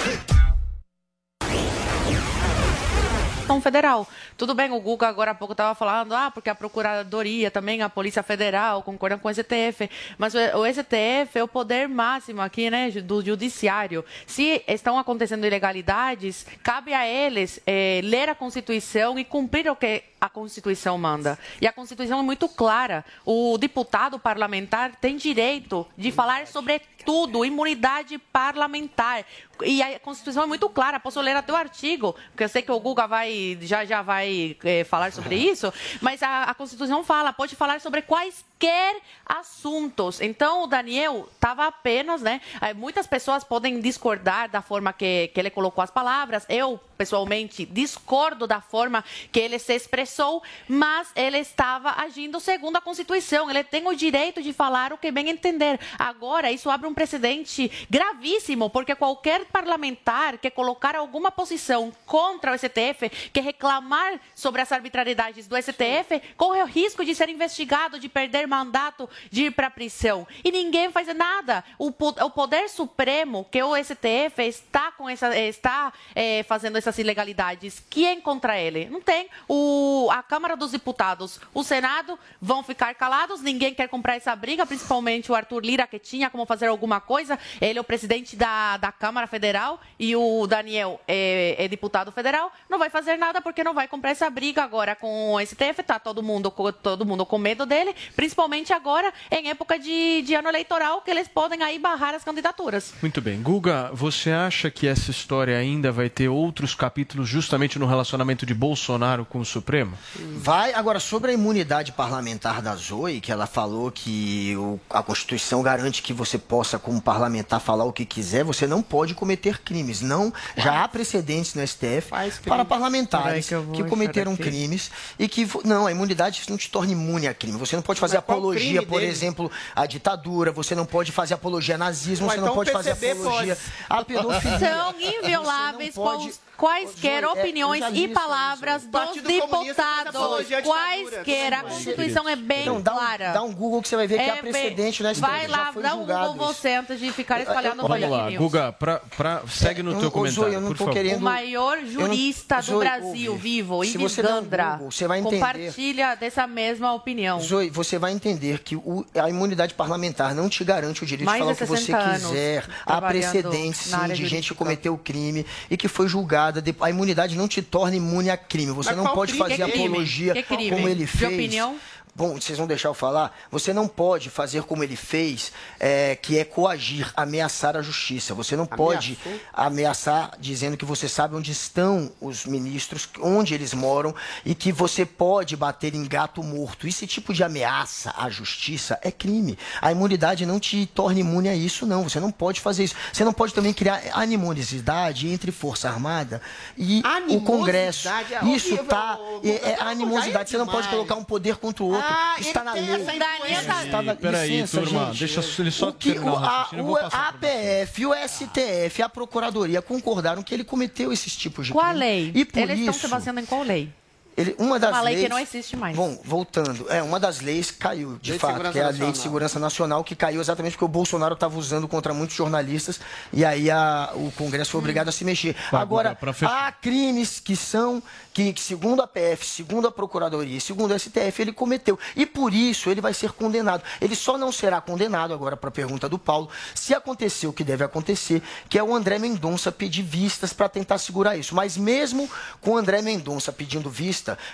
Questão 3.50 3.60
federal. 3.60 4.06
Tudo 4.36 4.54
bem, 4.54 4.70
o 4.70 4.80
Guga 4.80 5.08
agora 5.08 5.32
há 5.32 5.34
pouco 5.34 5.52
estava 5.52 5.74
falando, 5.74 6.14
ah, 6.14 6.30
porque 6.30 6.48
a 6.48 6.54
Procuradoria 6.54 7.50
também, 7.50 7.82
a 7.82 7.88
Polícia 7.88 8.22
Federal, 8.22 8.82
concordam 8.82 9.18
com 9.18 9.28
o 9.28 9.34
STF. 9.34 9.90
Mas 10.16 10.34
o 10.34 10.64
STF 10.66 11.38
é 11.38 11.42
o 11.42 11.48
poder 11.48 11.88
máximo 11.88 12.40
aqui, 12.40 12.70
né, 12.70 12.90
do 12.90 13.24
judiciário. 13.24 14.04
Se 14.26 14.62
estão 14.68 14.98
acontecendo 14.98 15.44
ilegalidades, 15.44 16.46
cabe 16.62 16.94
a 16.94 17.06
eles 17.06 17.60
eh, 17.66 18.00
ler 18.04 18.28
a 18.28 18.34
Constituição 18.34 19.18
e 19.18 19.24
cumprir 19.24 19.68
o 19.68 19.74
que 19.74 20.04
a 20.20 20.28
Constituição 20.28 20.98
manda. 20.98 21.38
E 21.60 21.66
a 21.66 21.72
Constituição 21.72 22.20
é 22.20 22.22
muito 22.22 22.48
clara. 22.48 23.04
O 23.24 23.56
deputado 23.56 24.18
parlamentar 24.18 24.94
tem 24.96 25.16
direito 25.16 25.86
de 25.96 26.12
falar 26.12 26.46
sobre 26.46 26.80
tudo, 27.04 27.44
imunidade 27.44 28.18
parlamentar. 28.18 29.24
E 29.64 29.82
a 29.82 29.98
Constituição 29.98 30.42
é 30.42 30.46
muito 30.46 30.68
clara. 30.68 31.00
Posso 31.00 31.20
ler 31.20 31.34
até 31.36 31.52
o 31.52 31.56
artigo, 31.56 32.14
porque 32.30 32.44
eu 32.44 32.48
sei 32.48 32.62
que 32.62 32.70
o 32.70 32.78
Guga 32.78 33.06
vai 33.06 33.58
já 33.62 33.84
já 33.84 34.02
vai 34.02 34.56
eh, 34.62 34.84
falar 34.84 35.12
sobre 35.12 35.36
isso. 35.50 35.72
Mas 36.00 36.22
a, 36.22 36.44
a 36.44 36.54
Constituição 36.54 37.02
fala, 37.02 37.32
pode 37.32 37.56
falar 37.56 37.80
sobre 37.80 38.02
quaisquer 38.02 39.00
assuntos. 39.24 40.20
Então 40.20 40.64
o 40.64 40.66
Daniel 40.66 41.28
estava 41.32 41.66
apenas, 41.66 42.20
né? 42.20 42.40
eh, 42.60 42.74
Muitas 42.74 43.06
pessoas 43.06 43.42
podem 43.42 43.80
discordar 43.80 44.50
da 44.50 44.60
forma 44.60 44.92
que, 44.92 45.28
que 45.28 45.40
ele 45.40 45.50
colocou 45.50 45.82
as 45.82 45.90
palavras. 45.90 46.44
Eu 46.48 46.78
pessoalmente 47.00 47.64
discordo 47.64 48.46
da 48.46 48.60
forma 48.60 49.02
que 49.32 49.40
ele 49.40 49.58
se 49.58 49.72
expressou, 49.74 50.42
mas 50.68 51.10
ele 51.16 51.38
estava 51.38 51.92
agindo 51.96 52.38
segundo 52.38 52.76
a 52.76 52.80
Constituição. 52.82 53.48
Ele 53.48 53.64
tem 53.64 53.88
o 53.88 53.94
direito 53.94 54.42
de 54.42 54.52
falar 54.52 54.92
o 54.92 54.98
que 54.98 55.10
bem 55.10 55.30
entender. 55.30 55.80
Agora, 55.98 56.52
isso 56.52 56.68
abre 56.68 56.86
um 56.86 56.92
precedente 56.92 57.70
gravíssimo, 57.88 58.68
porque 58.68 58.94
qualquer 58.94 59.46
parlamentar 59.46 60.36
que 60.36 60.50
colocar 60.50 60.94
alguma 60.94 61.30
posição 61.30 61.90
contra 62.04 62.52
o 62.52 62.58
STF, 62.58 63.08
que 63.32 63.40
reclamar 63.40 64.20
sobre 64.34 64.60
as 64.60 64.70
arbitrariedades 64.70 65.46
do 65.46 65.56
STF, 65.56 66.20
corre 66.36 66.62
o 66.62 66.66
risco 66.66 67.02
de 67.02 67.14
ser 67.14 67.30
investigado, 67.30 67.98
de 67.98 68.10
perder 68.10 68.46
mandato, 68.46 69.08
de 69.30 69.44
ir 69.46 69.52
para 69.52 69.68
a 69.68 69.70
prisão. 69.70 70.28
E 70.44 70.52
ninguém 70.52 70.90
faz 70.92 71.06
nada. 71.16 71.64
O, 71.78 71.90
po- 71.90 72.14
o 72.22 72.30
Poder 72.30 72.68
Supremo, 72.68 73.46
que 73.50 73.62
o 73.62 73.74
STF 73.74 74.42
está, 74.42 74.92
com 74.92 75.08
essa, 75.08 75.34
está 75.38 75.92
eh, 76.14 76.42
fazendo 76.42 76.76
essas 76.90 76.98
ilegalidades, 76.98 77.82
quem 77.88 78.20
contra 78.20 78.58
ele? 78.58 78.88
Não 78.90 79.00
tem. 79.00 79.28
O, 79.48 80.08
a 80.10 80.22
Câmara 80.22 80.56
dos 80.56 80.72
Deputados, 80.72 81.40
o 81.54 81.62
Senado 81.62 82.18
vão 82.40 82.62
ficar 82.62 82.94
calados, 82.94 83.40
ninguém 83.40 83.72
quer 83.72 83.88
comprar 83.88 84.16
essa 84.16 84.34
briga, 84.34 84.66
principalmente 84.66 85.30
o 85.30 85.34
Arthur 85.34 85.64
Lira, 85.64 85.86
que 85.86 85.98
tinha 85.98 86.28
como 86.28 86.44
fazer 86.44 86.66
alguma 86.66 87.00
coisa. 87.00 87.38
Ele 87.60 87.78
é 87.78 87.80
o 87.80 87.84
presidente 87.84 88.36
da, 88.36 88.76
da 88.76 88.92
Câmara 88.92 89.26
Federal 89.26 89.80
e 89.98 90.14
o 90.16 90.46
Daniel 90.46 91.00
é, 91.06 91.56
é 91.58 91.68
deputado 91.68 92.10
federal. 92.10 92.52
Não 92.68 92.78
vai 92.78 92.90
fazer 92.90 93.16
nada 93.16 93.40
porque 93.40 93.62
não 93.62 93.72
vai 93.72 93.86
comprar 93.86 94.10
essa 94.10 94.28
briga 94.28 94.62
agora 94.62 94.96
com 94.96 95.34
o 95.34 95.40
STF. 95.40 95.82
Tá 95.84 95.98
todo 95.98 96.22
mundo, 96.22 96.50
todo 96.82 97.06
mundo 97.06 97.24
com 97.24 97.38
medo 97.38 97.64
dele, 97.64 97.94
principalmente 98.16 98.72
agora 98.72 99.12
em 99.30 99.48
época 99.48 99.78
de, 99.78 100.22
de 100.22 100.34
ano 100.34 100.48
eleitoral, 100.48 101.02
que 101.02 101.10
eles 101.10 101.28
podem 101.28 101.62
aí 101.62 101.78
barrar 101.78 102.14
as 102.14 102.24
candidaturas. 102.24 102.92
Muito 103.00 103.20
bem. 103.20 103.40
Guga, 103.40 103.90
você 103.92 104.30
acha 104.30 104.70
que 104.70 104.86
essa 104.86 105.10
história 105.10 105.56
ainda 105.56 105.92
vai 105.92 106.08
ter 106.08 106.28
outros 106.28 106.74
capítulos 106.84 107.28
justamente 107.28 107.78
no 107.78 107.84
relacionamento 107.86 108.46
de 108.46 108.54
Bolsonaro 108.54 109.26
com 109.26 109.38
o 109.40 109.44
Supremo? 109.44 109.98
Vai, 110.36 110.72
agora, 110.72 110.98
sobre 110.98 111.30
a 111.30 111.34
imunidade 111.34 111.92
parlamentar 111.92 112.62
da 112.62 112.74
Zoe, 112.74 113.20
que 113.20 113.30
ela 113.30 113.46
falou 113.46 113.90
que 113.90 114.56
o- 114.56 114.80
a 114.88 115.02
Constituição 115.02 115.62
garante 115.62 116.00
que 116.02 116.14
você 116.14 116.38
possa, 116.38 116.78
como 116.78 117.00
parlamentar, 117.02 117.60
falar 117.60 117.84
o 117.84 117.92
que 117.92 118.06
quiser, 118.06 118.42
você 118.44 118.66
não 118.66 118.80
pode 118.80 119.14
cometer 119.14 119.58
crimes. 119.58 120.00
Não, 120.00 120.32
já 120.56 120.82
há 120.82 120.88
precedentes 120.88 121.54
no 121.54 121.60
STF 121.60 122.08
para 122.46 122.64
parlamentares 122.64 123.46
que 123.46 123.54
que 123.74 123.84
cometeram 123.84 124.34
crimes 124.34 124.90
e 125.18 125.28
que. 125.28 125.46
Não, 125.64 125.86
a 125.86 125.90
imunidade 125.92 126.42
não 126.48 126.56
te 126.56 126.70
torna 126.70 126.92
imune 126.92 127.28
a 127.28 127.34
crime. 127.34 127.58
Você 127.58 127.76
não 127.76 127.82
pode 127.82 128.00
fazer 128.00 128.16
Mas 128.16 128.24
apologia, 128.24 128.82
por 128.82 129.00
dele? 129.00 129.12
exemplo, 129.12 129.50
à 129.76 129.84
ditadura, 129.84 130.50
você 130.50 130.74
não 130.74 130.86
pode 130.86 131.12
fazer 131.12 131.34
apologia 131.34 131.74
a 131.74 131.78
nazismo, 131.78 132.26
Ué, 132.26 132.32
você 132.34 132.40
não 132.40 132.46
então 132.46 132.54
pode 132.54 132.72
fazer 132.72 132.92
apologia 132.92 133.56
pode. 133.56 133.68
à 133.90 134.04
pedofilia. 134.04 134.58
São 134.58 134.94
invioláveis 134.98 135.94
Você 135.94 136.00
não 136.00 136.06
pode- 136.06 136.22
quais- 136.22 136.40
quaisquer 136.70 137.22
é, 137.22 137.26
eu 137.26 137.30
opiniões 137.32 137.84
li 137.90 138.04
e 138.04 138.08
palavras 138.08 138.82
dos 138.84 138.90
faz 138.92 139.22
deputados. 139.22 139.66
ditadura. 139.66 140.62
Quaisquer, 140.62 141.54
a 141.54 141.62
Constituição 141.62 142.28
é 142.28 142.36
bem 142.36 142.62
Então, 142.62 142.80
dá 142.80 142.92
um- 142.92 142.96
clara. 142.96 143.32
dá 143.32 143.42
um 143.42 143.52
Google 143.52 143.82
que 143.82 143.88
você 143.88 143.96
vai 143.96 144.06
ver 144.06 144.18
que 144.18 144.30
há 144.30 144.34
É 144.36 144.40
precedente 144.40 145.02
STF, 145.02 145.20
Vai 145.20 145.46
lá, 145.48 145.70
dá 145.72 145.94
um 145.94 146.06
Google 146.06 146.34
você 146.34 146.74
antes 146.74 146.98
de 147.00 147.12
ficar 147.12 147.40
espalhando 147.40 147.82
Vamos 147.82 147.96
fake 147.98 148.10
lá. 148.10 148.30
Guga, 148.30 148.72
pra, 148.72 149.00
pra- 149.16 149.42
segue 149.48 149.82
no 149.82 149.92
É, 149.96 149.98
teu 149.98 150.08
ô, 150.08 150.10
comentário, 150.10 150.52
eu 150.54 150.60
não 150.60 150.68
por 150.68 150.76
favor. 150.76 150.92
querendo- 150.92 151.18
O 151.18 151.22
maior 151.22 151.78
Eu 151.78 151.82
não- 151.82 151.90
jurista 151.90 152.56
do 152.56 152.62
Zoe, 152.66 152.78
Brasil 152.84 153.32
ouve. 153.32 153.42
vivo, 153.42 153.84
Ives 153.84 154.00
você 154.00 154.20
um 154.20 154.24
Gandra, 154.24 154.70
Google, 154.72 154.90
você 154.90 155.06
vai 155.06 155.18
entender. 155.20 155.36
compartilha 155.36 156.14
dessa 156.14 156.46
mesma 156.46 156.92
opinião. 156.92 157.40
Zoe, 157.40 157.70
você 157.70 157.98
vai 157.98 158.12
entender 158.12 158.60
que 158.60 158.76
o- 158.76 159.04
a 159.14 159.28
imunidade 159.28 159.74
parlamentar 159.74 160.34
não 160.34 160.48
te 160.48 160.62
garante 160.64 161.02
o 161.02 161.06
direito 161.06 161.26
Mais 161.26 161.38
de 161.38 161.40
falar 161.40 161.52
o 161.52 161.56
que 161.56 161.66
você 161.66 161.76
60 161.76 161.98
anos 161.98 162.26
quiser. 162.28 162.64
Há 162.86 163.00
precedentes, 163.02 163.90
na 163.90 164.06
sim, 164.08 164.14
de 164.14 164.26
gente 164.26 164.48
que 164.52 164.54
cometeu 164.54 164.96
crime 164.98 165.44
e 165.70 165.76
que 165.76 165.88
foi 165.88 166.06
julgada. 166.08 166.59
De- 166.60 166.74
A 166.80 166.90
imunidade 166.90 167.36
não 167.36 167.48
te 167.48 167.62
torna 167.62 167.96
imune 167.96 168.30
a 168.30 168.36
crime. 168.36 168.72
Você 168.72 168.90
Mas 168.90 168.98
não 168.98 169.12
pode 169.14 169.32
crime? 169.32 169.48
fazer 169.48 169.64
Que 169.64 169.82
apologia 169.82 170.32
Que 170.34 170.42
como 170.42 170.88
ele 170.88 171.00
De 171.04 171.06
fez. 171.06 171.32
opinião? 171.32 171.76
Bom, 172.14 172.34
vocês 172.40 172.58
vão 172.58 172.66
deixar 172.66 172.88
eu 172.88 172.94
falar? 172.94 173.36
Você 173.50 173.72
não 173.72 173.86
pode 173.86 174.30
fazer 174.30 174.64
como 174.64 174.82
ele 174.82 174.96
fez, 174.96 175.52
é, 175.78 176.16
que 176.16 176.38
é 176.38 176.44
coagir, 176.44 177.12
ameaçar 177.16 177.76
a 177.76 177.82
justiça. 177.82 178.34
Você 178.34 178.56
não 178.56 178.66
pode 178.66 179.18
ameaçar 179.52 180.32
dizendo 180.38 180.76
que 180.76 180.84
você 180.84 181.08
sabe 181.08 181.36
onde 181.36 181.52
estão 181.52 182.10
os 182.20 182.44
ministros, 182.44 183.08
onde 183.20 183.54
eles 183.54 183.72
moram 183.72 184.14
e 184.44 184.54
que 184.54 184.72
você 184.72 185.06
pode 185.06 185.56
bater 185.56 185.94
em 185.94 186.04
gato 186.04 186.42
morto. 186.42 186.86
Esse 186.86 187.06
tipo 187.06 187.32
de 187.32 187.44
ameaça 187.44 188.12
à 188.16 188.28
justiça 188.28 188.98
é 189.02 189.10
crime. 189.10 189.56
A 189.80 189.92
imunidade 189.92 190.44
não 190.44 190.58
te 190.58 190.86
torna 190.86 191.20
imune 191.20 191.48
a 191.48 191.54
isso, 191.54 191.86
não. 191.86 192.08
Você 192.08 192.18
não 192.18 192.32
pode 192.32 192.60
fazer 192.60 192.84
isso. 192.84 192.96
Você 193.12 193.24
não 193.24 193.32
pode 193.32 193.54
também 193.54 193.72
criar 193.72 194.02
animosidade 194.12 195.28
entre 195.28 195.52
Força 195.52 195.88
Armada 195.88 196.42
e 196.76 197.02
o 197.28 197.40
Congresso. 197.40 198.08
É 198.08 198.44
Isso 198.44 198.76
tá. 198.84 199.18
É, 199.44 199.48
é 199.48 199.76
Guga, 199.76 199.84
animosidade. 199.84 200.50
Você 200.50 200.58
não 200.58 200.66
pode 200.66 200.88
colocar 200.88 201.14
um 201.14 201.24
poder 201.24 201.56
contra 201.56 201.84
o 201.84 201.88
outro. 201.88 201.99
Ah, 202.02 202.36
Está 202.40 202.64
na 202.64 202.72
lei. 202.74 202.84
Está 202.84 204.02
na- 204.02 204.14
Peraí, 204.14 204.66
turma, 204.66 205.06
gente. 205.06 205.18
deixa 205.18 205.40
ele 205.60 205.70
só 205.70 205.88
o 205.88 205.92
que 205.92 206.12
terminar 206.12 206.32
o 206.32 206.36
a, 206.36 206.68
o 206.82 206.92
passar 206.96 207.28
APF, 207.28 208.06
o 208.06 208.14
STF, 208.14 209.02
a 209.02 209.08
Procuradoria 209.08 209.82
concordaram 209.82 210.42
que 210.42 210.54
ele 210.54 210.64
cometeu 210.64 211.12
esses 211.12 211.36
tipos 211.36 211.66
de 211.66 211.72
Qual 211.72 211.84
crime. 211.84 211.98
lei? 212.00 212.32
E 212.34 212.44
por 212.44 212.58
Eles 212.60 212.78
estão 212.78 212.90
isso, 212.94 213.00
se 213.00 213.08
baseando 213.08 213.40
em 213.40 213.46
qual 213.46 213.62
lei? 213.62 213.92
Ele, 214.40 214.56
uma 214.58 214.78
das 214.78 214.90
Uma 214.90 215.00
lei 215.02 215.14
leis, 215.14 215.24
que 215.24 215.30
não 215.30 215.38
existe 215.38 215.76
mais. 215.76 215.96
Bom, 215.96 216.18
voltando, 216.24 216.86
é 216.90 217.02
uma 217.02 217.20
das 217.20 217.40
leis 217.40 217.70
caiu, 217.70 218.18
de 218.20 218.30
Lei 218.30 218.38
de 218.38 218.40
fato, 218.40 218.50
Segurança 218.52 218.72
que 218.72 218.78
é 218.78 218.82
a 218.82 218.86
Lei 218.86 218.92
de 218.94 219.00
Nacional. 219.00 219.22
Segurança 219.22 219.58
Nacional, 219.58 220.04
que 220.04 220.14
caiu 220.16 220.40
exatamente 220.40 220.72
porque 220.72 220.84
o 220.84 220.88
Bolsonaro 220.88 221.34
estava 221.34 221.58
usando 221.58 221.86
contra 221.88 222.14
muitos 222.14 222.36
jornalistas 222.36 223.00
e 223.32 223.44
aí 223.44 223.70
a- 223.70 224.10
o 224.14 224.32
Congresso 224.36 224.70
foi 224.72 224.78
obrigado 224.80 225.08
a 225.08 225.12
se 225.12 225.24
mexer. 225.24 225.54
Tá, 225.70 225.80
Agora, 225.80 226.16
fechar. 226.32 226.66
há 226.68 226.72
crimes 226.72 227.40
que 227.40 227.54
são 227.56 228.02
que, 228.32 228.52
que, 228.52 228.60
segundo 228.60 229.02
a 229.02 229.06
PF, 229.08 229.44
segundo 229.44 229.88
a 229.88 229.90
Procuradoria, 229.92 230.56
e 230.56 230.60
segundo 230.60 230.92
o 230.92 230.98
STF, 230.98 231.42
ele 231.42 231.52
cometeu 231.52 231.98
e 232.14 232.24
por 232.24 232.54
isso 232.54 232.88
ele 232.88 233.00
vai 233.00 233.12
ser 233.12 233.32
condenado. 233.32 233.82
Ele 234.00 234.14
só 234.14 234.38
não 234.38 234.52
será 234.52 234.80
condenado 234.80 235.34
agora 235.34 235.56
para 235.56 235.68
a 235.68 235.72
pergunta 235.72 236.08
do 236.08 236.18
Paulo, 236.18 236.48
se 236.74 236.94
acontecer 236.94 237.46
o 237.48 237.52
que 237.52 237.64
deve 237.64 237.82
acontecer, 237.84 238.40
que 238.68 238.78
é 238.78 238.82
o 238.82 238.94
André 238.94 239.18
Mendonça 239.18 239.72
pedir 239.72 240.02
vistas 240.02 240.52
para 240.52 240.68
tentar 240.68 240.98
segurar 240.98 241.36
isso. 241.36 241.54
Mas 241.54 241.76
mesmo 241.76 242.30
com 242.60 242.70
o 242.72 242.76
André 242.78 243.02
Mendonça 243.02 243.52
pedindo 243.52 243.90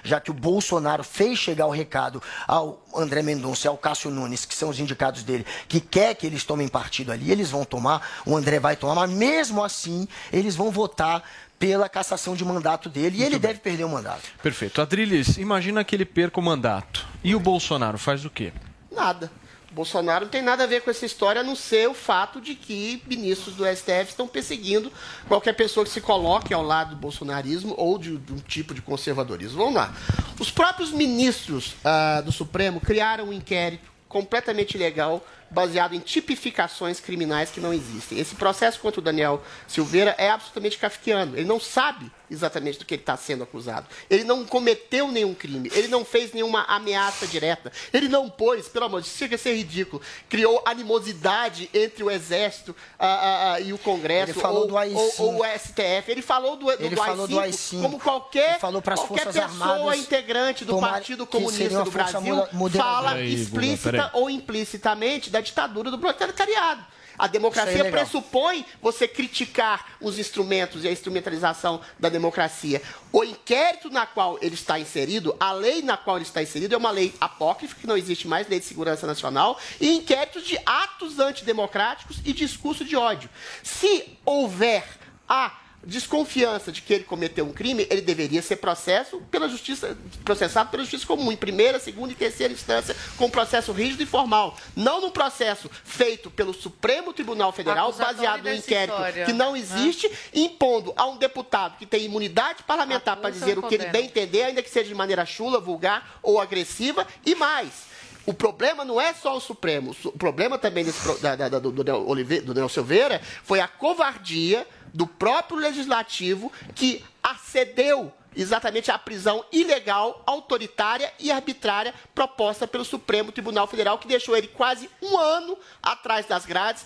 já 0.03 0.20
que 0.20 0.31
o 0.31 0.35
Bolsonaro 0.35 1.03
fez 1.03 1.39
chegar 1.39 1.66
o 1.66 1.70
recado 1.70 2.22
ao 2.47 2.83
André 2.95 3.22
Mendonça 3.22 3.66
e 3.66 3.68
ao 3.68 3.77
Cássio 3.77 4.11
Nunes, 4.11 4.45
que 4.45 4.55
são 4.55 4.68
os 4.68 4.79
indicados 4.79 5.22
dele, 5.22 5.47
que 5.68 5.81
quer 5.81 6.14
que 6.14 6.27
eles 6.27 6.45
tomem 6.45 6.68
partido 6.68 7.12
ali, 7.12 7.31
eles 7.31 7.51
vão 7.51 7.64
tomar, 7.64 8.07
o 8.24 8.37
André 8.37 8.59
vai 8.59 8.77
tomar, 8.77 8.95
mas 8.95 9.11
mesmo 9.11 9.64
assim, 9.64 10.07
eles 10.33 10.57
vão 10.57 10.70
votar 10.70 11.22
pela 11.59 11.89
cassação 11.89 12.35
de 12.35 12.45
mandato 12.45 12.89
dele 12.89 13.18
e 13.18 13.22
ele 13.22 13.39
deve 13.39 13.61
perder 13.61 13.85
o 13.85 13.89
mandato. 13.89 14.22
Perfeito. 14.43 14.81
Adriles, 14.81 15.39
imagina 15.39 15.83
que 15.85 15.95
ele 15.95 16.05
perca 16.05 16.39
o 16.39 16.43
mandato. 16.43 17.07
E 17.24 17.35
o 17.35 17.41
Bolsonaro 17.41 17.99
faz 17.99 18.24
o 18.24 18.31
quê? 18.31 18.53
Nada. 18.91 19.31
Bolsonaro 19.77 20.24
não 20.24 20.31
tem 20.31 20.41
nada 20.41 20.64
a 20.64 20.66
ver 20.66 20.81
com 20.81 20.91
essa 20.91 21.05
história, 21.05 21.43
a 21.43 21.45
não 21.45 21.55
ser 21.55 21.87
o 21.87 21.93
fato 21.93 22.41
de 22.41 22.55
que 22.55 23.03
ministros 23.07 23.55
do 23.55 23.66
STF 23.66 24.09
estão 24.09 24.27
perseguindo 24.27 24.91
qualquer 25.29 25.53
pessoa 25.53 25.85
que 25.85 25.93
se 25.93 26.01
coloque 26.01 26.55
ao 26.55 26.62
lado 26.62 26.91
do 26.91 26.97
bolsonarismo 26.97 27.74
ou 27.77 27.99
de, 27.99 28.16
de 28.16 28.33
um 28.33 28.39
tipo 28.39 28.72
de 28.72 28.81
conservadorismo. 28.81 29.59
Vamos 29.59 29.74
lá. 29.74 29.95
Os 30.41 30.51
próprios 30.51 30.91
ministros 30.93 31.74
ah, 31.85 32.22
do 32.22 32.33
Supremo 32.33 32.81
criaram 32.81 33.29
um 33.29 33.33
inquérito 33.35 33.85
completamente 34.09 34.77
ilegal 34.77 35.22
baseado 35.51 35.95
em 35.95 36.01
tipificações 36.01 36.99
criminais 36.99 37.51
que 37.51 37.61
não 37.61 37.74
existem. 37.74 38.18
Esse 38.18 38.35
processo 38.35 38.81
contra 38.81 39.01
o 39.01 39.05
Daniel 39.05 39.43
Silveira 39.68 40.14
é 40.16 40.31
absolutamente 40.31 40.79
kafkiano. 40.79 41.37
Ele 41.37 41.45
não 41.45 41.61
sabe 41.61 42.11
exatamente 42.31 42.79
do 42.79 42.85
que 42.85 42.95
ele 42.95 43.03
está 43.03 43.16
sendo 43.16 43.45
acusado. 43.45 43.87
Ele 44.11 44.24
não 44.24 44.45
cometeu 44.45 45.11
nenhum 45.11 45.35
crime. 45.35 45.70
Ele 45.74 45.89
não 45.89 46.05
fez 46.05 46.33
nenhuma 46.33 46.62
ameaça 46.64 47.27
direta. 47.27 47.70
Ele 47.93 48.09
não 48.09 48.29
pôs, 48.29 48.68
pelo 48.68 48.87
amor 48.87 49.01
de 49.03 49.09
Deus, 49.09 49.18
chega 49.18 49.37
a 49.37 49.39
ser 49.39 49.55
ridículo, 49.55 50.03
criou 50.29 50.62
animosidade 50.64 51.70
entre 51.72 52.03
o 52.03 52.11
Exército 52.11 52.74
ah, 52.99 53.07
ah, 53.07 53.53
ah, 53.55 53.61
e 53.61 53.72
o 53.72 53.79
Congresso 53.79 54.33
Ele 54.33 54.41
falou 54.41 54.62
ou, 54.62 54.68
do 54.68 54.77
AI-5. 54.77 54.97
ou- 54.97 55.12
ou 55.18 55.41
o 55.41 55.45
STF. 55.45 56.11
Ele 56.11 56.22
falou 56.22 56.57
do, 56.57 56.66
do, 56.66 56.72
Ele 56.72 56.91
do 56.91 56.97
falou 56.97 57.27
do 57.29 57.39
AI-5 57.39 57.77
AI-5. 57.77 57.83
como 57.83 58.01
qualquer, 58.01 58.51
Ele 58.51 58.59
falou 58.59 58.83
qualquer 58.83 59.07
Forças 59.07 59.35
pessoa 59.35 59.45
Armadas 59.45 59.99
integrante 59.99 60.64
do 60.64 60.79
Partido 60.79 61.27
Comunista 61.27 61.85
do 61.85 61.91
Brasil 61.91 62.47
fala 62.77 63.11
Guga, 63.11 63.22
explícita 63.24 64.11
ou 64.14 64.29
implicitamente 64.31 65.31
da 65.31 65.41
ditadura 65.41 65.91
do 65.91 65.99
proletariado. 65.99 66.85
A 67.19 67.27
democracia 67.27 67.87
é 67.87 67.91
pressupõe 67.91 68.64
você 68.81 69.09
criticar 69.09 69.97
os 70.01 70.19
instrumentos 70.19 70.85
e 70.85 70.89
a 70.89 70.93
instrumentalização 70.93 71.81
da 71.99 72.09
democracia. 72.09 72.83
O 73.12 73.25
inquérito 73.25 73.91
na 73.91 74.07
qual 74.07 74.39
ele 74.43 74.55
está 74.55 74.79
inserido, 74.79 75.35
a 75.41 75.53
lei 75.53 75.83
na 75.83 75.97
qual 75.97 76.17
ele 76.17 76.25
está 76.25 76.43
inserido 76.43 76.75
é 76.75 76.79
uma 76.79 76.91
lei 76.91 77.14
apócrifa, 77.21 77.77
que 77.77 77.87
não 77.87 77.97
existe 77.97 78.29
mais, 78.29 78.49
lei 78.49 78.61
de 78.61 78.67
segurança 78.67 79.07
nacional, 79.07 79.59
e 79.81 79.95
inquéritos 79.97 80.45
de 80.45 80.59
atos 80.64 81.19
antidemocráticos 81.19 82.19
e 82.25 82.33
discurso 82.33 82.85
de 82.85 82.97
ódio. 82.97 83.31
Se 83.62 84.19
houver 84.25 84.85
a 85.29 85.66
desconfiança 85.87 86.72
de 86.72 86.82
que 86.82 86.93
ele 86.93 87.05
cometeu 87.05 87.47
um 87.47 87.53
crime, 87.53 87.87
ele 87.89 88.01
deveria 88.01 88.43
ser 88.43 88.57
processo 88.57 89.22
pela 89.30 89.49
justiça, 89.49 89.97
processado 90.24 90.68
pela 90.70 90.82
justiça 90.82 91.07
comum, 91.07 91.30
em 91.30 91.37
primeira, 91.37 91.78
segunda 91.78 92.12
e 92.12 92.16
terceira 92.16 92.53
instância, 92.53 92.95
com 93.16 93.30
processo 93.30 93.70
rígido 93.72 94.03
e 94.03 94.07
formal. 94.07 94.57
Não 94.74 95.01
num 95.01 95.11
processo 95.11 95.70
feito 95.84 96.30
pelo 96.30 96.53
Supremo 96.53 97.12
Tribunal 97.12 97.53
Federal, 97.53 97.89
Acusatório 97.89 98.16
baseado 98.16 98.43
no 98.43 98.49
inquérito 98.59 98.97
que 99.26 99.32
não 99.32 99.57
existe, 99.57 100.11
impondo 100.34 100.93
a 100.97 101.07
um 101.07 101.16
deputado 101.16 101.78
que 101.78 101.87
tem 101.87 102.05
imunidade 102.05 102.64
parlamentar 102.64 103.16
para 103.16 103.30
dizer 103.30 103.59
o 103.59 103.62
que 103.62 103.74
ele 103.76 103.87
bem 103.93 104.05
entender, 104.07 104.43
ainda 104.43 104.62
que 104.62 104.70
seja 104.70 104.89
de 104.89 104.95
maneira 104.95 105.24
chula, 105.24 105.61
vulgar 105.61 106.18
ou 106.22 106.41
agressiva, 106.41 107.07
e 107.24 107.34
mais. 107.34 107.87
O 108.26 108.34
problema 108.34 108.84
não 108.84 109.01
é 109.01 109.14
só 109.14 109.37
o 109.37 109.41
Supremo. 109.41 109.95
O 110.05 110.11
problema 110.18 110.59
também 110.59 110.84
desse 110.84 110.99
da- 111.22 111.37
da- 111.37 111.49
do, 111.61 111.70
do, 111.70 112.09
Olive- 112.09 112.41
do 112.41 112.53
Nel 112.53 112.68
Silveira 112.68 113.20
foi 113.45 113.61
a 113.61 113.68
covardia 113.68 114.66
do 114.97 115.07
próprio 115.07 115.59
legislativo 115.59 116.51
que 116.75 117.05
acedeu 117.23 118.11
exatamente 118.35 118.91
à 118.91 118.99
prisão 118.99 119.45
ilegal, 119.53 120.23
autoritária 120.27 121.13
e 121.19 121.31
arbitrária 121.31 121.95
proposta 122.15 122.67
pelo 122.67 122.85
Supremo 122.85 123.31
Tribunal 123.31 123.67
Federal, 123.67 123.99
que 123.99 124.09
deixou 124.09 124.37
ele 124.37 124.49
quase 124.49 124.91
um 125.03 125.19
ano 125.19 125.57
atrás 125.83 126.27
das 126.27 126.47
grades, 126.47 126.85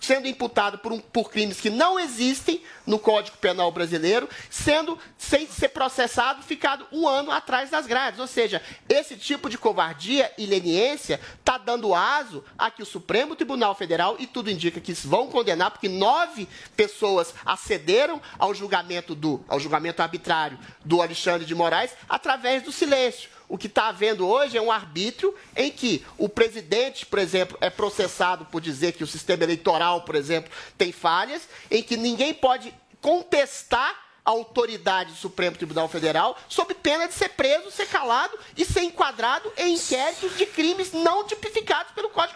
sendo 0.00 0.26
imputado 0.28 0.78
por, 0.78 0.92
um- 0.92 1.00
por 1.00 1.30
crimes 1.30 1.60
que 1.60 1.70
não 1.70 1.98
existem 1.98 2.62
no 2.86 2.98
Código 2.98 3.36
Penal 3.38 3.70
brasileiro, 3.72 4.28
sendo 4.48 4.98
sem 5.18 5.46
ser 5.46 5.68
processado, 5.70 6.42
ficado 6.42 6.86
um 6.92 7.06
ano 7.08 7.30
atrás 7.30 7.70
das 7.70 7.86
grades. 7.86 8.20
Ou 8.20 8.26
seja, 8.26 8.62
esse 8.88 9.16
tipo 9.16 9.50
de 9.50 9.58
covardia 9.58 10.32
e 10.38 10.46
leniência 10.46 11.20
está 11.38 11.58
dando 11.58 11.94
aso 11.94 12.44
a 12.56 12.70
que 12.70 12.82
o 12.82 12.86
Supremo 12.86 13.34
Tribunal 13.36 13.74
Federal, 13.74 14.16
e 14.18 14.26
tudo 14.26 14.50
indica 14.50 14.80
que 14.80 14.92
vão 14.92 15.28
condenar, 15.28 15.70
porque 15.70 15.88
nove 15.88 16.48
pessoas 16.76 17.34
acederam 17.44 18.20
ao 18.38 18.54
julgamento 18.54 19.14
do 19.14 19.44
ao 19.48 19.58
julgamento 19.60 20.02
arbitrário 20.02 20.58
do 20.84 21.02
Alexandre 21.02 21.44
de 21.46 21.54
Moraes 21.54 21.92
através 22.08 22.62
do 22.62 22.72
silêncio. 22.72 23.35
O 23.48 23.56
que 23.56 23.66
está 23.66 23.88
havendo 23.88 24.26
hoje 24.26 24.56
é 24.56 24.62
um 24.62 24.72
arbítrio 24.72 25.34
em 25.54 25.70
que 25.70 26.04
o 26.18 26.28
presidente, 26.28 27.06
por 27.06 27.18
exemplo, 27.18 27.56
é 27.60 27.70
processado 27.70 28.44
por 28.46 28.60
dizer 28.60 28.92
que 28.92 29.04
o 29.04 29.06
sistema 29.06 29.44
eleitoral, 29.44 30.02
por 30.02 30.14
exemplo, 30.14 30.50
tem 30.76 30.92
falhas, 30.92 31.48
em 31.70 31.82
que 31.82 31.96
ninguém 31.96 32.34
pode 32.34 32.74
contestar 33.00 34.06
a 34.24 34.30
autoridade 34.30 35.12
do 35.12 35.16
Supremo 35.16 35.56
Tribunal 35.56 35.86
Federal 35.86 36.36
sob 36.48 36.74
pena 36.74 37.06
de 37.06 37.14
ser 37.14 37.28
preso, 37.30 37.70
ser 37.70 37.86
calado 37.86 38.36
e 38.56 38.64
ser 38.64 38.82
enquadrado 38.82 39.52
em 39.56 39.74
inquéritos 39.74 40.36
de 40.36 40.44
crimes 40.46 40.92
não 40.92 41.24
tipificados 41.24 41.92
pelo 41.92 42.10
Código 42.10 42.35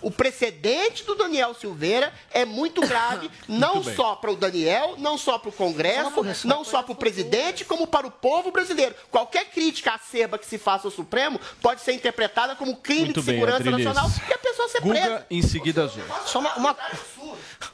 O 0.00 0.10
precedente 0.10 1.04
do 1.04 1.14
Daniel 1.14 1.54
Silveira 1.54 2.12
é 2.30 2.44
muito 2.44 2.80
grave, 2.80 3.30
não 3.48 3.80
bem. 3.80 3.94
só 3.94 4.16
para 4.16 4.30
o 4.32 4.36
Daniel, 4.36 4.94
não 4.98 5.16
só 5.18 5.38
para 5.38 5.50
o 5.50 5.52
Congresso, 5.52 6.46
não 6.46 6.64
só 6.64 6.82
para 6.82 6.92
o 6.92 6.96
presidente, 6.96 7.64
como 7.64 7.86
para 7.86 8.06
o 8.06 8.10
povo 8.10 8.50
brasileiro. 8.50 8.94
Qualquer 9.10 9.46
crítica 9.46 9.92
acerba 9.94 10.38
que 10.38 10.46
se 10.46 10.58
faça 10.58 10.86
ao 10.86 10.90
Supremo 10.90 11.40
pode 11.60 11.80
ser 11.80 11.92
interpretada 11.92 12.56
como 12.56 12.76
crime 12.76 13.06
Muito 13.06 13.20
de 13.20 13.26
bem, 13.26 13.34
segurança 13.34 13.58
Adriles. 13.58 13.84
nacional 13.84 14.10
e 14.28 14.32
a 14.32 14.38
pessoa 14.38 14.68
ser 14.68 14.80
presa. 14.80 15.08
Guga, 15.08 15.26
em 15.30 15.42
seguida. 15.42 15.90
Só 16.26 16.38
uma. 16.38 16.54
uma... 16.56 16.76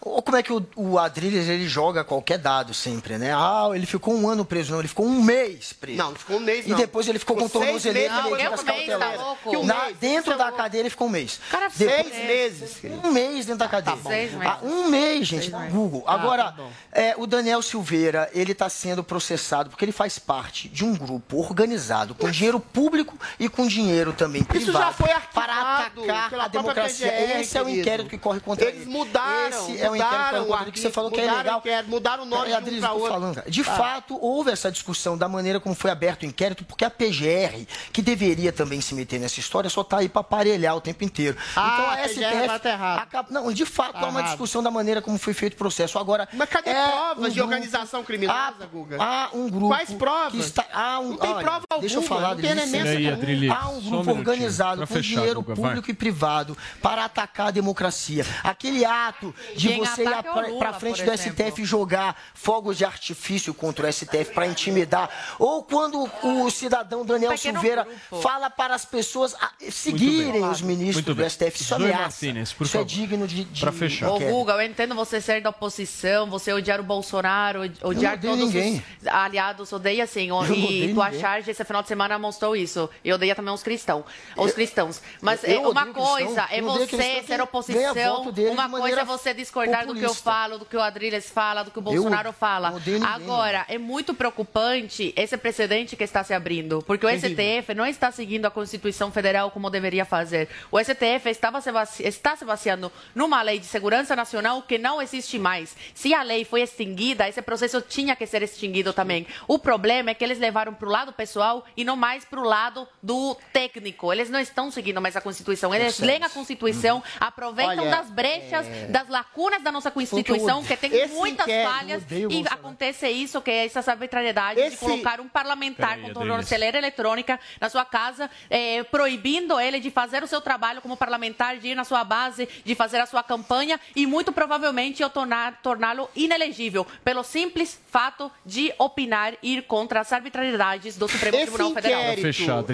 Ou 0.00 0.22
como 0.22 0.36
é 0.36 0.42
que 0.42 0.52
o, 0.52 0.64
o 0.76 0.98
Adriles 0.98 1.48
ele 1.48 1.68
joga 1.68 2.04
qualquer 2.04 2.38
dado 2.38 2.72
sempre, 2.74 3.18
né? 3.18 3.32
Ah, 3.34 3.68
ele 3.74 3.86
ficou 3.86 4.14
um 4.14 4.28
ano 4.28 4.44
preso, 4.44 4.72
não, 4.72 4.78
ele 4.80 4.88
ficou 4.88 5.06
um 5.06 5.22
mês 5.22 5.72
preso. 5.72 5.98
Não, 5.98 6.14
ficou 6.14 6.36
um 6.36 6.40
mês, 6.40 6.66
E 6.66 6.70
não. 6.70 6.76
depois 6.78 7.08
ele 7.08 7.18
ficou 7.18 7.36
com 7.36 7.46
Ficou 7.46 7.62
seis 7.62 7.82
tornozeleira 7.82 8.14
e 8.14 8.30
medidas 8.30 8.60
um 8.60 8.64
mês, 8.64 8.64
tá 8.64 8.72
cautelares. 8.72 9.66
Na- 9.66 9.84
mês, 9.84 9.96
Dentro 9.98 10.32
é 10.32 10.36
da 10.36 10.52
cadeia 10.52 10.80
ele 10.82 10.90
ficou 10.90 11.06
um 11.06 11.10
mês. 11.10 11.40
Cara, 11.50 11.68
Depois- 11.74 12.14
seis 12.14 12.26
meses. 12.26 12.76
Um 13.04 13.12
mês 13.12 13.46
dentro 13.46 13.58
da 13.58 13.68
cadeia. 13.68 13.96
Seis 14.02 14.32
meses. 14.32 14.46
Ah, 14.46 14.58
um 14.62 14.88
mês, 14.88 15.26
gente, 15.26 15.50
Google. 15.70 16.04
Agora, 16.06 16.44
tá 16.44 16.50
bom. 16.52 16.70
é, 16.92 17.14
o 17.16 17.26
Daniel 17.26 17.62
Silveira, 17.62 18.28
ele 18.32 18.52
está 18.52 18.68
sendo 18.68 19.02
processado 19.04 19.70
porque 19.70 19.84
ele 19.84 19.92
faz 19.92 20.18
parte 20.18 20.68
de 20.68 20.84
um 20.84 20.94
grupo 20.94 21.38
organizado 21.38 22.14
com 22.14 22.30
dinheiro 22.30 22.60
público 22.60 23.16
e 23.38 23.48
com 23.48 23.66
dinheiro 23.66 24.12
também 24.12 24.42
privado. 24.44 24.70
Isso 24.70 24.78
já 24.78 24.92
foi 24.92 25.08
para 25.34 25.52
arquivado 25.54 26.00
atacar 26.02 26.30
pela 26.30 26.44
a 26.44 26.48
democracia. 26.48 27.10
PGR, 27.10 27.40
Esse 27.40 27.58
é 27.58 27.62
o 27.62 27.64
querido. 27.64 27.80
inquérito 27.80 28.08
que 28.10 28.18
corre 28.18 28.40
contra 28.40 28.66
Eles 28.68 28.82
ele. 28.82 28.90
mudaram, 28.90 29.48
Esse 29.70 29.77
é 29.80 29.90
o 29.90 29.96
inquérito 29.96 30.68
o 30.68 30.72
que 30.72 30.80
você 30.80 30.90
falou 30.90 31.10
que 31.10 31.20
é 31.20 31.30
legal. 31.30 31.58
inquérito, 31.58 31.88
mudaram 31.90 32.22
o 32.24 32.26
nome 32.26 32.46
Peraí, 32.50 32.62
de 32.80 32.84
um 32.86 32.90
outro. 32.92 33.08
falando, 33.08 33.34
cara. 33.36 33.50
De 33.50 33.60
Ah. 33.60 33.64
fato, 33.64 34.18
houve 34.20 34.50
essa 34.50 34.70
discussão 34.70 35.16
da 35.16 35.28
maneira 35.28 35.58
como 35.60 35.74
foi 35.74 35.90
aberto 35.90 36.22
o 36.22 36.26
inquérito, 36.26 36.64
porque 36.64 36.84
a 36.84 36.90
PGR, 36.90 37.66
que 37.92 38.02
deveria 38.02 38.52
também 38.52 38.80
se 38.80 38.94
meter 38.94 39.18
nessa 39.20 39.40
história, 39.40 39.68
só 39.70 39.80
está 39.82 39.98
aí 39.98 40.08
para 40.08 40.20
aparelhar 40.20 40.76
o 40.76 40.80
tempo 40.80 41.04
inteiro. 41.04 41.36
Ah, 41.56 41.70
então 41.74 41.86
a 41.90 41.92
a 41.94 41.96
PGR 42.08 42.44
STF 42.48 42.58
tá 42.60 42.70
errado. 42.70 42.98
acaba- 43.02 43.28
não, 43.30 43.52
de 43.52 43.64
fato 43.66 43.92
Tá 43.92 44.00
há 44.00 44.06
uma 44.08 44.22
discussão 44.22 44.62
da 44.62 44.70
maneira 44.70 45.00
como 45.02 45.18
foi 45.18 45.32
feito 45.34 45.54
o 45.54 45.56
processo. 45.56 45.98
Agora, 45.98 46.28
Mas 46.32 46.48
cadê 46.48 46.70
é 46.70 46.88
provas 46.88 47.18
um 47.18 47.28
de 47.28 47.34
grupo- 47.34 47.42
organização 47.54 48.04
criminosa, 48.04 48.66
Guga? 48.72 48.96
Há 49.02 49.30
um 49.32 49.48
grupo 49.48 49.68
Quais 49.68 49.92
provas? 49.92 50.32
que 50.32 50.38
está 50.38 50.64
há 50.72 51.00
um, 51.00 51.10
Não 51.10 51.16
tem 51.16 51.30
olha, 51.32 51.44
prova 51.44 51.64
Deixa 51.80 51.96
eu 51.96 52.00
alguma, 52.02 52.20
falar, 52.20 52.34
não 52.34 52.40
tem 52.42 52.50
elemento 52.50 53.52
Há 53.52 53.68
um 53.70 53.78
um 53.78 53.80
grupo 53.90 54.10
organizado 54.10 54.80
com 54.86 54.86
fechar, 54.94 55.02
dinheiro 55.20 55.40
Guga, 55.42 55.54
vai. 55.54 55.70
público 55.70 55.90
e 55.90 55.94
privado 55.94 56.56
para 56.82 57.04
atacar 57.04 57.48
a 57.48 57.50
democracia. 57.50 58.24
Aquele 58.42 58.84
ato 58.84 59.34
de 59.58 59.72
você 59.74 60.02
ir 60.04 60.08
é 60.08 60.58
para 60.58 60.72
frente 60.74 61.02
do 61.02 61.12
exemplo. 61.12 61.44
STF 61.44 61.62
e 61.62 61.64
jogar 61.64 62.16
fogos 62.34 62.78
de 62.78 62.84
artifício 62.84 63.52
contra 63.52 63.88
o 63.88 63.92
STF 63.92 64.32
para 64.32 64.46
intimidar, 64.46 65.10
ou 65.38 65.62
quando 65.62 66.08
o 66.22 66.50
cidadão 66.50 67.04
Daniel 67.04 67.32
pequeno 67.32 67.60
Silveira 67.60 67.84
grupo. 67.84 68.22
fala 68.22 68.48
para 68.48 68.74
as 68.74 68.84
pessoas 68.84 69.34
seguirem 69.70 70.44
os 70.44 70.60
ministros 70.62 71.16
do. 71.16 71.28
STF. 71.28 71.62
Isso 71.62 71.74
é 71.74 71.76
ameaça. 71.76 72.02
Martínez, 72.02 72.52
por 72.52 72.64
Isso 72.64 72.76
é 72.76 72.80
favor. 72.80 72.88
digno 72.88 73.26
de, 73.26 73.44
de 73.44 73.60
Pra 73.60 73.72
fechar. 73.72 74.10
Ô. 74.10 74.18
Guga, 74.18 74.52
eu 74.54 74.62
entendo 74.62 74.94
você 74.94 75.20
ser 75.20 75.40
da 75.42 75.50
oposição, 75.50 76.28
você 76.30 76.52
odiar 76.52 76.80
o 76.80 76.82
Bolsonaro, 76.84 77.60
odiar 77.82 78.14
odeio 78.14 78.34
todos 78.34 78.38
ninguém. 78.54 78.82
os 79.02 79.06
aliados, 79.08 79.72
odeia 79.72 80.06
sim. 80.06 80.28
Eu 80.28 80.54
E 80.54 80.94
tua 80.94 81.12
charge 81.12 81.50
esse 81.50 81.64
final 81.64 81.82
de 81.82 81.88
semana 81.88 82.18
mostrou 82.18 82.54
isso. 82.56 82.88
E 83.04 83.12
odeia 83.12 83.34
também 83.34 83.52
os 83.52 83.62
cristãos. 83.62 84.04
Os 84.36 84.52
cristãos. 84.52 85.00
Mas 85.20 85.42
eu 85.44 85.50
é 85.50 85.58
uma 85.58 85.68
odeio 85.82 85.94
cristão, 85.94 86.12
coisa 86.14 86.46
é 86.50 86.60
eu 86.60 86.64
você 86.64 87.22
ser 87.26 87.40
oposição, 87.40 88.22
uma 88.22 88.24
coisa 88.24 88.68
maneira 88.68 89.00
é 89.02 89.04
você 89.04 89.34
discordar 89.48 89.86
do 89.86 89.94
que 89.94 90.00
eu 90.00 90.08
populista. 90.08 90.30
falo, 90.30 90.58
do 90.58 90.64
que 90.64 90.76
o 90.76 90.80
Adriles 90.80 91.30
fala, 91.30 91.62
do 91.62 91.70
que 91.70 91.78
o 91.78 91.80
Eu 91.80 91.82
Bolsonaro 91.82 92.32
fala. 92.32 92.72
odeio 92.74 92.98
ninguém, 92.98 93.14
Agora, 93.14 93.64
é 93.68 93.78
muito 93.78 94.12
preocupante 94.14 95.12
esse 95.16 95.36
precedente 95.36 95.96
que 95.96 96.04
está 96.04 96.22
se 96.22 96.32
abrindo, 96.34 96.82
porque 96.86 97.06
o 97.06 97.08
STF 97.08 97.74
não 97.74 97.86
está 97.86 98.10
seguindo 98.10 98.46
a 98.46 98.50
Constituição 98.50 99.10
Federal 99.10 99.50
como 99.50 99.70
deveria 99.70 100.04
fazer. 100.04 100.48
O 100.70 100.78
STF 100.78 101.28
estava 101.28 101.60
se 101.60 101.72
vaci- 101.72 102.02
está 102.06 102.36
se 102.36 102.44
baseando 102.44 102.92
numa 103.14 103.42
lei 103.42 103.58
de 103.58 103.66
segurança 103.66 104.14
nacional 104.14 104.62
que 104.62 104.78
não 104.78 105.00
existe 105.00 105.38
mais. 105.38 105.76
Se 105.94 106.12
a 106.14 106.22
lei 106.22 106.44
foi 106.44 106.62
extinguida, 106.62 107.28
esse 107.28 107.40
processo 107.42 107.80
tinha 107.80 108.14
que 108.14 108.26
ser 108.26 108.42
extinguido 108.42 108.92
também. 108.92 109.26
O 109.46 109.58
problema 109.58 110.10
é 110.10 110.14
que 110.14 110.24
eles 110.24 110.38
levaram 110.38 110.74
para 110.74 110.88
o 110.88 110.92
lado 110.92 111.12
pessoal 111.12 111.64
e 111.76 111.84
não 111.84 111.96
mais 111.96 112.24
para 112.24 112.40
o 112.40 112.44
lado 112.44 112.86
do 113.02 113.36
técnico. 113.52 114.12
Eles 114.12 114.30
não 114.30 114.40
estão 114.40 114.70
seguindo 114.70 115.00
mais 115.00 115.16
a 115.16 115.20
Constituição. 115.20 115.74
Eles 115.74 115.98
leem 115.98 116.22
a 116.24 116.28
Constituição, 116.30 117.02
aproveitam 117.18 117.78
Olha, 117.84 117.90
das 117.90 118.10
brechas, 118.10 118.66
é- 118.66 118.86
das 118.86 119.08
lacunas 119.08 119.37
lacunas 119.38 119.62
da 119.62 119.70
nossa 119.70 119.90
Constituição, 119.90 120.62
que 120.64 120.76
tem 120.76 120.92
Esse 120.92 121.14
muitas 121.14 121.46
falhas, 121.46 122.02
e 122.10 122.44
acontece 122.50 123.08
isso, 123.08 123.40
que 123.40 123.50
é 123.50 123.66
essa 123.66 123.88
arbitrariedade 123.90 124.60
de 124.60 124.66
Esse- 124.66 124.76
colocar 124.78 125.20
um 125.20 125.28
parlamentar 125.28 126.00
com 126.00 126.12
tornozeleira 126.12 126.76
eletrônica 126.78 127.38
na 127.60 127.68
sua 127.70 127.84
casa, 127.84 128.28
eh, 128.50 128.82
proibindo 128.84 129.58
ele 129.60 129.78
de 129.78 129.90
fazer 129.90 130.22
o 130.22 130.26
seu 130.26 130.40
trabalho 130.40 130.80
como 130.82 130.96
parlamentar, 130.96 131.56
de 131.58 131.68
ir 131.68 131.74
na 131.76 131.84
sua 131.84 132.02
base, 132.02 132.48
de 132.64 132.74
fazer 132.74 132.98
a 132.98 133.06
sua 133.06 133.22
campanha 133.22 133.78
e 133.94 134.06
muito 134.06 134.32
provavelmente 134.32 135.02
eu 135.02 135.10
tornar- 135.10 135.60
torná-lo 135.62 136.10
inelegível, 136.16 136.84
pelo 137.04 137.22
simples 137.22 137.78
fato 137.90 138.30
de 138.44 138.72
opinar 138.78 139.34
e 139.42 139.54
ir 139.58 139.62
contra 139.62 140.00
as 140.00 140.12
arbitrariedades 140.12 140.96
do 140.96 141.06
Supremo 141.08 141.36
Esse 141.36 141.46
Tribunal 141.46 141.74
Federal. 141.74 142.00
inquérito, 142.00 142.26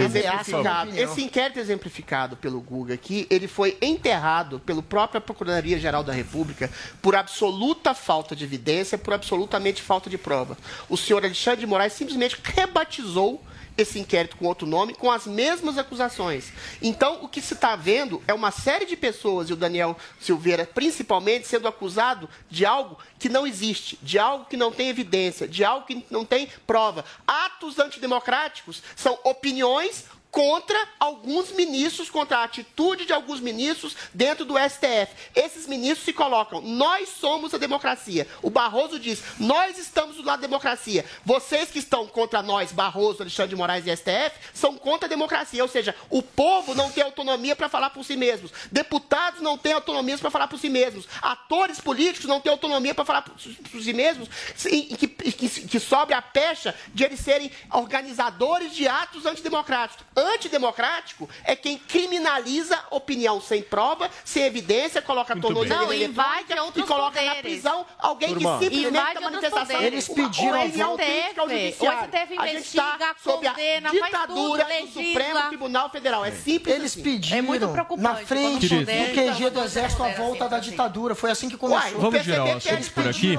exemplificado, 0.02 0.90
esse 0.98 1.22
inquérito 1.22 1.58
exemplificado 1.60 2.36
pelo 2.36 2.60
Guga 2.60 2.94
aqui, 2.94 3.26
ele 3.28 3.46
foi 3.48 3.76
enterrado 3.82 4.58
pela 4.60 4.82
própria 4.82 5.20
Procuradoria-Geral 5.20 6.02
da 6.02 6.12
República 6.12 6.53
por 7.00 7.14
absoluta 7.14 7.94
falta 7.94 8.34
de 8.34 8.44
evidência, 8.44 8.98
por 8.98 9.14
absolutamente 9.14 9.82
falta 9.82 10.08
de 10.08 10.18
prova. 10.18 10.56
O 10.88 10.96
senhor 10.96 11.24
Alexandre 11.24 11.60
de 11.60 11.66
Moraes 11.66 11.92
simplesmente 11.92 12.38
rebatizou 12.42 13.42
esse 13.76 13.98
inquérito 13.98 14.36
com 14.36 14.46
outro 14.46 14.66
nome, 14.66 14.94
com 14.94 15.10
as 15.10 15.26
mesmas 15.26 15.78
acusações. 15.78 16.52
Então, 16.80 17.24
o 17.24 17.28
que 17.28 17.40
se 17.40 17.54
está 17.54 17.74
vendo 17.74 18.22
é 18.26 18.32
uma 18.32 18.50
série 18.50 18.86
de 18.86 18.96
pessoas, 18.96 19.50
e 19.50 19.52
o 19.52 19.56
Daniel 19.56 19.96
Silveira 20.20 20.68
principalmente, 20.72 21.46
sendo 21.46 21.68
acusado 21.68 22.28
de 22.48 22.64
algo 22.64 22.98
que 23.18 23.28
não 23.28 23.46
existe, 23.46 23.98
de 24.02 24.18
algo 24.18 24.44
que 24.44 24.56
não 24.56 24.70
tem 24.70 24.88
evidência, 24.88 25.48
de 25.48 25.64
algo 25.64 25.86
que 25.86 26.04
não 26.10 26.24
tem 26.24 26.48
prova. 26.66 27.04
Atos 27.26 27.78
antidemocráticos 27.78 28.82
são 28.94 29.18
opiniões 29.24 30.04
contra 30.34 30.76
alguns 30.98 31.52
ministros, 31.52 32.10
contra 32.10 32.38
a 32.38 32.42
atitude 32.42 33.06
de 33.06 33.12
alguns 33.12 33.38
ministros 33.38 33.96
dentro 34.12 34.44
do 34.44 34.54
STF. 34.58 35.14
Esses 35.32 35.68
ministros 35.68 36.04
se 36.04 36.12
colocam, 36.12 36.60
nós 36.60 37.08
somos 37.08 37.54
a 37.54 37.58
democracia. 37.58 38.26
O 38.42 38.50
Barroso 38.50 38.98
diz, 38.98 39.22
nós 39.38 39.78
estamos 39.78 40.16
do 40.16 40.24
lado 40.24 40.40
da 40.40 40.48
democracia. 40.48 41.04
Vocês 41.24 41.70
que 41.70 41.78
estão 41.78 42.08
contra 42.08 42.42
nós, 42.42 42.72
Barroso, 42.72 43.22
Alexandre 43.22 43.50
de 43.50 43.56
Moraes 43.56 43.86
e 43.86 43.96
STF, 43.96 44.36
são 44.52 44.76
contra 44.76 45.06
a 45.06 45.08
democracia. 45.08 45.62
Ou 45.62 45.68
seja, 45.68 45.94
o 46.10 46.20
povo 46.20 46.74
não 46.74 46.90
tem 46.90 47.04
autonomia 47.04 47.54
para 47.54 47.68
falar 47.68 47.90
por 47.90 48.04
si 48.04 48.16
mesmos. 48.16 48.50
Deputados 48.72 49.40
não 49.40 49.56
têm 49.56 49.72
autonomia 49.72 50.18
para 50.18 50.32
falar 50.32 50.48
por 50.48 50.58
si 50.58 50.68
mesmos. 50.68 51.06
Atores 51.22 51.78
políticos 51.80 52.28
não 52.28 52.40
têm 52.40 52.50
autonomia 52.50 52.92
para 52.92 53.04
falar 53.04 53.22
por, 53.22 53.34
por 53.34 53.80
si 53.80 53.92
mesmos. 53.92 54.28
E 54.66 54.96
que, 54.96 55.06
que, 55.06 55.48
que 55.48 55.78
sobe 55.78 56.12
a 56.12 56.20
pecha 56.20 56.74
de 56.92 57.04
eles 57.04 57.20
serem 57.20 57.52
organizadores 57.70 58.74
de 58.74 58.88
atos 58.88 59.26
antidemocráticos. 59.26 60.04
Antidemocrático 60.24 61.28
é 61.44 61.54
quem 61.54 61.78
criminaliza 61.78 62.78
opinião 62.90 63.40
sem 63.40 63.62
prova, 63.62 64.10
sem 64.24 64.44
evidência, 64.44 65.02
coloca 65.02 65.32
a 65.32 65.36
Muito 65.36 65.46
tornozeleira 65.46 66.04
eletrônica 66.04 66.54
e 66.76 66.82
coloca 66.82 67.22
na 67.22 67.34
poderes. 67.34 67.40
prisão 67.40 67.86
alguém 67.98 68.28
Turma. 68.30 68.58
que 68.58 68.64
simplesmente 68.64 68.92
da 68.92 69.00
outros 69.08 69.24
manifestação. 69.24 69.82
Eles 69.82 70.08
pediram 70.08 70.60
a 70.60 70.64
opinião 70.64 70.88
volta. 70.88 71.04
crítica 71.04 71.40
ao 71.40 71.46
O 71.46 71.50
judiciário. 71.50 72.08
STF 72.08 72.18
A 72.18 72.24
gente 72.24 72.36
tá 72.38 72.50
investiga, 72.50 73.14
sob 73.22 73.46
a 73.46 73.50
condena, 73.50 73.88
faz 73.88 74.04
ditadura 74.04 74.64
tudo, 74.64 74.72
do. 74.72 74.92
Supremo 74.92 75.48
Tribunal 75.48 75.90
Federal. 75.90 76.24
É 76.24 76.30
simples 76.30 76.74
Eles 76.74 76.92
assim. 76.92 77.02
pediram 77.02 77.74
na 77.98 78.14
frente 78.16 78.68
do 78.68 78.86
QG 78.86 79.50
do 79.50 79.60
Exército 79.60 80.02
a 80.02 80.08
volta 80.08 80.48
da 80.48 80.58
ditadura. 80.58 81.14
Foi 81.14 81.30
assim 81.30 81.48
que 81.48 81.56
começou. 81.56 82.00
Vamos 82.00 82.22
girar 82.22 82.46
o 82.46 82.56
assunto 82.56 82.92
por 82.92 83.08
aqui. 83.08 83.36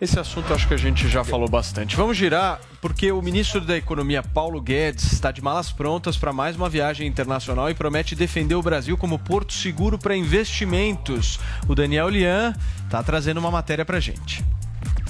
Esse 0.00 0.20
assunto 0.20 0.54
acho 0.54 0.68
que 0.68 0.74
a 0.74 0.78
gente 0.78 1.08
já 1.08 1.24
falou 1.24 1.48
bastante. 1.48 1.96
Vamos 1.96 2.16
girar 2.16 2.60
porque 2.80 3.10
o 3.10 3.20
ministro 3.20 3.60
da 3.60 3.76
Economia, 3.76 4.22
Paulo 4.22 4.60
Guedes, 4.60 5.12
está 5.12 5.32
de 5.32 5.42
malas 5.42 5.72
prontas 5.72 6.16
para 6.16 6.32
mais 6.32 6.54
uma 6.54 6.68
viagem 6.68 7.04
internacional 7.04 7.68
e 7.68 7.74
promete 7.74 8.14
defender 8.14 8.54
o 8.54 8.62
Brasil 8.62 8.96
como 8.96 9.18
porto 9.18 9.52
seguro 9.52 9.98
para 9.98 10.16
investimentos. 10.16 11.40
O 11.66 11.74
Daniel 11.74 12.08
Lian 12.08 12.54
está 12.84 13.02
trazendo 13.02 13.38
uma 13.38 13.50
matéria 13.50 13.84
para 13.84 13.98
gente. 13.98 14.44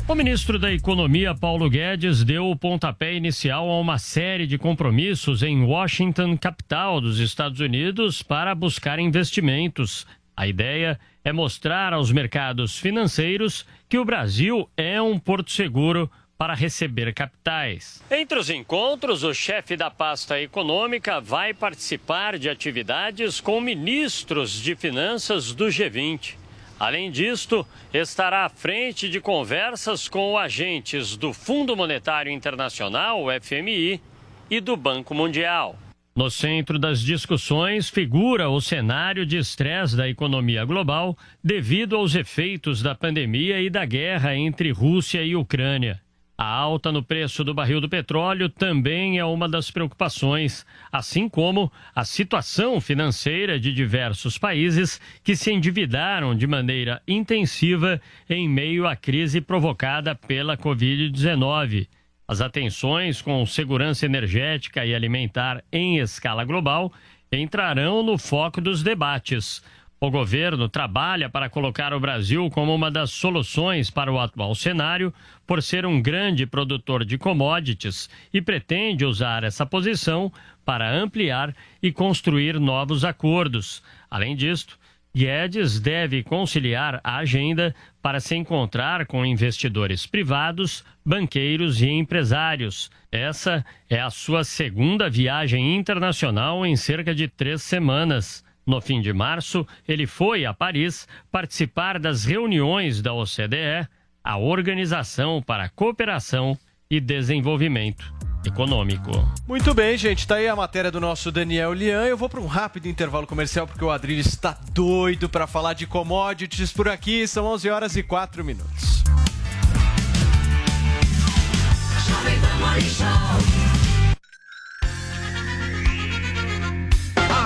O 0.08 0.14
ministro 0.14 0.58
da 0.58 0.72
Economia, 0.72 1.34
Paulo 1.34 1.68
Guedes, 1.68 2.24
deu 2.24 2.48
o 2.48 2.56
pontapé 2.56 3.12
inicial 3.12 3.68
a 3.68 3.78
uma 3.78 3.98
série 3.98 4.46
de 4.46 4.56
compromissos 4.56 5.42
em 5.42 5.62
Washington, 5.62 6.34
capital 6.34 6.98
dos 6.98 7.18
Estados 7.18 7.60
Unidos, 7.60 8.22
para 8.22 8.54
buscar 8.54 8.98
investimentos. 8.98 10.06
A 10.38 10.46
ideia 10.46 11.00
é 11.24 11.32
mostrar 11.32 11.92
aos 11.92 12.12
mercados 12.12 12.78
financeiros 12.78 13.66
que 13.88 13.98
o 13.98 14.04
Brasil 14.04 14.70
é 14.76 15.02
um 15.02 15.18
porto 15.18 15.50
seguro 15.50 16.08
para 16.38 16.54
receber 16.54 17.12
capitais. 17.12 18.00
Entre 18.08 18.38
os 18.38 18.48
encontros, 18.48 19.24
o 19.24 19.34
chefe 19.34 19.76
da 19.76 19.90
pasta 19.90 20.40
econômica 20.40 21.20
vai 21.20 21.52
participar 21.52 22.38
de 22.38 22.48
atividades 22.48 23.40
com 23.40 23.60
ministros 23.60 24.52
de 24.52 24.76
finanças 24.76 25.52
do 25.52 25.66
G20. 25.66 26.36
Além 26.78 27.10
disto, 27.10 27.66
estará 27.92 28.44
à 28.44 28.48
frente 28.48 29.08
de 29.08 29.20
conversas 29.20 30.08
com 30.08 30.38
agentes 30.38 31.16
do 31.16 31.32
Fundo 31.32 31.76
Monetário 31.76 32.30
Internacional, 32.30 33.24
o 33.24 33.40
FMI, 33.40 34.00
e 34.48 34.60
do 34.60 34.76
Banco 34.76 35.16
Mundial. 35.16 35.76
No 36.18 36.28
centro 36.30 36.80
das 36.80 37.00
discussões 37.00 37.88
figura 37.88 38.50
o 38.50 38.60
cenário 38.60 39.24
de 39.24 39.36
estresse 39.36 39.96
da 39.96 40.08
economia 40.08 40.64
global 40.64 41.16
devido 41.44 41.94
aos 41.94 42.16
efeitos 42.16 42.82
da 42.82 42.92
pandemia 42.92 43.60
e 43.60 43.70
da 43.70 43.84
guerra 43.84 44.34
entre 44.34 44.72
Rússia 44.72 45.22
e 45.22 45.36
Ucrânia. 45.36 46.00
A 46.36 46.44
alta 46.44 46.90
no 46.90 47.04
preço 47.04 47.44
do 47.44 47.54
barril 47.54 47.80
do 47.80 47.88
petróleo 47.88 48.48
também 48.48 49.16
é 49.16 49.24
uma 49.24 49.48
das 49.48 49.70
preocupações, 49.70 50.66
assim 50.90 51.28
como 51.28 51.70
a 51.94 52.04
situação 52.04 52.80
financeira 52.80 53.58
de 53.60 53.72
diversos 53.72 54.36
países 54.36 55.00
que 55.22 55.36
se 55.36 55.52
endividaram 55.52 56.34
de 56.34 56.48
maneira 56.48 57.00
intensiva 57.06 58.02
em 58.28 58.48
meio 58.48 58.88
à 58.88 58.96
crise 58.96 59.40
provocada 59.40 60.16
pela 60.16 60.56
Covid-19. 60.56 61.86
As 62.28 62.42
atenções 62.42 63.22
com 63.22 63.46
segurança 63.46 64.04
energética 64.04 64.84
e 64.84 64.94
alimentar 64.94 65.64
em 65.72 65.96
escala 65.96 66.44
global 66.44 66.92
entrarão 67.32 68.02
no 68.02 68.18
foco 68.18 68.60
dos 68.60 68.82
debates. 68.82 69.62
O 69.98 70.10
governo 70.10 70.68
trabalha 70.68 71.30
para 71.30 71.48
colocar 71.48 71.94
o 71.94 71.98
Brasil 71.98 72.50
como 72.50 72.74
uma 72.74 72.90
das 72.90 73.10
soluções 73.12 73.90
para 73.90 74.12
o 74.12 74.20
atual 74.20 74.54
cenário, 74.54 75.12
por 75.46 75.62
ser 75.62 75.86
um 75.86 76.02
grande 76.02 76.44
produtor 76.46 77.02
de 77.02 77.16
commodities, 77.16 78.10
e 78.32 78.42
pretende 78.42 79.06
usar 79.06 79.42
essa 79.42 79.64
posição 79.64 80.30
para 80.66 80.88
ampliar 80.88 81.56
e 81.82 81.90
construir 81.90 82.60
novos 82.60 83.06
acordos. 83.06 83.82
Além 84.10 84.36
disto, 84.36 84.77
Guedes 85.14 85.80
deve 85.80 86.22
conciliar 86.22 87.00
a 87.02 87.16
agenda 87.16 87.74
para 88.02 88.20
se 88.20 88.36
encontrar 88.36 89.06
com 89.06 89.24
investidores 89.24 90.06
privados, 90.06 90.84
banqueiros 91.04 91.82
e 91.82 91.88
empresários. 91.88 92.90
Essa 93.10 93.64
é 93.88 94.00
a 94.00 94.10
sua 94.10 94.44
segunda 94.44 95.08
viagem 95.08 95.74
internacional 95.76 96.64
em 96.64 96.76
cerca 96.76 97.14
de 97.14 97.26
três 97.26 97.62
semanas. 97.62 98.44
No 98.66 98.80
fim 98.80 99.00
de 99.00 99.12
março, 99.12 99.66
ele 99.86 100.06
foi 100.06 100.44
a 100.44 100.52
Paris 100.52 101.08
participar 101.32 101.98
das 101.98 102.24
reuniões 102.24 103.00
da 103.00 103.14
OCDE, 103.14 103.88
a 104.22 104.36
Organização 104.36 105.42
para 105.42 105.64
a 105.64 105.68
Cooperação 105.70 106.56
e 106.90 107.00
Desenvolvimento 107.00 108.27
Econômico. 108.44 109.10
Muito 109.46 109.74
bem, 109.74 109.96
gente. 109.96 110.26
Tá 110.26 110.36
aí 110.36 110.48
a 110.48 110.56
matéria 110.56 110.90
do 110.90 111.00
nosso 111.00 111.30
Daniel 111.30 111.72
Lian. 111.72 112.04
Eu 112.04 112.16
vou 112.16 112.28
para 112.28 112.40
um 112.40 112.46
rápido 112.46 112.86
intervalo 112.86 113.26
comercial 113.26 113.66
porque 113.66 113.84
o 113.84 113.90
Adrilho 113.90 114.20
está 114.20 114.56
doido 114.72 115.28
para 115.28 115.46
falar 115.46 115.74
de 115.74 115.86
commodities 115.86 116.72
por 116.72 116.88
aqui. 116.88 117.26
São 117.26 117.44
11 117.46 117.70
horas 117.70 117.96
e 117.96 118.02
4 118.02 118.44
minutos. 118.44 119.04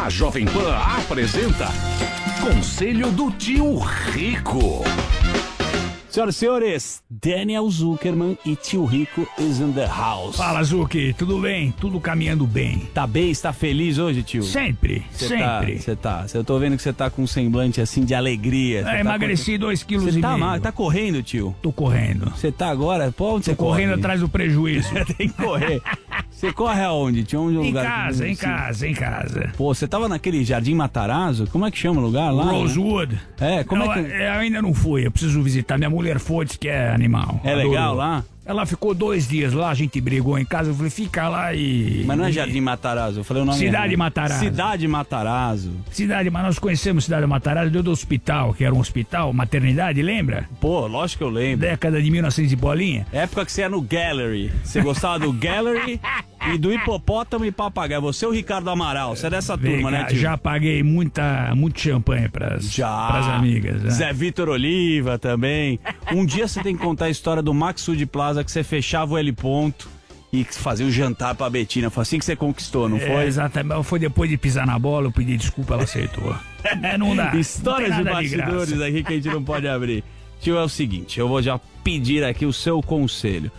A 0.03 0.11
Jovem 0.11 0.45
Pan 0.47 0.77
apresenta 0.77 1.69
Conselho 2.41 3.11
do 3.13 3.31
Tio 3.31 3.79
Rico. 3.79 4.83
Senhoras 6.13 6.37
e 6.37 6.39
senhores, 6.41 7.03
Daniel 7.09 7.71
Zuckerman 7.71 8.37
e 8.45 8.55
tio 8.55 8.85
Rico 8.85 9.27
is 9.39 9.61
in 9.61 9.73
the 9.73 9.87
house. 9.87 10.37
Fala, 10.37 10.63
Zuki, 10.63 11.15
tudo 11.17 11.39
bem? 11.41 11.73
Tudo 11.81 11.99
caminhando 11.99 12.47
bem. 12.47 12.81
Tá 12.93 13.07
bem? 13.07 13.31
Está 13.31 13.51
feliz 13.51 13.97
hoje, 13.97 14.23
tio? 14.23 14.43
Sempre, 14.43 15.03
Cê 15.11 15.29
sempre. 15.29 15.79
Você 15.79 15.97
tá, 15.97 16.27
eu 16.35 16.45
tô 16.45 16.59
vendo 16.59 16.77
que 16.77 16.83
você 16.83 16.93
tá 16.93 17.09
com 17.09 17.23
um 17.23 17.27
semblante 17.27 17.81
assim 17.81 18.05
de 18.05 18.15
alegria. 18.15 18.83
Cê 18.83 18.89
É, 18.91 18.93
tá 18.93 19.01
emagreci 19.01 19.53
com- 19.53 19.61
dois 19.61 19.83
quilos 19.83 20.13
Cê 20.13 20.19
e 20.19 20.21
tá, 20.23 20.37
meio. 20.37 20.61
Tá 20.61 20.71
correndo, 20.71 21.23
tio? 21.23 21.57
Tô 21.63 21.73
correndo. 21.73 22.31
Você 22.37 22.53
tá 22.53 22.69
agora? 22.69 23.11
Pô, 23.11 23.37
onde 23.37 23.47
Tô 23.47 23.53
você 23.53 23.57
correndo 23.57 23.89
corre? 23.93 24.01
atrás 24.01 24.21
do 24.21 24.29
prejuízo. 24.29 24.91
Tem 25.17 25.31
que 25.31 25.35
correr. 25.43 25.81
Você 26.43 26.53
corre 26.53 26.83
aonde? 26.83 27.23
Tinha 27.23 27.41
onde 27.41 27.57
um 27.57 27.63
Em 27.63 27.69
lugar 27.69 27.85
casa, 27.87 28.27
em 28.27 28.33
assim? 28.33 28.43
casa, 28.43 28.89
em 28.89 28.95
casa. 28.95 29.53
Pô, 29.57 29.73
você 29.73 29.87
tava 29.87 30.09
naquele 30.09 30.43
Jardim 30.45 30.75
Matarazzo? 30.75 31.47
Como 31.53 31.65
é 31.65 31.71
que 31.71 31.79
chama 31.79 32.01
o 32.01 32.05
lugar 32.05 32.33
lá? 32.33 32.43
Rosewood. 32.51 33.17
É, 33.41 33.63
como 33.63 33.85
Não, 33.85 33.93
é 33.93 34.03
que... 34.03 34.11
Eu 34.11 34.33
ainda 34.33 34.61
não 34.61 34.75
fui, 34.75 35.07
eu 35.07 35.11
preciso 35.13 35.41
visitar. 35.41 35.79
Minha 35.79 35.89
mulher 35.91 36.19
foi, 36.19 36.45
disse 36.45 36.59
que 36.59 36.67
é 36.69 36.91
animal. 36.93 37.41
É 37.45 37.53
Adorou. 37.53 37.71
legal 37.71 37.95
lá? 37.95 38.25
Ela 38.45 38.67
ficou 38.67 38.93
dois 38.93 39.29
dias 39.29 39.53
lá, 39.53 39.71
a 39.71 39.75
gente 39.75 40.01
brigou 40.01 40.37
em 40.39 40.45
casa. 40.45 40.71
Eu 40.71 40.75
falei, 40.75 40.91
fica 40.91 41.29
lá 41.29 41.55
e. 41.55 42.03
Mas 42.05 42.19
não 42.19 42.25
é 42.25 42.33
Jardim 42.33 42.61
Matarazzo, 42.61 43.21
eu 43.21 43.25
falei 43.25 43.43
o 43.43 43.47
nome 43.47 43.59
Cidade 43.59 43.77
errado. 43.95 43.99
Matarazzo. 43.99 44.39
Cidade 44.45 44.89
Matarazzo. 44.89 45.73
Cidade, 45.91 46.31
mas 46.31 46.43
nós 46.43 46.59
conhecemos 46.59 47.05
Cidade 47.05 47.27
Matarazzo 47.27 47.71
deu 47.71 47.83
do 47.83 47.91
hospital, 47.91 48.53
que 48.55 48.65
era 48.65 48.75
um 48.75 48.81
hospital, 48.81 49.33
maternidade, 49.33 50.03
lembra? 50.03 50.49
Pô, 50.61 50.87
lógico 50.87 51.19
que 51.19 51.25
eu 51.25 51.31
lembro. 51.31 51.61
Década 51.67 52.03
de 52.03 52.11
1900 52.11 52.53
e 52.53 52.57
bolinha. 52.57 53.07
Época 53.13 53.45
que 53.45 53.53
você 53.53 53.61
ia 53.63 53.69
no 53.69 53.81
Gallery. 53.81 54.51
Você 54.65 54.81
gostava 54.81 55.21
do 55.21 55.33
Gallery 55.33 56.01
e 56.53 56.59
do 56.59 56.73
hipopótamo 56.73 57.45
e 57.45 57.53
papagaio. 57.53 58.01
Você 58.03 58.25
é 58.25 58.29
o 58.29 58.33
Ricardo 58.33 58.69
Amaral, 58.71 59.15
você 59.15 59.29
é 59.29 59.31
dessa 59.31 59.57
Vem 59.57 59.75
turma, 59.75 59.91
cá, 59.93 59.99
né, 59.99 60.05
tio? 60.07 60.19
já 60.19 60.37
paguei 60.37 60.83
muita, 60.83 61.53
muito 61.55 61.79
champanhe 61.81 62.29
pras, 62.29 62.65
Já. 62.73 63.07
pras 63.07 63.29
amigas. 63.29 63.83
né? 63.83 63.91
Zé 63.91 64.13
Vitor 64.13 64.49
Oliva 64.49 65.17
também. 65.19 65.79
Um 66.13 66.25
dia 66.27 66.49
você 66.49 66.61
tem 66.63 66.75
que 66.77 66.83
contar 66.83 67.05
a 67.05 67.11
história 67.11 67.43
do 67.43 67.55
Maxud 67.55 68.05
Plaza 68.07 68.32
que 68.45 68.51
você 68.51 68.63
fechava 68.63 69.15
o 69.15 69.19
L 69.19 69.33
ponto 69.33 69.89
e 70.33 70.45
fazia 70.45 70.87
o 70.87 70.91
jantar 70.91 71.35
pra 71.35 71.51
Betina. 71.51 71.91
Foi 71.91 72.03
assim 72.03 72.19
que 72.19 72.25
você 72.25 72.35
conquistou, 72.35 72.89
não 72.89 72.97
É, 72.97 73.01
foi? 73.07 73.25
exatamente. 73.25 73.83
Foi 73.85 73.99
depois 73.99 74.31
de 74.31 74.37
pisar 74.39 74.67
na 74.67 74.79
bola, 74.79 75.09
eu 75.09 75.13
pedi 75.13 75.37
desculpa, 75.37 75.75
ela 75.75 75.83
aceitou. 75.85 76.35
É, 76.81 76.97
não 76.97 77.17
dá. 77.17 77.35
Histórias 77.35 77.91
não 77.91 77.99
de 77.99 78.05
bastidores 78.05 78.81
aqui 78.81 79.03
que 79.03 79.13
a 79.13 79.17
gente 79.17 79.29
não 79.29 79.43
pode 79.43 79.67
abrir. 79.67 80.05
Tio, 80.41 80.57
é 80.57 80.63
o 80.63 80.69
seguinte, 80.69 81.19
eu 81.19 81.27
vou 81.29 81.43
já 81.43 81.59
pedir 81.83 82.23
aqui 82.25 82.47
o 82.47 82.53
seu 82.53 82.81
conselho. 82.81 83.51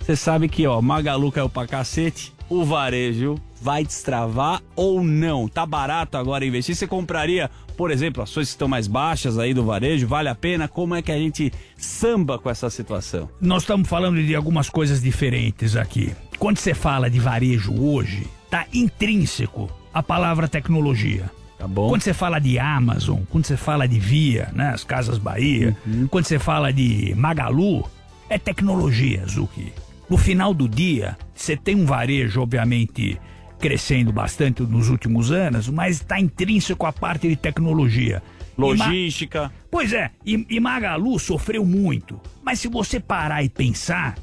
Você 0.00 0.14
sabe 0.14 0.46
que, 0.46 0.66
ó, 0.66 0.80
Magalu 0.82 1.32
caiu 1.32 1.48
pra 1.48 1.66
cacete, 1.66 2.34
o 2.50 2.62
varejo 2.62 3.36
vai 3.60 3.84
destravar 3.84 4.62
ou 4.74 5.02
não? 5.02 5.48
Tá 5.48 5.64
barato 5.66 6.16
agora 6.16 6.44
investir? 6.44 6.74
Você 6.74 6.86
compraria, 6.86 7.50
por 7.76 7.90
exemplo, 7.90 8.22
ações 8.22 8.48
que 8.48 8.54
estão 8.54 8.68
mais 8.68 8.86
baixas 8.86 9.38
aí 9.38 9.52
do 9.54 9.64
varejo? 9.64 10.06
Vale 10.06 10.28
a 10.28 10.34
pena? 10.34 10.68
Como 10.68 10.94
é 10.94 11.02
que 11.02 11.10
a 11.12 11.18
gente 11.18 11.52
samba 11.76 12.38
com 12.38 12.50
essa 12.50 12.68
situação? 12.70 13.28
Nós 13.40 13.62
estamos 13.62 13.88
falando 13.88 14.22
de 14.22 14.34
algumas 14.34 14.68
coisas 14.68 15.00
diferentes 15.02 15.76
aqui. 15.76 16.12
Quando 16.38 16.58
você 16.58 16.74
fala 16.74 17.08
de 17.10 17.18
varejo 17.18 17.72
hoje, 17.80 18.26
tá 18.50 18.66
intrínseco 18.72 19.70
a 19.92 20.02
palavra 20.02 20.46
tecnologia. 20.48 21.30
Tá 21.58 21.66
bom. 21.66 21.88
Quando 21.88 22.02
você 22.02 22.12
fala 22.12 22.38
de 22.38 22.58
Amazon, 22.58 23.20
quando 23.30 23.46
você 23.46 23.56
fala 23.56 23.88
de 23.88 23.98
Via, 23.98 24.50
né, 24.52 24.70
as 24.74 24.84
Casas 24.84 25.16
Bahia, 25.16 25.74
Uhum. 25.86 26.06
quando 26.06 26.26
você 26.26 26.38
fala 26.38 26.70
de 26.70 27.14
Magalu, 27.16 27.82
é 28.28 28.38
tecnologia, 28.38 29.24
Zuki. 29.26 29.72
No 30.10 30.18
final 30.18 30.52
do 30.52 30.68
dia, 30.68 31.16
você 31.34 31.56
tem 31.56 31.74
um 31.74 31.86
varejo, 31.86 32.42
obviamente, 32.42 33.18
crescendo 33.58 34.12
bastante 34.12 34.62
nos 34.62 34.88
últimos 34.88 35.30
anos, 35.32 35.68
mas 35.68 35.96
está 35.96 36.20
intrínseco 36.20 36.86
a 36.86 36.92
parte 36.92 37.28
de 37.28 37.36
tecnologia. 37.36 38.22
E 38.56 38.60
Ma- 38.60 38.66
Logística. 38.86 39.52
Pois 39.70 39.92
é, 39.92 40.10
e, 40.24 40.46
e 40.48 40.60
Magalu 40.60 41.18
sofreu 41.18 41.64
muito. 41.64 42.20
Mas 42.44 42.60
se 42.60 42.68
você 42.68 42.98
parar 43.00 43.42
e 43.42 43.48
pensar, 43.48 44.16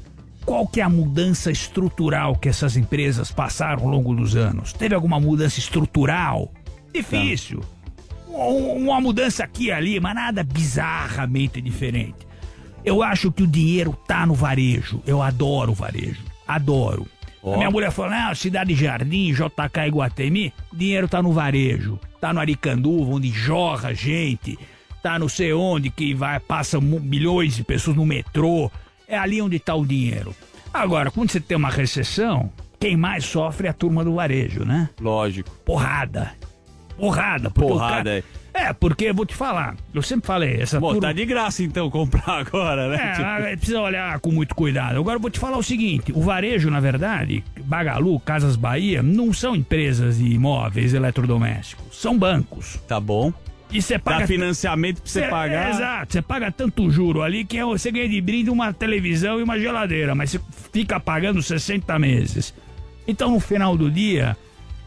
qual 0.44 0.66
que 0.66 0.80
é 0.80 0.84
a 0.84 0.88
mudança 0.88 1.50
estrutural 1.50 2.36
que 2.36 2.48
essas 2.48 2.76
empresas 2.76 3.30
passaram 3.30 3.84
ao 3.84 3.88
longo 3.88 4.14
dos 4.14 4.34
anos? 4.36 4.72
Teve 4.72 4.94
alguma 4.94 5.18
mudança 5.20 5.58
estrutural? 5.58 6.52
Difícil. 6.92 7.60
Um- 8.28 8.88
Uma 8.88 9.00
mudança 9.00 9.44
aqui 9.44 9.66
e 9.66 9.72
ali, 9.72 10.00
mas 10.00 10.14
nada 10.14 10.42
bizarramente 10.42 11.60
diferente. 11.60 12.26
Eu 12.84 13.02
acho 13.02 13.30
que 13.32 13.42
o 13.42 13.46
dinheiro 13.46 13.96
tá 14.06 14.26
no 14.26 14.34
varejo. 14.34 15.00
Eu 15.06 15.22
adoro 15.22 15.72
o 15.72 15.74
varejo. 15.74 16.20
Adoro. 16.46 17.06
A 17.52 17.56
minha 17.56 17.70
mulher 17.70 17.90
falou: 17.90 18.10
não, 18.10 18.34
Cidade 18.34 18.74
Jardim, 18.74 19.32
JK 19.32 19.86
Iguatemi, 19.88 20.52
dinheiro 20.72 21.06
tá 21.08 21.22
no 21.22 21.32
varejo. 21.32 21.98
Tá 22.20 22.32
no 22.32 22.40
Aricanduva, 22.40 23.12
onde 23.12 23.28
jorra 23.30 23.92
gente. 23.94 24.58
Tá 25.02 25.18
não 25.18 25.28
sei 25.28 25.52
onde, 25.52 25.90
que 25.90 26.14
vai, 26.14 26.40
passa 26.40 26.80
milhões 26.80 27.56
de 27.56 27.62
pessoas 27.64 27.96
no 27.96 28.06
metrô. 28.06 28.70
É 29.06 29.18
ali 29.18 29.42
onde 29.42 29.58
tá 29.58 29.74
o 29.74 29.84
dinheiro. 29.84 30.34
Agora, 30.72 31.10
quando 31.10 31.30
você 31.30 31.38
tem 31.40 31.56
uma 31.58 31.68
recessão, 31.68 32.50
quem 32.80 32.96
mais 32.96 33.24
sofre 33.26 33.66
é 33.66 33.70
a 33.70 33.74
turma 33.74 34.02
do 34.02 34.14
varejo, 34.14 34.64
né? 34.64 34.88
Lógico. 35.00 35.50
Porrada. 35.64 36.32
Porrada. 36.96 37.50
Porrada, 37.50 37.96
cara- 38.04 38.18
É, 38.18 38.22
porque 38.78 39.06
eu 39.06 39.14
vou 39.14 39.26
te 39.26 39.34
falar, 39.34 39.74
eu 39.92 40.00
sempre 40.00 40.26
falei, 40.26 40.60
essa 40.60 40.78
Bom, 40.78 40.92
turma... 40.92 41.08
tá 41.08 41.12
de 41.12 41.24
graça 41.26 41.62
então 41.62 41.90
comprar 41.90 42.22
agora, 42.38 42.88
né? 42.88 42.96
É, 42.96 43.12
tio? 43.14 43.24
ah, 43.24 43.56
precisa 43.56 43.80
olhar 43.80 44.20
com 44.20 44.30
muito 44.30 44.54
cuidado. 44.54 44.98
Agora 44.98 45.16
eu 45.16 45.20
vou 45.20 45.30
te 45.30 45.38
falar 45.40 45.56
o 45.58 45.62
seguinte: 45.62 46.12
o 46.14 46.20
varejo, 46.22 46.70
na 46.70 46.78
verdade, 46.80 47.42
Bagalu, 47.64 48.18
Casas 48.20 48.54
Bahia, 48.56 49.02
não 49.02 49.32
são 49.32 49.56
empresas 49.56 50.18
de 50.18 50.26
imóveis 50.32 50.94
eletrodomésticos, 50.94 51.96
são 52.00 52.16
bancos. 52.18 52.78
Tá 52.86 53.00
bom. 53.00 53.32
E 53.72 53.82
você 53.82 53.98
paga. 53.98 54.20
Dá 54.20 54.26
financiamento 54.28 55.00
pra 55.02 55.10
você 55.10 55.20
Cê- 55.22 55.28
pagar. 55.28 55.70
Exato, 55.70 56.12
você 56.12 56.22
paga 56.22 56.52
tanto 56.52 56.88
juro 56.92 57.22
ali 57.22 57.44
que 57.44 57.58
é- 57.58 57.64
você 57.64 57.90
ganha 57.90 58.08
de 58.08 58.20
brinde 58.20 58.50
uma 58.50 58.72
televisão 58.72 59.40
e 59.40 59.42
uma 59.42 59.58
geladeira, 59.58 60.14
mas 60.14 60.30
você 60.30 60.40
fica 60.72 61.00
pagando 61.00 61.42
60 61.42 61.98
meses. 61.98 62.54
Então, 63.08 63.32
no 63.32 63.40
final 63.40 63.76
do 63.76 63.90
dia, 63.90 64.36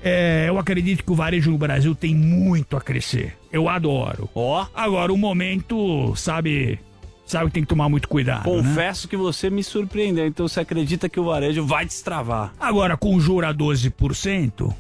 é, 0.04 0.46
eu 0.48 0.58
acredito 0.58 1.04
que 1.04 1.12
o 1.12 1.16
varejo 1.16 1.52
no 1.52 1.58
Brasil 1.58 1.96
tem 1.96 2.16
muito 2.16 2.78
a 2.78 2.82
crescer. 2.82 3.38
Eu 3.52 3.68
adoro. 3.68 4.30
Ó. 4.36 4.66
Agora, 4.74 5.12
o 5.12 5.18
momento, 5.18 6.16
sabe, 6.16 6.80
sabe 7.28 7.48
que 7.48 7.54
tem 7.54 7.64
que 7.64 7.70
tomar 7.70 7.90
muito 7.90 8.08
cuidado. 8.08 8.50
né? 8.50 8.58
Confesso 8.58 9.08
que 9.08 9.16
você 9.18 9.50
me 9.50 9.64
surpreendeu. 9.64 10.26
Então 10.26 10.48
você 10.48 10.60
acredita 10.62 11.08
que 11.10 11.20
o 11.20 11.26
varejo 11.26 11.66
vai 11.66 11.86
destravar? 11.86 12.54
Agora, 12.60 12.98
com 12.98 13.20
juro 13.20 13.46
a 13.46 13.54
12%, 13.54 14.52
como 14.58 14.76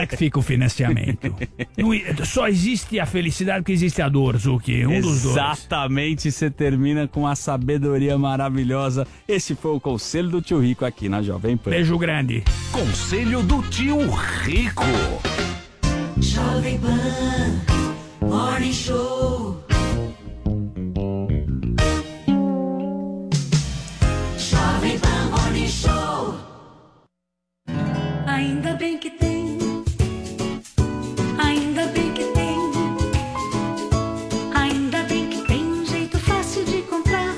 é 0.00 0.06
que 0.06 0.16
fica 0.16 0.38
o 0.38 0.42
financiamento? 0.42 1.32
Não 1.78 1.94
i- 1.94 2.04
só 2.24 2.48
existe 2.48 2.98
a 3.00 3.06
felicidade 3.06 3.60
porque 3.60 3.72
existe 3.72 4.02
a 4.02 4.08
dor, 4.08 4.36
Zuki. 4.36 4.84
Um 4.86 5.00
dos 5.00 5.22
dois. 5.22 5.36
Exatamente, 5.36 6.30
você 6.30 6.50
termina 6.50 7.06
com 7.08 7.26
a 7.26 7.34
sabedoria 7.34 8.18
maravilhosa. 8.18 9.06
Esse 9.28 9.54
foi 9.54 9.70
o 9.72 9.80
conselho 9.80 10.28
do 10.28 10.42
tio 10.42 10.58
Rico 10.60 10.84
aqui 10.84 11.08
na 11.08 11.22
Jovem 11.22 11.56
Pan. 11.56 11.70
Beijo 11.70 11.96
grande. 11.98 12.42
Conselho 12.72 13.42
do 13.42 13.62
tio 13.62 13.98
Rico. 14.42 14.84
Jovem 16.18 16.78
Pan, 16.78 18.26
Morning 18.26 18.72
Show. 18.72 19.61
Ainda 28.32 28.72
bem 28.72 28.96
que 28.96 29.10
tem. 29.10 29.58
Ainda 31.38 31.86
bem 31.88 32.14
que 32.14 32.24
tem. 32.32 32.56
Ainda 34.54 35.02
bem 35.02 35.28
que 35.28 35.42
tem 35.42 35.84
jeito 35.84 36.18
fácil 36.18 36.64
de 36.64 36.80
comprar. 36.80 37.34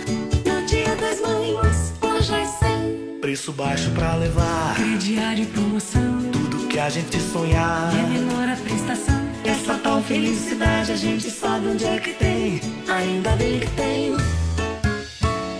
No 0.47 0.65
dia 0.67 0.95
das 0.95 1.21
mães, 1.21 1.95
lojas 2.01 2.49
100. 2.61 3.19
Preço 3.21 3.53
baixo 3.53 3.91
pra 3.91 4.15
levar. 4.15 4.77
Crediário 4.77 5.43
e 5.43 5.47
promoção. 5.47 6.31
Tudo 6.31 6.69
que 6.69 6.79
a 6.79 6.89
gente 6.89 7.19
sonhar. 7.19 7.93
E 7.93 7.99
é 7.99 8.21
menor 8.21 8.49
a 8.49 8.57
prestação. 8.57 9.21
Essa 9.45 9.75
tal 9.79 10.01
felicidade 10.01 10.93
a 10.93 10.97
gente 10.97 11.29
sabe 11.29 11.67
onde 11.67 11.85
é 11.87 11.99
que 11.99 12.13
tem. 12.13 12.61
Ainda 12.87 13.31
bem 13.35 13.59
que 13.59 13.71
tem. 13.73 14.17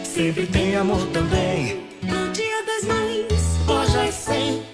Sempre 0.05 0.47
tem 0.47 0.77
amor 0.77 1.05
também. 1.09 1.85
No 2.05 2.31
dia 2.33 2.65
das 2.65 2.85
mães, 2.85 3.67
lojas 3.67 4.15
100. 4.15 4.74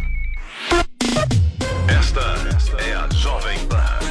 Esta 2.01 2.19
é 2.79 2.95
a 2.95 3.07
Jovem 3.13 3.59
Pan. 3.67 4.10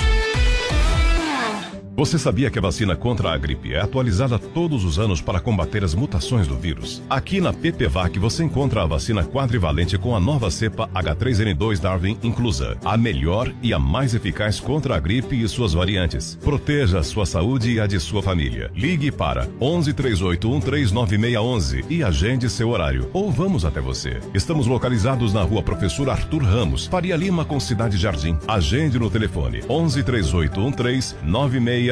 Você 2.01 2.17
sabia 2.17 2.49
que 2.49 2.57
a 2.57 2.61
vacina 2.63 2.95
contra 2.95 3.31
a 3.31 3.37
gripe 3.37 3.75
é 3.75 3.79
atualizada 3.79 4.39
todos 4.39 4.83
os 4.83 4.97
anos 4.97 5.21
para 5.21 5.39
combater 5.39 5.83
as 5.83 5.93
mutações 5.93 6.47
do 6.47 6.57
vírus? 6.57 6.99
Aqui 7.07 7.39
na 7.39 7.53
PPVAC 7.53 8.17
você 8.17 8.43
encontra 8.43 8.81
a 8.81 8.87
vacina 8.87 9.23
quadrivalente 9.23 9.99
com 9.99 10.15
a 10.15 10.19
nova 10.19 10.49
cepa 10.49 10.89
H3N2 10.95 11.79
Darwin 11.79 12.17
inclusa, 12.23 12.75
a 12.83 12.97
melhor 12.97 13.53
e 13.61 13.71
a 13.71 13.77
mais 13.77 14.15
eficaz 14.15 14.59
contra 14.59 14.95
a 14.95 14.99
gripe 14.99 15.39
e 15.39 15.47
suas 15.47 15.73
variantes. 15.73 16.39
Proteja 16.41 16.97
a 16.97 17.03
sua 17.03 17.27
saúde 17.27 17.73
e 17.73 17.79
a 17.79 17.85
de 17.85 17.99
sua 17.99 18.23
família. 18.23 18.71
Ligue 18.73 19.11
para 19.11 19.47
11 19.61 19.93
38 19.93 20.49
139611 20.49 21.85
e 21.87 22.03
agende 22.03 22.49
seu 22.49 22.69
horário. 22.69 23.11
Ou 23.13 23.29
vamos 23.29 23.63
até 23.63 23.79
você. 23.79 24.19
Estamos 24.33 24.65
localizados 24.65 25.33
na 25.33 25.43
rua 25.43 25.61
Professor 25.61 26.09
Arthur 26.09 26.41
Ramos, 26.41 26.87
Faria 26.87 27.15
Lima 27.15 27.45
com 27.45 27.59
Cidade 27.59 27.95
Jardim. 27.95 28.39
Agende 28.47 28.97
no 28.97 29.07
telefone 29.07 29.61
11 29.69 30.01
38 30.01 30.61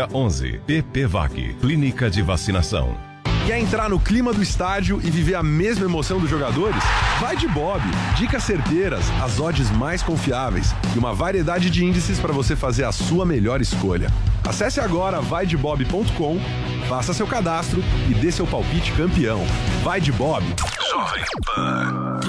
13 0.07 0.13
9611. 0.13 0.59
PPVAC, 0.65 1.55
Clínica 1.59 2.09
de 2.09 2.21
Vacinação. 2.21 2.97
Quer 3.45 3.59
entrar 3.59 3.89
no 3.89 3.99
clima 3.99 4.31
do 4.31 4.43
estádio 4.43 5.01
e 5.03 5.09
viver 5.09 5.34
a 5.34 5.41
mesma 5.41 5.85
emoção 5.85 6.19
dos 6.19 6.30
jogadores? 6.30 6.84
Vai 7.19 7.35
de 7.35 7.47
Bob. 7.47 7.81
Dicas 8.15 8.43
certeiras, 8.43 9.03
as 9.23 9.39
odds 9.39 9.71
mais 9.71 10.03
confiáveis 10.03 10.76
e 10.95 10.99
uma 10.99 11.15
variedade 11.15 11.69
de 11.69 11.84
índices 11.84 12.19
para 12.19 12.31
você 12.31 12.55
fazer 12.55 12.84
a 12.84 12.91
sua 12.91 13.26
melhor 13.26 13.59
escolha. 13.59 14.11
Acesse 14.47 14.80
agora 14.80 15.19
vaidebob.com, 15.19 16.39
faça 16.88 17.11
seu 17.11 17.26
cadastro 17.26 17.84
e 18.07 18.13
dê 18.13 18.31
seu 18.31 18.45
palpite 18.45 18.91
campeão. 18.91 19.43
Vai 19.84 19.99
de 19.99 20.11
Bob. 20.11 20.45
Jovem 20.91 21.23
Pan. 21.45 22.19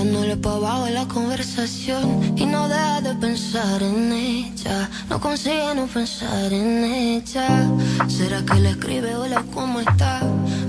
La 0.00 0.06
en 0.06 0.12
dándole 0.12 0.36
pa' 0.36 0.56
abajo 0.56 0.84
a 0.84 0.90
la 0.90 1.06
conversación 1.06 2.34
y 2.36 2.46
no 2.46 2.68
deja 2.68 3.00
de 3.02 3.14
pensar 3.16 3.82
en 3.82 4.12
ella, 4.12 4.88
no 5.10 5.20
consigue 5.20 5.74
no 5.74 5.86
pensar 5.86 6.52
en 6.52 6.84
ella. 6.84 7.68
¿Será 8.08 8.42
que 8.44 8.60
le 8.60 8.70
escribe 8.70 9.14
hola 9.14 9.44
cómo 9.52 9.80
está? 9.80 10.20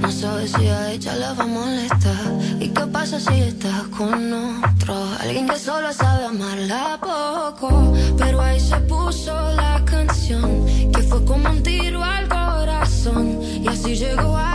No 0.01 0.11
sabe 0.11 0.47
si 0.47 0.67
a 0.67 0.91
ella 0.91 1.15
le 1.15 1.33
va 1.37 1.43
a 1.43 1.47
molestar. 1.47 2.25
¿Y 2.59 2.67
qué 2.69 2.85
pasa 2.87 3.19
si 3.19 3.39
está 3.41 3.85
con 3.97 4.33
otro? 4.33 4.95
Alguien 5.21 5.47
que 5.47 5.57
solo 5.57 5.93
sabe 5.93 6.25
amarla 6.25 6.99
poco, 6.99 7.93
pero 8.17 8.41
ahí 8.41 8.59
se 8.59 8.77
puso 8.81 9.33
la 9.53 9.81
canción 9.85 10.65
que 10.93 11.01
fue 11.03 11.23
como 11.25 11.49
un 11.49 11.63
tiro 11.63 12.03
al 12.03 12.27
corazón 12.27 13.39
y 13.63 13.67
así 13.67 13.95
llegó 13.95 14.35
a 14.35 14.50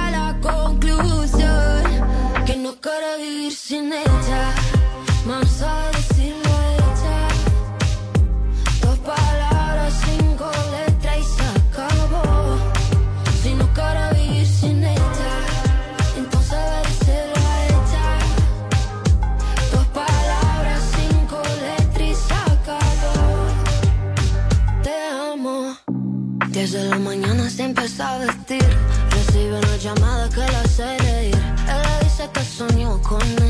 sin 3.56 3.92
ella. 3.92 4.54
Más 5.26 5.62
a 5.62 5.88
decirlo 5.92 6.50
a 6.54 6.74
ella. 6.74 7.28
Dos 8.82 8.98
palabras, 8.98 9.94
cinco 10.04 10.50
letras 10.70 11.18
y 11.18 11.24
se 11.24 11.44
acabó. 11.58 12.58
Si 13.42 13.54
no 13.54 13.66
quiere 13.72 14.04
vivir 14.14 14.46
sin 14.46 14.84
ella, 14.84 15.32
entonces 16.16 16.58
va 16.58 17.54
a 17.54 17.66
ella. 17.66 18.08
Dos 19.72 19.86
palabras, 19.88 20.80
cinco 20.96 21.42
letras 21.64 22.08
y 22.10 22.14
se 22.14 22.34
acabó. 22.34 23.16
Te 24.82 24.94
amo. 25.32 25.76
Desde 26.48 26.84
la 26.84 26.98
mañana 26.98 27.48
se 27.50 27.64
empieza 27.64 28.14
a 28.14 28.18
vestir. 28.18 28.68
Recibe 29.10 29.58
una 29.58 29.76
llamada 29.76 30.28
que 30.28 30.40
la 30.52 30.60
hace 30.60 30.98
reír. 30.98 31.34
Él 31.72 31.82
le 31.82 32.04
dice 32.04 32.28
que 32.32 32.44
soñó 32.44 33.00
con 33.02 33.22
ella. 33.22 33.45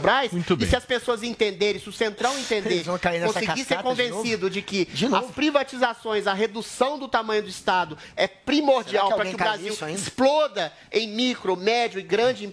Petrobras, 0.00 0.32
Muito 0.32 0.52
e 0.52 0.56
bem. 0.56 0.68
se 0.68 0.76
as 0.76 0.84
pessoas 0.84 1.22
entenderem, 1.22 1.80
se 1.80 1.88
o 1.88 1.92
Centrão 1.92 2.38
entender, 2.38 2.84
conseguir 2.84 3.64
ser 3.64 3.76
cascata 3.76 3.76
de 3.76 3.82
convencido 3.82 4.50
de, 4.50 4.62
que 4.62 4.84
De 4.86 5.06
as 5.06 5.26
privatizações, 5.26 6.26
a 6.26 6.32
redução 6.34 6.98
do 6.98 7.08
tamanho 7.08 7.42
do 7.42 7.48
Estado 7.48 7.96
é 8.16 8.26
primordial 8.26 9.08
que 9.08 9.14
para 9.14 9.24
que 9.26 9.34
o 9.34 9.38
Brasil 9.38 9.76
exploda 9.88 10.72
em 10.92 11.08
micro, 11.08 11.56
médio 11.56 11.98
e 11.98 12.02
grande 12.02 12.44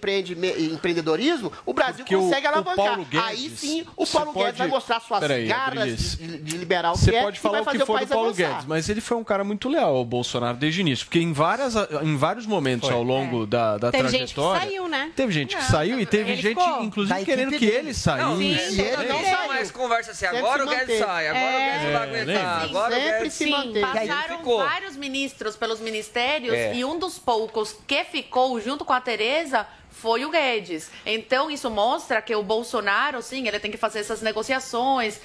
empreendedorismo, 0.72 1.52
o 1.64 1.72
Brasil 1.72 2.04
Porque 2.04 2.16
o- 2.16 2.20
consegue 2.22 2.46
o 2.46 2.50
alavancar. 2.50 2.84
Paulo 2.86 3.04
Guedes, 3.04 3.26
Aí 3.28 3.50
sim, 3.56 3.86
o 3.96 4.06
Paulo 4.06 4.32
Guedes 4.32 4.44
pode- 4.46 4.58
vai 4.58 4.68
mostrar 4.68 5.00
suas 5.00 5.20
Peraí, 5.20 5.50
Adriles. 5.52 6.16
de, 6.16 6.38
de 6.38 6.56
liberal 6.56 6.96
Você 6.96 7.10
que 7.10 7.16
é 7.16 7.22
pode 7.22 7.36
e 7.38 7.40
falar 7.40 7.62
vai 7.62 7.74
o 7.74 7.78
que 7.78 7.84
for 7.86 7.92
do 7.94 7.98
país 7.98 8.08
Paulo 8.08 8.28
avançar. 8.30 8.48
Guedes, 8.50 8.66
mas 8.66 8.88
ele 8.88 9.00
foi 9.00 9.16
um 9.16 9.24
cara 9.24 9.44
muito 9.44 9.68
leal 9.68 9.94
ao 9.96 10.04
Bolsonaro 10.04 10.56
desde 10.56 10.80
o 10.80 10.82
início, 10.82 11.06
porque 11.06 11.18
em, 11.18 11.32
várias, 11.32 11.74
em 12.02 12.16
vários 12.16 12.46
momentos 12.46 12.88
Foi. 12.88 12.96
ao 12.96 13.02
longo 13.02 13.46
da, 13.46 13.78
da 13.78 13.90
Teve 13.90 14.08
gente 14.08 14.28
que 14.28 14.34
trajetória... 14.34 14.60
saiu, 14.60 14.88
né? 14.88 15.12
Teve 15.14 15.32
gente 15.32 15.56
que 15.56 15.62
Não, 15.62 15.68
saiu 15.70 16.00
e 16.00 16.06
teve 16.06 16.36
gente, 16.36 16.48
ficou. 16.60 16.82
inclusive, 16.82 17.14
Da 17.14 17.20
querendo 17.36 17.58
que 17.58 17.64
ele 17.66 17.94
saísse. 17.94 18.24
Não, 18.24 18.40
E 18.42 18.58
sim, 18.58 18.80
ele- 18.82 19.08
não, 19.08 19.22
não 19.22 19.48
mais 19.48 19.70
conversa 19.70 20.10
assim. 20.12 20.20
Sempre 20.24 20.38
Agora 20.38 20.64
o 20.64 20.68
Guedes 20.68 20.98
sai, 20.98 21.28
agora 21.28 21.56
o 21.56 21.58
Guedes 21.60 21.92
vai 21.92 22.02
aguentar. 22.08 22.26
lembra? 22.26 22.50
Agora 22.64 22.96
o 22.96 23.00
Guedes 23.00 23.32
Sim, 23.34 23.80
passaram 23.80 24.38
ficou. 24.38 24.58
vários 24.58 24.96
ministros 24.96 25.56
pelos 25.56 25.80
ministérios 25.80 26.54
É. 26.54 26.74
e 26.74 26.84
um 26.84 26.98
dos 26.98 27.18
poucos 27.18 27.76
que 27.86 28.04
ficou 28.04 28.60
junto 28.60 28.84
com 28.84 28.92
a 28.92 29.00
Tereza 29.00 29.66
foi 30.00 30.24
o 30.24 30.30
Guedes. 30.30 30.90
Então 31.06 31.50
isso 31.50 31.70
mostra 31.70 32.20
que 32.20 32.34
o 32.34 32.42
Bolsonaro, 32.42 33.22
sim, 33.22 33.46
ele 33.48 33.58
tem 33.58 33.70
que 33.70 33.76
fazer 33.76 34.00
essas 34.00 34.20
negociações 34.20 35.20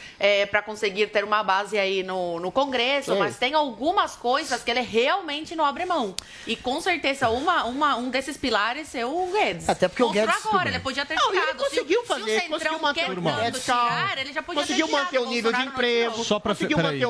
para 0.50 0.62
conseguir 0.62 1.08
ter 1.08 1.24
uma 1.24 1.44
base 1.44 1.78
aí 1.78 2.04
no, 2.04 2.40
no 2.40 2.52
Congresso, 2.52 3.14
Sim. 3.14 3.20
mas 3.20 3.38
tem 3.38 3.54
algumas 3.54 4.16
coisas 4.16 4.64
que 4.64 4.72
ele 4.72 4.82
realmente 4.82 5.56
não 5.56 5.66
abre 5.66 5.86
mão. 5.86 6.16
E 6.48 6.56
com 6.56 6.80
certeza 6.82 7.30
uma, 7.30 7.66
uma, 7.66 7.96
um 7.98 8.10
desses 8.10 8.38
pilares 8.38 8.94
é 8.96 9.06
o 9.06 9.28
Guedes. 9.32 9.68
Até 9.68 9.88
porque 9.88 10.04
o 10.04 10.08
Mostrou 10.08 10.28
Guedes- 10.28 10.46
agora, 10.46 10.70
ele 10.70 10.80
podia 10.80 11.06
ter 11.06 11.16
Não, 11.16 11.34
ele 11.34 11.54
conseguiu 11.56 12.02
se, 12.02 12.08
fazer, 12.08 12.24
se 12.42 12.48
o 12.48 12.60
Centrão 12.60 12.80
conseguiu 12.80 12.80
manter 12.80 13.12
o 13.12 13.22
Guedes 13.22 13.64
tirar, 13.64 14.18
ele 14.18 14.34
já 14.34 14.42
podia 14.44 14.62
conseguiu 14.62 14.86
ter 14.88 14.92
tirado, 14.92 15.06
manter 15.06 15.20
o 15.20 15.26
nível 15.26 15.52
de 15.52 15.58
Bolsonaro 15.58 15.70
emprego. 15.72 16.24
Só 16.24 16.40
pra, 16.40 16.54
conseguiu 16.54 16.78
peraí, 16.78 16.94
manter 16.94 17.06
o 17.06 17.10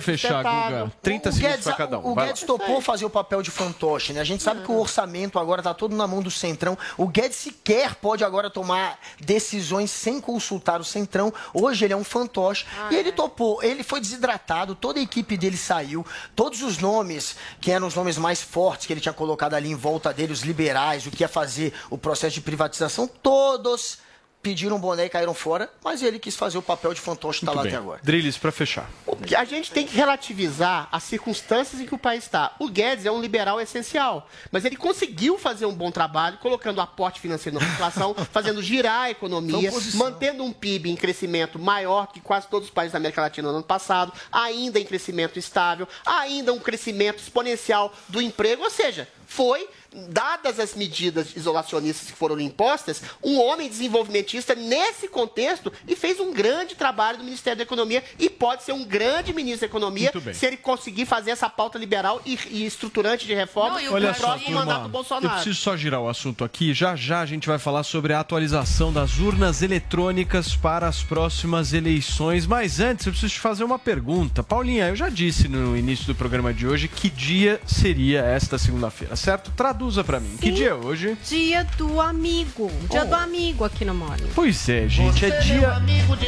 fechar. 0.00 0.42
Guga. 0.42 0.92
30 1.02 1.28
o 1.28 1.32
segundos 1.32 1.50
Guedes, 1.50 1.64
pra 1.64 1.74
cada 1.74 1.98
um. 1.98 2.06
o. 2.10 2.14
Guedes 2.14 2.42
topou 2.42 2.80
fazer 2.80 3.04
o 3.04 3.10
papel 3.10 3.42
de 3.42 3.50
fantoche, 3.50 4.12
né? 4.12 4.20
A 4.20 4.24
gente 4.24 4.42
sabe 4.42 4.62
que 4.62 4.70
o 4.70 4.78
orçamento 4.78 5.38
agora 5.38 5.62
tá 5.62 5.74
todo 5.74 5.94
na 5.94 6.06
mão 6.06 6.22
do 6.22 6.30
Centrão. 6.30 6.69
O 6.96 7.06
Guedes 7.06 7.36
sequer 7.36 7.94
pode 7.94 8.24
agora 8.24 8.50
tomar 8.50 8.98
decisões 9.20 9.90
sem 9.90 10.20
consultar 10.20 10.80
o 10.80 10.84
Centrão. 10.84 11.32
Hoje 11.54 11.84
ele 11.84 11.92
é 11.92 11.96
um 11.96 12.04
fantoche. 12.04 12.66
e 12.90 12.96
ele 12.96 13.12
topou. 13.12 13.62
Ele 13.62 13.82
foi 13.82 14.00
desidratado, 14.00 14.74
toda 14.74 14.98
a 14.98 15.02
equipe 15.02 15.36
dele 15.36 15.56
saiu. 15.56 16.04
Todos 16.34 16.62
os 16.62 16.78
nomes, 16.78 17.36
que 17.60 17.70
eram 17.70 17.86
os 17.86 17.94
nomes 17.94 18.18
mais 18.18 18.42
fortes 18.42 18.86
que 18.86 18.92
ele 18.92 19.00
tinha 19.00 19.12
colocado 19.12 19.54
ali 19.54 19.70
em 19.70 19.74
volta 19.74 20.12
dele, 20.12 20.32
os 20.32 20.40
liberais, 20.40 21.06
o 21.06 21.10
que 21.10 21.22
ia 21.22 21.28
fazer 21.28 21.72
o 21.88 21.98
processo 21.98 22.34
de 22.34 22.40
privatização, 22.40 23.06
todos 23.06 23.98
pediram 24.42 24.76
um 24.76 24.80
boné 24.80 25.06
e 25.06 25.08
caíram 25.08 25.34
fora, 25.34 25.70
mas 25.84 26.02
ele 26.02 26.18
quis 26.18 26.36
fazer 26.36 26.58
o 26.58 26.62
papel 26.62 26.94
de 26.94 27.00
fantoche 27.00 27.40
que 27.40 27.44
está 27.46 27.52
lá 27.52 27.66
até 27.66 27.76
agora. 27.76 28.00
Drilis, 28.02 28.38
para 28.38 28.50
fechar. 28.50 28.90
A 29.36 29.44
gente 29.44 29.70
tem 29.70 29.86
que 29.86 29.94
relativizar 29.94 30.88
as 30.90 31.02
circunstâncias 31.02 31.80
em 31.80 31.86
que 31.86 31.94
o 31.94 31.98
país 31.98 32.24
está. 32.24 32.54
O 32.58 32.68
Guedes 32.68 33.04
é 33.04 33.10
um 33.10 33.20
liberal 33.20 33.60
essencial, 33.60 34.28
mas 34.50 34.64
ele 34.64 34.76
conseguiu 34.76 35.38
fazer 35.38 35.66
um 35.66 35.74
bom 35.74 35.90
trabalho, 35.90 36.38
colocando 36.38 36.80
aporte 36.80 37.20
financeiro 37.20 37.58
na 37.58 37.66
população, 37.66 38.14
fazendo 38.32 38.62
girar 38.62 39.02
a 39.02 39.10
economia, 39.10 39.70
mantendo 39.94 40.42
um 40.42 40.52
PIB 40.52 40.90
em 40.90 40.96
crescimento 40.96 41.58
maior 41.58 42.06
que 42.06 42.20
quase 42.20 42.48
todos 42.48 42.68
os 42.68 42.74
países 42.74 42.92
da 42.92 42.98
América 42.98 43.20
Latina 43.20 43.48
no 43.48 43.56
ano 43.56 43.64
passado, 43.64 44.12
ainda 44.32 44.80
em 44.80 44.84
crescimento 44.84 45.38
estável, 45.38 45.86
ainda 46.06 46.52
um 46.52 46.58
crescimento 46.58 47.18
exponencial 47.18 47.92
do 48.08 48.22
emprego, 48.22 48.62
ou 48.62 48.70
seja, 48.70 49.06
foi 49.26 49.68
dadas 50.08 50.60
as 50.60 50.74
medidas 50.74 51.36
isolacionistas 51.36 52.10
que 52.10 52.16
foram 52.16 52.38
impostas, 52.38 53.02
um 53.22 53.40
homem 53.40 53.68
desenvolvimentista 53.68 54.54
nesse 54.54 55.08
contexto 55.08 55.72
e 55.86 55.96
fez 55.96 56.20
um 56.20 56.32
grande 56.32 56.74
trabalho 56.74 57.18
no 57.18 57.24
Ministério 57.24 57.58
da 57.58 57.64
Economia 57.64 58.02
e 58.18 58.30
pode 58.30 58.62
ser 58.62 58.72
um 58.72 58.84
grande 58.84 59.32
ministro 59.32 59.60
da 59.60 59.66
Economia 59.66 60.12
se 60.32 60.46
ele 60.46 60.56
conseguir 60.56 61.06
fazer 61.06 61.30
essa 61.32 61.48
pauta 61.48 61.78
liberal 61.78 62.20
e, 62.24 62.38
e 62.50 62.66
estruturante 62.66 63.26
de 63.26 63.34
reforma 63.34 63.80
no 63.80 63.92
Olha 63.92 64.14
só, 64.14 64.20
próximo 64.20 64.46
turma, 64.46 64.60
mandato 64.60 64.80
do 64.82 64.86
eu 64.86 64.90
Bolsonaro. 64.90 65.34
preciso 65.34 65.60
só 65.60 65.76
girar 65.76 66.00
o 66.00 66.08
assunto 66.08 66.44
aqui. 66.44 66.72
Já 66.72 66.94
já 66.94 67.20
a 67.20 67.26
gente 67.26 67.48
vai 67.48 67.58
falar 67.58 67.82
sobre 67.82 68.12
a 68.12 68.20
atualização 68.20 68.92
das 68.92 69.18
urnas 69.18 69.62
eletrônicas 69.62 70.54
para 70.54 70.86
as 70.86 71.02
próximas 71.02 71.72
eleições. 71.72 72.46
Mas 72.46 72.80
antes, 72.80 73.06
eu 73.06 73.12
preciso 73.12 73.34
te 73.34 73.40
fazer 73.40 73.64
uma 73.64 73.78
pergunta. 73.78 74.42
Paulinha, 74.42 74.88
eu 74.88 74.96
já 74.96 75.08
disse 75.08 75.48
no 75.48 75.76
início 75.76 76.06
do 76.06 76.14
programa 76.14 76.52
de 76.52 76.66
hoje 76.66 76.88
que 76.88 77.10
dia 77.10 77.60
seria 77.66 78.20
esta 78.20 78.58
segunda-feira, 78.58 79.16
certo? 79.16 79.50
Traduza 79.80 80.04
para 80.04 80.20
mim. 80.20 80.36
Que 80.38 80.50
dia 80.50 80.68
é 80.68 80.74
hoje? 80.74 81.16
Dia 81.26 81.64
do 81.78 82.02
amigo. 82.02 82.70
Dia 82.90 83.00
Oh. 83.02 83.06
do 83.06 83.14
amigo 83.14 83.64
aqui 83.64 83.82
no 83.82 83.94
Morning. 83.94 84.28
Pois 84.34 84.68
é, 84.68 84.86
gente, 84.86 85.24
é 85.24 85.30
dia 85.40 85.70
amigo 85.72 86.14
de 86.18 86.26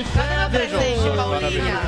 presente, 0.51 1.15
Paulinha. 1.15 1.81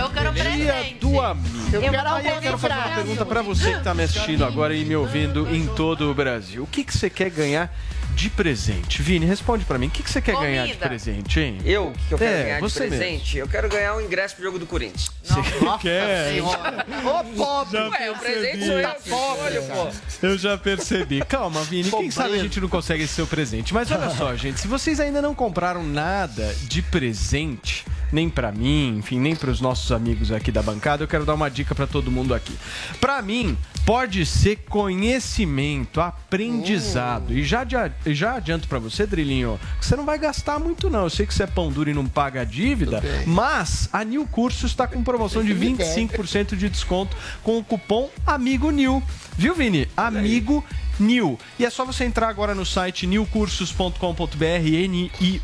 Eu 0.00 0.10
quero 0.10 0.32
presente. 0.32 0.98
do 0.98 1.20
amigo. 1.20 1.48
Eu 1.72 1.80
quero, 1.80 1.92
quero 1.92 2.08
aí 2.08 2.26
eu 2.26 2.40
quero 2.40 2.58
fazer 2.58 2.74
uma 2.74 2.88
pergunta 2.96 3.24
pra 3.24 3.40
você 3.40 3.74
que 3.74 3.84
tá 3.84 3.94
me 3.94 4.02
assistindo 4.02 4.44
agora 4.44 4.74
e 4.74 4.84
me 4.84 4.96
ouvindo 4.96 5.48
em 5.54 5.68
todo 5.68 6.10
o 6.10 6.14
Brasil. 6.14 6.64
O 6.64 6.66
que, 6.66 6.82
que 6.82 6.98
você 6.98 7.08
quer 7.08 7.30
ganhar 7.30 7.72
de 8.16 8.30
presente? 8.30 9.02
Vini, 9.02 9.26
responde 9.26 9.64
pra 9.66 9.78
mim. 9.78 9.88
O 9.88 9.90
que, 9.90 10.02
que 10.02 10.10
você 10.10 10.20
quer 10.22 10.34
ganhar 10.36 10.62
de 10.64 10.70
Comida. 10.72 10.88
presente, 10.88 11.38
hein? 11.38 11.58
Eu, 11.66 11.88
o 11.88 11.92
que 11.92 12.08
que 12.08 12.14
eu 12.14 12.18
quero 12.18 12.30
É, 12.34 12.42
ganhar 12.44 12.54
de 12.56 12.60
você 12.62 12.80
mesmo. 12.80 12.96
presente? 12.98 13.36
Eu 13.38 13.46
quero 13.46 13.68
ganhar 13.68 13.94
o 13.94 14.00
ingresso 14.00 14.34
pro 14.34 14.44
jogo 14.44 14.58
do 14.58 14.66
Corinthians. 14.66 15.10
Você 15.22 15.40
quer? 15.82 16.32
Ô, 16.42 17.24
pobre! 17.36 17.78
Ué, 17.78 18.10
o 18.10 18.16
presente 18.18 18.64
sou 18.66 18.80
eu 18.80 18.88
que 18.94 19.08
escolho, 19.08 19.62
pô. 19.64 20.26
Eu 20.26 20.38
já 20.38 20.56
percebi. 20.56 21.20
Calma, 21.26 21.62
Vini. 21.64 21.90
Quem 21.90 22.10
sabe 22.10 22.34
a 22.34 22.38
gente 22.42 22.58
não 22.60 22.68
consegue 22.68 23.04
esse 23.04 23.12
seu 23.12 23.26
presente. 23.26 23.74
Mas 23.74 23.90
olha 23.90 24.08
só, 24.10 24.34
gente. 24.36 24.60
Se 24.60 24.66
vocês 24.66 24.98
ainda 24.98 25.20
não 25.20 25.34
compraram 25.34 25.82
nada 25.84 26.54
de 26.62 26.80
presente, 26.80 27.84
nem 28.12 28.28
pra 28.28 28.52
mim, 28.52 28.98
enfim, 28.98 29.18
nem 29.18 29.34
pros 29.34 29.60
nossos 29.60 29.92
amigos 29.92 30.30
aqui 30.32 30.52
da 30.52 30.62
bancada, 30.62 31.04
eu 31.04 31.08
quero 31.08 31.24
dar 31.24 31.34
uma 31.34 31.50
dica 31.50 31.74
pra 31.74 31.86
todo 31.86 32.10
mundo 32.10 32.34
aqui. 32.34 32.56
Pra 33.00 33.20
mim, 33.22 33.56
pode 33.84 34.24
ser 34.24 34.56
conhecimento, 34.68 36.00
aprendizado. 36.00 37.32
E 37.32 37.44
já, 37.44 37.66
já 38.06 38.34
adianto 38.34 38.68
pra 38.68 38.78
você, 38.78 39.06
Drilinho, 39.06 39.58
que 39.78 39.86
você 39.86 39.96
não 39.96 40.04
vai 40.04 40.18
gastar 40.18 40.58
muito, 40.58 40.90
não. 40.90 41.04
Eu 41.04 41.10
sei 41.10 41.26
que 41.26 41.34
você 41.34 41.42
é 41.42 41.46
pão 41.46 41.70
duro 41.70 41.90
e 41.90 41.94
não 41.94 42.06
paga 42.06 42.42
a 42.42 42.44
dívida, 42.44 43.02
mas 43.26 43.88
a 43.92 44.04
New 44.04 44.26
Cursos 44.26 44.70
está 44.70 44.86
com 44.86 45.02
promoção 45.02 45.44
de 45.44 45.54
25% 45.54 46.56
de 46.56 46.68
desconto 46.68 47.16
com 47.42 47.58
o 47.58 47.64
cupom 47.64 48.10
Amigo 48.26 48.70
New. 48.70 49.02
Viu, 49.36 49.54
Vini? 49.54 49.88
Amigo 49.96 50.64
New. 50.98 51.38
E 51.58 51.64
é 51.64 51.70
só 51.70 51.84
você 51.84 52.04
entrar 52.04 52.28
agora 52.28 52.54
no 52.54 52.64
site 52.64 53.06
newcursos.com.br, 53.06 53.98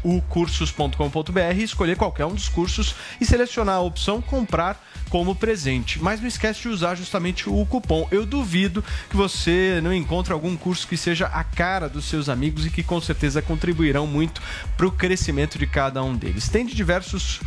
niucursos.com.br, 0.05 1.59
escolher 1.59 1.97
qualquer 1.97 2.27
um 2.27 2.35
dos 2.35 2.49
cursos 2.49 2.95
e 3.21 3.27
selecionar 3.27 3.77
a 3.77 3.81
opção 3.81 4.21
comprar 4.21 4.83
como 5.11 5.35
presente. 5.35 6.03
Mas 6.03 6.21
não 6.21 6.29
esquece 6.29 6.63
de 6.63 6.69
usar 6.69 6.95
justamente 6.95 7.49
o 7.49 7.67
cupom. 7.67 8.09
Eu 8.11 8.25
duvido 8.25 8.83
que 9.11 9.17
você 9.17 9.81
não 9.83 9.93
encontre 9.93 10.33
algum 10.33 10.57
curso 10.57 10.89
que 10.89 10.97
seja 10.97 11.27
a 11.27 11.45
cara 11.45 11.89
dos 11.89 12.07
seus 12.07 12.29
amigos 12.29 12.65
e 12.65 12.71
que 12.71 12.83
com 12.83 13.01
certeza 13.01 13.43
contribuirão 13.43 14.07
muito 14.07 14.41
para 14.77 14.87
o 14.87 14.93
crescimento 14.93 15.59
de 15.59 15.67
cada 15.67 16.03
um 16.03 16.17
deles. 16.17 16.49
Tem 16.49 16.65
de 16.65 16.75
diversos 16.75 17.41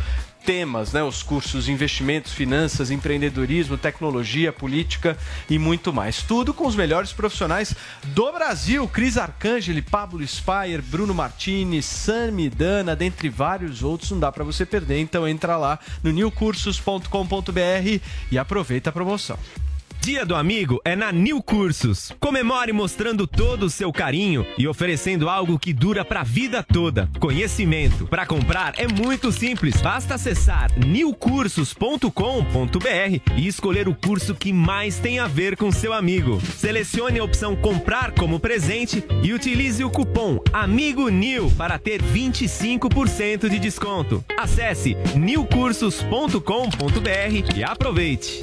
temas, 0.46 0.92
né? 0.92 1.02
Os 1.02 1.24
cursos 1.24 1.68
investimentos, 1.68 2.32
finanças, 2.32 2.92
empreendedorismo, 2.92 3.76
tecnologia, 3.76 4.52
política 4.52 5.18
e 5.50 5.58
muito 5.58 5.92
mais. 5.92 6.22
Tudo 6.22 6.54
com 6.54 6.68
os 6.68 6.76
melhores 6.76 7.12
profissionais 7.12 7.74
do 8.04 8.32
Brasil. 8.32 8.86
Cris 8.86 9.18
Arcangeli, 9.18 9.82
Pablo 9.82 10.24
Spire, 10.24 10.80
Bruno 10.80 11.12
Martini, 11.12 11.82
Sami 11.82 12.48
Dana, 12.48 12.94
dentre 12.94 13.28
vários 13.28 13.82
outros. 13.82 14.12
Não 14.12 14.20
dá 14.20 14.30
para 14.30 14.44
você 14.44 14.64
perder. 14.64 15.00
Então 15.00 15.26
entra 15.26 15.56
lá 15.56 15.80
no 16.02 16.12
newcursos.com.br 16.12 18.00
e 18.30 18.38
aproveita 18.38 18.90
a 18.90 18.92
promoção. 18.92 19.36
Dia 20.06 20.24
do 20.24 20.36
Amigo 20.36 20.80
é 20.84 20.94
na 20.94 21.10
New 21.10 21.42
Cursos. 21.42 22.12
Comemore 22.20 22.72
mostrando 22.72 23.26
todo 23.26 23.64
o 23.64 23.70
seu 23.70 23.92
carinho 23.92 24.46
e 24.56 24.68
oferecendo 24.68 25.28
algo 25.28 25.58
que 25.58 25.72
dura 25.72 26.04
pra 26.04 26.22
vida 26.22 26.62
toda. 26.62 27.10
Conhecimento. 27.18 28.06
Para 28.06 28.24
comprar 28.24 28.74
é 28.78 28.86
muito 28.86 29.32
simples. 29.32 29.82
Basta 29.82 30.14
acessar 30.14 30.70
newcursos.com.br 30.78 33.20
e 33.36 33.48
escolher 33.48 33.88
o 33.88 33.96
curso 33.96 34.32
que 34.32 34.52
mais 34.52 35.00
tem 35.00 35.18
a 35.18 35.26
ver 35.26 35.56
com 35.56 35.72
seu 35.72 35.92
amigo. 35.92 36.40
Selecione 36.56 37.18
a 37.18 37.24
opção 37.24 37.56
comprar 37.56 38.12
como 38.12 38.38
presente 38.38 39.02
e 39.24 39.32
utilize 39.32 39.82
o 39.82 39.90
cupom 39.90 40.38
Amigo 40.52 41.08
New 41.08 41.50
para 41.58 41.80
ter 41.80 42.00
25% 42.00 43.48
de 43.48 43.58
desconto. 43.58 44.24
Acesse 44.38 44.96
newcursos.com.br 45.16 47.56
e 47.56 47.64
aproveite. 47.64 48.40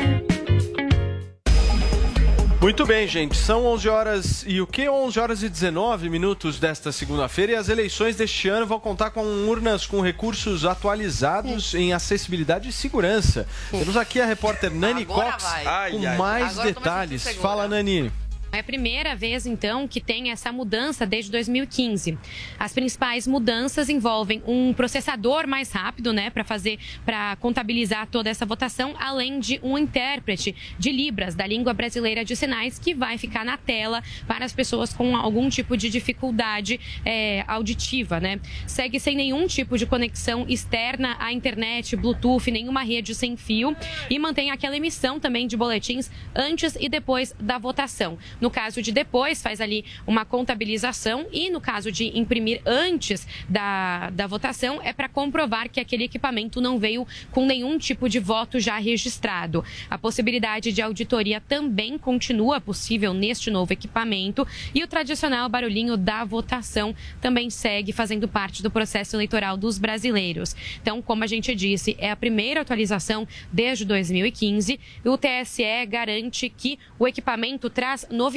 Muito 2.63 2.85
bem, 2.85 3.05
gente. 3.09 3.35
São 3.35 3.65
11 3.65 3.89
horas 3.89 4.45
e 4.47 4.61
o 4.61 4.65
que? 4.65 4.87
11 4.87 5.19
horas 5.19 5.43
e 5.43 5.49
19 5.49 6.09
minutos 6.09 6.59
desta 6.61 6.93
segunda-feira 6.93 7.51
e 7.51 7.55
as 7.55 7.67
eleições 7.67 8.15
deste 8.15 8.47
ano 8.47 8.65
vão 8.65 8.79
contar 8.79 9.09
com 9.09 9.21
urnas 9.49 9.85
com 9.85 9.99
recursos 9.99 10.63
atualizados 10.63 11.73
em 11.73 11.91
acessibilidade 11.91 12.69
e 12.69 12.71
segurança. 12.71 13.45
Temos 13.69 13.97
aqui 13.97 14.21
a 14.21 14.25
repórter 14.25 14.73
Nani 14.73 15.01
Agora 15.01 15.31
Cox 15.33 15.43
vai. 15.43 15.63
com 15.63 15.69
Ai, 15.69 16.05
ai. 16.05 16.17
mais 16.17 16.51
Agora 16.53 16.67
detalhes. 16.73 17.27
Fala, 17.35 17.67
Nani. 17.67 18.09
É 18.53 18.59
a 18.59 18.63
primeira 18.63 19.15
vez, 19.15 19.47
então, 19.47 19.87
que 19.87 19.99
tem 19.99 20.29
essa 20.29 20.51
mudança 20.51 21.07
desde 21.07 21.31
2015. 21.31 22.19
As 22.59 22.71
principais 22.71 23.25
mudanças 23.25 23.89
envolvem 23.89 24.43
um 24.45 24.71
processador 24.73 25.47
mais 25.47 25.71
rápido, 25.71 26.13
né, 26.13 26.29
para 26.29 26.43
fazer, 26.43 26.77
para 27.03 27.35
contabilizar 27.37 28.05
toda 28.05 28.29
essa 28.29 28.45
votação, 28.45 28.93
além 28.99 29.39
de 29.39 29.59
um 29.63 29.75
intérprete 29.75 30.55
de 30.77 30.91
Libras, 30.91 31.33
da 31.33 31.47
língua 31.47 31.73
brasileira 31.73 32.23
de 32.23 32.35
sinais, 32.35 32.77
que 32.77 32.93
vai 32.93 33.17
ficar 33.17 33.43
na 33.43 33.57
tela 33.57 34.03
para 34.27 34.45
as 34.45 34.53
pessoas 34.53 34.93
com 34.93 35.17
algum 35.17 35.49
tipo 35.49 35.75
de 35.75 35.89
dificuldade 35.89 36.79
é, 37.03 37.43
auditiva, 37.47 38.19
né. 38.19 38.39
Segue 38.67 38.99
sem 38.99 39.15
nenhum 39.15 39.47
tipo 39.47 39.79
de 39.79 39.87
conexão 39.87 40.45
externa 40.47 41.15
à 41.17 41.33
internet, 41.33 41.95
Bluetooth, 41.95 42.51
nenhuma 42.51 42.83
rede 42.83 43.15
sem 43.15 43.35
fio 43.35 43.75
e 44.11 44.19
mantém 44.19 44.51
aquela 44.51 44.77
emissão 44.77 45.19
também 45.19 45.47
de 45.47 45.57
boletins 45.57 46.11
antes 46.35 46.77
e 46.79 46.87
depois 46.87 47.33
da 47.39 47.57
votação. 47.57 48.19
No 48.43 48.51
caso 48.51 48.81
de 48.81 48.91
depois, 48.91 49.41
faz 49.41 49.61
ali 49.61 49.85
uma 50.05 50.25
contabilização 50.25 51.27
e 51.31 51.49
no 51.49 51.61
caso 51.61 51.89
de 51.89 52.19
imprimir 52.19 52.61
antes 52.65 53.25
da, 53.47 54.09
da 54.09 54.27
votação, 54.27 54.81
é 54.83 54.91
para 54.91 55.07
comprovar 55.07 55.69
que 55.69 55.79
aquele 55.79 56.03
equipamento 56.03 56.59
não 56.59 56.77
veio 56.77 57.07
com 57.31 57.45
nenhum 57.45 57.77
tipo 57.77 58.09
de 58.09 58.19
voto 58.19 58.59
já 58.59 58.77
registrado. 58.77 59.63
A 59.89 59.97
possibilidade 59.97 60.73
de 60.73 60.81
auditoria 60.81 61.39
também 61.39 61.97
continua 61.97 62.59
possível 62.59 63.13
neste 63.13 63.49
novo 63.49 63.71
equipamento 63.71 64.45
e 64.75 64.83
o 64.83 64.87
tradicional 64.89 65.47
barulhinho 65.47 65.95
da 65.95 66.25
votação 66.25 66.93
também 67.21 67.49
segue 67.49 67.93
fazendo 67.93 68.27
parte 68.27 68.61
do 68.61 68.69
processo 68.69 69.15
eleitoral 69.15 69.55
dos 69.55 69.77
brasileiros. 69.77 70.53
Então, 70.81 71.01
como 71.01 71.23
a 71.23 71.27
gente 71.27 71.55
disse, 71.55 71.95
é 71.97 72.11
a 72.11 72.15
primeira 72.17 72.59
atualização 72.59 73.25
desde 73.53 73.85
2015 73.85 74.77
e 75.05 75.07
o 75.07 75.17
TSE 75.17 75.85
garante 75.87 76.49
que 76.49 76.77
o 76.99 77.07
equipamento 77.07 77.69
traz 77.69 78.05
novidades 78.11 78.32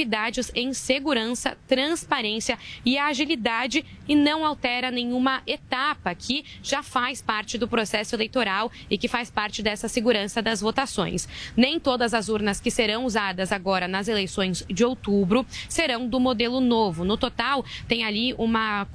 em 0.54 0.72
segurança, 0.72 1.56
transparência 1.66 2.58
e 2.84 2.98
agilidade 2.98 3.84
e 4.08 4.14
não 4.14 4.44
altera 4.44 4.90
nenhuma 4.90 5.42
etapa 5.46 6.14
que 6.14 6.44
já 6.62 6.82
faz 6.82 7.20
parte 7.22 7.58
do 7.58 7.68
processo 7.68 8.14
eleitoral 8.14 8.70
e 8.90 8.98
que 8.98 9.08
faz 9.08 9.30
parte 9.30 9.62
dessa 9.62 9.88
segurança 9.88 10.42
das 10.42 10.60
votações. 10.60 11.28
Nem 11.56 11.78
todas 11.80 12.14
as 12.14 12.28
urnas 12.28 12.60
que 12.60 12.70
serão 12.70 13.04
usadas 13.04 13.52
agora 13.52 13.88
nas 13.88 14.08
eleições 14.08 14.64
de 14.68 14.84
outubro 14.84 15.46
serão 15.68 16.08
do 16.08 16.20
modelo 16.20 16.60
novo. 16.60 17.04
No 17.04 17.16
total, 17.16 17.64
tem 17.88 18.04
ali 18.04 18.34
uma 18.34 18.86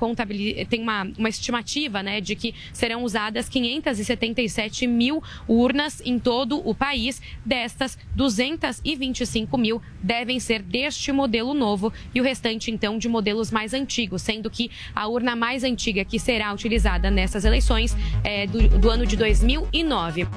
tem 0.69 0.81
uma, 0.81 1.03
uma 1.17 1.29
estimativa 1.29 2.03
né, 2.03 2.21
de 2.21 2.35
que 2.35 2.53
serão 2.73 3.03
usadas 3.03 3.49
577 3.49 4.87
mil 4.87 5.21
urnas 5.47 6.01
em 6.03 6.19
todo 6.19 6.67
o 6.67 6.73
país. 6.73 7.21
Destas, 7.45 7.97
225 8.15 9.57
mil 9.57 9.81
devem 10.01 10.39
ser 10.39 10.61
deste 10.91 11.11
modelo 11.13 11.53
novo 11.53 11.91
e 12.13 12.19
o 12.19 12.23
restante, 12.23 12.69
então, 12.69 12.97
de 12.97 13.07
modelos 13.07 13.49
mais 13.49 13.73
antigos, 13.73 14.21
sendo 14.21 14.49
que 14.49 14.69
a 14.93 15.07
urna 15.07 15.35
mais 15.35 15.63
antiga 15.63 16.03
que 16.03 16.19
será 16.19 16.53
utilizada 16.53 17.09
nessas 17.09 17.45
eleições 17.45 17.95
é 18.23 18.45
do, 18.45 18.67
do 18.77 18.89
ano 18.89 19.05
de 19.05 19.15
2009. 19.15 20.27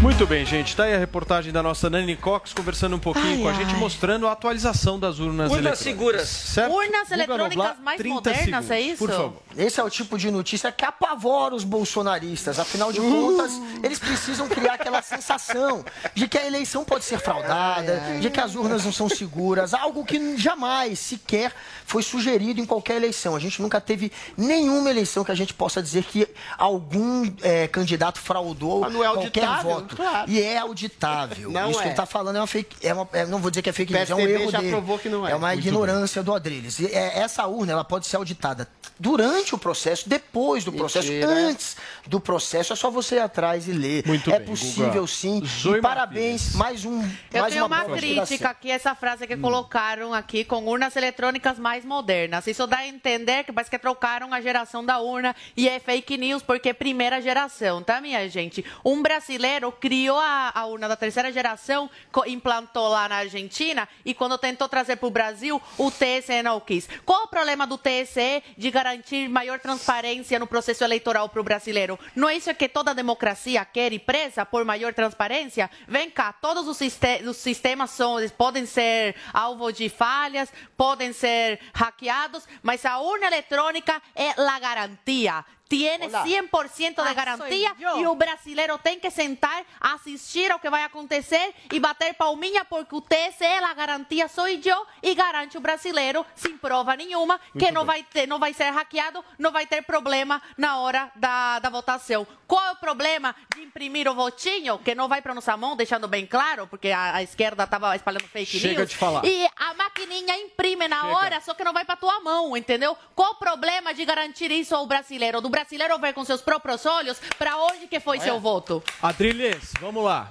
Muito 0.00 0.26
bem, 0.26 0.44
gente. 0.46 0.76
Tá 0.76 0.84
aí 0.84 0.94
a 0.94 0.98
reportagem 0.98 1.52
da 1.52 1.62
nossa 1.62 1.90
Nani 1.90 2.16
Cox 2.16 2.52
conversando 2.52 2.96
um 2.96 2.98
pouquinho 2.98 3.36
Ai, 3.36 3.42
com 3.42 3.48
a 3.48 3.52
gente, 3.52 3.74
ai. 3.74 3.80
mostrando 3.80 4.26
a 4.28 4.32
atualização 4.32 4.98
das 4.98 5.18
urnas 5.18 5.50
Urnas 5.50 5.52
eletrônicas. 5.52 5.78
seguras. 5.78 6.28
Certo? 6.28 6.72
Urnas 6.72 7.02
Guga 7.02 7.14
eletrônicas 7.14 7.56
Noblar, 7.56 7.76
mais 7.82 7.98
30 7.98 8.14
modernas, 8.14 8.44
segundos, 8.46 8.70
é 8.70 8.80
isso? 8.80 8.98
Por 8.98 9.10
favor. 9.10 9.42
Esse 9.56 9.80
é 9.80 9.82
o 9.82 9.90
tipo 9.90 10.18
de 10.18 10.30
notícia 10.30 10.70
que 10.70 10.84
apavora 10.84 11.54
os 11.54 11.64
bolsonaristas. 11.64 12.58
Afinal 12.58 12.92
de 12.92 13.00
contas, 13.00 13.52
eles 13.82 13.98
precisam 13.98 14.48
criar 14.48 14.74
aquela 14.74 15.00
sensação 15.02 15.84
de 16.14 16.28
que 16.28 16.36
a 16.38 16.46
eleição 16.46 16.84
pode 16.84 17.04
ser 17.04 17.18
fraudada, 17.18 18.00
de 18.20 18.28
que 18.30 18.38
as 18.38 18.54
urnas 18.54 18.84
não 18.84 18.92
são 18.92 19.08
seguras, 19.08 19.72
algo 19.72 20.04
que 20.04 20.36
jamais 20.36 20.98
sequer 20.98 21.52
foi 21.86 22.02
sugerido 22.02 22.60
em 22.60 22.66
qualquer 22.66 22.96
eleição. 22.96 23.34
A 23.34 23.38
gente 23.40 23.62
nunca 23.62 23.80
teve 23.80 24.12
nenhuma 24.36 24.90
eleição 24.90 25.24
que 25.24 25.32
a 25.32 25.34
gente 25.34 25.54
possa 25.54 25.82
dizer 25.82 26.04
que 26.04 26.28
algum 26.58 27.24
eh, 27.42 27.66
candidato 27.68 28.18
fraudou 28.20 28.84
é 28.84 28.90
qualquer 28.90 29.06
auditável? 29.06 29.70
voto. 29.70 29.85
Claro. 29.94 30.30
E 30.30 30.40
é 30.42 30.58
auditável. 30.58 31.50
Não 31.50 31.70
Isso 31.70 31.78
que 31.78 31.84
é. 31.84 31.88
ele 31.88 31.92
está 31.92 32.06
falando 32.06 32.36
é 32.36 32.40
uma 32.40 32.46
fake. 32.46 32.86
É 32.86 32.92
uma, 32.94 33.08
é- 33.12 33.26
não 33.26 33.38
vou 33.38 33.50
dizer 33.50 33.62
que 33.62 33.70
é 33.70 33.72
fake 33.72 33.92
news, 33.92 34.10
é 34.10 34.14
um 34.14 34.20
erro 34.20 34.50
já 34.50 34.58
dele. 34.58 34.70
provou 34.70 34.98
que 34.98 35.08
não 35.08 35.26
é. 35.26 35.32
É 35.32 35.34
uma 35.36 35.48
Muito 35.48 35.66
ignorância 35.66 36.22
do 36.22 36.34
Adrilles. 36.34 36.78
E, 36.80 36.86
é, 36.86 37.18
essa 37.18 37.46
urna 37.46 37.72
ela 37.72 37.84
pode 37.84 38.06
ser 38.06 38.16
auditada 38.16 38.68
durante 38.98 39.54
o 39.54 39.58
processo, 39.58 40.08
depois 40.08 40.64
do 40.64 40.72
processo, 40.72 41.08
Mentira. 41.08 41.30
antes 41.30 41.76
do 42.06 42.18
processo. 42.18 42.72
É 42.72 42.76
só 42.76 42.90
você 42.90 43.16
ir 43.16 43.20
atrás 43.20 43.68
e 43.68 43.72
ler. 43.72 44.06
Muito 44.06 44.30
é 44.32 44.38
bem, 44.38 44.48
possível 44.48 44.92
Guga. 44.92 45.06
sim. 45.06 45.42
Zoe 45.44 45.78
e 45.78 45.82
parabéns, 45.82 46.54
mais 46.54 46.84
um. 46.84 47.02
Eu 47.32 47.42
mais 47.42 47.52
tenho 47.52 47.66
uma, 47.66 47.84
de 47.84 47.92
crítica 47.92 48.48
aqui, 48.50 48.70
essa 48.70 48.94
frase 48.94 49.26
que 49.26 49.36
colocaram 49.36 50.14
aqui 50.14 50.44
com 50.44 50.64
urnas 50.66 50.96
eletrônicas 50.96 51.58
mais 51.58 51.84
modernas. 51.84 52.46
Isso 52.46 52.66
dá 52.66 52.78
a 52.78 52.86
entender 52.86 53.44
que 53.44 53.52
parece 53.52 53.70
que 53.70 53.78
trocaram 53.78 54.32
a 54.32 54.40
geração 54.40 54.84
da 54.84 54.98
urna 54.98 55.34
e 55.56 55.68
é 55.68 55.78
fake 55.78 56.16
news 56.16 56.42
porque 56.42 56.70
é 56.70 56.72
primeira 56.72 57.20
geração, 57.20 57.82
tá, 57.82 58.00
minha 58.00 58.26
gente? 58.28 58.64
Um 58.84 59.02
brasileiro 59.02 59.70
criou 59.80 60.18
a, 60.18 60.52
a 60.54 60.66
urna 60.66 60.88
da 60.88 60.96
terceira 60.96 61.32
geração, 61.32 61.90
implantou 62.26 62.88
lá 62.88 63.08
na 63.08 63.16
Argentina 63.16 63.88
e 64.04 64.14
quando 64.14 64.38
tentou 64.38 64.68
trazer 64.68 64.96
para 64.96 65.06
o 65.06 65.10
Brasil, 65.10 65.60
o 65.78 65.90
TSE 65.90 66.42
não 66.42 66.60
quis. 66.60 66.88
Qual 67.04 67.24
o 67.24 67.28
problema 67.28 67.66
do 67.66 67.78
TSE 67.78 68.42
de 68.56 68.70
garantir 68.70 69.28
maior 69.28 69.58
transparência 69.60 70.38
no 70.38 70.46
processo 70.46 70.84
eleitoral 70.84 71.28
para 71.28 71.40
o 71.40 71.44
brasileiro? 71.44 71.98
Não 72.14 72.28
é 72.28 72.36
isso 72.36 72.54
que 72.54 72.68
toda 72.68 72.94
democracia 72.94 73.64
quer 73.64 73.92
e 73.92 73.98
preza 73.98 74.44
por 74.44 74.64
maior 74.64 74.94
transparência? 74.94 75.70
Vem 75.86 76.10
cá, 76.10 76.32
todos 76.32 76.66
os, 76.66 76.80
os 77.28 77.36
sistemas 77.36 77.90
são, 77.90 78.16
podem 78.36 78.66
ser 78.66 79.14
alvo 79.32 79.72
de 79.72 79.88
falhas, 79.88 80.52
podem 80.76 81.12
ser 81.12 81.60
hackeados, 81.74 82.46
mas 82.62 82.84
a 82.84 82.98
urna 82.98 83.26
eletrônica 83.26 84.00
é 84.14 84.30
a 84.30 84.58
garantia. 84.58 85.44
Tiene 85.68 86.08
100% 86.08 87.08
de 87.08 87.14
garantia 87.14 87.74
e 87.96 88.06
o 88.06 88.14
brasileiro 88.14 88.78
tem 88.78 89.00
que 89.00 89.10
sentar, 89.10 89.64
assistir 89.80 90.50
ao 90.52 90.60
que 90.60 90.70
vai 90.70 90.84
acontecer 90.84 91.54
e 91.72 91.80
bater 91.80 92.14
palminha 92.14 92.64
porque 92.64 92.94
o 92.94 93.00
TSE, 93.00 93.44
a 93.44 93.74
garantia 93.74 94.28
sou 94.28 94.46
eu 94.48 94.86
e 95.02 95.14
garante 95.14 95.56
o 95.58 95.60
brasileiro 95.60 96.24
sem 96.34 96.56
prova 96.56 96.94
nenhuma 96.94 97.40
que 97.58 97.70
não 97.70 97.84
vai, 97.84 98.02
ter, 98.02 98.26
não 98.26 98.38
vai 98.38 98.52
ser 98.52 98.70
hackeado, 98.70 99.24
não 99.38 99.50
vai 99.50 99.66
ter 99.66 99.82
problema 99.82 100.40
na 100.56 100.78
hora 100.78 101.10
da, 101.16 101.58
da 101.58 101.68
votação. 101.68 102.26
Qual 102.46 102.64
é 102.64 102.72
o 102.72 102.76
problema 102.76 103.34
de 103.54 103.62
imprimir 103.62 104.08
o 104.08 104.14
votinho, 104.14 104.78
que 104.78 104.94
não 104.94 105.08
vai 105.08 105.20
para 105.20 105.34
nossa 105.34 105.56
mão, 105.56 105.74
deixando 105.74 106.06
bem 106.06 106.26
claro, 106.26 106.66
porque 106.68 106.90
a, 106.90 107.16
a 107.16 107.22
esquerda 107.22 107.64
estava 107.64 107.94
espalhando 107.96 108.28
fake 108.28 108.58
Chega 108.58 108.80
news. 108.80 108.90
de 108.90 108.96
falar. 108.96 109.24
E 109.24 109.48
a 109.56 109.74
maquininha 109.74 110.36
imprime 110.36 110.86
na 110.86 111.00
Chega. 111.00 111.16
hora, 111.16 111.40
só 111.40 111.54
que 111.54 111.64
não 111.64 111.72
vai 111.72 111.84
para 111.84 111.96
tua 111.96 112.20
mão, 112.20 112.56
entendeu? 112.56 112.96
Qual 113.14 113.32
o 113.32 113.36
problema 113.36 113.92
de 113.92 114.04
garantir 114.04 114.50
isso 114.52 114.74
ao 114.74 114.86
brasileiro? 114.86 115.40
Do 115.40 115.48
brasileiro 115.60 115.98
ver 115.98 116.12
com 116.12 116.22
seus 116.24 116.42
próprios 116.42 116.84
olhos 116.84 117.18
para 117.38 117.56
onde 117.56 117.86
que 117.86 117.98
foi 117.98 118.18
Olha. 118.18 118.24
seu 118.26 118.38
voto? 118.40 118.82
Adriles, 119.02 119.72
vamos 119.80 120.04
lá. 120.04 120.30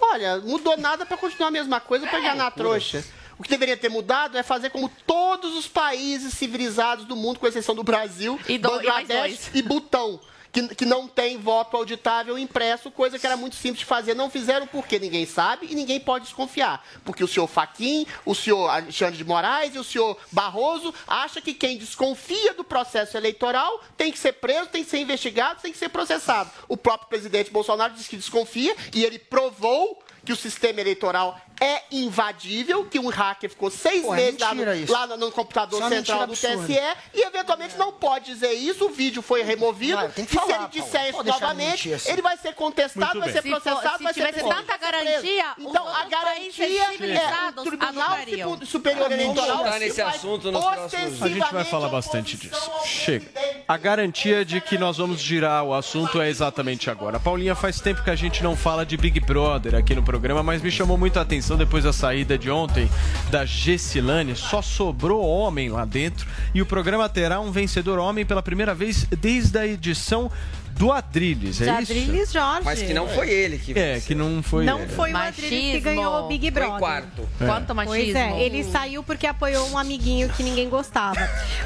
Olha, 0.00 0.38
mudou 0.38 0.76
nada 0.76 1.04
pra 1.04 1.16
continuar 1.16 1.48
a 1.48 1.50
mesma 1.50 1.80
coisa 1.80 2.06
pra 2.06 2.20
enganar 2.20 2.46
a 2.46 2.50
trouxa. 2.50 3.04
O 3.36 3.42
que 3.42 3.48
deveria 3.50 3.76
ter 3.76 3.88
mudado 3.88 4.38
é 4.38 4.42
fazer 4.42 4.70
como 4.70 4.88
todos 5.06 5.56
os 5.56 5.66
países 5.66 6.34
civilizados 6.34 7.04
do 7.04 7.16
mundo, 7.16 7.40
com 7.40 7.46
exceção 7.46 7.74
do 7.74 7.82
Brasil, 7.82 8.38
E 8.46 8.58
do- 8.58 8.68
e 8.68 8.72
Bangladesh 8.76 9.08
dois. 9.08 9.50
e 9.54 9.62
Butão. 9.62 10.20
Que, 10.52 10.74
que 10.74 10.84
não 10.84 11.06
tem 11.06 11.38
voto 11.38 11.76
auditável 11.76 12.36
impresso, 12.36 12.90
coisa 12.90 13.18
que 13.18 13.26
era 13.26 13.36
muito 13.36 13.54
simples 13.54 13.80
de 13.80 13.84
fazer. 13.84 14.14
Não 14.14 14.28
fizeram 14.28 14.66
porque 14.66 14.98
ninguém 14.98 15.24
sabe 15.24 15.68
e 15.70 15.74
ninguém 15.74 16.00
pode 16.00 16.24
desconfiar. 16.24 16.84
Porque 17.04 17.22
o 17.22 17.28
senhor 17.28 17.46
Faquim, 17.46 18.06
o 18.24 18.34
senhor 18.34 18.68
Alexandre 18.68 19.16
de 19.16 19.24
Moraes 19.24 19.74
e 19.74 19.78
o 19.78 19.84
senhor 19.84 20.16
Barroso 20.32 20.92
acham 21.06 21.40
que 21.40 21.54
quem 21.54 21.78
desconfia 21.78 22.52
do 22.54 22.64
processo 22.64 23.16
eleitoral 23.16 23.80
tem 23.96 24.10
que 24.10 24.18
ser 24.18 24.32
preso, 24.32 24.70
tem 24.70 24.82
que 24.82 24.90
ser 24.90 24.98
investigado, 24.98 25.60
tem 25.60 25.72
que 25.72 25.78
ser 25.78 25.88
processado. 25.88 26.50
O 26.68 26.76
próprio 26.76 27.08
presidente 27.08 27.50
Bolsonaro 27.50 27.94
disse 27.94 28.08
que 28.08 28.16
desconfia 28.16 28.74
e 28.92 29.04
ele 29.04 29.18
provou 29.18 30.02
que 30.24 30.32
o 30.32 30.36
sistema 30.36 30.80
eleitoral 30.80 31.40
é 31.62 31.82
invadível, 31.90 32.86
que 32.86 32.98
um 32.98 33.08
hacker 33.08 33.50
ficou 33.50 33.70
seis 33.70 34.02
Pô, 34.02 34.14
é 34.14 34.16
meses 34.16 34.40
lá, 34.40 34.54
no, 34.54 34.64
lá 34.92 35.06
no, 35.08 35.16
no 35.18 35.30
computador 35.32 35.78
Isso 35.82 35.92
é 35.92 35.96
central 35.96 36.26
do 36.26 36.32
TSE 36.32 36.78
e 37.12 37.22
eventualmente 37.22 37.76
não 37.76 37.92
pode 37.92 38.26
dizer 38.26 38.52
isso, 38.52 38.86
o 38.86 38.88
vídeo 38.88 39.20
foi 39.20 39.42
removido. 39.42 39.98
Não, 40.00 40.10
tem 40.10 40.24
que 40.24 40.30
e 40.36 40.40
se 40.40 40.46
falar, 40.46 40.58
ele 40.58 40.68
disser 40.82 41.12
Paulo. 41.12 41.28
isso 41.28 41.40
novamente, 41.40 41.92
assim. 41.92 42.10
ele 42.12 42.22
vai 42.22 42.36
ser 42.38 42.54
contestado, 42.54 43.18
Muito 43.18 43.24
vai 43.24 43.32
bem. 43.32 43.42
ser 43.42 43.42
Se 43.42 43.48
processado, 43.62 43.98
se 43.98 44.04
vai 44.04 44.14
ser 44.14 44.20
tivesse 44.26 44.40
preso. 44.40 44.48
tanta 44.56 44.76
garantia, 44.78 45.44
então 45.58 45.86
a 45.88 46.04
garantia 46.06 46.84
é 46.84 47.50
o 47.60 47.62
Tribunal 47.64 48.66
Superior 48.66 49.12
Eleitoral 49.12 49.56
voltar 49.58 49.78
nesse 49.78 50.00
assunto 50.00 50.50
nos 50.50 50.64
próximos- 50.64 51.22
A 51.22 51.28
gente 51.28 51.52
vai 51.52 51.64
falar 51.64 51.88
bastante 51.88 52.36
disso. 52.36 52.70
Chega. 52.84 53.26
A 53.68 53.76
garantia 53.76 54.44
de 54.44 54.60
que 54.60 54.78
nós 54.78 54.96
vamos 54.96 55.20
girar 55.20 55.62
o 55.64 55.74
assunto 55.74 56.20
é 56.20 56.28
exatamente 56.28 56.88
agora. 56.90 57.20
Paulinha, 57.20 57.54
faz 57.54 57.80
tempo 57.80 58.02
que 58.02 58.10
a 58.10 58.16
gente 58.16 58.42
não 58.42 58.56
fala 58.56 58.84
de 58.86 58.96
Big 58.96 59.20
Brother 59.20 59.74
aqui 59.74 59.94
no 59.94 60.02
programa, 60.02 60.19
mas 60.44 60.62
me 60.62 60.70
chamou 60.70 60.96
muito 60.98 61.18
a 61.18 61.22
atenção 61.22 61.56
depois 61.56 61.84
da 61.84 61.92
saída 61.92 62.36
de 62.38 62.50
ontem 62.50 62.88
da 63.30 63.44
Gessilane. 63.44 64.36
Só 64.36 64.60
sobrou 64.62 65.24
homem 65.26 65.68
lá 65.68 65.84
dentro 65.84 66.26
e 66.54 66.60
o 66.62 66.66
programa 66.66 67.08
terá 67.08 67.40
um 67.40 67.50
vencedor 67.50 67.98
homem 67.98 68.24
pela 68.24 68.42
primeira 68.42 68.74
vez 68.74 69.04
desde 69.20 69.58
a 69.58 69.66
edição 69.66 70.30
do 70.72 70.92
Adrilles, 70.92 71.58
De 71.58 71.68
é 71.68 71.82
isso? 71.82 71.92
Adrilles 71.92 72.32
Jorge. 72.32 72.64
Mas 72.64 72.80
que 72.82 72.94
não 72.94 73.06
foi 73.06 73.28
ele 73.28 73.58
que 73.58 73.78
É, 73.78 74.00
que 74.00 74.14
não 74.14 74.42
foi 74.42 74.64
Não 74.64 74.80
ele. 74.80 74.88
foi 74.92 75.12
o 75.12 75.16
Adrilles 75.16 75.50
que 75.50 75.66
Machismo. 75.66 75.80
ganhou 75.82 76.24
o 76.24 76.28
Big 76.28 76.40
Foi 76.42 76.50
Brother. 76.52 76.78
quarto. 76.78 77.28
É. 77.38 77.44
Quanto 77.46 77.74
machismo? 77.74 77.96
Pois 78.02 78.14
é, 78.16 78.40
ele 78.40 78.64
saiu 78.64 79.02
porque 79.02 79.26
apoiou 79.26 79.68
um 79.68 79.76
amiguinho 79.76 80.28
que 80.30 80.42
ninguém 80.42 80.70
gostava. 80.70 81.20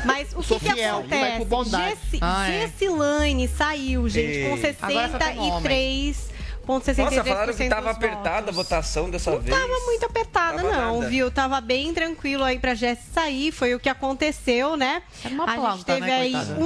Mas 0.04 0.32
o 0.34 0.42
Sou 0.42 0.58
que, 0.58 0.72
fiel, 0.72 1.04
acontece? 1.38 2.18
Ah, 2.20 2.50
é. 2.50 2.62
Gessilane 2.62 3.46
saiu, 3.46 4.08
gente, 4.08 4.48
com 4.48 4.56
Ei. 4.56 4.96
Homem. 5.38 6.12
63,63% 6.12 6.33
Nossa, 6.66 7.24
falaram 7.24 7.54
que 7.54 7.68
tava 7.68 7.88
dos 7.88 7.96
apertada 7.96 8.50
a 8.50 8.54
votação 8.54 9.10
dessa 9.10 9.30
Não 9.30 9.38
vez. 9.40 9.56
tava 9.56 9.72
muito 9.86 10.04
apertada, 10.06 10.56
Tava 10.62 10.72
não, 10.72 10.94
nada. 11.00 11.08
viu? 11.10 11.30
Tava 11.30 11.60
bem 11.60 11.92
tranquilo 11.94 12.42
aí 12.44 12.58
pra 12.58 12.74
Jess 12.74 12.98
sair, 13.12 13.52
foi 13.52 13.74
o 13.74 13.80
que 13.80 13.88
aconteceu, 13.88 14.76
né? 14.76 15.02
Era 15.24 15.34
uma 15.34 15.44
a 15.44 15.48
gente 15.50 15.60
planta, 15.60 15.84
teve 15.84 16.00
né, 16.06 16.20
aí 16.20 16.32
coitada? 16.32 16.60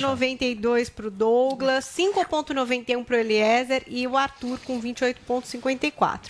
1,92 0.00 0.90
pro 0.90 1.10
Douglas, 1.10 1.84
5,91 1.86 3.04
pro 3.04 3.16
Eliezer 3.16 3.82
e 3.86 4.06
o 4.06 4.16
Arthur 4.16 4.58
com 4.64 4.80
28,54. 4.80 6.20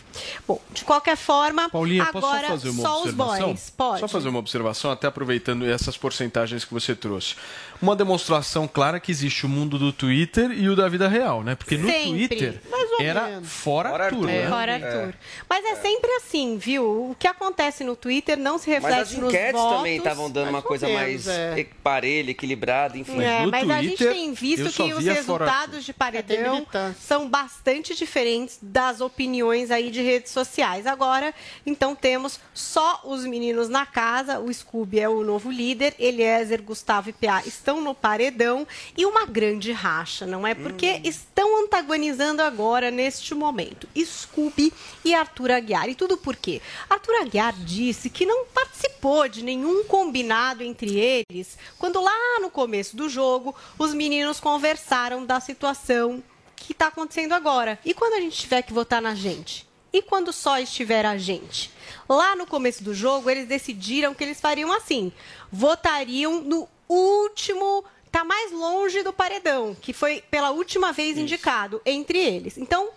Bom, 0.47 0.61
de 0.73 0.85
qualquer 0.85 1.17
forma, 1.17 1.69
Paulinha, 1.71 2.07
posso 2.07 2.27
agora 2.27 2.47
só 2.47 2.53
fazer 2.53 2.69
uma 2.71 2.83
só 2.83 2.95
os 2.97 3.01
observação? 3.11 3.47
boys. 3.49 3.71
Pode. 3.77 4.01
Só 4.01 4.09
fazer 4.09 4.29
uma 4.29 4.39
observação, 4.39 4.91
até 4.91 5.07
aproveitando 5.07 5.65
essas 5.67 5.97
porcentagens 5.97 6.65
que 6.65 6.73
você 6.73 6.95
trouxe. 6.95 7.35
Uma 7.83 7.97
demonstração 7.97 8.67
clara 8.69 8.99
que 9.01 9.11
existe 9.11 9.45
o 9.45 9.49
mundo 9.49 9.79
do 9.79 9.93
Twitter 9.93 10.51
e 10.53 10.69
o 10.69 10.77
da 10.77 10.89
vida 10.89 11.09
real, 11.09 11.43
né? 11.43 11.55
Porque 11.55 11.77
no 11.77 11.89
Sempre. 11.89 12.29
Twitter 12.29 12.61
Mais 12.71 12.91
ou 12.93 13.03
era 13.05 13.27
menos. 13.29 13.49
fora, 13.49 13.91
Fora 13.91 14.05
Arthur, 14.07 14.27
né? 14.27 14.49
Fora 14.49 14.75
Arthur. 14.75 15.15
Mas 15.49 15.65
é 15.65 15.75
sempre 15.77 16.11
assim, 16.13 16.57
viu? 16.59 16.85
O 17.11 17.17
que 17.19 17.27
acontece 17.27 17.85
no 17.85 17.95
Twitter 17.97 18.37
não 18.39 18.59
se 18.59 18.69
Mas 18.71 18.83
reflete 18.83 19.01
as 19.01 19.13
nos 19.13 19.29
enquetes 19.33 19.53
votos. 19.61 19.77
também 19.79 19.97
estavam 19.99 20.31
dando 20.31 20.49
uma 20.51 20.63
coisa 20.63 20.87
menos, 20.87 21.01
mais 21.03 21.29
é. 21.29 21.67
parelha, 21.83 22.31
equilibrada, 22.31 22.97
enfim. 22.99 23.23
É, 23.23 23.45
no 23.45 23.51
mas 23.51 23.69
a 23.71 23.83
gente 23.83 23.97
Twitter, 23.97 24.13
tem 24.13 24.33
visto 24.33 24.71
que 24.73 24.93
os 24.95 25.05
resultados 25.05 25.85
de 25.85 25.91
É, 25.91 25.95
paredão 25.95 26.55
militância. 26.55 26.97
são 27.01 27.29
bastante 27.29 27.95
diferentes 27.95 28.59
das 28.61 29.01
opiniões 29.01 29.71
aí 29.71 29.91
de 29.91 30.03
redes 30.03 30.33
sociais. 30.33 30.87
Agora, 30.87 31.35
então 31.65 31.95
temos 31.95 32.39
só 32.53 33.01
os 33.05 33.25
meninos 33.25 33.69
na 33.69 33.87
casa, 33.87 34.39
o 34.39 34.53
Scooby 34.53 35.01
é 35.01 35.09
o 35.09 35.23
novo 35.23 35.51
líder, 35.51 35.95
Eliezer, 35.99 36.63
Gustavo 36.63 37.11
e 37.11 37.13
PA 37.13 37.43
estão 37.47 37.81
no 37.81 37.95
paredão 37.95 38.67
e 38.97 39.05
uma 39.07 39.27
grande 39.27 39.73
racha, 39.73 40.27
não 40.27 40.47
é? 40.47 40.55
Porque 40.55 41.01
estão 41.05 41.63
antagonizando 41.65 42.43
agora 42.43 42.91
neste 42.95 43.35
momento 43.35 43.89
Scooby 43.95 44.73
e 45.05 45.15
Arthur 45.15 45.51
Aguiar. 45.51 45.89
E 45.89 45.95
tudo 45.95 46.17
por 46.17 46.37
quê? 46.37 46.63
Arthur 46.89 47.17
Aguiar 47.17 47.53
disse 47.53 48.09
que 48.09 48.25
não 48.25 48.47
participou 48.47 49.29
de 49.29 49.43
nenhum 49.43 49.85
combinado 49.85 50.63
entre 50.63 50.99
eles 50.99 51.59
quando 51.79 52.01
lá 52.01 52.41
no 52.41 52.51
começo 52.51 52.97
do 52.97 53.09
jogo 53.09 53.55
os 53.79 53.93
meninos 53.93 54.41
conversaram 54.41 55.27
da 55.27 55.41
situação 55.41 56.23
que 56.57 56.73
está 56.73 56.87
acontecendo 56.87 57.33
agora. 57.33 57.79
E 57.85 57.93
quando 57.93 58.15
a 58.15 58.21
gente 58.21 58.39
tiver 58.39 58.63
que 58.63 58.73
votar 58.73 59.03
na 59.03 59.15
gente? 59.15 59.69
E 59.93 60.03
quando 60.03 60.33
só 60.33 60.59
estiver 60.59 61.07
a 61.07 61.17
gente? 61.17 61.71
Lá 62.09 62.35
no 62.35 62.47
começo 62.47 62.83
do 62.83 62.93
jogo, 62.93 63.31
eles 63.31 63.47
decidiram 63.47 64.15
que 64.15 64.25
eles 64.25 64.41
fariam 64.41 64.73
assim: 64.73 65.13
votariam 65.53 66.41
no 66.41 66.69
último. 66.89 67.85
Tá 68.15 68.23
mais 68.23 68.53
longe 68.53 69.03
do 69.03 69.13
paredão, 69.13 69.75
que 69.75 69.93
foi 69.93 70.23
pela 70.31 70.53
última 70.53 70.93
vez 70.93 71.19
indicado 71.19 71.83
entre 71.85 72.17
eles. 72.17 72.57
Então, 72.57 72.91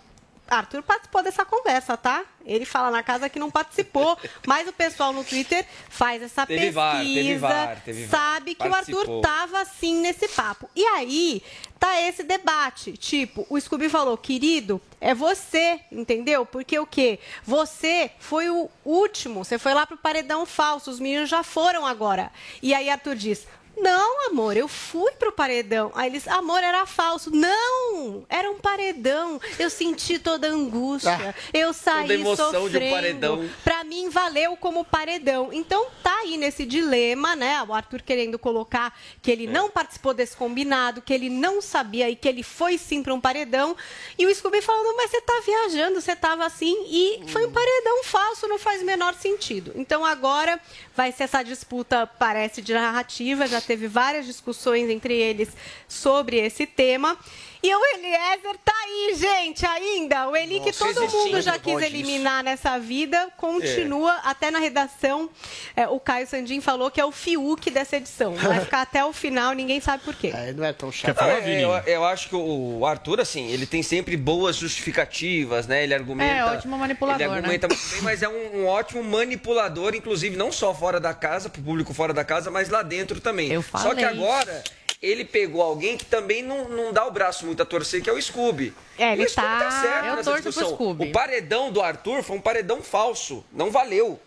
Arthur 0.47 0.83
participou 0.83 1.23
dessa 1.23 1.43
conversa, 1.43 1.97
tá? 1.97 2.23
Ele 2.45 2.65
fala 2.65 2.91
na 2.91 3.01
casa 3.01 3.27
que 3.27 3.39
não 3.39 3.49
participou, 3.49 4.15
mas 4.45 4.67
o 4.67 4.73
pessoal 4.73 5.11
no 5.11 5.23
Twitter 5.23 5.65
faz 5.89 6.21
essa 6.21 6.45
Teve 6.45 6.69
VAR, 6.69 6.99
pesquisa, 6.99 7.15
teve 7.23 7.37
VAR, 7.39 7.81
teve 7.83 8.05
VAR. 8.05 8.21
sabe 8.21 8.53
que 8.53 8.67
o 8.67 8.69
Participou. 8.69 8.99
Arthur 8.99 9.21
tava 9.21 9.59
assim 9.59 10.01
nesse 10.01 10.27
papo. 10.27 10.69
E 10.75 10.85
aí 10.85 11.41
tá 11.79 11.99
esse 11.99 12.21
debate, 12.23 12.93
tipo, 12.93 13.45
o 13.49 13.59
Scooby 13.59 13.89
falou, 13.89 14.17
querido, 14.17 14.79
é 15.01 15.15
você, 15.15 15.79
entendeu? 15.91 16.45
Porque 16.45 16.77
o 16.77 16.85
quê? 16.85 17.19
Você 17.43 18.11
foi 18.19 18.49
o 18.49 18.69
último, 18.85 19.43
você 19.43 19.57
foi 19.57 19.73
lá 19.73 19.85
pro 19.87 19.97
paredão 19.97 20.45
falso, 20.45 20.91
os 20.91 20.99
meninos 20.99 21.27
já 21.27 21.41
foram 21.43 21.85
agora. 21.85 22.31
E 22.61 22.73
aí 22.73 22.89
Arthur 22.89 23.15
diz, 23.15 23.47
não, 23.77 24.27
amor, 24.27 24.57
eu 24.57 24.67
fui 24.67 25.11
pro 25.13 25.31
paredão. 25.31 25.91
Aí 25.93 26.09
eles, 26.09 26.27
amor, 26.27 26.63
era 26.63 26.85
falso. 26.85 27.29
Não, 27.31 28.25
era 28.27 28.49
um 28.49 28.57
paredão. 28.57 29.39
Eu 29.59 29.69
senti 29.69 30.17
toda 30.17 30.47
a 30.47 30.51
angústia. 30.51 31.35
eu 31.53 31.73
saí 31.73 32.11
emoção 32.11 32.51
de 32.51 32.57
um 32.57 32.61
sofrendo. 32.63 32.95
paredão. 32.95 33.49
Pra 33.63 33.83
mim, 33.83 34.09
valeu 34.09 34.57
como 34.57 34.83
paredão. 34.83 35.49
Então, 35.53 35.87
tá 36.01 36.15
aí 36.21 36.37
nesse 36.37 36.65
dilema, 36.65 37.35
né? 37.35 37.63
O 37.67 37.73
Arthur 37.73 38.01
querendo 38.01 38.39
colocar 38.39 38.97
que 39.21 39.29
ele 39.29 39.45
não 39.45 39.69
participou 39.69 40.13
desse 40.13 40.35
combinado, 40.35 41.01
que 41.01 41.13
ele 41.13 41.29
não 41.29 41.61
sabia 41.61 42.09
e 42.09 42.15
que 42.15 42.27
ele 42.27 42.43
foi 42.43 42.77
sim 42.77 43.03
pra 43.03 43.13
um 43.13 43.21
paredão. 43.21 43.75
E 44.17 44.25
o 44.25 44.33
Scooby 44.33 44.61
falando, 44.61 44.95
mas 44.97 45.11
você 45.11 45.21
tá 45.21 45.41
viajando, 45.45 46.01
você 46.01 46.15
tava 46.15 46.45
assim. 46.45 46.75
E 46.87 47.21
foi 47.27 47.45
um 47.45 47.51
paredão 47.51 48.03
falso, 48.03 48.47
não 48.47 48.57
faz 48.57 48.81
o 48.81 48.85
menor 48.85 49.13
sentido. 49.13 49.71
Então, 49.75 50.03
agora 50.03 50.59
vai 50.95 51.11
ser 51.11 51.23
essa 51.25 51.43
disputa, 51.43 52.07
parece, 52.07 52.61
de 52.61 52.73
narrativa. 52.73 53.45
Já 53.45 53.61
teve 53.67 53.87
várias 53.87 54.25
discussões 54.25 54.89
entre 54.89 55.13
eles 55.13 55.49
sobre 55.87 56.37
esse 56.37 56.65
tema. 56.65 57.17
E 57.67 57.75
o 57.75 57.85
Eliezer 57.95 58.55
tá 58.63 58.71
aí, 58.85 59.15
gente, 59.17 59.65
ainda. 59.65 60.29
O 60.29 60.37
Eli 60.37 60.61
que 60.61 60.71
todo 60.71 61.01
mundo 61.01 61.41
já 61.41 61.59
quis 61.59 61.81
eliminar 61.81 62.41
nessa 62.41 62.79
vida, 62.79 63.27
continua 63.35 64.13
até 64.23 64.49
na 64.49 64.57
redação. 64.57 65.29
é, 65.75 65.85
o 65.85 65.99
Caio 65.99 66.25
Sandin 66.25 66.61
falou 66.61 66.89
que 66.89 67.01
é 67.01 67.03
o 67.03 67.11
Fiuk 67.11 67.69
dessa 67.69 67.97
edição. 67.97 68.35
Vai 68.35 68.61
ficar 68.61 68.83
até 68.83 69.03
o 69.03 69.11
final, 69.11 69.51
ninguém 69.51 69.81
sabe 69.81 70.01
por 70.05 70.15
quê. 70.15 70.31
não 70.55 70.63
é 70.63 70.71
tão 70.71 70.89
Não, 71.03 71.75
é, 71.75 71.81
eu, 71.85 71.93
eu 71.95 72.05
acho 72.05 72.29
que 72.29 72.37
o 72.37 72.85
Arthur, 72.85 73.19
assim, 73.19 73.51
ele 73.51 73.65
tem 73.65 73.83
sempre 73.83 74.15
boas 74.15 74.55
justificativas, 74.55 75.67
né? 75.67 75.83
Ele 75.83 75.93
argumenta. 75.93 76.31
É, 76.31 76.45
ótimo 76.45 76.77
manipulador, 76.77 77.21
Ele 77.21 77.33
argumenta 77.33 77.67
né? 77.67 77.75
muito 77.75 77.91
bem, 77.91 78.01
mas 78.01 78.23
é 78.23 78.29
um, 78.29 78.61
um 78.61 78.65
ótimo 78.65 79.03
manipulador, 79.03 79.93
inclusive 79.93 80.37
não 80.37 80.53
só 80.53 80.73
fora 80.73 81.01
da 81.01 81.13
casa, 81.13 81.49
pro 81.49 81.61
público 81.61 81.93
fora 81.93 82.13
da 82.13 82.23
casa, 82.23 82.49
mas 82.49 82.69
lá 82.69 82.81
dentro 82.81 83.19
também. 83.19 83.51
Eu 83.51 83.61
Só 83.61 83.93
que 83.93 84.01
falei. 84.01 84.05
agora 84.05 84.63
ele 85.01 85.23
pegou 85.25 85.61
alguém 85.61 85.95
que 85.97 86.05
também 86.05 86.41
não, 86.41 86.67
não 86.69 86.91
dá 86.93 87.05
o 87.05 87.11
braço 87.11 87.45
muito 87.45 87.61
a 87.61 87.65
torcer, 87.65 88.01
que 88.01 88.09
é 88.09 88.13
o 88.13 88.21
Scooby. 88.21 88.73
É, 88.97 89.13
ele 89.13 89.25
o 89.25 89.29
Scooby 89.29 89.47
tá- 89.47 89.71
certo 89.81 90.05
Eu 90.07 90.15
nessa 90.15 90.33
discussão. 90.41 90.73
O 90.73 91.11
paredão 91.11 91.71
do 91.71 91.81
Arthur 91.81 92.23
foi 92.23 92.35
um 92.37 92.41
paredão 92.41 92.81
falso, 92.81 93.43
não 93.53 93.69
valeu. 93.71 94.19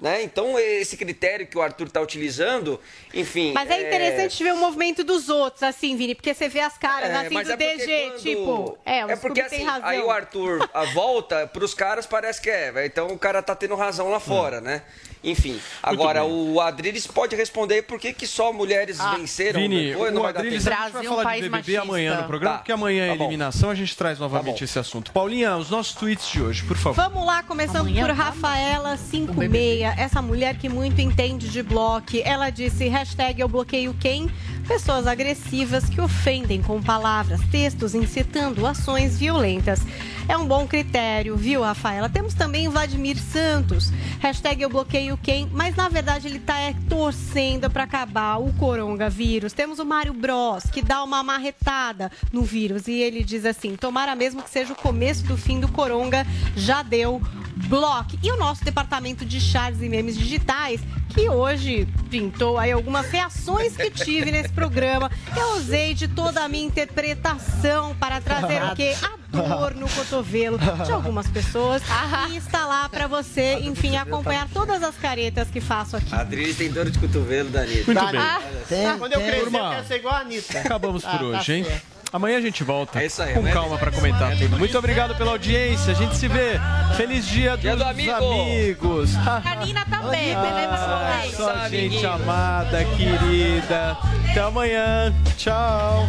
Né? 0.00 0.22
Então, 0.22 0.56
esse 0.56 0.96
critério 0.96 1.44
que 1.44 1.58
o 1.58 1.60
Arthur 1.60 1.88
está 1.88 2.00
utilizando, 2.00 2.80
enfim. 3.12 3.50
Mas 3.52 3.68
é 3.68 3.80
interessante 3.80 4.44
ver 4.44 4.52
o 4.52 4.56
movimento 4.56 5.02
dos 5.02 5.28
outros, 5.28 5.60
assim, 5.64 5.96
Vini, 5.96 6.14
porque 6.14 6.32
você 6.32 6.48
vê 6.48 6.60
as 6.60 6.78
caras, 6.78 7.10
É, 7.10 7.16
assim, 7.16 7.34
mas 7.34 7.48
do 7.48 7.54
é 7.54 7.56
DG, 7.56 8.06
quando- 8.10 8.22
tipo... 8.22 8.78
É, 8.86 9.04
o 9.04 9.10
É 9.10 9.16
porque 9.16 9.40
assim, 9.40 9.64
razão. 9.64 9.88
aí 9.88 10.00
o 10.00 10.08
Arthur 10.08 10.70
a 10.72 10.84
volta 10.84 11.48
pros 11.48 11.74
caras 11.74 12.06
parece 12.06 12.40
que 12.40 12.48
é. 12.48 12.72
Então 12.86 13.08
o 13.08 13.18
cara 13.18 13.42
tá 13.42 13.56
tendo 13.56 13.74
razão 13.74 14.08
lá 14.08 14.18
Hum. 14.18 14.20
fora, 14.20 14.60
né? 14.60 14.84
Enfim, 15.22 15.58
agora 15.82 16.24
o 16.24 16.60
Adriles 16.60 17.06
pode 17.06 17.34
responder 17.34 17.82
por 17.82 17.98
que, 17.98 18.12
que 18.12 18.26
só 18.26 18.52
mulheres 18.52 18.98
venceram 19.16 19.58
Ah, 19.58 19.62
Vini, 19.62 19.90
depois, 19.90 20.12
não 20.12 20.20
o 20.20 20.24
vai 20.24 20.32
dar 20.32 20.40
Adriles, 20.40 20.64
tempo. 20.64 20.76
a 20.76 20.84
gente 20.84 20.92
vai 20.92 21.04
falar 21.04 21.36
de 21.36 21.48
BBB 21.48 21.76
amanhã 21.76 22.20
no 22.20 22.26
programa, 22.26 22.52
Tá, 22.54 22.58
porque 22.60 22.72
amanhã 22.72 23.04
é 23.06 23.08
tá 23.10 23.14
bom. 23.16 23.24
eliminação, 23.24 23.70
a 23.70 23.74
gente 23.74 23.96
traz 23.96 24.18
novamente 24.18 24.62
esse 24.64 24.78
assunto. 24.78 25.10
Paulinha, 25.12 25.56
os 25.56 25.70
nossos 25.70 25.94
tweets 25.94 26.28
de 26.30 26.40
hoje, 26.42 26.62
por 26.64 26.76
favor. 26.76 26.94
Vamos 27.02 27.26
lá, 27.26 27.42
começando 27.42 27.92
por 27.92 28.10
Rafaela 28.10 28.96
56, 28.96 29.98
essa 29.98 30.22
mulher 30.22 30.56
que 30.56 30.68
muito 30.68 31.00
entende 31.00 31.48
de 31.48 31.62
bloco. 31.62 31.98
Ela 32.24 32.50
disse, 32.50 32.88
hashtag 32.88 33.40
eu 33.40 33.48
bloqueio 33.48 33.94
quem? 33.98 34.30
Pessoas 34.68 35.06
agressivas 35.06 35.86
que 35.88 35.98
ofendem 35.98 36.60
com 36.60 36.82
palavras, 36.82 37.40
textos, 37.50 37.94
incitando 37.94 38.66
ações 38.66 39.18
violentas. 39.18 39.80
É 40.28 40.36
um 40.36 40.46
bom 40.46 40.68
critério, 40.68 41.38
viu, 41.38 41.62
Rafaela? 41.62 42.10
Temos 42.10 42.34
também 42.34 42.68
Vladimir 42.68 43.16
Santos, 43.16 43.90
hashtag 44.20 44.60
eu 44.60 44.68
bloqueio 44.68 45.18
quem? 45.22 45.48
Mas 45.50 45.74
na 45.74 45.88
verdade 45.88 46.28
ele 46.28 46.36
está 46.36 46.56
torcendo 46.86 47.70
para 47.70 47.84
acabar 47.84 48.36
o 48.36 48.52
coronavírus. 48.52 49.54
Temos 49.54 49.78
o 49.78 49.86
Mário 49.86 50.12
Bros, 50.12 50.64
que 50.64 50.82
dá 50.82 51.02
uma 51.02 51.22
marretada 51.22 52.12
no 52.30 52.42
vírus 52.42 52.88
e 52.88 52.92
ele 52.92 53.24
diz 53.24 53.46
assim, 53.46 53.74
tomara 53.74 54.14
mesmo 54.14 54.42
que 54.42 54.50
seja 54.50 54.74
o 54.74 54.76
começo 54.76 55.24
do 55.24 55.36
fim 55.38 55.60
do 55.60 55.68
coronga, 55.68 56.26
já 56.54 56.82
deu 56.82 57.22
bloco. 57.66 58.18
E 58.22 58.30
o 58.30 58.36
nosso 58.36 58.62
departamento 58.62 59.24
de 59.24 59.40
charts 59.40 59.80
e 59.80 59.88
memes 59.88 60.16
digitais, 60.16 60.82
que 61.08 61.28
hoje 61.28 61.88
pintou 62.10 62.58
aí 62.58 62.70
algumas 62.70 63.10
reações 63.10 63.76
que 63.76 63.90
tive 63.90 64.30
nesse 64.30 64.52
programa. 64.58 65.10
Eu 65.36 65.56
usei 65.56 65.94
de 65.94 66.08
toda 66.08 66.42
a 66.42 66.48
minha 66.48 66.66
interpretação 66.66 67.94
para 67.96 68.20
trazer 68.20 68.62
o 68.62 68.74
quê? 68.74 68.94
A 69.30 69.36
dor 69.56 69.74
no 69.74 69.86
cotovelo 69.90 70.58
de 70.58 70.90
algumas 70.90 71.28
pessoas. 71.28 71.82
E 72.30 72.36
está 72.38 72.66
lá 72.66 72.88
para 72.88 73.06
você, 73.06 73.58
enfim, 73.60 73.94
acompanhar 73.96 74.48
todas 74.48 74.82
as 74.82 74.96
caretas 74.96 75.48
que 75.50 75.60
faço 75.60 75.96
aqui. 75.98 76.14
A 76.14 76.24
tem 76.54 76.70
dor 76.72 76.90
de 76.90 76.98
cotovelo, 76.98 77.50
Danilo. 77.50 77.84
Muito 77.86 77.94
Tá, 78.00 78.10
bem. 78.10 78.20
ah, 78.20 78.40
Tem, 78.66 78.98
Quando 78.98 79.12
eu 79.12 79.20
crescer, 79.20 79.46
eu 79.46 79.70
quero 79.70 79.86
ser 79.86 79.96
igual 79.96 80.14
a 80.14 80.18
Anitta. 80.20 80.60
Acabamos 80.60 81.04
Ah, 81.04 81.10
por 81.10 81.18
tá 81.18 81.24
hoje, 81.24 81.52
hein? 81.52 81.66
Amanhã 82.12 82.38
a 82.38 82.40
gente 82.40 82.64
volta 82.64 83.02
É 83.02 83.06
isso 83.06 83.22
aí, 83.22 83.34
com 83.34 83.42
calma 83.52 83.76
mais. 83.78 83.94
comentar 83.94 84.36
tudo. 84.36 84.58
Muito 84.58 84.78
obrigado 84.78 85.14
pela 85.14 85.32
audiência. 85.32 85.92
A 85.92 85.94
gente 85.94 86.16
se 86.16 86.26
vê. 86.26 86.58
Feliz 86.96 87.26
dia, 87.26 87.56
Dia 87.56 87.76
dos 87.76 87.84
do 87.84 87.90
amigo. 87.90 88.12
amigos. 88.12 89.14
A 89.16 89.56
Nina 89.56 89.84
também, 89.84 90.34
beleza? 90.34 90.72
Ah, 90.72 91.22
só 91.36 91.68
gente 91.68 92.04
amada, 92.06 92.84
querida. 92.96 93.96
Até 94.30 94.40
amanhã. 94.40 95.14
Tchau. 95.36 96.08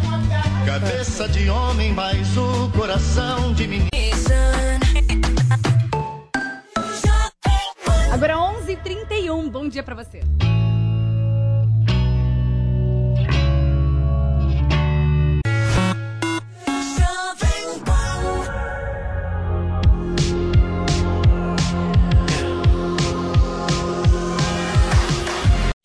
Cabeça 0.64 1.28
de 1.28 1.48
homem, 1.50 1.92
mas 1.92 2.36
o 2.36 2.70
coração 2.76 3.52
de 3.52 3.66
menino. 3.68 3.88
Agora 8.12 8.34
11h31, 8.36 9.50
bom 9.50 9.68
dia 9.68 9.82
pra 9.82 9.94
você. 9.94 10.20